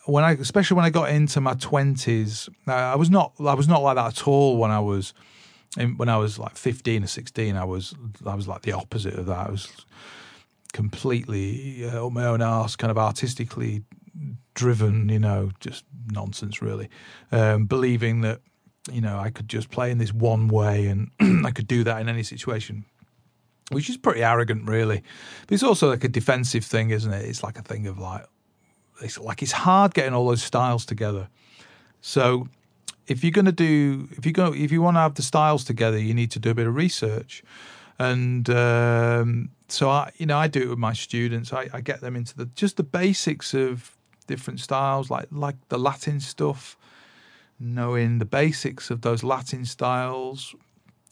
when 0.05 0.23
I, 0.23 0.31
especially 0.31 0.75
when 0.75 0.85
I 0.85 0.89
got 0.89 1.09
into 1.09 1.39
my 1.39 1.53
twenties, 1.53 2.49
uh, 2.67 2.73
I 2.73 2.95
was 2.95 3.09
not, 3.09 3.33
I 3.39 3.53
was 3.53 3.67
not 3.67 3.81
like 3.81 3.95
that 3.95 4.19
at 4.19 4.27
all 4.27 4.57
when 4.57 4.71
I 4.71 4.79
was 4.79 5.13
when 5.75 6.09
I 6.09 6.17
was 6.17 6.37
like 6.37 6.55
15 6.55 7.03
or 7.03 7.07
16, 7.07 7.55
I 7.55 7.63
was 7.63 7.95
I 8.25 8.35
was 8.35 8.47
like 8.47 8.61
the 8.61 8.73
opposite 8.73 9.15
of 9.15 9.25
that. 9.25 9.47
I 9.47 9.51
was 9.51 9.71
completely 10.71 11.85
uh, 11.85 12.05
on 12.05 12.13
my 12.13 12.25
own 12.25 12.41
arse, 12.41 12.75
kind 12.75 12.91
of 12.91 12.97
artistically 12.97 13.83
driven, 14.53 15.09
you 15.09 15.19
know, 15.19 15.51
just 15.59 15.83
nonsense 16.11 16.61
really. 16.61 16.89
Um, 17.31 17.65
believing 17.65 18.21
that, 18.21 18.41
you 18.91 19.01
know, 19.01 19.17
I 19.17 19.29
could 19.29 19.47
just 19.47 19.71
play 19.71 19.89
in 19.89 19.97
this 19.97 20.13
one 20.13 20.47
way 20.47 20.87
and 20.87 21.11
I 21.45 21.51
could 21.51 21.67
do 21.67 21.83
that 21.85 22.01
in 22.01 22.09
any 22.09 22.23
situation, 22.23 22.85
which 23.73 23.89
is 23.89 23.97
pretty 23.97 24.23
arrogant 24.23 24.67
really. 24.67 25.03
But 25.47 25.53
it's 25.53 25.63
also 25.63 25.89
like 25.89 26.03
a 26.03 26.09
defensive 26.09 26.65
thing, 26.65 26.91
isn't 26.91 27.11
it? 27.11 27.25
It's 27.25 27.43
like 27.43 27.57
a 27.57 27.61
thing 27.61 27.87
of 27.87 27.99
like, 27.99 28.25
it's 29.01 29.17
like 29.17 29.41
it's 29.41 29.51
hard 29.51 29.93
getting 29.93 30.13
all 30.13 30.27
those 30.27 30.43
styles 30.43 30.85
together. 30.85 31.29
So 32.01 32.47
if 33.07 33.23
you're 33.23 33.31
going 33.31 33.45
to 33.45 33.51
do 33.51 34.07
if 34.11 34.25
you 34.25 34.31
go 34.31 34.53
if 34.53 34.71
you 34.71 34.81
want 34.81 34.95
to 34.95 35.01
have 35.01 35.15
the 35.15 35.23
styles 35.23 35.63
together, 35.63 35.97
you 35.97 36.13
need 36.13 36.31
to 36.31 36.39
do 36.39 36.51
a 36.51 36.53
bit 36.53 36.67
of 36.67 36.75
research. 36.75 37.43
And 37.99 38.49
um, 38.49 39.49
so 39.67 39.89
I, 39.89 40.11
you 40.17 40.25
know, 40.25 40.37
I 40.37 40.47
do 40.47 40.61
it 40.61 40.69
with 40.69 40.79
my 40.79 40.93
students. 40.93 41.53
I, 41.53 41.69
I 41.73 41.81
get 41.81 42.01
them 42.01 42.15
into 42.15 42.35
the 42.35 42.45
just 42.55 42.77
the 42.77 42.83
basics 42.83 43.53
of 43.53 43.95
different 44.27 44.59
styles, 44.59 45.09
like 45.09 45.27
like 45.31 45.55
the 45.69 45.77
Latin 45.77 46.19
stuff, 46.19 46.77
knowing 47.59 48.19
the 48.19 48.25
basics 48.25 48.89
of 48.89 49.01
those 49.01 49.23
Latin 49.23 49.65
styles. 49.65 50.55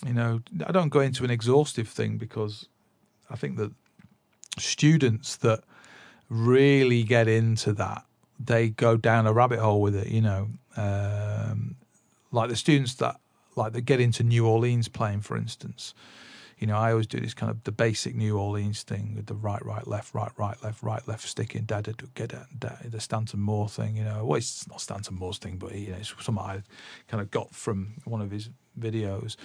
You 0.05 0.13
know, 0.13 0.41
I 0.65 0.71
don't 0.71 0.89
go 0.89 0.99
into 0.99 1.23
an 1.23 1.31
exhaustive 1.31 1.87
thing 1.87 2.17
because 2.17 2.67
I 3.29 3.35
think 3.35 3.57
that 3.57 3.71
students 4.57 5.35
that 5.37 5.63
really 6.29 7.03
get 7.03 7.27
into 7.27 7.73
that 7.73 8.05
they 8.45 8.69
go 8.69 8.97
down 8.97 9.27
a 9.27 9.33
rabbit 9.33 9.59
hole 9.59 9.81
with 9.81 9.95
it. 9.95 10.07
You 10.07 10.21
know, 10.21 10.49
um, 10.77 11.75
like 12.31 12.49
the 12.49 12.55
students 12.55 12.95
that 12.95 13.19
like 13.55 13.73
that 13.73 13.81
get 13.81 13.99
into 13.99 14.23
New 14.23 14.47
Orleans 14.47 14.87
playing, 14.87 15.21
for 15.21 15.37
instance. 15.37 15.93
You 16.61 16.67
know, 16.67 16.77
I 16.77 16.91
always 16.91 17.07
do 17.07 17.19
this 17.19 17.33
kind 17.33 17.49
of 17.49 17.63
the 17.63 17.71
basic 17.71 18.15
New 18.15 18.37
Orleans 18.37 18.83
thing 18.83 19.15
with 19.15 19.25
the 19.25 19.33
right, 19.33 19.65
right, 19.65 19.87
left, 19.87 20.13
right, 20.13 20.31
right, 20.37 20.55
left, 20.63 20.83
right, 20.83 21.05
left, 21.07 21.27
sticking, 21.27 21.63
da 21.63 21.81
da 21.81 21.93
da 21.93 22.27
da 22.27 22.43
da, 22.57 22.69
the 22.85 22.99
Stanton 22.99 23.39
Moore 23.39 23.67
thing. 23.67 23.97
You 23.97 24.03
know, 24.03 24.23
well, 24.23 24.37
it's 24.37 24.67
not 24.67 24.79
Stanton 24.79 25.15
Moore's 25.15 25.39
thing, 25.39 25.57
but 25.57 25.73
you 25.73 25.89
know, 25.89 25.97
it's 25.97 26.13
something 26.19 26.43
I 26.43 26.61
kind 27.07 27.19
of 27.19 27.31
got 27.31 27.55
from 27.55 27.95
one 28.05 28.21
of 28.21 28.29
his 28.29 28.51
videos. 28.79 29.37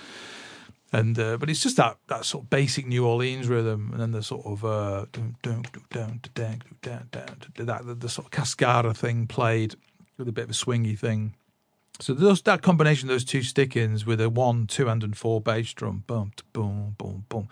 And 0.93 1.18
uh, 1.18 1.38
but 1.38 1.48
it's 1.48 1.62
just 1.62 1.78
that 1.78 1.97
that 2.09 2.26
sort 2.26 2.44
of 2.44 2.51
basic 2.51 2.86
New 2.86 3.06
Orleans 3.06 3.48
rhythm, 3.48 3.93
and 3.93 4.01
then 4.01 4.12
the 4.12 4.22
sort 4.22 4.44
of 4.44 4.62
uh, 4.62 5.06
that 6.82 7.97
the 7.98 8.09
sort 8.10 8.26
of 8.26 8.30
cascara 8.30 8.93
thing 8.93 9.26
played 9.26 9.74
with 10.18 10.28
a 10.28 10.32
bit 10.32 10.44
of 10.44 10.51
a 10.51 10.52
swingy 10.52 10.98
thing. 10.98 11.34
So 11.98 12.12
those, 12.12 12.43
that 12.43 12.62
combination 12.62 13.09
of 13.09 13.14
those 13.14 13.24
two 13.24 13.43
stick-ins 13.43 14.05
with 14.05 14.20
a 14.20 14.28
one, 14.28 14.66
two, 14.66 14.89
and 14.89 15.16
four 15.16 15.40
bass 15.40 15.73
drum, 15.73 16.05
boom, 16.06 16.32
boom, 16.52 16.94
boom, 16.98 17.24
boom, 17.28 17.48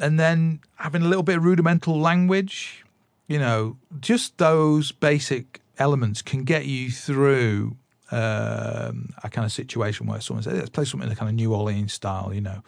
and 0.00 0.20
then 0.20 0.60
having 0.76 1.02
a 1.02 1.08
little 1.08 1.22
bit 1.22 1.38
of 1.38 1.44
rudimental 1.44 1.98
language, 1.98 2.84
you 3.26 3.38
know, 3.38 3.76
just 4.00 4.38
those 4.38 4.92
basic 4.92 5.60
elements 5.78 6.22
can 6.22 6.44
get 6.44 6.66
you 6.66 6.90
through 6.90 7.76
um, 8.10 9.10
a 9.22 9.28
kind 9.30 9.44
of 9.44 9.52
situation 9.52 10.06
where 10.06 10.20
someone 10.20 10.42
says, 10.42 10.54
"Let's 10.54 10.70
play 10.70 10.84
something 10.84 11.08
in 11.08 11.12
a 11.12 11.16
kind 11.16 11.28
of 11.28 11.34
New 11.34 11.54
Orleans 11.54 11.92
style," 11.92 12.32
you 12.32 12.40
know. 12.40 12.62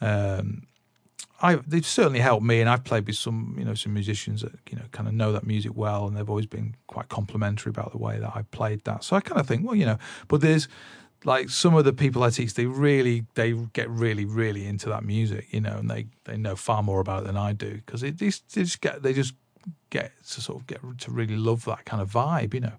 Um, 0.00 0.66
I 1.42 1.56
they've 1.56 1.86
certainly 1.86 2.20
helped 2.20 2.44
me, 2.44 2.60
and 2.60 2.68
I've 2.68 2.84
played 2.84 3.06
with 3.06 3.16
some 3.16 3.54
you 3.58 3.64
know 3.64 3.74
some 3.74 3.92
musicians 3.92 4.42
that 4.42 4.52
you 4.70 4.76
know 4.76 4.84
kind 4.92 5.08
of 5.08 5.14
know 5.14 5.32
that 5.32 5.46
music 5.46 5.72
well, 5.74 6.06
and 6.06 6.16
they've 6.16 6.28
always 6.28 6.46
been 6.46 6.74
quite 6.86 7.08
complimentary 7.08 7.70
about 7.70 7.92
the 7.92 7.98
way 7.98 8.18
that 8.18 8.32
I 8.34 8.42
played 8.42 8.84
that. 8.84 9.04
So 9.04 9.16
I 9.16 9.20
kind 9.20 9.40
of 9.40 9.46
think, 9.46 9.66
well, 9.66 9.74
you 9.74 9.86
know, 9.86 9.98
but 10.28 10.40
there's 10.40 10.68
like 11.24 11.50
some 11.50 11.74
of 11.74 11.84
the 11.84 11.92
people 11.92 12.22
I 12.22 12.30
teach, 12.30 12.54
they 12.54 12.66
really 12.66 13.24
they 13.34 13.52
get 13.72 13.90
really 13.90 14.24
really 14.24 14.66
into 14.66 14.88
that 14.88 15.04
music, 15.04 15.48
you 15.50 15.60
know, 15.60 15.78
and 15.78 15.90
they 15.90 16.06
they 16.24 16.36
know 16.36 16.56
far 16.56 16.82
more 16.82 17.00
about 17.00 17.22
it 17.22 17.26
than 17.26 17.36
I 17.36 17.52
do 17.52 17.74
because 17.74 18.02
it 18.02 18.18
they 18.18 18.30
just 18.30 18.80
get 18.80 19.02
they 19.02 19.12
just 19.12 19.34
get 19.90 20.12
to 20.30 20.40
sort 20.40 20.60
of 20.60 20.66
get 20.66 20.80
to 21.00 21.10
really 21.10 21.36
love 21.36 21.64
that 21.64 21.84
kind 21.84 22.00
of 22.00 22.10
vibe, 22.10 22.54
you 22.54 22.60
know. 22.60 22.74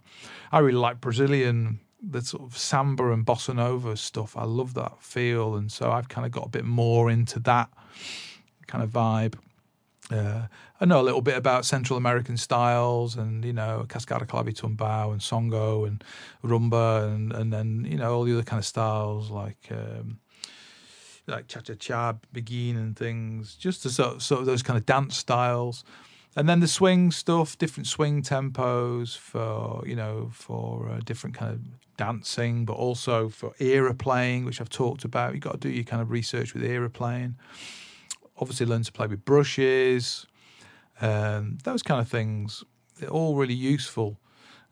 I 0.51 0.59
really 0.59 0.77
like 0.77 1.01
Brazilian 1.01 1.79
the 2.01 2.21
sort 2.21 2.43
of 2.43 2.55
samba 2.55 3.11
and 3.11 3.25
bossa 3.25 3.55
nova 3.55 3.97
stuff. 3.97 4.38
I 4.38 4.43
love 4.45 4.75
that 4.75 5.01
feel, 5.01 5.55
and 5.55 5.71
so 5.71 5.91
I've 5.91 6.09
kind 6.09 6.25
of 6.25 6.31
got 6.31 6.45
a 6.45 6.49
bit 6.49 6.65
more 6.65 7.09
into 7.09 7.39
that 7.41 7.69
kind 8.68 8.84
of 8.84 8.89
vibe. 8.91 9.35
Uh, 10.10 10.48
I 10.80 10.85
know 10.85 11.02
a 11.02 11.03
little 11.03 11.22
bit 11.22 11.35
about 11.35 11.65
Central 11.65 11.98
American 11.98 12.38
styles 12.38 13.15
and, 13.15 13.44
you 13.44 13.52
know, 13.52 13.85
Cascara 13.89 14.26
Tumbao 14.26 15.11
and 15.11 15.19
Songo 15.19 15.85
and 15.85 16.03
Rumba 16.44 17.14
and, 17.14 17.34
and 17.34 17.52
then, 17.52 17.85
you 17.89 17.98
know, 17.98 18.14
all 18.14 18.23
the 18.23 18.34
other 18.34 18.44
kind 18.44 18.60
of 18.60 18.65
styles 18.65 19.30
like 19.30 19.68
um, 19.72 20.19
like 21.27 21.48
Cha 21.48 21.60
Cha 21.60 21.73
Cha, 21.73 22.14
Beguine 22.34 22.77
and 22.77 22.95
things, 22.95 23.56
just 23.56 23.84
the 23.84 23.89
sort, 23.89 24.22
sort 24.22 24.39
of 24.41 24.45
those 24.45 24.64
kind 24.64 24.77
of 24.77 24.85
dance 24.85 25.18
styles. 25.18 25.84
and 26.35 26.48
then 26.48 26.60
the 26.60 26.68
swing 26.68 27.11
stuff, 27.11 27.57
different 27.57 27.88
swing 27.88 28.22
tempos 28.22 29.18
for 29.18 29.84
you 29.85 29.95
know 29.95 30.30
for 30.34 30.89
uh, 30.89 30.99
different 31.03 31.35
kind 31.35 31.53
of 31.53 31.61
dancing, 31.98 32.64
but 32.64 32.73
also 32.73 33.27
for 33.27 33.53
era 33.60 33.94
playing, 33.94 34.45
which 34.45 34.61
I've 34.61 34.69
talked 34.69 35.03
about. 35.03 35.34
You've 35.34 35.44
got 35.44 35.53
to 35.53 35.68
do 35.68 35.69
your 35.69 35.84
kind 35.84 36.02
of 36.02 36.11
research 36.11 36.53
with 36.53 36.64
era 36.64 36.89
playing. 36.89 37.35
Obviously, 38.39 38.65
learn 38.65 38.84
to 38.84 38.91
play 38.91 39.07
with 39.07 39.26
brushes, 39.26 40.27
um, 41.01 41.57
those 41.64 41.84
kind 41.84 42.01
of 42.01 42.07
things. 42.07 42.64
They're 42.99 43.09
all 43.09 43.35
really 43.35 43.53
useful, 43.53 44.19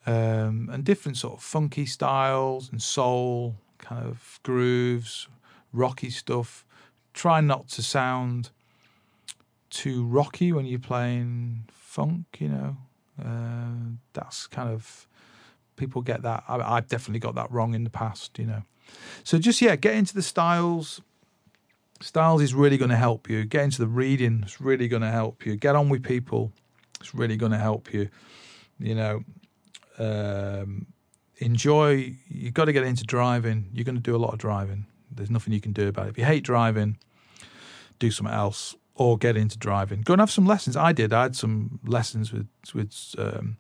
um, 0.06 0.70
and 0.72 0.84
different 0.84 1.18
sort 1.18 1.36
of 1.36 1.44
funky 1.44 1.86
styles 1.86 2.72
and 2.72 2.82
soul 2.82 3.56
kind 3.78 4.06
of 4.06 4.40
grooves, 4.44 5.28
rocky 5.72 6.10
stuff. 6.10 6.66
Try 7.14 7.42
not 7.42 7.68
to 7.70 7.82
sound 7.82 8.50
too 9.70 10.06
rocky 10.06 10.52
when 10.52 10.66
you're 10.66 10.80
playing 10.80 11.66
funk, 11.72 12.38
you 12.40 12.50
know. 12.50 12.78
Uh, 13.24 13.96
that's 14.14 14.48
kind 14.48 14.70
of 14.70 15.08
people 15.76 16.02
get 16.02 16.22
that. 16.24 16.44
I, 16.48 16.76
have 16.76 16.88
definitely 16.88 17.20
got 17.20 17.36
that 17.36 17.52
wrong 17.52 17.74
in 17.74 17.84
the 17.84 17.90
past, 17.90 18.38
you 18.40 18.46
know. 18.46 18.64
So 19.24 19.38
just 19.38 19.62
yeah, 19.62 19.76
get 19.76 19.96
into 19.96 20.14
the 20.14 20.22
styles. 20.22 21.02
Styles 22.02 22.42
is 22.42 22.54
really 22.54 22.78
going 22.78 22.90
to 22.90 22.98
help 22.98 23.30
you. 23.30 23.46
Get 23.46 23.64
into 23.64 23.80
the 23.80 23.88
reading. 23.88 24.42
It's 24.44 24.60
really 24.60 24.88
going 24.88 25.02
to 25.02 25.12
help 25.12 25.46
you. 25.46 25.56
Get 25.56 25.76
on 25.76 25.90
with 25.90 26.04
people. 26.04 26.52
It's 27.00 27.16
really 27.16 27.38
going 27.38 27.52
to 27.54 27.58
help 27.58 27.94
you. 27.94 28.10
You 28.80 28.96
know, 28.96 29.24
um, 29.98 30.88
enjoy. 31.38 32.16
You've 32.28 32.54
got 32.54 32.66
to 32.66 32.74
get 32.74 32.84
into 32.84 33.06
driving. 33.06 33.70
You're 33.74 33.86
going 33.86 33.96
to 33.96 34.02
do 34.02 34.16
a 34.16 34.18
lot 34.18 34.34
of 34.34 34.40
driving. 34.40 34.88
There's 35.10 35.32
nothing 35.32 35.54
you 35.54 35.62
can 35.62 35.72
do 35.72 35.88
about 35.88 36.08
it. 36.08 36.10
If 36.10 36.18
you 36.18 36.26
hate 36.26 36.44
driving, 36.44 36.98
do 38.00 38.12
something 38.12 38.34
else 38.34 38.76
or 38.96 39.18
get 39.18 39.38
into 39.38 39.58
driving. 39.58 40.02
Go 40.02 40.14
and 40.14 40.20
have 40.20 40.32
some 40.32 40.46
lessons. 40.46 40.76
I 40.76 40.92
did. 40.92 41.14
I 41.14 41.24
had 41.24 41.36
some 41.36 41.80
lessons 41.86 42.34
with 42.34 42.48
with 42.74 43.16
um, 43.18 43.58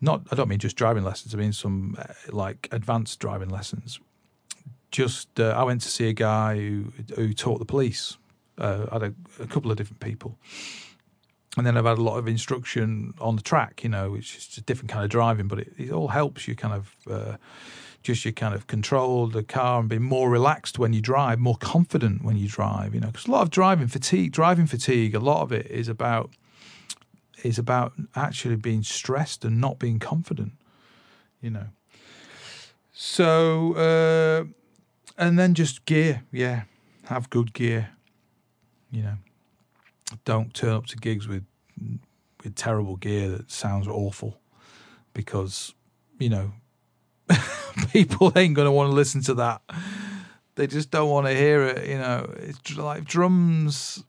not. 0.00 0.22
I 0.32 0.34
don't 0.34 0.48
mean 0.48 0.58
just 0.58 0.76
driving 0.76 1.04
lessons. 1.04 1.34
I 1.34 1.38
mean 1.38 1.52
some 1.52 1.96
uh, 1.98 2.12
like 2.30 2.68
advanced 2.72 3.18
driving 3.20 3.48
lessons. 3.48 4.00
Just 4.90 5.38
uh, 5.38 5.54
I 5.56 5.62
went 5.62 5.80
to 5.82 5.88
see 5.88 6.08
a 6.08 6.12
guy 6.12 6.56
who 6.56 6.92
who 7.14 7.32
taught 7.32 7.58
the 7.58 7.64
police. 7.64 8.16
Uh, 8.58 8.86
I 8.90 8.94
had 8.94 9.02
a, 9.02 9.14
a, 9.42 9.46
couple 9.46 9.70
of 9.70 9.76
different 9.78 10.00
people, 10.00 10.36
and 11.56 11.66
then 11.66 11.78
I've 11.78 11.86
had 11.86 11.96
a 11.96 12.02
lot 12.02 12.18
of 12.18 12.28
instruction 12.28 13.14
on 13.20 13.36
the 13.36 13.42
track. 13.42 13.82
You 13.84 13.90
know, 13.90 14.10
which 14.10 14.36
is 14.36 14.58
a 14.58 14.60
different 14.60 14.90
kind 14.90 15.04
of 15.04 15.10
driving, 15.10 15.48
but 15.48 15.60
it, 15.60 15.72
it 15.78 15.92
all 15.92 16.08
helps 16.08 16.48
you 16.48 16.56
kind 16.56 16.74
of 16.74 16.96
uh, 17.10 17.36
just 18.02 18.24
you 18.24 18.32
kind 18.32 18.54
of 18.54 18.66
control 18.66 19.26
the 19.28 19.42
car 19.42 19.80
and 19.80 19.88
be 19.88 19.98
more 19.98 20.30
relaxed 20.30 20.78
when 20.78 20.92
you 20.92 21.00
drive, 21.00 21.38
more 21.38 21.56
confident 21.56 22.24
when 22.24 22.36
you 22.36 22.48
drive. 22.48 22.94
You 22.94 23.00
know, 23.00 23.08
because 23.08 23.26
a 23.26 23.30
lot 23.30 23.42
of 23.42 23.50
driving 23.50 23.88
fatigue, 23.88 24.32
driving 24.32 24.66
fatigue, 24.66 25.14
a 25.14 25.20
lot 25.20 25.42
of 25.42 25.52
it 25.52 25.66
is 25.66 25.88
about 25.88 26.30
is 27.44 27.58
about 27.58 27.92
actually 28.14 28.56
being 28.56 28.82
stressed 28.82 29.44
and 29.44 29.60
not 29.60 29.78
being 29.78 29.98
confident. 29.98 30.52
You 31.40 31.50
know, 31.50 31.66
so 32.92 33.74
uh, 33.74 34.44
and 35.20 35.38
then 35.38 35.54
just 35.54 35.84
gear, 35.84 36.22
yeah, 36.32 36.62
have 37.04 37.30
good 37.30 37.52
gear. 37.52 37.90
You 38.90 39.02
know, 39.02 39.14
don't 40.24 40.52
turn 40.52 40.70
up 40.70 40.86
to 40.86 40.96
gigs 40.96 41.28
with 41.28 41.44
with 42.42 42.54
terrible 42.56 42.96
gear 42.96 43.28
that 43.28 43.50
sounds 43.50 43.86
awful 43.86 44.40
because 45.12 45.74
you 46.18 46.30
know 46.30 46.52
people 47.92 48.32
ain't 48.34 48.56
to 48.56 48.72
want 48.72 48.90
to 48.90 48.94
listen 48.94 49.22
to 49.22 49.34
that. 49.34 49.60
They 50.56 50.66
just 50.66 50.90
don't 50.90 51.10
want 51.10 51.26
to 51.26 51.34
hear 51.34 51.62
it. 51.66 51.86
You 51.86 51.98
know, 51.98 52.32
it's 52.38 52.76
like 52.76 53.04
drums. 53.04 54.02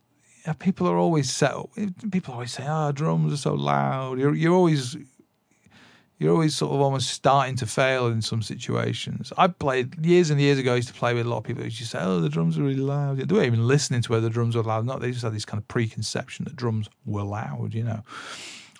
Yeah, 0.46 0.54
people 0.54 0.88
are 0.88 0.96
always 0.96 1.30
set. 1.30 1.52
Up, 1.52 1.70
people 2.10 2.34
always 2.34 2.52
say, 2.52 2.64
"Ah, 2.66 2.88
oh, 2.88 2.92
drums 2.92 3.32
are 3.32 3.36
so 3.36 3.54
loud." 3.54 4.18
You're 4.18 4.34
you're 4.34 4.54
always 4.54 4.96
you're 6.22 6.32
always 6.32 6.56
sort 6.56 6.72
of 6.72 6.80
almost 6.80 7.10
starting 7.10 7.56
to 7.56 7.66
fail 7.66 8.06
in 8.06 8.22
some 8.22 8.42
situations. 8.42 9.32
I 9.36 9.48
played 9.48 10.04
years 10.06 10.30
and 10.30 10.40
years 10.40 10.56
ago. 10.56 10.72
I 10.72 10.76
used 10.76 10.88
to 10.88 10.94
play 10.94 11.12
with 11.14 11.26
a 11.26 11.28
lot 11.28 11.38
of 11.38 11.44
people 11.44 11.62
who 11.62 11.64
used 11.64 11.78
to 11.78 11.86
say, 11.86 11.98
"Oh, 12.00 12.20
the 12.20 12.28
drums 12.28 12.56
are 12.56 12.62
really 12.62 12.76
loud." 12.76 13.16
They 13.18 13.34
weren't 13.34 13.46
even 13.48 13.66
listening 13.66 14.02
to 14.02 14.12
whether 14.12 14.28
the 14.28 14.30
drums 14.30 14.54
were 14.54 14.62
loud. 14.62 14.84
or 14.84 14.86
Not 14.86 15.00
they 15.00 15.10
just 15.10 15.24
had 15.24 15.34
this 15.34 15.44
kind 15.44 15.60
of 15.60 15.66
preconception 15.66 16.44
that 16.44 16.54
drums 16.54 16.88
were 17.04 17.24
loud. 17.24 17.74
You 17.74 17.82
know, 17.82 18.02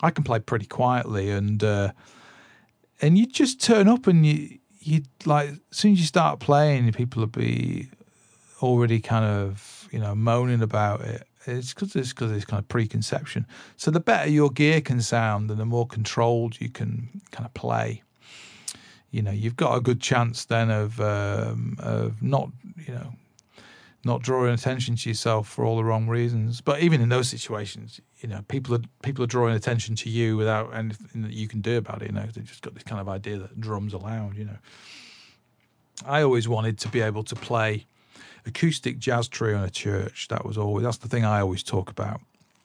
I 0.01 0.10
can 0.10 0.23
play 0.23 0.39
pretty 0.39 0.66
quietly, 0.66 1.31
and 1.31 1.62
uh, 1.64 1.93
and 3.01 3.19
you 3.19 3.27
just 3.27 3.60
turn 3.60 3.89
up 3.89 4.06
and 4.06 4.24
you 4.24 4.59
you 4.78 5.02
like 5.24 5.48
as 5.51 5.59
soon 5.73 5.93
as 5.93 5.98
you 5.98 6.06
start 6.06 6.39
playing, 6.39 6.93
people 6.93 7.20
will 7.20 7.27
be 7.27 7.89
already 8.62 9.01
kind 9.01 9.24
of 9.24 9.89
you 9.90 9.98
know 9.98 10.14
moaning 10.14 10.62
about 10.62 11.01
it. 11.01 11.27
It's 11.47 11.74
because 11.74 11.97
it's 11.97 12.10
because 12.10 12.32
it's 12.32 12.44
kind 12.44 12.60
of 12.60 12.69
preconception. 12.69 13.47
So 13.77 13.90
the 13.90 14.01
better 14.01 14.28
your 14.28 14.51
gear 14.51 14.81
can 14.81 15.01
sound, 15.01 15.51
and 15.51 15.59
the 15.59 15.66
more 15.66 15.86
controlled 15.86 16.60
you 16.60 16.69
can 16.69 17.20
kind 17.31 17.47
of 17.47 17.55
play. 17.55 18.02
You 19.10 19.23
know, 19.23 19.31
you've 19.31 19.56
got 19.56 19.77
a 19.77 19.81
good 19.81 20.01
chance 20.01 20.44
then 20.44 20.70
of 20.70 21.01
um, 21.01 21.77
of 21.78 22.23
not 22.23 22.51
you 22.86 22.94
know 22.94 23.14
not 24.05 24.23
drawing 24.23 24.52
attention 24.52 24.97
to 24.97 25.09
yourself 25.09 25.48
for 25.48 25.64
all 25.64 25.77
the 25.77 25.85
wrong 25.85 26.09
reasons. 26.09 26.60
But 26.60 26.81
even 26.81 27.01
in 27.01 27.09
those 27.09 27.28
situations, 27.28 28.01
you 28.19 28.28
know, 28.28 28.43
people 28.48 28.74
are 28.74 28.81
people 29.02 29.24
are 29.24 29.28
drawing 29.28 29.55
attention 29.55 29.94
to 29.97 30.10
you 30.10 30.36
without 30.36 30.74
anything 30.74 31.23
that 31.23 31.32
you 31.32 31.48
can 31.48 31.60
do 31.60 31.78
about 31.78 32.02
it. 32.02 32.06
You 32.06 32.12
know, 32.12 32.27
they've 32.32 32.44
just 32.44 32.62
got 32.62 32.74
this 32.74 32.82
kind 32.82 33.01
of 33.01 33.09
idea 33.09 33.39
that 33.39 33.60
drums 33.60 33.94
are 33.94 34.01
loud. 34.01 34.36
You 34.36 34.47
know, 34.47 34.59
I 36.06 36.23
always 36.23 36.48
wanted 36.48 36.78
to 36.78 36.89
be 36.89 37.01
able 37.01 37.23
to 37.24 37.35
play 37.35 37.86
acoustic 38.47 38.98
jazz 38.98 39.28
trio 39.28 39.59
in 39.59 39.64
a 39.64 39.70
church. 39.70 40.28
That 40.28 40.44
was 40.44 40.59
always 40.59 40.85
that's 40.85 40.98
the 40.98 41.09
thing 41.09 41.24
I 41.24 41.40
always 41.40 41.62
talk 41.62 41.90
about 41.90 42.20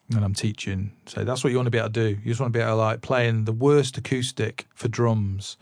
when 0.08 0.24
I'm 0.24 0.34
teaching. 0.34 0.92
So 1.06 1.24
that's 1.24 1.44
what 1.44 1.50
you 1.50 1.56
want 1.56 1.66
to 1.66 1.70
be 1.70 1.78
able 1.78 1.90
to 1.90 2.12
do. 2.14 2.20
You 2.22 2.30
just 2.30 2.40
want 2.40 2.52
to 2.52 2.58
be 2.58 2.62
able 2.62 2.72
to 2.72 2.76
like 2.76 3.00
playing 3.02 3.44
the 3.44 3.52
worst 3.52 3.98
acoustic 3.98 4.66
for 4.74 4.88
drums, 4.88 5.56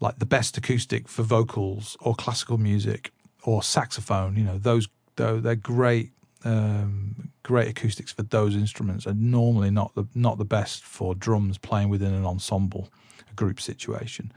like 0.00 0.18
the 0.18 0.26
best 0.26 0.56
acoustic 0.56 1.08
for 1.08 1.22
vocals 1.22 1.96
or 2.00 2.14
classical 2.14 2.58
music 2.58 3.12
or 3.44 3.62
saxophone. 3.62 4.36
You 4.36 4.44
know, 4.44 4.58
those 4.58 4.88
though 5.16 5.38
they're 5.38 5.54
great, 5.54 6.10
um, 6.44 7.30
great 7.42 7.68
acoustics 7.68 8.12
for 8.12 8.24
those 8.24 8.56
instruments, 8.56 9.06
and 9.06 9.30
normally 9.30 9.70
not 9.70 9.94
the 9.94 10.06
not 10.14 10.38
the 10.38 10.44
best 10.44 10.82
for 10.82 11.14
drums 11.14 11.58
playing 11.58 11.88
within 11.88 12.12
an 12.12 12.24
ensemble, 12.24 12.88
a 13.30 13.34
group 13.34 13.60
situation. 13.60 14.32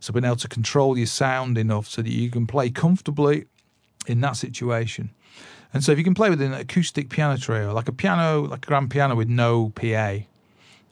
So 0.00 0.12
being 0.12 0.24
able 0.24 0.36
to 0.36 0.48
control 0.48 0.98
your 0.98 1.06
sound 1.06 1.56
enough 1.56 1.86
so 1.86 2.02
that 2.02 2.10
you 2.10 2.30
can 2.30 2.46
play 2.46 2.70
comfortably 2.70 3.46
in 4.06 4.20
that 4.20 4.36
situation. 4.36 5.10
And 5.72 5.84
so 5.84 5.92
if 5.92 5.98
you 5.98 6.04
can 6.04 6.14
play 6.14 6.30
with 6.30 6.40
an 6.40 6.54
acoustic 6.54 7.10
piano 7.10 7.36
trio, 7.36 7.74
like 7.74 7.88
a 7.88 7.92
piano, 7.92 8.42
like 8.42 8.64
a 8.64 8.66
grand 8.66 8.90
piano 8.90 9.14
with 9.14 9.28
no 9.28 9.70
PA 9.70 10.18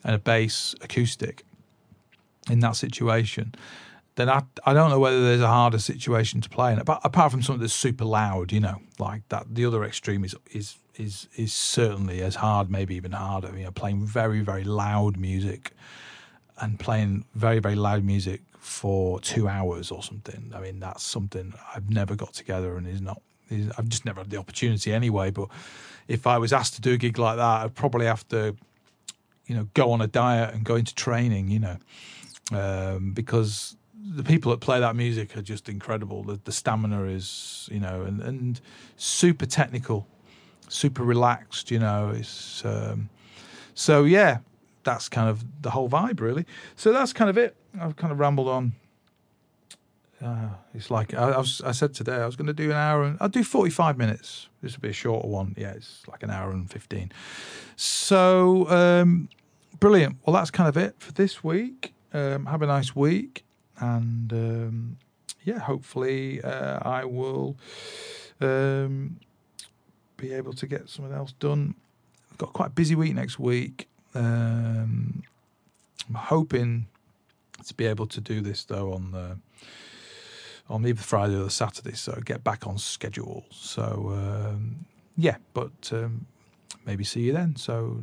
and 0.04 0.14
a 0.14 0.18
bass 0.18 0.74
acoustic 0.82 1.44
in 2.50 2.60
that 2.60 2.76
situation, 2.76 3.54
then 4.16 4.28
I, 4.28 4.42
I 4.64 4.74
don't 4.74 4.90
know 4.90 4.98
whether 4.98 5.22
there's 5.22 5.40
a 5.40 5.48
harder 5.48 5.78
situation 5.78 6.40
to 6.40 6.48
play 6.48 6.72
in. 6.72 6.80
But 6.84 7.00
apart 7.02 7.32
from 7.32 7.42
something 7.42 7.60
that's 7.60 7.72
super 7.72 8.04
loud, 8.04 8.52
you 8.52 8.60
know, 8.60 8.80
like 8.98 9.28
that, 9.28 9.54
the 9.54 9.64
other 9.64 9.84
extreme 9.84 10.24
is 10.24 10.36
is 10.52 10.76
is 10.96 11.28
is 11.36 11.52
certainly 11.52 12.20
as 12.22 12.36
hard, 12.36 12.70
maybe 12.70 12.94
even 12.94 13.12
harder. 13.12 13.56
You 13.56 13.64
know, 13.64 13.70
playing 13.70 14.06
very 14.06 14.40
very 14.40 14.64
loud 14.64 15.16
music 15.16 15.72
and 16.60 16.78
playing 16.78 17.24
very 17.34 17.58
very 17.58 17.74
loud 17.74 18.04
music 18.04 18.42
for 18.64 19.20
two 19.20 19.46
hours 19.46 19.90
or 19.90 20.02
something. 20.02 20.50
I 20.54 20.60
mean, 20.60 20.80
that's 20.80 21.02
something 21.02 21.52
I've 21.74 21.90
never 21.90 22.16
got 22.16 22.32
together 22.32 22.78
and 22.78 22.86
is 22.86 23.02
not. 23.02 23.20
Is, 23.50 23.70
I've 23.76 23.90
just 23.90 24.06
never 24.06 24.20
had 24.20 24.30
the 24.30 24.38
opportunity 24.38 24.90
anyway. 24.90 25.30
But 25.30 25.48
if 26.08 26.26
I 26.26 26.38
was 26.38 26.52
asked 26.52 26.74
to 26.76 26.80
do 26.80 26.94
a 26.94 26.96
gig 26.96 27.18
like 27.18 27.36
that, 27.36 27.62
I'd 27.62 27.74
probably 27.74 28.06
have 28.06 28.26
to, 28.28 28.56
you 29.46 29.54
know, 29.54 29.68
go 29.74 29.92
on 29.92 30.00
a 30.00 30.06
diet 30.06 30.54
and 30.54 30.64
go 30.64 30.76
into 30.76 30.94
training. 30.94 31.48
You 31.48 31.60
know, 31.60 31.76
um, 32.52 33.12
because 33.12 33.76
the 34.16 34.24
people 34.24 34.50
that 34.50 34.60
play 34.60 34.80
that 34.80 34.96
music 34.96 35.36
are 35.36 35.42
just 35.42 35.68
incredible. 35.68 36.22
The, 36.22 36.40
the 36.44 36.52
stamina 36.52 37.04
is, 37.04 37.68
you 37.70 37.80
know, 37.80 38.02
and, 38.02 38.22
and 38.22 38.60
super 38.96 39.44
technical, 39.44 40.06
super 40.68 41.02
relaxed. 41.02 41.70
You 41.70 41.80
know, 41.80 42.14
it's 42.16 42.64
um, 42.64 43.10
so 43.74 44.04
yeah. 44.04 44.38
That's 44.84 45.08
kind 45.08 45.28
of 45.28 45.44
the 45.62 45.70
whole 45.70 45.88
vibe, 45.88 46.20
really. 46.20 46.46
So 46.76 46.92
that's 46.92 47.12
kind 47.12 47.30
of 47.30 47.38
it. 47.38 47.56
I've 47.80 47.96
kind 47.96 48.12
of 48.12 48.18
rambled 48.18 48.48
on. 48.48 48.72
Uh, 50.22 50.48
it's 50.74 50.90
like 50.90 51.12
I, 51.12 51.30
I, 51.30 51.38
was, 51.38 51.60
I 51.62 51.72
said 51.72 51.92
today 51.92 52.16
I 52.16 52.26
was 52.26 52.36
going 52.36 52.46
to 52.46 52.54
do 52.54 52.70
an 52.70 52.76
hour 52.76 53.02
and 53.02 53.18
I'll 53.20 53.28
do 53.28 53.44
45 53.44 53.98
minutes. 53.98 54.48
This 54.62 54.74
will 54.74 54.82
be 54.82 54.88
a 54.88 54.94
shorter 54.94 55.28
one. 55.28 55.54
Yeah, 55.58 55.72
it's 55.72 56.02
like 56.08 56.22
an 56.22 56.30
hour 56.30 56.50
and 56.50 56.70
15. 56.70 57.12
So, 57.76 58.68
um, 58.70 59.28
brilliant. 59.80 60.16
Well, 60.24 60.34
that's 60.34 60.50
kind 60.50 60.68
of 60.68 60.76
it 60.76 60.94
for 60.98 61.12
this 61.12 61.44
week. 61.44 61.92
Um, 62.12 62.46
have 62.46 62.62
a 62.62 62.66
nice 62.66 62.94
week 62.94 63.44
and 63.80 64.32
um, 64.32 64.96
yeah, 65.42 65.58
hopefully 65.58 66.42
uh, 66.42 66.78
I 66.82 67.04
will 67.04 67.56
um, 68.40 69.18
be 70.16 70.32
able 70.32 70.52
to 70.54 70.66
get 70.66 70.88
something 70.88 71.14
else 71.14 71.32
done. 71.32 71.74
I've 72.30 72.38
got 72.38 72.52
quite 72.52 72.68
a 72.68 72.70
busy 72.70 72.94
week 72.94 73.14
next 73.14 73.38
week. 73.38 73.88
Um, 74.14 75.22
I'm 76.08 76.14
hoping 76.14 76.86
to 77.66 77.74
be 77.74 77.86
able 77.86 78.06
to 78.06 78.20
do 78.20 78.40
this 78.40 78.64
though 78.64 78.92
on 78.92 79.12
the 79.12 79.38
on 80.68 80.86
either 80.86 81.02
Friday 81.02 81.36
or 81.36 81.50
Saturday, 81.50 81.94
so 81.94 82.18
get 82.24 82.42
back 82.42 82.66
on 82.66 82.78
schedule. 82.78 83.44
So 83.50 84.12
um, 84.12 84.86
yeah, 85.16 85.36
but 85.52 85.90
um, 85.92 86.26
maybe 86.86 87.04
see 87.04 87.20
you 87.20 87.32
then. 87.32 87.56
So 87.56 88.02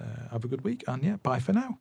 uh, 0.00 0.30
have 0.30 0.44
a 0.44 0.48
good 0.48 0.64
week, 0.64 0.84
and 0.86 1.02
yeah, 1.02 1.16
bye 1.16 1.40
for 1.40 1.52
now. 1.52 1.78